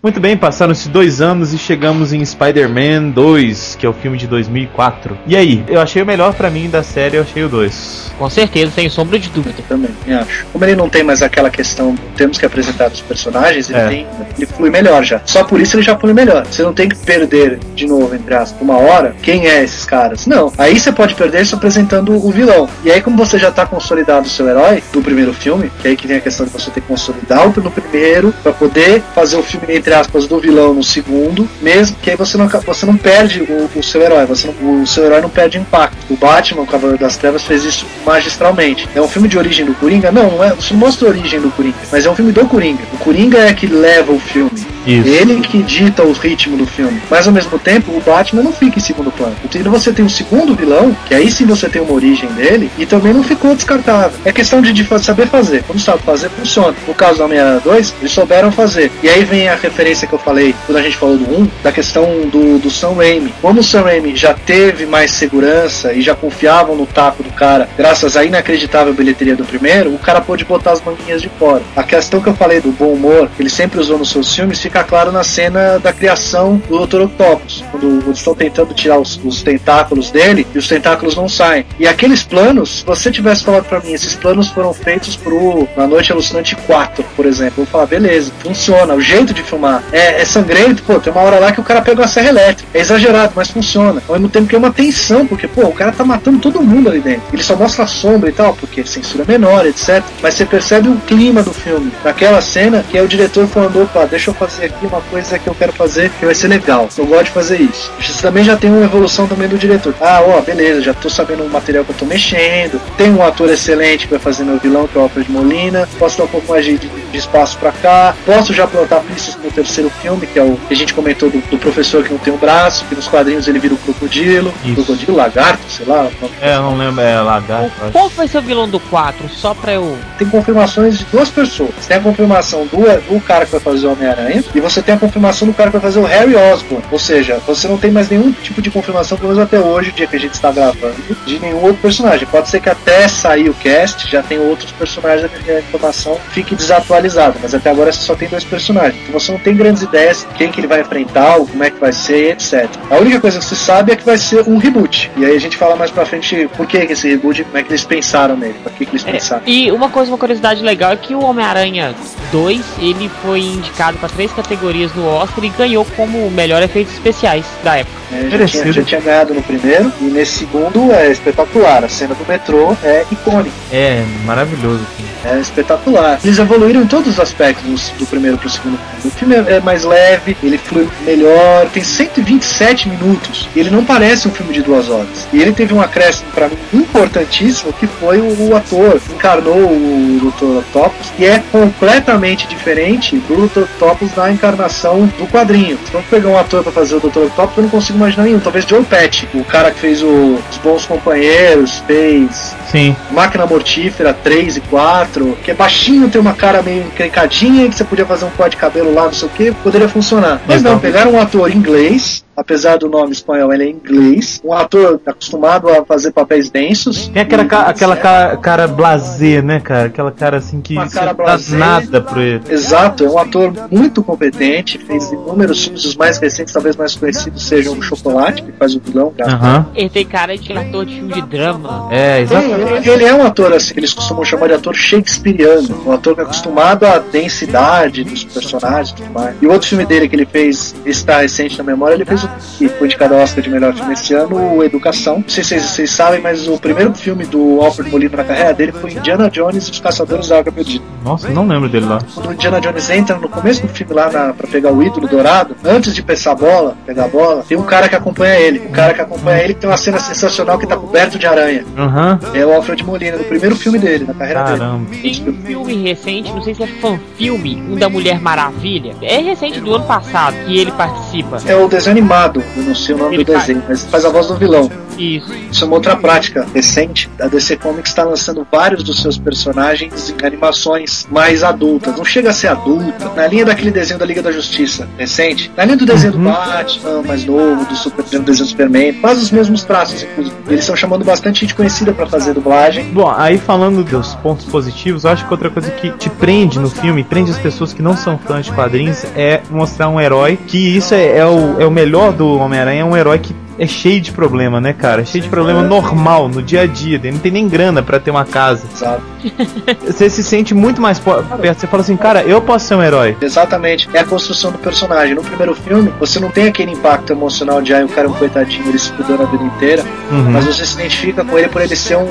Muito 0.04 0.20
bem, 0.20 0.36
passaram-se 0.36 0.90
dois 0.90 1.22
anos 1.22 1.54
e 1.54 1.60
chegamos 1.60 2.12
em 2.12 2.26
Spider-Man 2.26 3.12
2, 3.12 3.76
que 3.80 3.86
é 3.86 3.90
o 3.90 3.94
filme 3.94 4.18
de 4.18 4.26
2004. 4.26 5.16
E 5.28 5.36
aí, 5.38 5.64
eu 5.68 5.80
achei 5.80 6.02
o 6.02 6.06
melhor 6.08 6.34
pra 6.34 6.50
mim 6.50 6.68
da 6.72 6.82
série, 6.82 7.18
eu 7.18 7.22
achei 7.22 7.44
o 7.44 7.48
2. 7.48 8.12
Com 8.18 8.28
certeza, 8.28 8.72
sem 8.72 8.90
sombra 8.90 9.20
de 9.20 9.30
dúvida. 9.30 9.62
Também, 9.70 9.92
me 10.08 10.16
acho. 10.16 10.44
Como 10.52 10.66
ele 10.66 10.76
não 10.76 10.90
tem 10.90 11.04
mais 11.04 11.22
aquela 11.22 11.52
questão, 11.52 11.96
temos 12.18 12.40
que 12.40 12.46
apresentar 12.48 12.88
os 12.92 13.00
personagens, 13.02 13.70
ele, 13.70 13.78
É. 13.80 13.88
tem, 13.90 14.08
ele 14.38 14.48
flui 14.48 14.72
melhor 14.72 15.04
já. 15.04 15.22
Só 15.24 15.44
por 15.44 15.62
isso 15.62 15.76
ele 15.76 15.84
já 15.84 15.96
flui 15.96 16.14
melhor. 16.14 16.48
Você 16.48 16.64
não 16.64 16.74
tem 16.74 16.90
que 16.90 16.96
perder, 16.96 17.60
de 17.76 17.86
novo, 17.86 18.16
entre 18.16 18.34
aspas, 18.34 18.60
uma 18.60 18.80
hora, 18.80 19.16
quem 19.22 19.46
é 19.46 19.64
esses 19.64 19.86
caras. 19.86 20.26
Não. 20.26 20.52
Aí 20.58 20.80
você 20.80 20.92
pode 20.92 21.14
perder 21.14 21.46
só 21.46 21.58
apresentando 21.58 22.12
o 22.16 22.32
vilão. 22.32 22.68
E 22.84 22.92
aí, 22.92 23.02
como 23.04 23.16
você 23.18 23.38
já 23.38 23.52
tá 23.52 23.68
consolidado 23.68 24.26
o 24.26 24.30
seu 24.30 24.50
herói 24.50 24.82
do 24.92 25.00
primeiro 25.04 25.32
filme, 25.32 25.72
que 25.80 25.88
aí 25.90 25.96
que 25.96 26.08
vem 26.08 26.18
a 26.18 26.22
questão 26.22 26.44
de 26.48 26.52
você 26.52 26.72
ter 26.72 26.82
que 26.82 26.88
consolidar 26.88 27.48
o 27.48 27.62
no 27.62 27.70
primeiro, 27.70 28.34
pra 28.42 28.52
poder 28.52 29.04
fazer 29.14 29.36
o 29.36 29.44
filme, 29.44 29.68
entre 29.70 29.91
aspas, 29.94 30.28
do 30.28 30.40
vilão 30.40 30.74
no 30.74 30.84
segundo, 30.84 31.48
mesmo 31.62 31.96
que 32.02 32.10
aí 32.10 32.16
você 32.16 32.38
não, 32.38 32.48
você 32.48 32.86
não 32.86 32.98
perde 32.98 33.42
o, 33.42 33.70
o 33.76 33.84
seu 33.84 34.02
herói, 34.02 34.26
você 34.26 34.48
não- 34.60 34.82
o 34.82 34.88
seu 34.88 35.06
herói 35.06 35.22
não 35.22 35.30
perde 35.30 35.58
impacto. 35.58 35.98
O 36.10 36.16
Batman, 36.18 36.62
o 36.64 36.68
Cavaleiro 36.68 37.02
das 37.02 37.18
Trevas, 37.18 37.44
fez 37.44 37.64
isso 37.64 37.86
magistralmente. 38.06 38.88
É 38.96 39.02
um 39.02 39.08
filme 39.08 39.28
de 39.28 39.38
origem 39.38 39.66
do 39.66 39.74
Coringa? 39.74 40.12
Não, 40.12 40.32
não 40.32 40.44
é, 40.44 40.50
não 40.72 40.78
mostra 40.78 41.08
a 41.08 41.12
origem 41.12 41.40
do 41.40 41.50
Coringa, 41.52 41.76
mas 41.92 42.06
é 42.06 42.10
um 42.10 42.16
filme 42.16 42.32
do 42.32 42.46
Coringa. 42.46 42.84
O 42.94 42.98
Coringa 42.98 43.38
é 43.40 43.54
que 43.54 43.68
leva 43.68 44.12
o 44.12 44.20
filme. 44.20 44.52
Isso. 44.86 45.08
Ele 45.08 45.42
que 45.42 45.62
dita 45.64 46.04
o 46.04 46.12
ritmo 46.12 46.58
do 46.58 46.66
filme. 46.66 47.02
Mas 47.10 47.28
ao 47.28 47.34
mesmo 47.34 47.58
tempo, 47.60 47.92
o 47.92 48.02
Batman 48.02 48.44
não 48.44 48.54
fica 48.54 48.80
em 48.80 48.82
segundo 48.82 49.12
plano. 49.12 49.36
Então 49.44 49.72
você 49.72 49.92
tem 49.92 50.04
um 50.04 50.10
segundo 50.10 50.56
vilão, 50.56 50.96
que 51.08 51.14
aí 51.14 51.32
sim 51.32 51.46
você 51.46 51.70
tem 51.70 51.82
uma 51.82 51.94
origem 51.94 52.30
dele, 52.34 52.72
e 52.78 52.86
também 52.86 53.14
não 53.14 53.24
ficou 53.24 53.56
descartável. 53.56 54.20
É 54.26 54.32
questão 54.32 54.62
de, 54.62 54.74
de 54.74 54.88
saber 55.00 55.28
fazer. 55.28 55.64
Quando 55.64 55.80
sabe 55.80 56.04
fazer, 56.04 56.30
funciona. 56.30 56.76
No 56.88 56.94
caso 56.94 57.18
do 57.18 57.26
Homem-Aranha 57.26 57.62
2, 57.64 57.96
eles 58.00 58.12
souberam 58.12 58.52
fazer. 58.52 58.92
E 59.04 59.10
aí 59.10 59.24
vem 59.24 59.50
a 59.50 59.56
referência 59.56 60.08
que 60.08 60.14
eu 60.14 60.20
falei 60.20 60.56
quando 60.66 60.78
a 60.78 60.82
gente 60.82 60.98
falou 60.98 61.18
do 61.18 61.42
1, 61.42 61.48
da 61.64 61.72
questão 61.72 62.06
do, 62.30 62.60
do 62.60 62.70
Sam 62.70 62.94
Raimi. 62.94 63.34
Como 63.42 63.60
o 63.60 63.64
Sam 63.64 63.84
Raimi 63.84 64.16
já 64.16 64.34
teve 64.34 64.86
mais 64.86 65.12
segurança 65.12 65.94
e 65.94 66.02
já 66.02 66.16
confiavam 66.16 66.76
no 66.76 66.86
taco 66.86 67.24
do 67.24 67.32
cara, 67.32 67.70
graças 67.78 68.18
à 68.18 68.24
inacreditável 68.24 68.94
bilheteria 68.94 69.36
do 69.36 69.46
primeiro, 69.46 69.94
o 69.94 70.00
cara 70.00 70.22
pôde 70.22 70.46
botar 70.46 70.72
as 70.72 70.82
manguinhas 70.84 71.22
de 71.22 71.30
fora. 71.30 71.62
A 71.76 71.84
questão 71.84 72.22
que 72.22 72.28
eu 72.28 72.36
falei 72.36 72.60
do 72.62 72.72
bom 72.72 72.94
humor, 72.94 73.30
que 73.36 73.42
ele 73.42 73.50
sempre 73.50 73.80
usou 73.80 73.98
nos 73.98 74.10
seus 74.10 74.34
filmes, 74.34 74.60
fica 74.72 74.86
claro 74.86 75.12
na 75.12 75.22
cena 75.22 75.78
da 75.80 75.92
criação 75.92 76.56
do 76.70 76.86
Dr. 76.88 77.02
Octopus, 77.02 77.62
quando 77.70 78.10
estão 78.10 78.34
tentando 78.34 78.74
tirar 78.74 78.98
os, 78.98 79.20
os 79.22 79.44
tentáculos 79.44 80.12
dele 80.12 80.48
e 80.56 80.58
os 80.58 80.66
tentáculos 80.66 81.14
não 81.14 81.28
saem. 81.28 81.66
E 81.78 81.86
aqueles 81.86 82.24
planos, 82.24 82.80
se 82.80 82.86
você 82.86 83.12
tivesse 83.12 83.44
falado 83.44 83.66
pra 83.66 83.82
mim, 83.82 83.92
esses 83.92 84.16
planos 84.16 84.48
foram 84.48 84.74
feitos 84.74 85.18
pro 85.18 85.68
Na 85.76 85.86
Noite 85.86 86.14
Alucinante 86.14 86.56
4, 86.56 87.04
por 87.18 87.26
exemplo, 87.26 87.56
eu 87.58 87.66
vou 87.66 87.66
falar, 87.66 87.86
beleza, 87.86 88.32
funciona, 88.40 88.94
o 88.94 89.02
jeito 89.02 89.34
de 89.34 89.44
filmar 89.44 89.84
é, 89.92 90.22
é 90.22 90.26
sangrento, 90.26 90.84
pô, 90.84 90.98
tem 91.02 91.12
uma 91.12 91.22
hora 91.22 91.38
lá 91.38 91.52
que 91.52 91.60
o 91.60 91.64
cara 91.64 91.82
pega 91.82 92.02
uma 92.02 92.08
serra 92.08 92.30
elétrica, 92.30 92.70
é 92.74 92.80
exagerado, 92.80 93.34
mas 93.36 93.50
funciona. 93.50 94.02
Ao 94.08 94.16
mesmo 94.16 94.30
tempo 94.30 94.48
que 94.48 94.56
é 94.56 94.58
uma 94.58 94.72
tensão, 94.72 95.28
porque, 95.28 95.50
pô, 95.50 95.64
o 95.64 95.74
cara 95.74 95.92
tá 95.92 96.06
matando 96.06 96.40
todo 96.40 96.62
mundo 96.62 96.90
ali 96.90 97.02
dentro. 97.02 97.24
Ele 97.34 97.44
só 97.44 97.58
mostra 97.58 97.84
a 97.84 97.88
sombra 97.88 98.30
e 98.30 98.34
tal, 98.34 98.56
porque 98.56 98.86
censura 98.86 99.26
menor, 99.28 99.66
etc. 99.66 100.02
Mas 100.24 100.36
você 100.36 100.46
percebe 100.46 100.88
o 100.88 100.96
clima 101.02 101.44
do 101.44 101.52
filme, 101.52 101.92
naquela 102.06 102.42
cena, 102.42 102.86
que 102.90 102.98
é 102.98 103.02
o 103.02 103.08
diretor 103.08 103.46
falando, 103.48 103.84
opa, 103.84 104.06
deixa 104.06 104.30
eu 104.30 104.34
fazer 104.34 104.61
fazer 104.62 104.66
aqui 104.66 104.86
uma 104.86 105.02
coisa 105.02 105.40
que 105.40 105.48
eu 105.48 105.56
quero 105.56 105.74
fazer 105.74 106.10
que 106.20 106.26
vai 106.26 106.36
ser 106.36 106.48
legal. 106.48 106.88
Eu 106.98 107.06
gosto 107.06 107.26
de 107.26 107.32
fazer 107.32 107.58
isso. 107.62 107.92
Você 108.00 108.22
também 108.22 108.44
já 108.44 108.56
tem 108.56 108.70
uma 108.70 108.84
evolução 108.84 109.28
também 109.28 109.48
do 109.48 109.58
diretor. 109.58 109.94
Ah, 110.00 110.22
ó, 110.26 110.42
beleza, 110.42 110.82
já 110.82 110.94
tô 110.94 111.10
sabendo 111.10 111.44
o 111.44 111.50
material 111.50 111.84
que 111.84 111.92
eu 111.92 111.96
tô 111.96 112.06
mexendo. 112.06 112.80
Tem 112.98 113.12
um 113.12 113.24
ator 113.24 113.50
excelente 113.50 114.06
que 114.06 114.12
vai 114.12 114.20
fazer 114.20 114.44
meu 114.44 114.58
vilão, 114.60 114.88
que 114.88 114.98
é 114.98 115.00
o 115.00 115.04
Alfred 115.04 115.32
Molina. 115.32 115.88
Posso 115.98 116.18
dar 116.18 116.26
um 116.26 116.28
pouco 116.28 116.52
mais 116.52 116.66
de, 116.66 116.78
de- 116.78 116.92
espaço 117.18 117.58
pra 117.58 117.72
cá. 117.72 118.16
Posso 118.26 118.54
já 118.54 118.66
plantar 118.66 119.02
pistas 119.02 119.36
no 119.44 119.52
terceiro 119.52 119.90
filme, 120.02 120.26
que 120.26 120.40
é 120.40 120.44
o 120.44 120.58
que 120.68 120.74
a 120.74 120.78
gente 120.78 120.94
comentou 120.94 121.30
do, 121.30 121.40
do 121.50 121.58
professor 121.58 122.04
que 122.04 122.12
não 122.12 122.18
tem 122.18 122.34
um 122.34 122.38
braço, 122.38 122.86
que 122.86 122.96
nos 122.96 123.08
quadrinhos 123.08 123.48
ele 123.48 123.60
vira 123.60 123.74
o 123.74 123.78
crocodilo. 123.78 124.54
Isso. 124.64 124.76
Crocodilo, 124.76 125.18
lagarto, 125.18 125.62
sei 125.70 125.86
lá. 125.86 126.08
É, 126.42 126.56
eu 126.56 126.62
não 126.62 126.78
lembro, 126.78 127.02
é 127.02 127.20
lagarto. 127.22 127.72
acho. 127.82 127.92
Qual 127.92 128.10
vai 128.10 128.28
ser 128.28 128.38
o 128.38 128.42
vilão 128.42 128.68
do 128.70 128.80
4? 128.80 129.28
Só 129.30 129.54
pra 129.54 129.74
eu. 129.74 129.98
tem 130.18 130.28
confirmações 130.30 131.00
de 131.00 131.06
duas 131.06 131.30
pessoas. 131.30 131.72
Tem 131.88 131.98
a 131.98 132.00
confirmação 132.00 132.66
do, 132.66 132.78
do 132.78 133.20
cara 133.22 133.46
que 133.46 133.52
vai 133.52 133.60
fazer 133.62 133.88
o 133.88 133.92
Homem-Aranha 133.92 134.42
e 134.54 134.60
você 134.60 134.82
tem 134.82 134.96
a 134.96 134.98
confirmação 134.98 135.48
do 135.48 135.54
cara 135.54 135.70
que 135.70 135.78
vai 135.78 135.82
fazer 135.82 136.00
o 136.00 136.04
Harry 136.06 136.36
Osborn. 136.36 136.84
Ou 136.92 137.00
seja, 137.00 137.40
você 137.46 137.68
não 137.68 137.78
tem 137.78 137.92
mais 137.92 138.10
nenhum 138.10 138.32
tipo 138.32 138.62
de 138.62 138.70
confirmação, 138.72 139.18
pelo 139.18 139.30
menos 139.34 139.44
até 139.44 139.60
hoje, 139.60 139.90
o 139.90 139.94
dia 139.94 140.08
que 140.08 140.16
a 140.16 140.20
gente 140.20 140.34
está 140.34 140.52
gravando, 140.52 140.96
de 141.26 141.40
nenhum 141.40 141.62
outro 141.62 141.82
personagem. 141.82 142.28
Pode 142.28 142.50
ser 142.50 142.60
que 142.62 142.70
até 142.70 143.08
sair 143.08 143.50
o 143.50 143.54
cast 143.54 144.10
já 144.10 144.22
tem 144.24 144.40
outros 144.40 144.72
personagens 144.72 145.30
e 145.46 145.52
a 145.52 145.60
informação 145.60 146.18
fique 146.32 146.56
desatualizada, 146.56 147.36
mas 147.42 147.54
até 147.54 147.70
agora 147.70 147.92
você 147.92 148.02
só 148.02 148.16
tem 148.16 148.28
dois 148.28 148.44
personagens. 148.44 149.02
Então 149.08 149.20
você 149.20 149.32
não 149.32 149.40
tem 149.40 149.56
grandes 149.56 149.82
ideias 149.84 150.26
de 150.30 150.36
quem 150.38 150.52
que 150.52 150.60
ele 150.60 150.68
vai 150.68 150.82
enfrentar, 150.82 151.36
ou 151.38 151.48
como 151.48 151.64
é 151.64 151.70
que 151.70 151.80
vai 151.80 151.92
ser, 151.94 152.32
etc. 152.32 152.68
A 152.90 152.98
única 152.98 153.20
coisa 153.20 153.40
que 153.40 153.46
você 153.46 153.56
sabe 153.56 153.92
é 153.92 153.96
que 153.96 154.04
vai 154.06 154.18
ser 154.18 154.42
um 154.48 154.58
reboot. 154.58 155.12
E 155.18 155.26
aí 155.26 155.36
a 155.36 155.40
gente 155.40 155.58
fala 155.58 155.76
mais 155.76 155.92
pra 155.92 156.06
frente 156.06 156.50
por 156.56 156.66
que 156.68 156.86
que 156.86 156.94
esse 156.94 157.08
reboot, 157.10 157.44
como 157.44 157.58
é 157.58 157.64
que 157.64 157.70
eles 157.72 157.84
pensaram 157.84 158.36
nele, 158.36 158.56
pra 158.64 158.72
que, 158.72 158.86
que 158.86 158.92
eles 158.92 159.06
É, 159.08 159.12
pensaram. 159.12 159.42
e 159.46 159.72
uma 159.72 159.90
coisa, 159.90 160.12
uma 160.12 160.18
curiosidade 160.18 160.62
legal 160.64 160.92
é 160.94 160.96
que 160.96 161.14
o 161.16 161.24
Homem-Aranha 161.24 161.94
2 162.32 162.62
ele 162.80 163.10
foi 163.24 163.40
indicado 163.42 163.98
para 163.98 164.10
três 164.10 164.32
categorias 164.42 164.94
no 164.96 165.08
Oscar 165.08 165.44
e 165.44 165.50
ganhou 165.50 165.86
como 165.96 166.30
melhor 166.32 166.62
efeitos 166.64 166.94
especiais 166.94 167.46
da 167.64 167.78
época. 167.78 168.02
É, 168.12 168.30
já, 168.30 168.46
tinha, 168.46 168.74
já 168.74 168.84
tinha 168.84 169.00
ganhado 169.00 169.34
no 169.34 169.42
primeiro, 169.42 169.92
e 170.02 170.06
nesse 170.06 170.40
segundo 170.40 170.92
é 170.92 171.10
espetacular. 171.12 171.84
A 171.84 171.88
cena 171.90 172.14
do 172.14 172.26
metrô 172.28 172.76
é 172.84 173.06
icônica, 173.10 173.56
É, 173.72 174.04
maravilhoso. 174.26 174.82
é 175.24 175.40
espetacular. 175.40 176.20
Eles 176.24 176.38
evoluíram 176.38 176.82
em 176.82 176.88
todos 176.88 177.08
os 177.14 177.20
aspectos 177.20 177.90
do, 177.92 178.00
do 178.00 178.06
primeiro 178.08 178.38
pro 178.38 178.50
segundo 178.50 178.78
filme. 178.78 179.02
O 179.06 179.10
filme 179.12 179.36
é, 179.36 179.54
é 179.58 179.60
mais 179.62 179.84
leve, 179.86 180.36
ele 180.44 180.58
flui 180.58 180.90
melhor, 181.06 181.68
tem 181.74 181.84
127 181.84 182.90
minutos, 182.90 183.48
e 183.56 183.60
ele 183.62 183.70
não 183.70 183.86
parece 183.86 184.28
um 184.28 184.32
filme 184.32 184.54
de 184.54 184.62
duas 184.62 184.90
horas. 184.90 185.28
E 185.32 185.42
ele 185.42 185.54
teve 185.54 185.74
um 185.74 185.82
acréscimo 185.82 186.30
pra 186.32 186.50
mim 186.50 186.58
importantíssimo, 186.74 187.72
que 187.74 187.88
foi 187.88 188.20
o, 188.20 188.50
o 188.50 188.56
ator 188.58 189.00
que 189.00 189.14
encarnou 189.14 189.56
o 189.56 190.20
Dr. 190.38 190.58
Octopus, 190.60 191.10
que 191.16 191.26
é 191.26 191.42
completamente 191.52 192.46
diferente 192.48 193.16
do 193.16 193.48
Dr. 193.48 193.62
Octopus 193.62 194.14
na 194.16 194.31
encarnação 194.32 195.06
do 195.18 195.28
quadrinho. 195.28 195.78
Se 195.86 195.92
vamos 195.92 196.08
pegar 196.08 196.30
um 196.30 196.38
ator 196.38 196.64
pra 196.64 196.72
fazer 196.72 196.96
o 196.96 197.00
Dr. 197.00 197.20
Octopus, 197.26 197.58
eu 197.58 197.64
não 197.64 197.70
consigo 197.70 197.98
imaginar 197.98 198.24
nenhum. 198.24 198.40
Talvez 198.40 198.66
Joe 198.66 198.84
Pesci, 198.84 199.28
o 199.34 199.44
cara 199.44 199.72
que 199.72 199.80
fez 199.80 200.02
o- 200.02 200.40
Os 200.52 200.58
Bons 200.64 200.86
Companheiros, 200.86 201.80
fez 201.86 202.56
Sim. 202.72 202.96
Máquina 203.12 203.46
Mortífera 203.46 204.14
3 204.14 204.58
e 204.58 204.62
4, 204.62 205.38
que 205.44 205.52
é 205.52 205.54
baixinho, 205.54 206.10
tem 206.10 206.20
uma 206.22 206.34
cara 206.34 206.62
meio 206.62 206.84
encrencadinha, 206.84 207.68
que 207.70 207.76
você 207.76 207.84
podia 207.84 208.06
fazer 208.06 208.26
um 208.26 208.30
pó 208.30 208.48
de 208.48 208.58
cabelo 208.58 208.94
lá, 208.94 209.06
não 209.06 209.14
sei 209.14 209.28
o 209.28 209.32
que, 209.32 209.52
poderia 209.52 209.88
funcionar. 209.90 210.42
Mas 210.48 210.62
não, 210.62 210.80
pegaram 210.80 211.12
um 211.14 211.22
ator 211.22 211.52
inglês, 211.52 212.24
apesar 212.42 212.78
do 212.78 212.90
nome 212.90 213.12
espanhol, 213.12 213.54
ele 213.54 213.64
é 213.64 213.70
inglês, 213.70 214.42
um 214.44 214.54
ator 214.54 215.00
acostumado 215.06 215.70
a 215.70 215.86
fazer 215.86 216.12
papéis 216.12 216.50
densos. 216.50 217.08
Tem 217.08 217.22
aquela, 217.22 217.46
ca- 217.46 217.62
aquela 217.68 217.96
ca- 217.96 218.38
cara 218.38 218.68
blasé, 218.68 219.42
né, 219.42 219.60
cara? 219.60 219.86
Aquela 219.88 220.12
cara 220.12 220.38
assim 220.38 220.60
que 220.62 220.74
Uma 220.74 220.90
cara 220.90 221.14
blasé. 221.14 221.56
nada 221.58 222.02
pro 222.02 222.20
ele. 222.22 222.42
Exato, 222.50 223.06
é 223.06 223.10
um 223.10 223.18
ator 223.18 223.54
muito 223.72 224.04
competente, 224.04 224.78
fez 224.78 225.12
inúmeros 225.12 225.64
filmes, 225.64 225.86
os 225.86 225.96
mais 225.96 226.18
recentes, 226.18 226.54
talvez 226.54 226.76
mais 226.76 226.96
conhecidos, 226.96 227.44
sejam 227.48 227.74
o 227.78 227.82
Chocolate, 227.82 228.44
que 228.44 228.52
faz 228.54 228.76
o 228.76 228.80
vilão, 228.80 229.14
cara. 229.18 229.32
Aham. 229.34 229.66
Ele 229.76 229.90
tem 229.90 230.06
cara 230.06 230.38
de 230.38 230.52
ator 230.52 230.86
de 230.86 230.96
filme 230.96 231.14
de 231.14 231.22
drama. 231.24 231.88
É, 231.92 232.22
exatamente. 232.22 232.62
ele, 232.88 232.90
ele 232.90 233.04
é 233.06 233.14
um 233.14 233.26
ator 233.26 233.54
assim, 233.54 233.74
que 233.74 233.80
eles 233.80 233.94
costumam 233.94 234.24
chamar 234.26 234.48
de 234.48 234.54
ator 234.54 234.74
shakespeariano, 234.76 235.84
um 235.86 235.92
ator 235.92 236.16
que 236.16 236.22
é 236.22 236.24
acostumado 236.24 236.86
à 236.86 236.98
densidade 237.00 238.04
dos 238.04 238.24
personagens 238.24 238.90
e 238.92 238.96
tudo 238.96 239.12
mais. 239.14 239.36
E 239.42 239.46
o 239.48 239.52
outro 239.52 239.68
filme 239.68 239.86
dele 239.86 240.08
que 240.10 240.16
ele 240.16 240.26
fez, 240.26 240.74
está 240.86 241.20
recente 241.22 241.58
na 241.58 241.64
memória, 241.64 241.96
ele 241.96 242.06
fez 242.06 242.24
o 242.24 242.28
que 242.58 242.70
foi 242.70 242.88
indicado 242.88 243.14
ao 243.16 243.22
Oscar 243.22 243.44
de 243.44 243.50
melhor 243.50 243.74
filme 243.74 243.94
esse 243.94 244.14
ano, 244.14 244.56
o 244.56 244.64
Educação. 244.64 245.18
Não 245.18 245.30
sei 245.30 245.44
se 245.44 245.60
vocês, 245.60 245.92
sabem, 245.92 246.22
mas 246.22 246.48
o 246.48 246.58
primeiro 246.58 246.94
filme 246.94 247.26
do 247.26 247.62
Alfred 247.62 247.90
Molina 247.90 248.18
na 248.18 248.24
carreira 248.24 248.54
dele 248.54 248.72
foi 248.72 248.92
Indiana 248.92 249.30
Jones 249.30 249.68
e 249.68 249.72
os 249.72 249.80
Caçadores 249.80 250.28
da 250.30 250.38
Arca 250.38 250.52
Perdida. 250.52 250.84
Nossa, 251.04 251.30
não 251.30 251.48
lembro 251.48 251.70
dele 251.70 251.86
lá. 251.86 252.00
Quando 252.14 252.30
o 252.30 252.34
Indiana 252.34 252.62
Jones 252.62 252.90
entra 252.90 253.18
no 253.18 253.30
começo 253.30 253.62
do 253.62 253.68
filme 253.68 253.94
lá 253.94 254.12
na, 254.12 254.34
pra 254.34 254.48
pegar 254.48 254.72
o 254.72 254.82
ídolo 254.84 255.08
dourado, 255.08 255.56
antes 255.64 255.94
de 255.94 256.02
pensar 256.02 256.32
a 256.32 256.36
bola, 256.36 256.76
pegar 256.86 257.06
a 257.06 257.08
bola, 257.08 257.44
tem 257.48 257.58
um 257.58 257.64
cara 257.64 257.90
que 257.90 257.96
acompanha 257.96 258.40
ele. 258.40 258.60
O 258.60 258.70
cara 258.70 258.94
que 258.94 259.02
acompanha 259.02 259.44
ele 259.44 259.54
tem 259.54 259.70
uma 259.70 259.78
cena 259.78 260.00
sensacional 260.00 260.58
que 260.58 260.68
tá 260.68 260.76
coberto 260.76 261.18
de 261.18 261.26
aranha. 261.26 261.66
Aham. 261.78 262.20
É 262.34 262.46
o 262.46 262.54
Alfred 262.54 262.84
Molina, 262.84 263.18
no 263.18 263.24
primeiro 263.24 263.56
filme 263.56 263.80
dele, 263.80 264.06
na 264.06 264.14
carreira 264.14 264.44
dele. 264.44 264.60
Caramba. 264.60 264.90
Tem 265.02 265.30
um 265.30 265.46
filme 265.46 265.76
recente, 265.84 266.32
não 266.32 266.42
sei 266.42 266.56
se 266.56 266.64
é 266.64 266.68
fan-filme, 266.68 267.64
um 267.70 267.76
da 267.76 267.90
Mulher 267.90 268.20
Maravilha. 268.20 268.96
É 269.02 269.18
recente 269.18 269.60
do 269.60 269.76
ano 269.76 269.86
passado 269.86 270.36
que 270.46 270.58
ele 270.58 270.72
participa. 270.72 271.38
É 271.46 271.56
o 271.56 271.68
desenho 271.68 271.98
animado, 272.12 272.44
eu 272.58 272.64
não 272.64 272.76
sei 272.76 272.96
o 272.96 272.98
nome 272.98 273.16
Ele 273.16 273.24
do 273.24 273.32
faz- 273.34 273.46
desenho, 273.48 273.64
mas 273.68 273.86
faz 273.86 274.06
a 274.06 274.10
voz 274.10 274.28
do 274.28 274.36
vilão. 274.36 274.70
Isso. 274.98 275.34
Isso 275.52 275.64
é 275.64 275.68
uma 275.68 275.76
outra 275.78 275.96
prática 275.96 276.46
recente. 276.54 277.10
A 277.20 277.28
DC 277.28 277.56
Comics 277.58 277.90
está 277.92 278.04
lançando 278.04 278.46
vários 278.52 278.84
dos 278.84 279.02
seus 279.02 279.18
personagens 279.18 280.14
em 280.22 280.26
animações 280.26 281.08
mais 281.10 281.44
adultas. 281.44 281.96
Não 281.98 282.04
chega 282.06 282.30
a 282.30 282.34
ser 282.34 282.50
adulta. 282.50 283.10
Na 283.16 283.26
linha 283.26 283.46
daquele 283.46 283.72
desenho 283.72 283.98
da 284.00 284.06
Liga 284.06 284.22
da 284.22 284.32
Justiça 284.32 284.88
recente. 284.98 285.50
Na 285.56 285.64
linha 285.66 285.78
do 285.78 285.86
desenho 285.86 286.14
Uhum. 286.14 286.24
do 286.24 286.30
Batman, 286.30 287.02
mais 287.04 287.26
novo, 287.26 287.66
do 287.66 287.76
Super, 287.76 288.04
do 288.04 288.20
desenho 288.20 288.46
do 288.46 288.50
Superman. 288.50 288.94
Faz 289.02 289.22
os 289.22 289.32
mesmos 289.32 289.64
traços, 289.64 290.04
inclusive. 290.04 290.36
Eles 290.48 290.60
estão 290.62 290.76
chamando 290.76 291.04
bastante 291.06 291.42
gente 291.42 291.56
conhecida 291.56 291.94
para 291.94 292.06
fazer 292.06 292.34
dublagem. 292.34 292.86
Bom, 292.92 293.12
aí 293.16 293.38
falando 293.38 293.84
dos 293.84 294.14
pontos 294.16 294.46
positivos, 294.46 295.06
eu 295.06 295.12
acho 295.12 295.26
que 295.26 295.32
outra 295.34 295.50
coisa 295.50 295.72
que 295.72 295.90
te 295.92 296.10
prende 296.10 296.60
no 296.60 296.70
filme, 296.70 297.04
prende 297.04 297.32
as 297.32 297.38
pessoas 297.40 297.74
que 297.74 297.82
não 297.82 297.96
são 297.96 298.18
fãs 298.20 298.46
de 298.46 298.52
quadrinhos, 298.52 299.04
é 299.16 299.42
mostrar 299.50 299.88
um 299.90 300.00
herói 300.00 300.38
que 300.48 300.58
isso 300.78 300.94
é, 300.94 301.18
é 301.18 301.26
o, 301.26 301.60
é 301.60 301.66
o 301.66 301.72
melhor 301.72 302.01
do 302.10 302.38
Homem-Aranha, 302.40 302.82
é 302.82 302.86
um 302.86 302.98
herói 302.98 303.20
que 303.20 303.36
é 303.62 303.68
cheio 303.68 304.02
de 304.02 304.12
problema, 304.12 304.60
né, 304.60 304.74
cara? 304.74 305.06
Cheio 305.06 305.24
de 305.24 305.30
problema 305.30 305.62
normal, 305.62 306.28
no 306.28 306.42
dia 306.42 306.62
a 306.62 306.66
dia. 306.66 306.96
Ele 306.96 307.12
não 307.12 307.20
tem 307.20 307.32
nem 307.32 307.48
grana 307.48 307.84
pra 307.84 308.00
ter 308.00 308.10
uma 308.10 308.26
casa. 308.26 308.66
Sabe? 308.74 309.04
Você 309.86 310.10
se 310.10 310.24
sente 310.24 310.52
muito 310.56 310.82
mais 310.82 310.98
perto. 310.98 311.26
Você 311.38 311.68
fala 311.68 311.84
assim, 311.84 311.96
cara, 311.96 312.24
eu 312.24 312.42
posso 312.42 312.66
ser 312.66 312.74
um 312.74 312.82
herói. 312.82 313.16
Exatamente. 313.22 313.88
É 313.94 314.00
a 314.00 314.04
construção 314.04 314.52
do 314.52 314.58
personagem. 314.58 315.14
No 315.14 315.22
primeiro 315.22 315.54
filme, 315.54 315.94
você 316.00 316.20
não 316.20 316.32
tem 316.32 316.48
aquele 316.48 316.72
impacto 316.72 317.14
emocional 317.14 317.62
de 317.62 317.72
ah, 317.72 317.86
o 317.86 317.88
cara 317.88 318.08
é 318.08 318.10
um 318.10 318.14
coitadinho, 318.14 318.68
ele 318.68 318.80
se 318.80 318.92
fudeu 318.94 319.16
na 319.16 319.26
vida 319.26 319.44
inteira. 319.44 319.84
Uhum. 320.10 320.32
Mas 320.32 320.46
você 320.46 320.66
se 320.66 320.74
identifica 320.74 321.24
com 321.24 321.38
ele 321.38 321.48
por 321.48 321.62
ele 321.62 321.76
ser 321.76 321.98
um, 321.98 322.08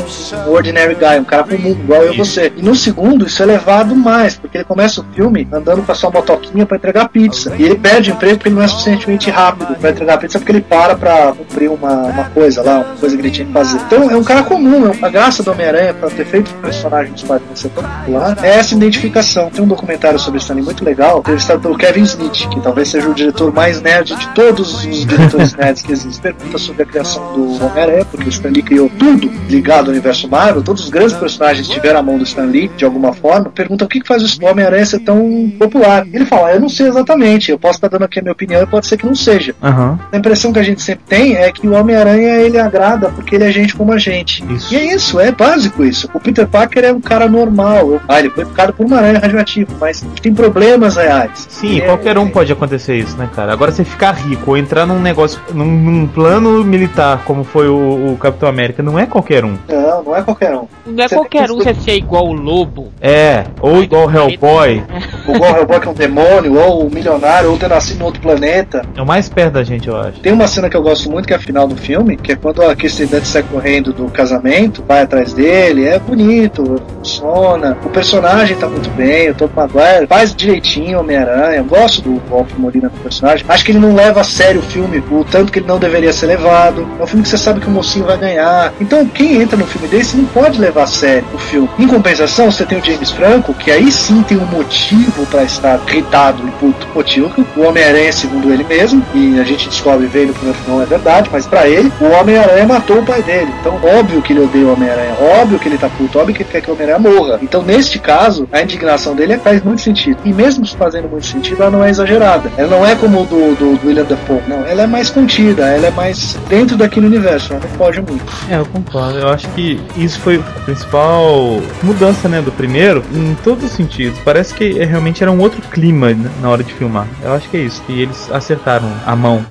um 0.47 0.53
ordinary 0.53 0.95
guy, 0.95 1.19
um 1.19 1.25
cara 1.25 1.43
comum, 1.43 1.73
igual 1.73 2.05
eu 2.05 2.15
e 2.15 2.17
você. 2.17 2.53
E 2.57 2.63
no 2.63 2.77
segundo, 2.77 3.27
isso 3.27 3.43
é 3.43 3.47
levado 3.47 3.97
mais, 3.97 4.37
porque 4.37 4.59
ele 4.59 4.65
começa 4.65 5.01
o 5.01 5.05
filme 5.13 5.49
andando 5.53 5.85
com 5.85 5.91
a 5.91 5.97
sua 5.97 6.11
motoquinha 6.11 6.65
pra 6.65 6.77
entregar 6.77 7.09
pizza. 7.09 7.53
E 7.59 7.65
ele 7.65 7.75
perde 7.75 8.13
emprego 8.13 8.37
porque 8.37 8.49
ele 8.49 8.55
não 8.55 8.63
é 8.63 8.69
suficientemente 8.69 9.29
rápido 9.31 9.75
pra 9.75 9.91
entregar 9.91 10.17
pizza, 10.19 10.39
porque 10.39 10.53
ele 10.53 10.61
para 10.61 10.95
pra 10.95 11.35
cumprir 11.41 11.71
uma, 11.71 11.93
uma 11.93 12.25
coisa 12.25 12.63
lá, 12.63 12.79
uma 12.81 12.97
coisa 12.97 13.17
que 13.17 13.23
ele 13.23 13.31
tinha 13.31 13.47
que 13.47 13.53
fazer. 13.53 13.79
Então 13.87 14.11
é 14.11 14.17
um 14.17 14.25
cara 14.25 14.43
comum, 14.43 14.87
é 14.87 15.05
a 15.05 15.09
graça 15.09 15.43
do 15.43 15.51
Homem-Aranha 15.51 15.95
pra 15.95 16.11
ter 16.11 16.27
feito 16.27 16.51
o 16.51 16.55
personagem 16.55 17.13
dos 17.13 17.23
quadrinhos 17.23 17.61
ser 17.61 17.69
tão 17.71 17.83
popular 17.83 18.37
é 18.43 18.51
essa 18.57 18.75
identificação. 18.75 19.51
Tem 19.51 19.65
um 19.65 19.69
documentário 19.69 20.19
sobre 20.19 20.39
Stanley 20.39 20.65
muito 20.65 20.85
legal, 20.85 21.21
entrevistado 21.21 21.61
pelo 21.61 21.77
Kevin 21.77 22.03
Smith, 22.03 22.49
que 22.49 22.61
talvez 22.61 22.89
seja 22.89 23.09
o 23.09 23.15
diretor 23.15 23.53
mais 23.53 23.81
nerd 23.81 24.17
de 24.17 24.29
todos 24.29 24.85
os 24.85 25.07
diretores 25.07 25.55
nerds 25.55 25.83
que 25.83 25.93
existem. 25.93 26.33
Pergunta 26.33 26.59
sobre 26.59 26.83
a 26.83 26.87
criação 26.87 27.33
do 27.33 27.65
Homem-Aranha, 27.65 28.05
porque 28.05 28.27
o 28.27 28.29
Stan 28.29 28.49
Lee 28.49 28.63
criou 28.63 28.91
tudo 28.99 29.31
ligado 29.49 29.87
ao 29.87 29.93
universo 29.93 30.29
Marvel, 30.29 30.63
todos 30.63 30.85
os 30.85 30.91
grandes 30.91 31.15
personagens 31.15 31.69
tiveram 31.69 32.01
a 32.01 32.03
mão 32.03 32.19
do 32.19 32.25
Stan 32.25 32.45
Lee 32.45 32.71
de 32.77 32.85
alguma 32.85 33.13
forma. 33.13 33.51
Pergunta 33.51 33.85
o 33.85 33.89
que 33.89 34.01
que 34.01 34.07
faz 34.07 34.23
o 34.23 34.47
Homem-Aranha 34.47 34.87
ser 34.87 35.01
tão 35.01 35.53
popular. 35.59 36.07
Ele 36.13 36.25
fala, 36.25 36.53
eu 36.53 36.61
não 36.61 36.69
sei 36.69 36.89
exatamente, 36.89 37.51
eu 37.51 37.59
posso 37.59 37.77
estar 37.77 37.89
dando 37.89 38.05
aqui 38.05 38.19
a 38.19 38.23
minha 38.23 38.33
opinião 38.33 38.63
e 38.63 38.67
pode 38.67 38.87
ser 38.87 38.97
que 38.97 39.07
não 39.07 39.15
seja. 39.15 39.55
Aham. 39.63 39.99
A 40.13 40.17
impressão 40.17 40.53
que 40.53 40.59
a 40.59 40.63
gente 40.63 40.83
sempre 40.83 41.05
tem 41.09 41.20
é 41.35 41.51
que 41.53 41.67
o 41.67 41.73
Homem-Aranha 41.75 42.37
ele 42.41 42.59
agrada 42.59 43.09
porque 43.11 43.35
ele 43.35 43.45
é 43.45 43.51
gente 43.53 43.75
como 43.77 43.93
a 43.93 43.99
gente. 43.99 44.45
Isso. 44.53 44.73
E 44.75 44.77
é 44.77 44.95
isso, 44.95 45.21
é 45.21 45.31
básico 45.33 45.85
isso. 45.85 46.09
O 46.13 46.21
Peter 46.21 46.47
Parker 46.47 46.85
é 46.85 46.93
um 46.93 47.01
cara 47.01 47.29
normal. 47.29 48.01
Ah, 48.09 48.19
ele 48.21 48.31
foi 48.31 48.45
picado 48.45 48.73
por 48.73 48.87
uma 48.87 48.97
aranha 48.99 49.19
radioativa, 49.19 49.73
mas 49.81 50.05
tem 50.23 50.33
problemas 50.35 50.97
reais. 50.97 51.47
Sim, 51.49 51.71
Ele 51.73 51.83
é- 51.83 51.87
qualquer 51.87 52.19
um 52.19 52.29
pode 52.29 52.53
acontecer 52.53 52.97
isso, 52.97 53.17
né, 53.17 53.29
cara? 53.35 53.53
Agora 53.53 53.71
você 53.73 53.85
ficar 53.85 54.13
rico 54.13 54.51
ou 54.53 54.57
entrar 54.57 54.87
num 54.87 55.01
negócio, 55.01 55.41
num, 55.53 55.65
num 55.67 56.07
plano 56.07 56.65
militar, 56.65 57.23
como 57.25 57.45
foi 57.45 57.69
o, 57.69 58.13
o 58.13 58.17
Capitão 58.19 58.49
América, 58.49 58.83
não 58.83 58.99
é 58.99 59.07
qualquer 59.07 59.45
um. 59.45 59.57
Não, 59.69 60.03
não 60.03 60.17
é 60.17 60.23
qualquer 60.23 60.55
um. 60.55 60.67
Não 60.87 61.05
é 61.05 61.09
Você 61.09 61.15
qualquer 61.15 61.47
tem 61.47 61.55
um 61.55 61.59
que- 61.59 61.65
você 61.65 61.75
ser 61.75 61.97
igual 61.97 62.27
o 62.27 62.33
lobo. 62.33 62.93
É, 63.01 63.45
ou 63.61 63.83
igual 63.83 64.07
o 64.07 64.11
Hellboy, 64.11 64.83
O 65.27 65.39
Gon 65.39 65.57
Hellboy 65.57 65.81
que 65.81 65.89
é 65.89 65.91
um 65.91 65.95
demônio, 65.95 66.59
ou 66.59 66.87
o 66.87 66.91
milionário, 66.91 67.51
ou 67.51 67.57
ter 67.59 67.69
nascido 67.69 68.01
em 68.01 68.05
outro 68.05 68.21
planeta. 68.21 68.83
é 68.97 69.03
o 69.03 69.07
mais 69.07 69.29
perto 69.29 69.55
da 69.55 69.63
gente, 69.63 69.89
eu 69.89 69.97
acho. 69.97 70.21
Tem 70.21 70.33
uma 70.33 70.47
cena 70.47 70.69
que 70.69 70.77
eu 70.77 70.83
gosto 70.83 71.10
muito 71.11 71.27
que 71.27 71.33
é 71.33 71.37
a 71.37 71.41
final 71.41 71.67
do 71.67 71.77
filme, 71.77 72.17
que 72.17 72.33
é 72.33 72.37
quando 72.37 72.63
a 72.63 72.75
Kirsten 72.75 73.07
Dunst 73.07 73.27
sai 73.27 73.43
correndo 73.43 73.93
do 73.93 74.07
casamento, 74.07 74.83
vai 74.87 75.03
atrás 75.03 75.33
dele, 75.33 75.87
é 75.87 75.99
bonito, 75.99 76.81
funciona. 76.99 77.77
O 77.85 77.89
personagem 77.89 78.57
tá 78.57 78.69
muito 78.69 78.89
bem, 78.91 79.31
o 79.31 79.35
Tom 79.35 79.51
Maguire 79.55 80.07
faz 80.07 80.35
direitinho 80.35 81.01
Homem-Aranha. 81.01 81.63
Gosto 81.63 82.03
do 82.03 82.23
Walter 82.31 82.59
Molina 82.59 82.89
do 82.89 82.99
personagem. 83.01 83.45
Acho 83.49 83.65
que 83.65 83.73
ele 83.73 83.79
não 83.79 83.95
leva 83.95 84.21
a 84.21 84.25
sério 84.25 84.61
o 84.61 84.63
filme, 84.63 85.03
o 85.11 85.25
tanto 85.25 85.51
que 85.51 85.59
ele 85.59 85.67
não 85.67 85.79
deveria 85.79 86.13
ser 86.13 86.27
levado. 86.27 86.89
É 86.99 87.03
um 87.03 87.07
filme 87.07 87.23
que 87.23 87.29
você 87.29 87.39
sabe 87.39 87.61
que 87.61 87.67
o 87.67 87.71
mocinho 87.71 88.05
vai 88.05 88.17
ganhar. 88.17 88.73
Então, 88.81 89.07
quem 89.07 89.43
entra 89.43 89.57
no 89.57 89.67
filme 89.67 89.89
desse 89.89 90.17
não 90.17 90.27
pode 90.27 90.61
levar 90.61 90.85
a 90.85 90.87
sério 90.87 91.25
o 91.35 91.39
filme. 91.39 91.69
Em 91.79 91.87
compensação, 91.87 92.51
você 92.51 92.65
tem 92.65 92.79
o 92.79 92.85
James 92.85 93.11
Franco, 93.11 93.53
que 93.55 93.71
aí 93.71 93.91
sim 93.91 94.23
tem 94.23 94.39
um 94.39 94.47
motivo 94.47 95.27
para 95.27 95.43
estar 95.43 95.81
irritado 95.89 96.47
e 96.47 96.51
puto. 96.53 96.87
Motivo 96.95 97.31
o 97.57 97.63
Homem-Aranha, 97.63 98.13
segundo 98.13 98.53
ele 98.53 98.65
mesmo, 98.65 99.05
e 99.15 99.41
a 99.41 99.45
gente 99.45 99.69
descobre 99.69 100.07
vendo 100.07 100.33
que 100.35 100.61
final 100.61 100.83
é 100.83 100.87
mas 101.31 101.47
para 101.47 101.69
ele, 101.69 101.93
o 102.01 102.07
Homem-Aranha 102.07 102.67
matou 102.67 102.99
o 102.99 103.05
pai 103.05 103.23
dele. 103.23 103.51
Então, 103.61 103.79
óbvio 103.99 104.23
que 104.23 104.33
ele 104.33 104.41
odeia 104.41 104.67
o 104.67 104.73
Homem-Aranha, 104.73 105.15
óbvio 105.41 105.59
que 105.59 105.69
ele 105.69 105.79
tá 105.79 105.89
puto, 105.89 106.19
óbvio 106.19 106.35
que 106.35 106.43
ele 106.43 106.51
quer 106.51 106.61
que 106.61 106.71
o 106.71 106.75
Homem-Aranha 106.75 106.99
morra. 106.99 107.39
Então, 107.43 107.63
neste 107.63 107.99
caso, 107.99 108.49
a 108.53 108.63
indignação 108.63 109.15
dele 109.15 109.39
faz 109.39 109.63
muito 109.63 109.81
sentido. 109.81 110.19
E 110.25 110.33
mesmo 110.33 110.67
fazendo 110.67 111.09
muito 111.09 111.27
sentido, 111.27 111.63
ela 111.63 111.71
não 111.71 111.85
é 111.85 111.91
exagerada. 111.91 112.51
Ela 112.57 112.69
não 112.69 112.87
é 112.87 112.95
como 112.95 113.23
o 113.23 113.27
do, 113.27 113.55
do, 113.55 113.77
do 113.77 113.87
William 113.87 114.05
Dafoe. 114.05 114.43
Não, 114.47 114.65
ela 114.67 114.83
é 114.83 114.87
mais 114.87 115.11
contida, 115.11 115.67
ela 115.67 115.87
é 115.87 115.91
mais 115.91 116.39
dentro 116.49 116.77
daquele 116.77 117.07
universo, 117.07 117.53
ela 117.53 117.63
não 117.63 117.71
foge 117.77 118.01
muito. 118.01 118.25
É, 118.51 118.59
eu 118.59 118.67
concordo. 118.67 119.19
Eu 119.19 119.29
acho 119.29 119.49
que 119.51 119.81
isso 119.97 120.21
foi 120.21 120.37
a 120.37 120.61
principal 120.61 121.61
mudança, 121.83 122.29
né, 122.29 122.41
do 122.41 122.53
primeiro, 122.53 123.03
em 123.13 123.35
todos 123.43 123.65
os 123.65 123.73
sentidos. 123.73 124.19
Parece 124.25 124.55
que 124.55 124.79
é, 124.79 124.85
realmente 124.85 125.23
era 125.23 125.31
um 125.31 125.41
outro 125.41 125.61
clima 125.63 126.11
né, 126.11 126.31
na 126.41 126.51
hora 126.51 126.63
de 126.63 126.73
filmar. 126.75 127.07
Eu 127.23 127.33
acho 127.33 127.49
que 127.49 127.57
é 127.57 127.61
isso. 127.61 127.83
E 127.89 128.03
eles 128.03 128.31
acertaram 128.31 128.91
a 129.07 129.17
mão. 129.17 129.45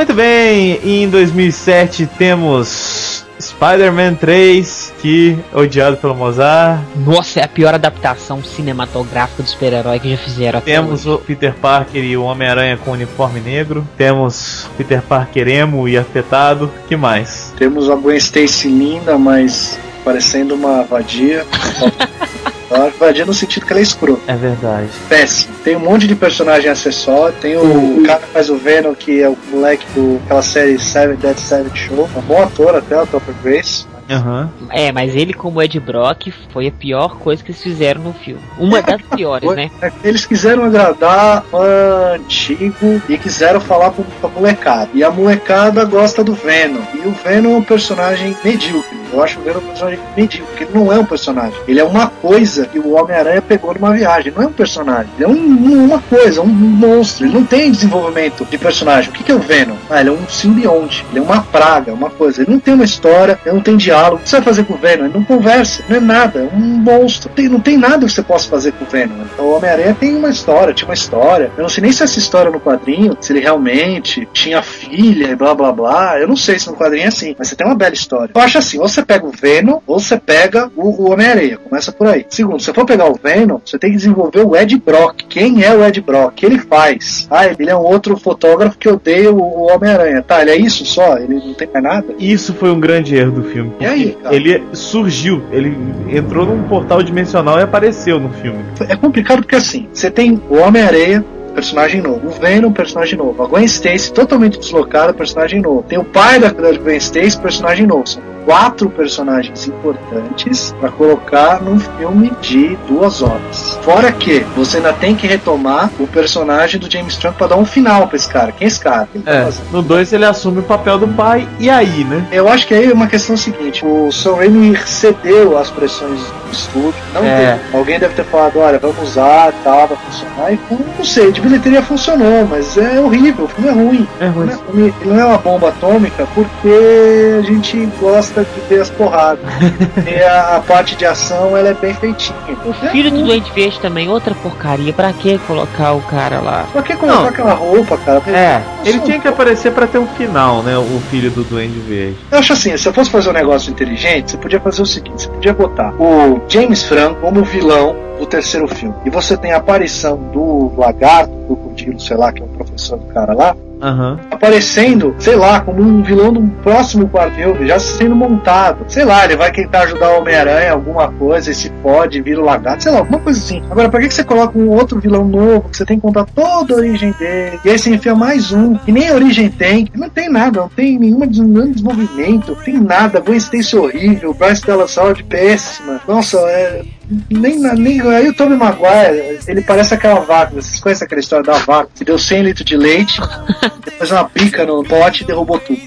Muito 0.00 0.14
bem, 0.14 0.80
em 0.82 1.10
2007 1.10 2.08
temos 2.16 3.22
Spider-Man 3.38 4.14
3, 4.14 4.94
que 4.98 5.38
odiado 5.52 5.98
pelo 5.98 6.14
Mozart. 6.14 6.80
Nossa, 7.04 7.40
é 7.40 7.44
a 7.44 7.48
pior 7.48 7.74
adaptação 7.74 8.42
cinematográfica 8.42 9.42
do 9.42 9.48
super-herói 9.50 9.98
que 10.00 10.10
já 10.10 10.16
fizeram 10.16 10.58
até 10.58 10.72
Temos 10.72 11.04
hoje. 11.04 11.16
o 11.16 11.18
Peter 11.18 11.52
Parker 11.52 12.02
e 12.02 12.16
o 12.16 12.22
Homem-Aranha 12.22 12.78
com 12.78 12.92
uniforme 12.92 13.40
negro. 13.40 13.86
Temos 13.98 14.66
Peter 14.78 15.02
Parker 15.02 15.46
emo 15.46 15.86
e 15.86 15.98
afetado. 15.98 16.72
que 16.88 16.96
mais? 16.96 17.52
Temos 17.58 17.90
a 17.90 17.94
Gwen 17.94 18.16
Stacy 18.16 18.68
linda, 18.68 19.18
mas 19.18 19.78
parecendo 20.02 20.54
uma 20.54 20.82
vadia. 20.82 21.44
Uma 22.70 22.88
vadia 22.90 23.26
no 23.26 23.34
sentido 23.34 23.66
que 23.66 23.72
ela 23.72 23.80
é 23.80 23.82
escrota. 23.82 24.22
É 24.26 24.36
verdade. 24.36 24.88
Péssimo. 25.08 25.54
Tem 25.64 25.76
um 25.76 25.80
monte 25.80 26.06
de 26.06 26.14
personagem 26.14 26.70
acessório. 26.70 27.34
Tem 27.40 27.56
o, 27.56 27.98
o 27.98 28.02
cara 28.04 28.20
que 28.20 28.28
faz 28.28 28.48
o 28.48 28.56
Venom, 28.56 28.94
que 28.94 29.20
é 29.20 29.28
o 29.28 29.36
moleque 29.50 29.84
daquela 30.20 30.42
série 30.42 30.78
Seven 30.78 31.16
Dead 31.16 31.36
Seven 31.36 31.74
Show. 31.74 32.08
Um 32.16 32.20
bom 32.20 32.40
ator 32.42 32.76
até, 32.76 33.00
o 33.00 33.06
Topper 33.06 33.34
Grace. 33.42 33.86
Aham. 34.10 34.50
É, 34.70 34.90
mas 34.92 35.14
ele 35.14 35.32
como 35.32 35.62
Ed 35.62 35.78
Brock 35.78 36.32
foi 36.52 36.66
a 36.66 36.72
pior 36.72 37.16
coisa 37.18 37.42
que 37.42 37.50
eles 37.52 37.62
fizeram 37.62 38.02
no 38.02 38.12
filme. 38.12 38.42
Uma 38.58 38.82
das 38.82 39.00
piores, 39.02 39.48
né? 39.54 39.70
Eles 40.02 40.26
quiseram 40.26 40.64
agradar 40.64 41.44
fã 41.44 42.14
antigo 42.16 43.00
e 43.08 43.16
quiseram 43.16 43.60
falar 43.60 43.90
pra, 43.90 44.04
pra 44.20 44.30
molecada. 44.30 44.88
E 44.94 45.04
a 45.04 45.10
molecada 45.10 45.84
gosta 45.84 46.24
do 46.24 46.34
Venom. 46.34 46.80
E 46.94 47.06
o 47.06 47.12
Venom 47.12 47.54
é 47.54 47.56
um 47.58 47.62
personagem 47.62 48.36
medíocre. 48.44 48.98
Eu 49.12 49.22
acho 49.22 49.40
o 49.40 49.42
Venom 49.42 49.58
um 49.58 49.66
personagem 49.66 49.98
medíocre, 50.16 50.46
porque 50.50 50.64
ele 50.64 50.72
não 50.74 50.92
é 50.92 50.98
um 50.98 51.04
personagem. 51.04 51.58
Ele 51.66 51.80
é 51.80 51.84
uma 51.84 52.08
coisa 52.08 52.66
que 52.66 52.78
o 52.78 52.94
Homem-Aranha 52.94 53.42
pegou 53.42 53.74
numa 53.74 53.92
viagem. 53.92 54.32
Não 54.34 54.42
é 54.42 54.46
um 54.46 54.52
personagem. 54.52 55.10
Ele 55.16 55.24
é 55.24 55.28
um- 55.28 55.84
uma 55.84 55.98
coisa, 56.00 56.40
um 56.42 56.46
monstro. 56.46 57.26
Ele 57.26 57.34
não 57.34 57.44
tem 57.44 57.70
desenvolvimento 57.70 58.44
de 58.44 58.56
personagem. 58.58 59.10
O 59.10 59.12
que, 59.12 59.24
que 59.24 59.32
é 59.32 59.34
o 59.34 59.38
Venom? 59.40 59.74
Ah, 59.88 60.00
ele 60.00 60.10
é 60.10 60.12
um 60.12 60.28
simbionte. 60.28 61.04
Ele 61.10 61.18
é 61.18 61.22
uma 61.22 61.42
praga, 61.42 61.92
uma 61.92 62.10
coisa. 62.10 62.42
Ele 62.42 62.52
não 62.52 62.60
tem 62.60 62.74
uma 62.74 62.84
história, 62.84 63.38
ele 63.44 63.54
não 63.54 63.62
tem 63.62 63.76
diálogo. 63.76 63.99
O 64.08 64.18
que 64.18 64.28
você 64.28 64.36
vai 64.36 64.44
fazer 64.44 64.64
com 64.64 64.74
o 64.74 64.76
Venom? 64.78 65.04
Ele 65.04 65.14
não 65.14 65.24
conversa, 65.24 65.82
não 65.88 65.96
é 65.96 66.00
nada. 66.00 66.40
É 66.40 66.56
um 66.56 66.58
monstro. 66.58 67.30
Tem- 67.30 67.48
não 67.48 67.60
tem 67.60 67.76
nada 67.76 68.06
que 68.06 68.12
você 68.12 68.22
possa 68.22 68.48
fazer 68.48 68.72
com 68.72 68.84
o 68.84 68.88
Venom. 68.88 69.14
Então, 69.32 69.44
o 69.46 69.56
Homem-Aranha 69.56 69.96
tem 69.98 70.14
uma 70.16 70.30
história, 70.30 70.72
tinha 70.74 70.88
uma 70.88 70.94
história. 70.94 71.50
Eu 71.56 71.62
não 71.62 71.68
sei 71.68 71.82
nem 71.82 71.92
se 71.92 72.02
essa 72.02 72.18
história 72.18 72.50
no 72.50 72.60
quadrinho, 72.60 73.16
se 73.20 73.32
ele 73.32 73.40
realmente 73.40 74.28
tinha 74.32 74.62
filha 74.62 75.28
e 75.28 75.36
blá 75.36 75.54
blá 75.54 75.72
blá. 75.72 76.18
Eu 76.18 76.28
não 76.28 76.36
sei 76.36 76.58
se 76.58 76.68
no 76.68 76.76
quadrinho 76.76 77.04
é 77.04 77.08
assim, 77.08 77.34
mas 77.38 77.48
você 77.48 77.56
tem 77.56 77.66
uma 77.66 77.74
bela 77.74 77.94
história. 77.94 78.30
Eu 78.34 78.40
acho 78.40 78.58
assim, 78.58 78.78
ou 78.78 78.88
você 78.88 79.02
pega 79.02 79.26
o 79.26 79.30
Venom, 79.30 79.80
ou 79.86 79.98
você 80.00 80.18
pega 80.18 80.70
o, 80.76 81.04
o 81.04 81.12
Homem-Aranha. 81.12 81.58
Começa 81.58 81.92
por 81.92 82.06
aí. 82.06 82.24
Segundo, 82.28 82.60
se 82.60 82.66
você 82.66 82.74
for 82.74 82.86
pegar 82.86 83.06
o 83.10 83.18
Venom, 83.22 83.58
você 83.64 83.78
tem 83.78 83.90
que 83.90 83.96
desenvolver 83.96 84.40
o 84.44 84.56
Ed 84.56 84.76
Brock. 84.78 85.24
Quem 85.28 85.62
é 85.62 85.74
o 85.74 85.84
Ed 85.84 86.00
Brock? 86.00 86.30
O 86.30 86.32
que 86.32 86.46
ele 86.46 86.58
faz? 86.58 87.26
Ah, 87.30 87.46
ele 87.46 87.70
é 87.70 87.76
um 87.76 87.82
outro 87.82 88.16
fotógrafo 88.16 88.78
que 88.78 88.88
odeia 88.88 89.32
o, 89.32 89.60
Homem-Aranha. 89.70 90.22
Tá, 90.22 90.42
ele 90.42 90.50
é 90.50 90.56
isso 90.56 90.84
só? 90.84 91.16
Ele 91.18 91.34
não 91.34 91.54
tem 91.54 91.68
mais 91.72 91.84
nada? 91.84 92.14
Isso 92.18 92.54
foi 92.54 92.70
um 92.70 92.80
grande 92.80 93.14
erro 93.14 93.32
do 93.32 93.44
filme. 93.44 93.72
E 93.80 93.86
aí, 93.90 94.12
cara? 94.12 94.34
Ele 94.34 94.62
surgiu, 94.72 95.42
ele 95.50 95.76
entrou 96.08 96.46
num 96.46 96.62
portal 96.64 97.02
dimensional 97.02 97.58
e 97.58 97.62
apareceu 97.62 98.18
no 98.18 98.30
filme. 98.30 98.64
É 98.88 98.96
complicado 98.96 99.38
porque 99.38 99.56
assim, 99.56 99.88
você 99.92 100.10
tem 100.10 100.40
o 100.48 100.56
Homem-Aranha, 100.56 101.24
personagem 101.54 102.00
novo. 102.00 102.28
O 102.28 102.30
Venom, 102.30 102.72
personagem 102.72 103.18
novo. 103.18 103.42
A 103.42 103.46
Gwen 103.46 103.64
Stacy, 103.64 104.12
totalmente 104.12 104.58
deslocada, 104.58 105.12
personagem 105.12 105.60
novo. 105.60 105.82
Tem 105.82 105.98
o 105.98 106.04
pai 106.04 106.38
da 106.38 106.48
da 106.48 106.72
Gwen 106.72 106.96
Stacy, 106.96 107.38
personagem 107.38 107.86
novo. 107.86 108.06
São 108.06 108.22
quatro 108.50 108.90
personagens 108.90 109.68
importantes 109.68 110.74
para 110.80 110.88
colocar 110.90 111.62
num 111.62 111.78
filme 111.78 112.32
de 112.40 112.76
duas 112.88 113.22
horas. 113.22 113.78
Fora 113.82 114.10
que 114.10 114.40
você 114.56 114.78
ainda 114.78 114.92
tem 114.92 115.14
que 115.14 115.24
retomar 115.24 115.88
o 116.00 116.06
personagem 116.08 116.80
do 116.80 116.90
James 116.90 117.14
Franco 117.14 117.38
para 117.38 117.46
dar 117.46 117.56
um 117.56 117.64
final 117.64 118.08
pra 118.08 118.16
esse 118.16 118.28
cara. 118.28 118.50
Quem 118.50 118.64
é 118.64 118.68
esse 118.68 118.80
cara? 118.80 119.08
Tá 119.24 119.30
É, 119.30 119.44
fazendo? 119.44 119.70
no 119.70 119.82
2 119.82 120.12
ele 120.12 120.24
assume 120.24 120.58
o 120.58 120.62
papel 120.64 120.98
do 120.98 121.06
pai, 121.06 121.46
e 121.60 121.70
aí, 121.70 122.02
né? 122.02 122.26
Eu 122.32 122.48
acho 122.48 122.66
que 122.66 122.74
aí 122.74 122.90
é 122.90 122.92
uma 122.92 123.06
questão 123.06 123.36
seguinte: 123.36 123.86
o 123.86 124.10
Sam 124.10 124.34
Raimi 124.34 124.76
cedeu 124.84 125.56
às 125.56 125.70
pressões 125.70 126.18
do 126.20 126.50
estúdio. 126.52 126.94
Não 127.14 127.22
É. 127.24 127.56
teve. 127.56 127.76
Alguém 127.76 128.00
deve 128.00 128.14
ter 128.14 128.24
falado: 128.24 128.58
olha, 128.58 128.80
vamos 128.80 129.00
usar, 129.00 129.52
tal, 129.62 129.86
vai 129.86 129.96
funcionar. 129.96 130.52
E 130.52 130.58
não 130.98 131.04
sei, 131.04 131.30
de 131.30 131.40
bilheteria 131.40 131.82
funcionou, 131.82 132.48
mas 132.50 132.76
é 132.76 132.98
horrível, 132.98 133.44
o 133.44 133.48
filme 133.48 133.68
é 133.68 133.72
ruim. 133.72 134.08
É 134.20 134.26
ruim. 134.26 134.46
Não 134.74 134.84
é, 134.86 134.92
ele 135.00 135.10
não 135.14 135.20
é 135.20 135.24
uma 135.24 135.38
bomba 135.38 135.68
atômica 135.68 136.26
porque 136.34 137.38
a 137.38 137.42
gente 137.42 137.88
gosta 138.00 138.39
de 138.44 138.60
ver 138.68 138.80
as 138.80 138.90
porradas. 138.90 139.44
e 140.06 140.22
a, 140.22 140.56
a 140.56 140.60
parte 140.60 140.96
de 140.96 141.06
ação 141.06 141.56
ela 141.56 141.68
é 141.68 141.74
bem 141.74 141.94
feitinha. 141.94 142.36
O 142.64 142.72
filho 142.90 143.10
do 143.10 143.22
Duende 143.22 143.50
Verde 143.52 143.78
também, 143.80 144.08
outra 144.08 144.34
porcaria. 144.34 144.92
Pra 144.92 145.12
que 145.12 145.38
colocar 145.38 145.92
o 145.92 146.00
cara 146.02 146.40
lá? 146.40 146.66
Pra 146.72 146.82
que 146.82 146.96
colocar 146.96 147.20
Não. 147.20 147.28
aquela 147.28 147.54
roupa, 147.54 147.96
cara? 147.98 148.22
É, 148.28 148.62
ele 148.84 149.00
tinha 149.00 149.18
que 149.20 149.28
aparecer 149.28 149.72
pra 149.72 149.86
ter 149.86 149.98
um 149.98 150.06
final, 150.06 150.62
né? 150.62 150.76
O 150.76 151.00
filho 151.10 151.30
do 151.30 151.44
Duende 151.44 151.78
Verde. 151.80 152.16
Eu 152.30 152.38
acho 152.38 152.52
assim, 152.52 152.76
se 152.76 152.88
eu 152.88 152.92
fosse 152.92 153.10
fazer 153.10 153.30
um 153.30 153.32
negócio 153.32 153.70
inteligente, 153.70 154.30
você 154.32 154.36
podia 154.36 154.60
fazer 154.60 154.82
o 154.82 154.86
seguinte: 154.86 155.22
você 155.22 155.28
podia 155.28 155.52
botar 155.52 155.94
o 155.94 156.40
James 156.48 156.82
Franco 156.82 157.20
como 157.20 157.44
vilão 157.44 157.96
do 158.18 158.26
terceiro 158.26 158.68
filme. 158.68 158.94
E 159.04 159.10
você 159.10 159.36
tem 159.36 159.52
a 159.52 159.56
aparição 159.56 160.16
do 160.16 160.72
lagarto, 160.76 161.32
do 161.32 161.56
crocodilo, 161.56 162.00
sei 162.00 162.16
lá, 162.16 162.32
que 162.32 162.42
é 162.42 162.44
o 162.44 162.48
professor 162.48 162.98
do 162.98 163.06
cara 163.06 163.32
lá, 163.32 163.56
Aham. 163.80 164.18
aparecendo, 164.30 165.14
sei 165.18 165.36
lá, 165.36 165.60
como 165.60 165.82
um 165.82 166.02
vilão 166.02 166.32
do 166.32 166.40
próximo 166.62 167.08
quarto 167.08 167.30
já 167.64 167.78
sendo 167.78 168.14
montado. 168.14 168.84
Sei 168.88 169.04
lá, 169.04 169.24
ele 169.24 169.36
vai 169.36 169.52
tentar 169.52 169.82
ajudar 169.82 170.12
o 170.12 170.20
Homem-Aranha, 170.20 170.72
alguma 170.72 171.10
coisa, 171.12 171.50
e 171.50 171.54
se 171.54 171.70
pode, 171.82 172.20
vira 172.20 172.40
o 172.40 172.44
lagarto, 172.44 172.82
sei 172.82 172.92
lá, 172.92 172.98
alguma 172.98 173.18
coisa 173.18 173.38
assim. 173.38 173.62
Agora, 173.70 173.88
pra 173.88 174.00
que 174.00 174.10
você 174.10 174.24
coloca 174.24 174.58
um 174.58 174.68
outro 174.68 174.98
vilão 174.98 175.24
novo, 175.24 175.68
que 175.68 175.76
você 175.76 175.84
tem 175.84 175.96
que 175.96 176.02
contar 176.02 176.24
toda 176.24 176.74
a 176.74 176.76
origem 176.78 177.12
dele, 177.18 177.60
e 177.64 177.70
aí 177.70 177.78
você 177.78 177.90
enfia 177.90 178.14
mais 178.14 178.52
um, 178.52 178.74
que 178.74 178.92
nem 178.92 179.08
a 179.08 179.14
origem 179.14 179.50
tem, 179.50 179.86
que 179.86 179.98
não 179.98 180.08
tem 180.08 180.28
nada, 180.28 180.60
não 180.60 180.68
tem 180.68 180.98
nenhuma 180.98 181.26
nenhum 181.26 181.70
desenvolvimento, 181.70 182.52
não 182.52 182.62
tem 182.62 182.80
nada, 182.80 183.20
Gwen 183.20 183.36
Stacy 183.36 183.76
horrível, 183.76 184.34
Bryce 184.34 184.66
Dallas 184.66 184.96
Howard 184.96 185.22
péssima. 185.24 186.00
Nossa, 186.06 186.38
é... 186.38 186.82
Nem, 187.28 187.58
nem 187.58 188.00
aí 188.00 188.28
o 188.28 188.34
Tobey 188.34 188.56
Maguire, 188.56 189.40
ele 189.46 189.62
parece 189.62 189.94
aquela 189.94 190.20
vaca. 190.20 190.54
Vocês 190.54 190.80
conhecem 190.80 191.04
aquela 191.04 191.20
história 191.20 191.44
da 191.44 191.58
vaca 191.58 191.90
que 191.94 192.04
deu 192.04 192.18
100 192.18 192.42
litros 192.42 192.64
de 192.64 192.76
leite, 192.76 193.20
depois 193.84 194.10
uma 194.10 194.24
pica 194.24 194.64
no 194.64 194.84
pote 194.84 195.24
e 195.24 195.26
derrubou 195.26 195.58
tudo. 195.58 195.80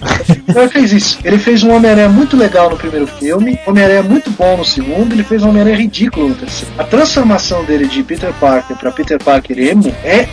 Então 0.48 0.64
ele 0.64 0.72
fez 0.72 0.92
isso. 0.92 1.20
Ele 1.24 1.38
fez 1.38 1.64
um 1.64 1.72
Homem-Aranha 1.74 2.10
muito 2.10 2.36
legal 2.36 2.70
no 2.70 2.78
primeiro 2.78 3.08
filme, 3.08 3.58
Homem-Aranha 3.66 4.04
muito 4.04 4.30
bom 4.32 4.58
no 4.58 4.66
segundo, 4.66 5.14
ele 5.14 5.24
fez 5.24 5.44
um 5.44 5.50
Homem-Aranha 5.50 5.78
ridículo 5.78 6.30
no 6.30 6.36
terceiro. 6.36 6.74
A 6.78 6.84
transformação 6.84 7.64
dele 7.64 7.88
de 7.88 8.04
Peter 8.04 8.34
Parker 8.34 8.76
pra 8.76 8.92
Peter 8.92 9.18
Parker 9.24 9.58
emo 9.58 9.96
é 10.04 10.28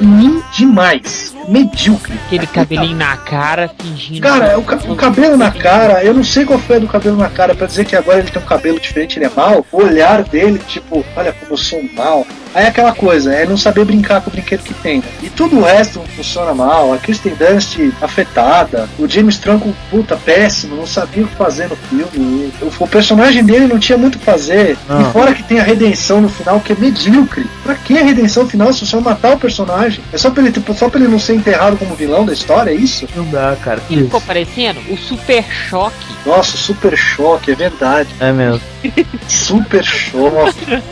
ruim 0.00 0.42
demais. 0.52 1.34
Medíocre. 1.48 2.12
Aquele 2.26 2.46
cabelinho 2.46 2.96
na 2.96 3.16
cara, 3.16 3.70
fingindo. 3.80 4.20
Cara, 4.20 4.58
o, 4.58 4.62
ca- 4.62 4.80
o 4.88 4.96
cabelo 4.96 5.36
na 5.36 5.50
cara, 5.50 6.02
eu 6.04 6.12
não 6.12 6.24
sei 6.24 6.44
qual 6.44 6.58
foi 6.58 6.76
a 6.76 6.78
do 6.80 6.88
cabelo 6.88 7.16
na 7.16 7.28
cara 7.30 7.54
pra 7.54 7.66
dizer 7.66 7.84
que 7.84 7.94
agora 7.94 8.18
ele 8.18 8.30
tem 8.30 8.42
um 8.42 8.46
cabelo 8.46 8.80
diferente, 8.80 9.18
ele 9.18 9.26
é 9.26 9.30
mal. 9.34 9.64
O 9.70 9.82
olhar 9.82 10.22
dele, 10.24 10.60
tipo, 10.66 11.04
olha 11.16 11.32
como 11.32 11.52
eu 11.52 11.56
sou 11.56 11.82
mal. 11.94 12.26
Aí 12.56 12.64
é 12.64 12.68
aquela 12.68 12.94
coisa, 12.94 13.34
é 13.34 13.44
não 13.44 13.58
saber 13.58 13.84
brincar 13.84 14.22
com 14.22 14.30
o 14.30 14.32
brinquedo 14.32 14.62
que 14.62 14.72
tem. 14.72 15.00
né? 15.00 15.04
E 15.22 15.28
tudo 15.28 15.58
o 15.58 15.62
resto 15.62 15.98
não 15.98 16.06
funciona 16.06 16.54
mal. 16.54 16.90
A 16.94 16.96
Kristen 16.96 17.34
Dunst 17.34 17.76
afetada, 18.00 18.88
o 18.98 19.06
James 19.06 19.36
Franco, 19.36 19.74
puta, 19.90 20.16
péssimo, 20.16 20.74
não 20.74 20.86
sabia 20.86 21.24
o 21.24 21.28
que 21.28 21.36
fazer 21.36 21.68
no 21.68 21.76
filme. 21.76 22.50
O, 22.62 22.84
o 22.84 22.88
personagem 22.88 23.44
dele 23.44 23.66
não 23.66 23.78
tinha 23.78 23.98
muito 23.98 24.14
o 24.14 24.18
que 24.18 24.24
fazer. 24.24 24.78
Não. 24.88 25.02
E 25.02 25.12
fora 25.12 25.34
que 25.34 25.42
tem 25.42 25.60
a 25.60 25.62
redenção 25.62 26.22
no 26.22 26.30
final, 26.30 26.58
que 26.60 26.72
é 26.72 26.76
medíocre. 26.76 27.44
Pra 27.62 27.74
que 27.74 27.98
a 27.98 28.02
redenção 28.02 28.48
final 28.48 28.72
se 28.72 28.86
você 28.86 28.96
matar 29.00 29.34
o 29.34 29.38
personagem? 29.38 30.00
É 30.10 30.16
só 30.16 30.30
pra 30.30 30.42
ele, 30.42 30.50
tipo, 30.52 30.72
só 30.72 30.88
pra 30.88 30.98
ele 30.98 31.10
não 31.10 31.18
ser 31.18 31.34
enterrado 31.34 31.76
como 31.76 31.94
vilão 31.94 32.24
da 32.24 32.32
história, 32.32 32.70
é 32.70 32.74
isso? 32.74 33.06
Não 33.14 33.26
dá, 33.26 33.54
cara. 33.62 33.82
E 33.90 33.98
ficou 33.98 34.20
parecendo 34.22 34.80
o 34.88 34.96
Super 34.96 35.44
Choque. 35.68 36.06
Nossa, 36.24 36.56
super 36.56 36.96
choque, 36.96 37.52
é 37.52 37.54
verdade. 37.54 38.08
É 38.18 38.32
mesmo. 38.32 38.60
Super 39.28 39.84
choque. 39.84 40.82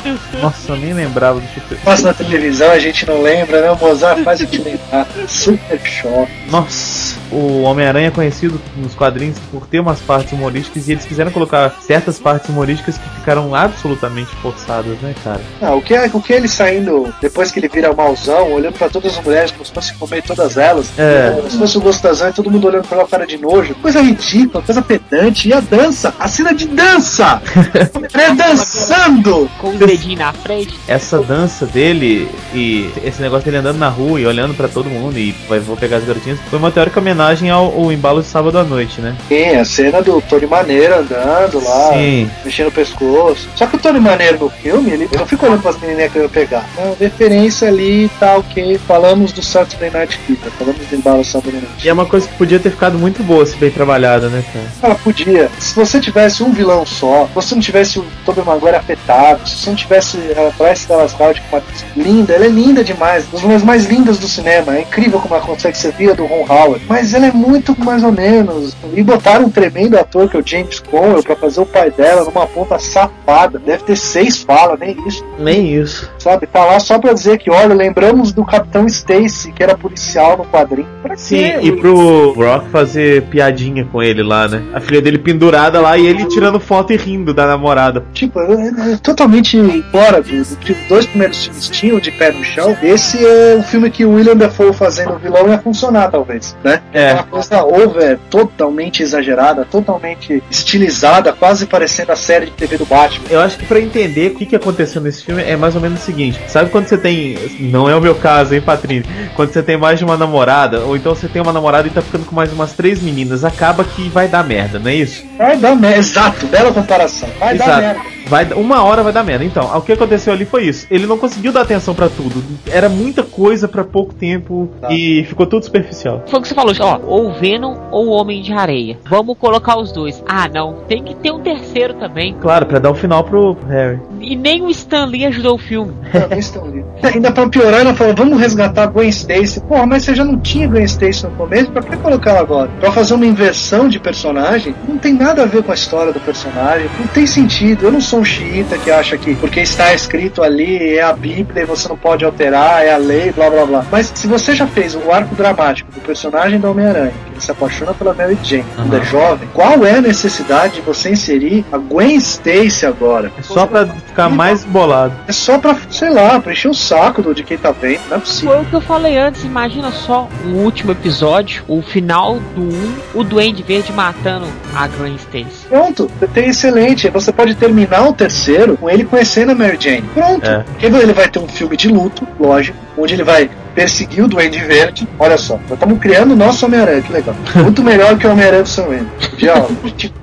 Nossa, 0.40 0.72
eu 0.72 0.76
nem 0.76 0.92
lembrava 0.92 1.40
do. 1.40 1.53
Passa 1.84 2.08
na 2.08 2.14
televisão, 2.14 2.70
a 2.70 2.78
gente 2.78 3.06
não 3.06 3.20
lembra, 3.22 3.60
né? 3.60 3.70
O 3.70 3.78
Mozart 3.78 4.22
faz 4.22 4.40
a 4.40 4.44
gente 4.44 4.62
lembrar. 4.62 5.06
Super 5.28 5.80
choque. 5.80 6.32
Nossa, 6.50 7.03
o 7.30 7.62
Homem-Aranha 7.62 8.08
é 8.08 8.10
conhecido 8.10 8.60
nos 8.76 8.94
quadrinhos 8.94 9.38
por 9.50 9.66
ter 9.66 9.80
umas 9.80 10.00
partes 10.00 10.32
humorísticas 10.32 10.88
e 10.88 10.92
eles 10.92 11.04
quiseram 11.04 11.30
colocar 11.30 11.74
certas 11.80 12.18
partes 12.18 12.48
humorísticas 12.48 12.98
que 12.98 13.08
ficaram 13.10 13.54
absolutamente 13.54 14.34
forçadas, 14.36 14.98
né, 15.00 15.14
cara? 15.22 15.40
Ah, 15.60 15.74
o 15.74 15.82
que 15.82 15.94
é 15.94 16.10
o 16.12 16.20
que 16.20 16.32
é 16.32 16.36
ele 16.36 16.48
saindo 16.48 17.12
depois 17.20 17.50
que 17.50 17.58
ele 17.58 17.68
vira 17.68 17.92
mauzão, 17.92 18.52
olhando 18.52 18.74
pra 18.78 18.88
todas 18.88 19.16
as 19.16 19.24
mulheres 19.24 19.50
como 19.50 19.64
se 19.64 19.72
fosse 19.72 19.94
comer 19.94 20.22
todas 20.22 20.56
elas, 20.56 20.90
É. 20.98 21.32
como 21.36 21.50
se 21.50 21.58
fosse 21.58 21.78
o 21.78 21.80
gostosão 21.80 22.28
e 22.28 22.32
todo 22.32 22.50
mundo 22.50 22.66
olhando 22.68 22.86
pra 22.86 22.98
ela 22.98 23.04
com 23.04 23.10
cara 23.10 23.26
de 23.26 23.38
nojo, 23.38 23.74
coisa 23.76 24.00
ridícula, 24.00 24.62
coisa 24.62 24.82
pedante, 24.82 25.48
e 25.48 25.52
a 25.52 25.60
dança, 25.60 26.14
a 26.18 26.28
cena 26.28 26.54
de 26.54 26.66
dança! 26.68 27.40
é 28.14 28.34
dançando! 28.34 29.48
Com 29.60 29.70
os 29.70 29.78
dedinhos 29.78 30.18
na 30.18 30.32
frente. 30.32 30.74
Essa 30.86 31.18
dança 31.18 31.66
dele 31.66 32.28
e 32.52 32.90
esse 33.02 33.20
negócio 33.20 33.44
dele 33.44 33.58
andando 33.58 33.78
na 33.78 33.88
rua 33.88 34.20
e 34.20 34.26
olhando 34.26 34.54
pra 34.54 34.68
todo 34.68 34.88
mundo 34.88 35.18
e 35.18 35.32
vai, 35.48 35.58
vou 35.58 35.76
pegar 35.76 35.98
as 35.98 36.04
garotinhas 36.04 36.38
foi 36.50 36.58
uma 36.58 36.70
teórica 36.70 37.00
homenagem 37.14 37.48
ao, 37.48 37.66
ao 37.66 37.92
embalo 37.92 38.20
de 38.20 38.28
sábado 38.28 38.58
à 38.58 38.64
noite, 38.64 39.00
né? 39.00 39.16
Sim, 39.28 39.56
a 39.56 39.64
cena 39.64 40.02
do 40.02 40.20
Tony 40.22 40.46
Maneiro 40.46 40.98
andando 40.98 41.62
lá, 41.64 41.92
Sim. 41.92 42.28
mexendo 42.44 42.68
o 42.68 42.72
pescoço. 42.72 43.48
Só 43.54 43.66
que 43.66 43.76
o 43.76 43.78
Tony 43.78 44.00
Maneiro 44.00 44.38
no 44.40 44.50
filme, 44.50 44.90
ele 44.90 45.08
não 45.16 45.24
fica 45.24 45.46
olhando 45.46 45.62
pras 45.62 45.78
menininhas 45.80 46.12
que 46.12 46.18
eu 46.18 46.22
ia 46.24 46.28
pegar. 46.28 46.68
Não, 46.76 46.94
referência 46.98 47.68
ali, 47.68 48.10
tá 48.18 48.36
ok. 48.36 48.78
Falamos 48.86 49.32
do 49.32 49.42
Saturday 49.42 49.90
Night 49.90 50.18
Fever, 50.18 50.50
falamos 50.58 50.86
do 50.86 50.94
embalo 50.94 51.24
Saturday 51.24 51.60
Night 51.60 51.86
E 51.86 51.88
é 51.88 51.92
uma 51.92 52.06
coisa 52.06 52.26
que 52.26 52.34
podia 52.34 52.58
ter 52.58 52.70
ficado 52.70 52.98
muito 52.98 53.22
boa 53.22 53.46
se 53.46 53.56
bem 53.56 53.70
trabalhada, 53.70 54.28
né, 54.28 54.44
cara? 54.52 54.66
Ela 54.82 54.94
podia. 54.96 55.50
Se 55.58 55.74
você 55.74 56.00
tivesse 56.00 56.42
um 56.42 56.52
vilão 56.52 56.84
só, 56.84 57.26
se 57.26 57.34
você 57.34 57.54
não 57.54 57.62
tivesse 57.62 57.98
o 57.98 58.06
Tobey 58.24 58.44
Maguire 58.44 58.76
afetado, 58.76 59.48
se 59.48 59.56
você 59.56 59.70
não 59.70 59.76
tivesse 59.76 60.18
a 60.36 60.50
Bryce 60.62 60.88
Dallas 60.88 61.14
Howard 61.18 61.40
com 61.42 61.56
uma 61.56 61.58
atriz 61.58 61.84
linda, 61.96 62.34
ela 62.34 62.46
é 62.46 62.48
linda 62.48 62.82
demais, 62.82 63.26
das 63.28 63.42
mulheres 63.42 63.64
mais 63.64 63.86
lindas 63.86 64.18
do 64.18 64.26
cinema. 64.26 64.76
É 64.76 64.82
incrível 64.82 65.20
como 65.20 65.34
ela 65.34 65.44
consegue 65.44 65.76
ser 65.76 65.92
via 65.92 66.14
do 66.14 66.26
Ron 66.26 66.46
Howard. 66.48 66.84
Mas 66.88 67.03
ela 67.12 67.26
é 67.26 67.32
muito 67.32 67.78
mais 67.84 68.02
ou 68.02 68.12
menos. 68.12 68.76
E 68.94 69.02
botaram 69.02 69.46
um 69.46 69.50
tremendo 69.50 69.98
ator 69.98 70.28
que 70.28 70.36
é 70.36 70.40
o 70.40 70.46
James 70.46 70.80
Conwell 70.80 71.22
pra 71.22 71.36
fazer 71.36 71.60
o 71.60 71.66
pai 71.66 71.90
dela 71.90 72.24
numa 72.24 72.46
ponta 72.46 72.78
safada. 72.78 73.58
Deve 73.58 73.84
ter 73.84 73.96
seis 73.96 74.42
falas, 74.42 74.78
nem 74.78 74.96
isso. 75.06 75.24
Nem 75.38 75.74
isso. 75.74 76.10
Sabe? 76.18 76.46
Tá 76.46 76.64
lá 76.64 76.78
só 76.78 76.98
pra 76.98 77.12
dizer 77.12 77.38
que, 77.38 77.50
olha, 77.50 77.74
lembramos 77.74 78.32
do 78.32 78.44
Capitão 78.44 78.86
Stacy, 78.86 79.52
que 79.52 79.62
era 79.62 79.76
policial 79.76 80.36
no 80.38 80.44
quadrinho. 80.44 80.88
Pra 81.02 81.16
Sim, 81.16 81.36
quê? 81.36 81.58
e 81.62 81.72
pro 81.72 82.34
Brock 82.34 82.68
fazer 82.70 83.22
piadinha 83.24 83.84
com 83.84 84.02
ele 84.02 84.22
lá, 84.22 84.48
né? 84.48 84.62
A 84.72 84.80
filha 84.80 85.02
dele 85.02 85.18
pendurada 85.18 85.80
lá 85.80 85.98
e 85.98 86.06
ele 86.06 86.24
tirando 86.26 86.60
foto 86.60 86.92
e 86.92 86.96
rindo 86.96 87.34
da 87.34 87.46
namorada. 87.46 88.04
Tipo, 88.12 88.40
é, 88.40 88.92
é 88.92 88.96
totalmente 89.02 89.58
fora 89.90 90.22
do, 90.22 90.44
do 90.44 90.56
que 90.56 90.72
os 90.72 90.78
dois 90.88 91.06
primeiros 91.06 91.44
filmes 91.44 91.68
tinham 91.68 91.98
de 91.98 92.10
pé 92.12 92.30
no 92.32 92.44
chão. 92.44 92.76
Esse 92.82 93.24
é 93.24 93.56
o 93.58 93.62
filme 93.62 93.90
que 93.90 94.04
o 94.04 94.14
William 94.14 94.36
Dafoe 94.36 94.72
fazendo 94.72 95.14
o 95.14 95.18
vilão 95.18 95.48
ia 95.48 95.58
funcionar, 95.58 96.10
talvez, 96.10 96.56
né? 96.62 96.80
É. 96.94 97.12
Uma 97.12 97.22
coisa 97.24 97.64
over, 97.64 98.18
totalmente 98.30 99.02
exagerada, 99.02 99.64
totalmente 99.68 100.42
estilizada, 100.50 101.32
quase 101.32 101.66
parecendo 101.66 102.12
a 102.12 102.16
série 102.16 102.46
de 102.46 102.52
TV 102.52 102.78
do 102.78 102.86
Batman. 102.86 103.26
Eu 103.28 103.40
acho 103.40 103.58
que 103.58 103.66
pra 103.66 103.80
entender 103.80 104.30
o 104.30 104.34
que, 104.36 104.46
que 104.46 104.56
aconteceu 104.56 105.02
nesse 105.02 105.24
filme 105.24 105.42
é 105.42 105.56
mais 105.56 105.74
ou 105.74 105.80
menos 105.80 106.00
o 106.00 106.04
seguinte: 106.04 106.38
sabe 106.48 106.70
quando 106.70 106.86
você 106.86 106.96
tem. 106.96 107.36
Não 107.60 107.88
é 107.88 107.96
o 107.96 108.00
meu 108.00 108.14
caso, 108.14 108.54
hein, 108.54 108.60
Patrícia? 108.60 109.10
Quando 109.34 109.50
você 109.52 109.62
tem 109.62 109.76
mais 109.76 109.98
de 109.98 110.04
uma 110.04 110.16
namorada, 110.16 110.80
ou 110.80 110.96
então 110.96 111.14
você 111.14 111.28
tem 111.28 111.42
uma 111.42 111.52
namorada 111.52 111.88
e 111.88 111.90
tá 111.90 112.00
ficando 112.00 112.24
com 112.24 112.34
mais 112.34 112.52
umas 112.52 112.72
três 112.72 113.02
meninas, 113.02 113.44
acaba 113.44 113.84
que 113.84 114.08
vai 114.08 114.28
dar 114.28 114.44
merda, 114.44 114.78
não 114.78 114.88
é 114.90 114.94
isso? 114.94 115.24
Vai 115.36 115.56
dar 115.56 115.74
merda. 115.74 115.98
Exato, 115.98 116.46
bela 116.46 116.72
comparação. 116.72 117.28
Vai 117.38 117.56
dar 117.58 117.64
Exato. 117.64 117.80
merda. 117.82 118.14
Vai, 118.26 118.46
uma 118.54 118.82
hora 118.82 119.02
vai 119.02 119.12
dar 119.12 119.22
merda. 119.22 119.44
Então, 119.44 119.64
o 119.76 119.82
que 119.82 119.92
aconteceu 119.92 120.32
ali 120.32 120.46
foi 120.46 120.64
isso. 120.64 120.86
Ele 120.90 121.06
não 121.06 121.18
conseguiu 121.18 121.52
dar 121.52 121.60
atenção 121.60 121.94
pra 121.94 122.08
tudo. 122.08 122.42
Era 122.70 122.88
muita 122.88 123.22
coisa 123.22 123.68
pra 123.68 123.84
pouco 123.84 124.14
tempo 124.14 124.70
Tá. 124.80 124.90
e 124.90 125.24
ficou 125.24 125.46
tudo 125.46 125.62
superficial. 125.64 126.22
Foi 126.26 126.38
o 126.38 126.42
que 126.42 126.48
você 126.48 126.54
falou, 126.54 126.74
ó, 126.84 127.00
ou 127.06 127.28
o 127.28 127.32
Venom 127.32 127.76
ou 127.90 128.06
o 128.06 128.10
Homem 128.10 128.42
de 128.42 128.52
Areia. 128.52 128.98
Vamos 129.04 129.36
colocar 129.38 129.78
os 129.78 129.92
dois. 129.92 130.22
Ah, 130.26 130.48
não, 130.48 130.74
tem 130.88 131.02
que 131.02 131.14
ter 131.14 131.32
um 131.32 131.40
terceiro 131.40 131.94
também. 131.94 132.34
Claro, 132.40 132.66
pra 132.66 132.78
dar 132.78 132.90
o 132.90 132.94
final 132.94 133.24
pro 133.24 133.56
Harry. 133.68 134.00
E 134.20 134.36
nem 134.36 134.62
o 134.62 134.70
Stan 134.70 135.06
Lee 135.06 135.26
ajudou 135.26 135.54
o 135.54 135.58
filme. 135.58 135.94
Não, 136.12 136.38
estão 136.38 136.64
ali. 136.64 136.84
Ainda 137.02 137.32
pra 137.32 137.48
piorar, 137.48 137.80
ela 137.80 137.94
falou: 137.94 138.14
vamos 138.14 138.38
resgatar 138.38 138.86
Gwen 138.86 139.08
Stacy. 139.08 139.60
Porra, 139.60 139.86
mas 139.86 140.04
você 140.04 140.14
já 140.14 140.24
não 140.24 140.38
tinha 140.38 140.68
Gwen 140.68 140.84
Stacy 140.84 141.24
no 141.24 141.30
começo, 141.32 141.70
pra 141.70 141.82
que 141.82 141.96
colocar 141.96 142.30
ela 142.30 142.40
agora? 142.40 142.70
Pra 142.80 142.92
fazer 142.92 143.14
uma 143.14 143.26
inversão 143.26 143.88
de 143.88 143.98
personagem? 143.98 144.74
Não 144.88 144.98
tem 144.98 145.14
nada 145.14 145.42
a 145.42 145.46
ver 145.46 145.62
com 145.62 145.72
a 145.72 145.74
história 145.74 146.12
do 146.12 146.20
personagem. 146.20 146.88
Não 146.98 147.06
tem 147.08 147.26
sentido. 147.26 147.84
Eu 147.84 147.92
não 147.92 148.00
sou 148.00 148.20
um 148.20 148.24
xiita 148.24 148.78
que 148.78 148.90
acha 148.90 149.16
que 149.16 149.34
porque 149.34 149.60
está 149.60 149.92
escrito 149.94 150.42
ali 150.42 150.96
é 150.96 151.02
a 151.02 151.12
Bíblia 151.12 151.62
e 151.62 151.66
você 151.66 151.88
não 151.88 151.96
pode 151.96 152.24
alterar, 152.24 152.84
é 152.84 152.92
a 152.92 152.96
lei, 152.96 153.32
blá 153.32 153.50
blá 153.50 153.66
blá. 153.66 153.86
Mas 153.90 154.12
se 154.14 154.26
você 154.26 154.54
já 154.54 154.66
fez 154.66 154.94
o 154.94 155.10
arco 155.10 155.34
dramático 155.34 155.90
do 155.92 156.00
personagem 156.00 156.58
do 156.58 156.73
Homem-Aranha, 156.74 157.12
que 157.26 157.32
ele 157.32 157.40
se 157.40 157.50
apaixona 157.50 157.94
pela 157.94 158.12
Mary 158.12 158.36
Jane, 158.42 158.64
quando 158.74 158.94
é 158.94 158.96
Aham. 158.98 159.04
jovem, 159.06 159.48
qual 159.52 159.84
é 159.86 159.96
a 159.96 160.00
necessidade 160.00 160.74
de 160.74 160.80
você 160.80 161.10
inserir 161.10 161.64
a 161.72 161.78
Gwen 161.78 162.16
Stacy 162.16 162.84
agora? 162.86 163.32
É 163.38 163.42
só 163.42 163.66
pra 163.66 163.86
ficar 163.86 164.28
mais 164.28 164.64
bolado. 164.64 165.14
É 165.26 165.32
só 165.32 165.58
pra, 165.58 165.76
sei 165.90 166.10
lá, 166.10 166.40
pra 166.40 166.52
encher 166.52 166.68
o 166.68 166.74
saco 166.74 167.22
do, 167.22 167.34
de 167.34 167.42
quem 167.42 167.56
tá 167.56 167.70
vendo. 167.70 168.00
Não 168.10 168.16
é 168.16 168.20
possível. 168.20 168.54
Foi 168.54 168.62
o 168.62 168.64
que 168.66 168.74
eu 168.74 168.80
falei 168.80 169.16
antes, 169.16 169.44
imagina 169.44 169.90
só 169.90 170.28
o 170.44 170.48
último 170.48 170.92
episódio, 170.92 171.64
o 171.68 171.80
final 171.82 172.38
do 172.54 172.62
1, 172.62 172.94
o 173.14 173.24
Duende 173.24 173.62
Verde 173.62 173.92
matando 173.92 174.46
a 174.74 174.86
Gwen 174.88 175.14
Stacy. 175.16 175.63
Pronto, 175.74 176.08
tem 176.32 176.50
excelente. 176.50 177.08
Você 177.08 177.32
pode 177.32 177.56
terminar 177.56 178.08
o 178.08 178.12
terceiro 178.12 178.76
com 178.76 178.88
ele 178.88 179.04
conhecendo 179.04 179.50
a 179.50 179.54
Mary 179.56 179.76
Jane. 179.80 180.02
Pronto. 180.14 180.48
É. 180.48 180.62
Porque 180.62 180.86
ele 180.86 181.12
vai 181.12 181.28
ter 181.28 181.40
um 181.40 181.48
filme 181.48 181.76
de 181.76 181.88
luto, 181.88 182.24
lógico, 182.38 182.78
onde 182.96 183.14
ele 183.14 183.24
vai 183.24 183.50
perseguir 183.74 184.22
o 184.22 184.28
Duende 184.28 184.60
Verde. 184.60 185.08
Olha 185.18 185.36
só, 185.36 185.54
nós 185.54 185.72
estamos 185.72 185.98
criando 185.98 186.30
o 186.30 186.36
nosso 186.36 186.64
Homem-Aranha, 186.64 187.02
que 187.02 187.12
legal. 187.12 187.34
Muito 187.56 187.82
melhor 187.82 188.16
que 188.16 188.24
o 188.24 188.30
Homem-Aranha 188.30 188.62
do 188.62 188.68
Sam 188.68 188.84
Raimi. 188.84 189.08
Já, 189.36 189.66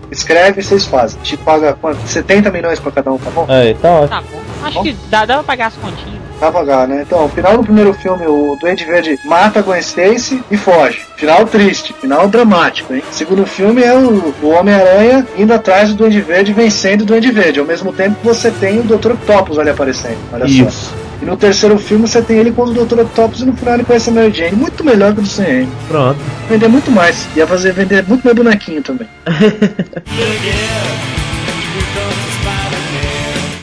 escreve 0.09 0.61
e 0.61 0.63
vocês 0.63 0.85
fazem. 0.85 1.19
A 1.19 1.25
gente 1.25 1.43
paga 1.43 1.73
quanto? 1.73 1.99
70 2.07 2.49
milhões 2.49 2.79
pra 2.79 2.89
cada 2.93 3.11
um, 3.11 3.17
tá 3.17 3.29
bom? 3.31 3.45
Aí, 3.49 3.73
tá 3.73 3.89
ótimo. 3.91 4.09
Tá 4.09 4.21
bom, 4.21 4.67
acho 4.67 4.83
que 4.83 4.97
dá, 5.09 5.25
dá 5.25 5.33
pra 5.33 5.43
pagar 5.43 5.67
as 5.67 5.75
continhas. 5.75 6.30
Pra 6.41 6.51
pagar, 6.51 6.87
né? 6.87 7.03
Então, 7.05 7.29
final 7.29 7.55
do 7.55 7.63
primeiro 7.63 7.93
filme, 7.93 8.25
o 8.25 8.57
Duende 8.59 8.83
Verde 8.83 9.19
mata 9.23 9.59
a 9.59 9.61
Gwen 9.61 9.79
Stacy 9.79 10.43
e 10.49 10.57
foge. 10.57 11.03
Final 11.15 11.45
triste, 11.45 11.93
final 12.01 12.27
dramático, 12.27 12.95
hein? 12.95 13.03
Segundo 13.11 13.45
filme 13.45 13.83
é 13.83 13.93
o, 13.93 14.33
o 14.41 14.49
Homem-Aranha 14.49 15.27
indo 15.37 15.53
atrás 15.53 15.89
do 15.89 15.95
Duende 15.97 16.19
Verde, 16.19 16.51
vencendo 16.51 17.01
o 17.01 17.05
Duende 17.05 17.29
Verde. 17.29 17.59
Ao 17.59 17.65
mesmo 17.65 17.93
tempo 17.93 18.15
que 18.19 18.25
você 18.25 18.49
tem 18.49 18.79
o 18.79 18.83
Dr. 18.83 19.11
Octopus 19.11 19.59
ali 19.59 19.69
aparecendo. 19.69 20.17
Olha 20.33 20.47
só. 20.47 20.63
Isso. 20.67 20.91
E 21.21 21.25
no 21.25 21.37
terceiro 21.37 21.77
filme 21.77 22.07
você 22.07 22.23
tem 22.23 22.39
ele 22.39 22.51
contra 22.51 22.81
o 22.81 22.85
Dr. 22.87 23.01
Octopus 23.01 23.41
e 23.41 23.45
no 23.45 23.55
final 23.55 23.75
ele 23.75 23.83
conhece 23.83 24.09
a 24.09 24.13
Mary 24.13 24.33
Jane. 24.33 24.55
Muito 24.55 24.83
melhor 24.83 25.13
que 25.13 25.19
o 25.19 25.21
do 25.21 25.29
Sam 25.29 25.43
Raimi. 25.43 25.69
Pronto. 25.87 26.19
Vender 26.49 26.67
muito 26.67 26.89
mais. 26.89 27.27
Ia 27.35 27.45
fazer 27.45 27.71
vender 27.71 28.03
muito 28.07 28.23
mais 28.23 28.35
bonequinho 28.35 28.81
também. 28.81 29.07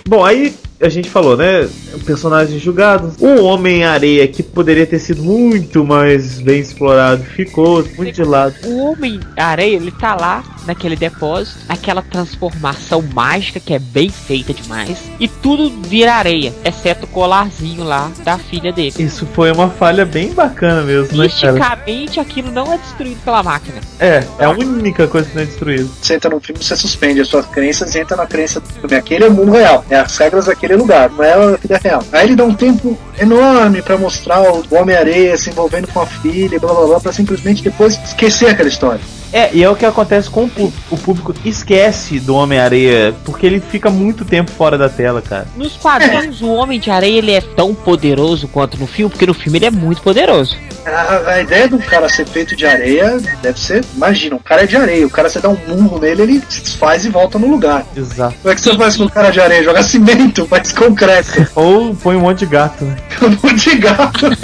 Bom, 0.06 0.24
aí 0.24 0.54
a 0.80 0.88
gente 0.88 1.10
falou, 1.10 1.36
né? 1.36 1.68
Personagens 2.04 2.60
julgados. 2.60 3.14
O 3.20 3.44
Homem-Areia, 3.44 4.26
que 4.28 4.42
poderia 4.42 4.86
ter 4.86 4.98
sido 4.98 5.22
muito 5.22 5.84
mais 5.84 6.40
bem 6.40 6.60
explorado, 6.60 7.24
ficou 7.24 7.84
muito 7.96 8.14
de 8.14 8.24
lado. 8.24 8.54
O 8.64 8.92
Homem-Areia, 8.92 9.76
ele 9.76 9.90
tá 9.90 10.14
lá 10.14 10.44
naquele 10.66 10.96
depósito, 10.96 11.58
aquela 11.68 12.02
transformação 12.02 13.02
mágica 13.14 13.58
que 13.58 13.72
é 13.72 13.78
bem 13.78 14.10
feita 14.10 14.52
demais, 14.52 14.98
e 15.18 15.26
tudo 15.26 15.70
vira 15.88 16.12
areia, 16.12 16.52
exceto 16.62 17.06
o 17.06 17.08
colarzinho 17.08 17.82
lá 17.82 18.10
da 18.22 18.36
filha 18.36 18.70
dele. 18.70 18.92
Isso 18.98 19.26
foi 19.32 19.50
uma 19.50 19.70
falha 19.70 20.04
bem 20.04 20.32
bacana 20.34 20.82
mesmo, 20.82 21.16
né? 21.16 21.24
Misticamente, 21.24 22.20
aquilo 22.20 22.52
não 22.52 22.70
é 22.70 22.76
destruído 22.76 23.18
pela 23.24 23.42
máquina. 23.42 23.80
É, 23.98 24.22
é 24.38 24.44
a 24.44 24.50
única 24.50 25.08
coisa 25.08 25.26
que 25.28 25.34
não 25.34 25.42
é 25.42 25.46
destruída. 25.46 25.88
Você 26.02 26.14
entra 26.14 26.30
no 26.30 26.38
filme, 26.38 26.62
você 26.62 26.76
suspende 26.76 27.20
as 27.20 27.28
suas 27.28 27.46
crenças 27.46 27.94
e 27.94 28.00
entra 28.00 28.16
na 28.16 28.26
crença 28.26 28.60
do 28.60 28.68
filme. 28.68 28.94
Aquele 28.94 29.24
é 29.24 29.28
o 29.28 29.32
mundo 29.32 29.52
real. 29.52 29.84
É 29.88 29.96
as 29.96 30.16
regras 30.18 30.46
daquele 30.46 30.67
lugar, 30.76 31.10
não 31.10 31.24
é 31.24 31.32
a 31.32 31.56
vida 31.56 31.80
real. 31.82 32.02
Aí 32.12 32.26
ele 32.26 32.36
dá 32.36 32.44
um 32.44 32.54
tempo 32.54 32.96
enorme 33.18 33.82
pra 33.82 33.96
mostrar 33.96 34.40
o 34.40 34.64
Homem-Areia 34.70 35.36
se 35.36 35.50
envolvendo 35.50 35.88
com 35.88 36.00
a 36.00 36.06
filha 36.06 36.58
blá 36.58 36.72
blá 36.72 36.86
blá, 36.86 37.00
pra 37.00 37.12
simplesmente 37.12 37.62
depois 37.62 37.98
esquecer 38.04 38.50
aquela 38.50 38.68
história. 38.68 39.00
É, 39.32 39.50
e 39.52 39.62
é 39.62 39.68
o 39.68 39.76
que 39.76 39.84
acontece 39.84 40.30
com 40.30 40.44
o 40.44 40.48
público. 40.48 40.78
O 40.90 40.96
público 40.96 41.34
esquece 41.44 42.18
do 42.18 42.34
Homem-Areia, 42.34 43.14
porque 43.24 43.46
ele 43.46 43.60
fica 43.60 43.90
muito 43.90 44.24
tempo 44.24 44.50
fora 44.50 44.78
da 44.78 44.88
tela, 44.88 45.20
cara. 45.20 45.46
Nos 45.56 45.76
quadrinhos, 45.76 46.40
o 46.40 46.48
Homem 46.48 46.80
de 46.80 46.90
Areia 46.90 47.18
ele 47.18 47.32
é 47.32 47.40
tão 47.40 47.74
poderoso 47.74 48.48
quanto 48.48 48.78
no 48.78 48.86
filme, 48.86 49.10
porque 49.10 49.26
no 49.26 49.34
filme 49.34 49.58
ele 49.58 49.66
é 49.66 49.70
muito 49.70 50.00
poderoso. 50.02 50.56
A, 50.86 51.32
a 51.32 51.42
ideia 51.42 51.68
do 51.68 51.78
cara 51.78 52.08
ser 52.08 52.26
feito 52.26 52.56
de 52.56 52.64
areia 52.64 53.18
deve 53.42 53.60
ser. 53.60 53.84
Imagina, 53.94 54.36
um 54.36 54.38
cara 54.38 54.62
é 54.62 54.66
de 54.66 54.76
areia, 54.76 55.06
o 55.06 55.10
cara 55.10 55.28
você 55.28 55.38
dá 55.38 55.50
um 55.50 55.58
murro 55.66 55.98
nele, 55.98 56.22
ele 56.22 56.42
se 56.48 56.62
desfaz 56.62 57.04
e 57.04 57.10
volta 57.10 57.38
no 57.38 57.48
lugar. 57.48 57.84
Exato. 57.94 58.34
Como 58.40 58.52
é 58.52 58.54
que 58.54 58.60
você 58.62 58.76
faz 58.76 58.96
com 58.96 59.04
um 59.04 59.08
cara 59.08 59.30
de 59.30 59.40
areia? 59.40 59.62
Joga 59.62 59.82
cimento, 59.82 60.46
faz 60.46 60.72
concreto. 60.72 61.46
Ou 61.54 61.94
põe 61.94 62.16
um 62.16 62.20
monte 62.20 62.40
de 62.40 62.46
gato, 62.46 62.84
né? 62.84 62.96
Um 63.20 63.30
monte 63.30 63.70
de 63.70 63.76
gato. 63.76 64.26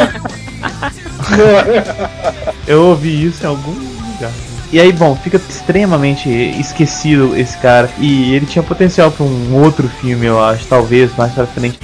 Eu 2.66 2.86
ouvi 2.86 3.26
isso 3.26 3.44
em 3.44 3.46
algum 3.46 3.72
lugar. 3.72 4.32
E 4.74 4.80
aí, 4.80 4.90
bom, 4.90 5.14
fica 5.14 5.36
extremamente 5.36 6.28
esquecido 6.28 7.36
esse 7.36 7.56
cara. 7.58 7.88
E 7.96 8.34
ele 8.34 8.44
tinha 8.44 8.60
potencial 8.60 9.08
pra 9.12 9.24
um 9.24 9.62
outro 9.62 9.88
filme, 9.88 10.26
eu 10.26 10.42
acho, 10.42 10.66
talvez, 10.66 11.14
mais 11.16 11.32
pra 11.32 11.46
frente. 11.46 11.78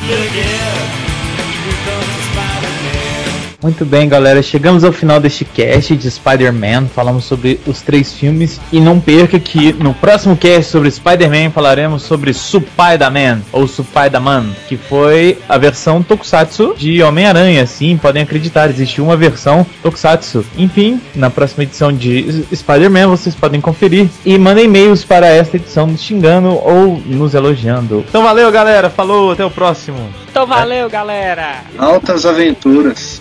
Muito 3.62 3.84
bem, 3.84 4.08
galera. 4.08 4.42
Chegamos 4.42 4.84
ao 4.84 4.92
final 4.92 5.20
deste 5.20 5.44
cast 5.44 5.94
de 5.94 6.11
Spider-Man. 6.11 6.86
Falamos 6.86 7.24
sobre 7.24 7.61
os 7.66 7.82
três 7.82 8.14
filmes. 8.14 8.58
E 8.72 8.80
não 8.80 8.98
perca 8.98 9.38
que 9.38 9.74
no 9.74 9.92
próximo 9.92 10.34
cast 10.34 10.70
sobre 10.70 10.90
Spider-Man 10.90 11.50
falaremos 11.50 12.02
sobre 12.02 12.32
Spider-Man 12.32 13.42
ou 13.52 13.68
Spider-Man, 13.68 14.46
que 14.66 14.78
foi 14.78 15.38
a 15.46 15.58
versão 15.58 16.02
Tokusatsu 16.02 16.74
de 16.74 17.02
Homem-Aranha. 17.02 17.66
Sim, 17.66 17.98
podem 17.98 18.22
acreditar, 18.22 18.70
existiu 18.70 19.04
uma 19.04 19.16
versão 19.16 19.66
Tokusatsu. 19.82 20.42
Enfim, 20.56 20.98
na 21.14 21.28
próxima 21.28 21.64
edição 21.64 21.92
de 21.92 22.46
Spider-Man 22.54 23.08
vocês 23.08 23.34
podem 23.34 23.61
conferir 23.61 24.08
e 24.24 24.38
mandem 24.38 24.64
e-mails 24.64 25.04
para 25.04 25.26
esta 25.26 25.56
edição 25.56 25.86
nos 25.86 26.02
xingando 26.02 26.48
ou 26.48 26.98
nos 27.04 27.34
elogiando. 27.34 28.06
Então 28.08 28.22
valeu, 28.22 28.50
galera. 28.50 28.88
Falou, 28.88 29.32
até 29.32 29.44
o 29.44 29.50
próximo. 29.50 29.98
Então 30.30 30.46
valeu, 30.46 30.88
galera! 30.88 31.64
Altas 31.76 32.24
aventuras. 32.24 33.20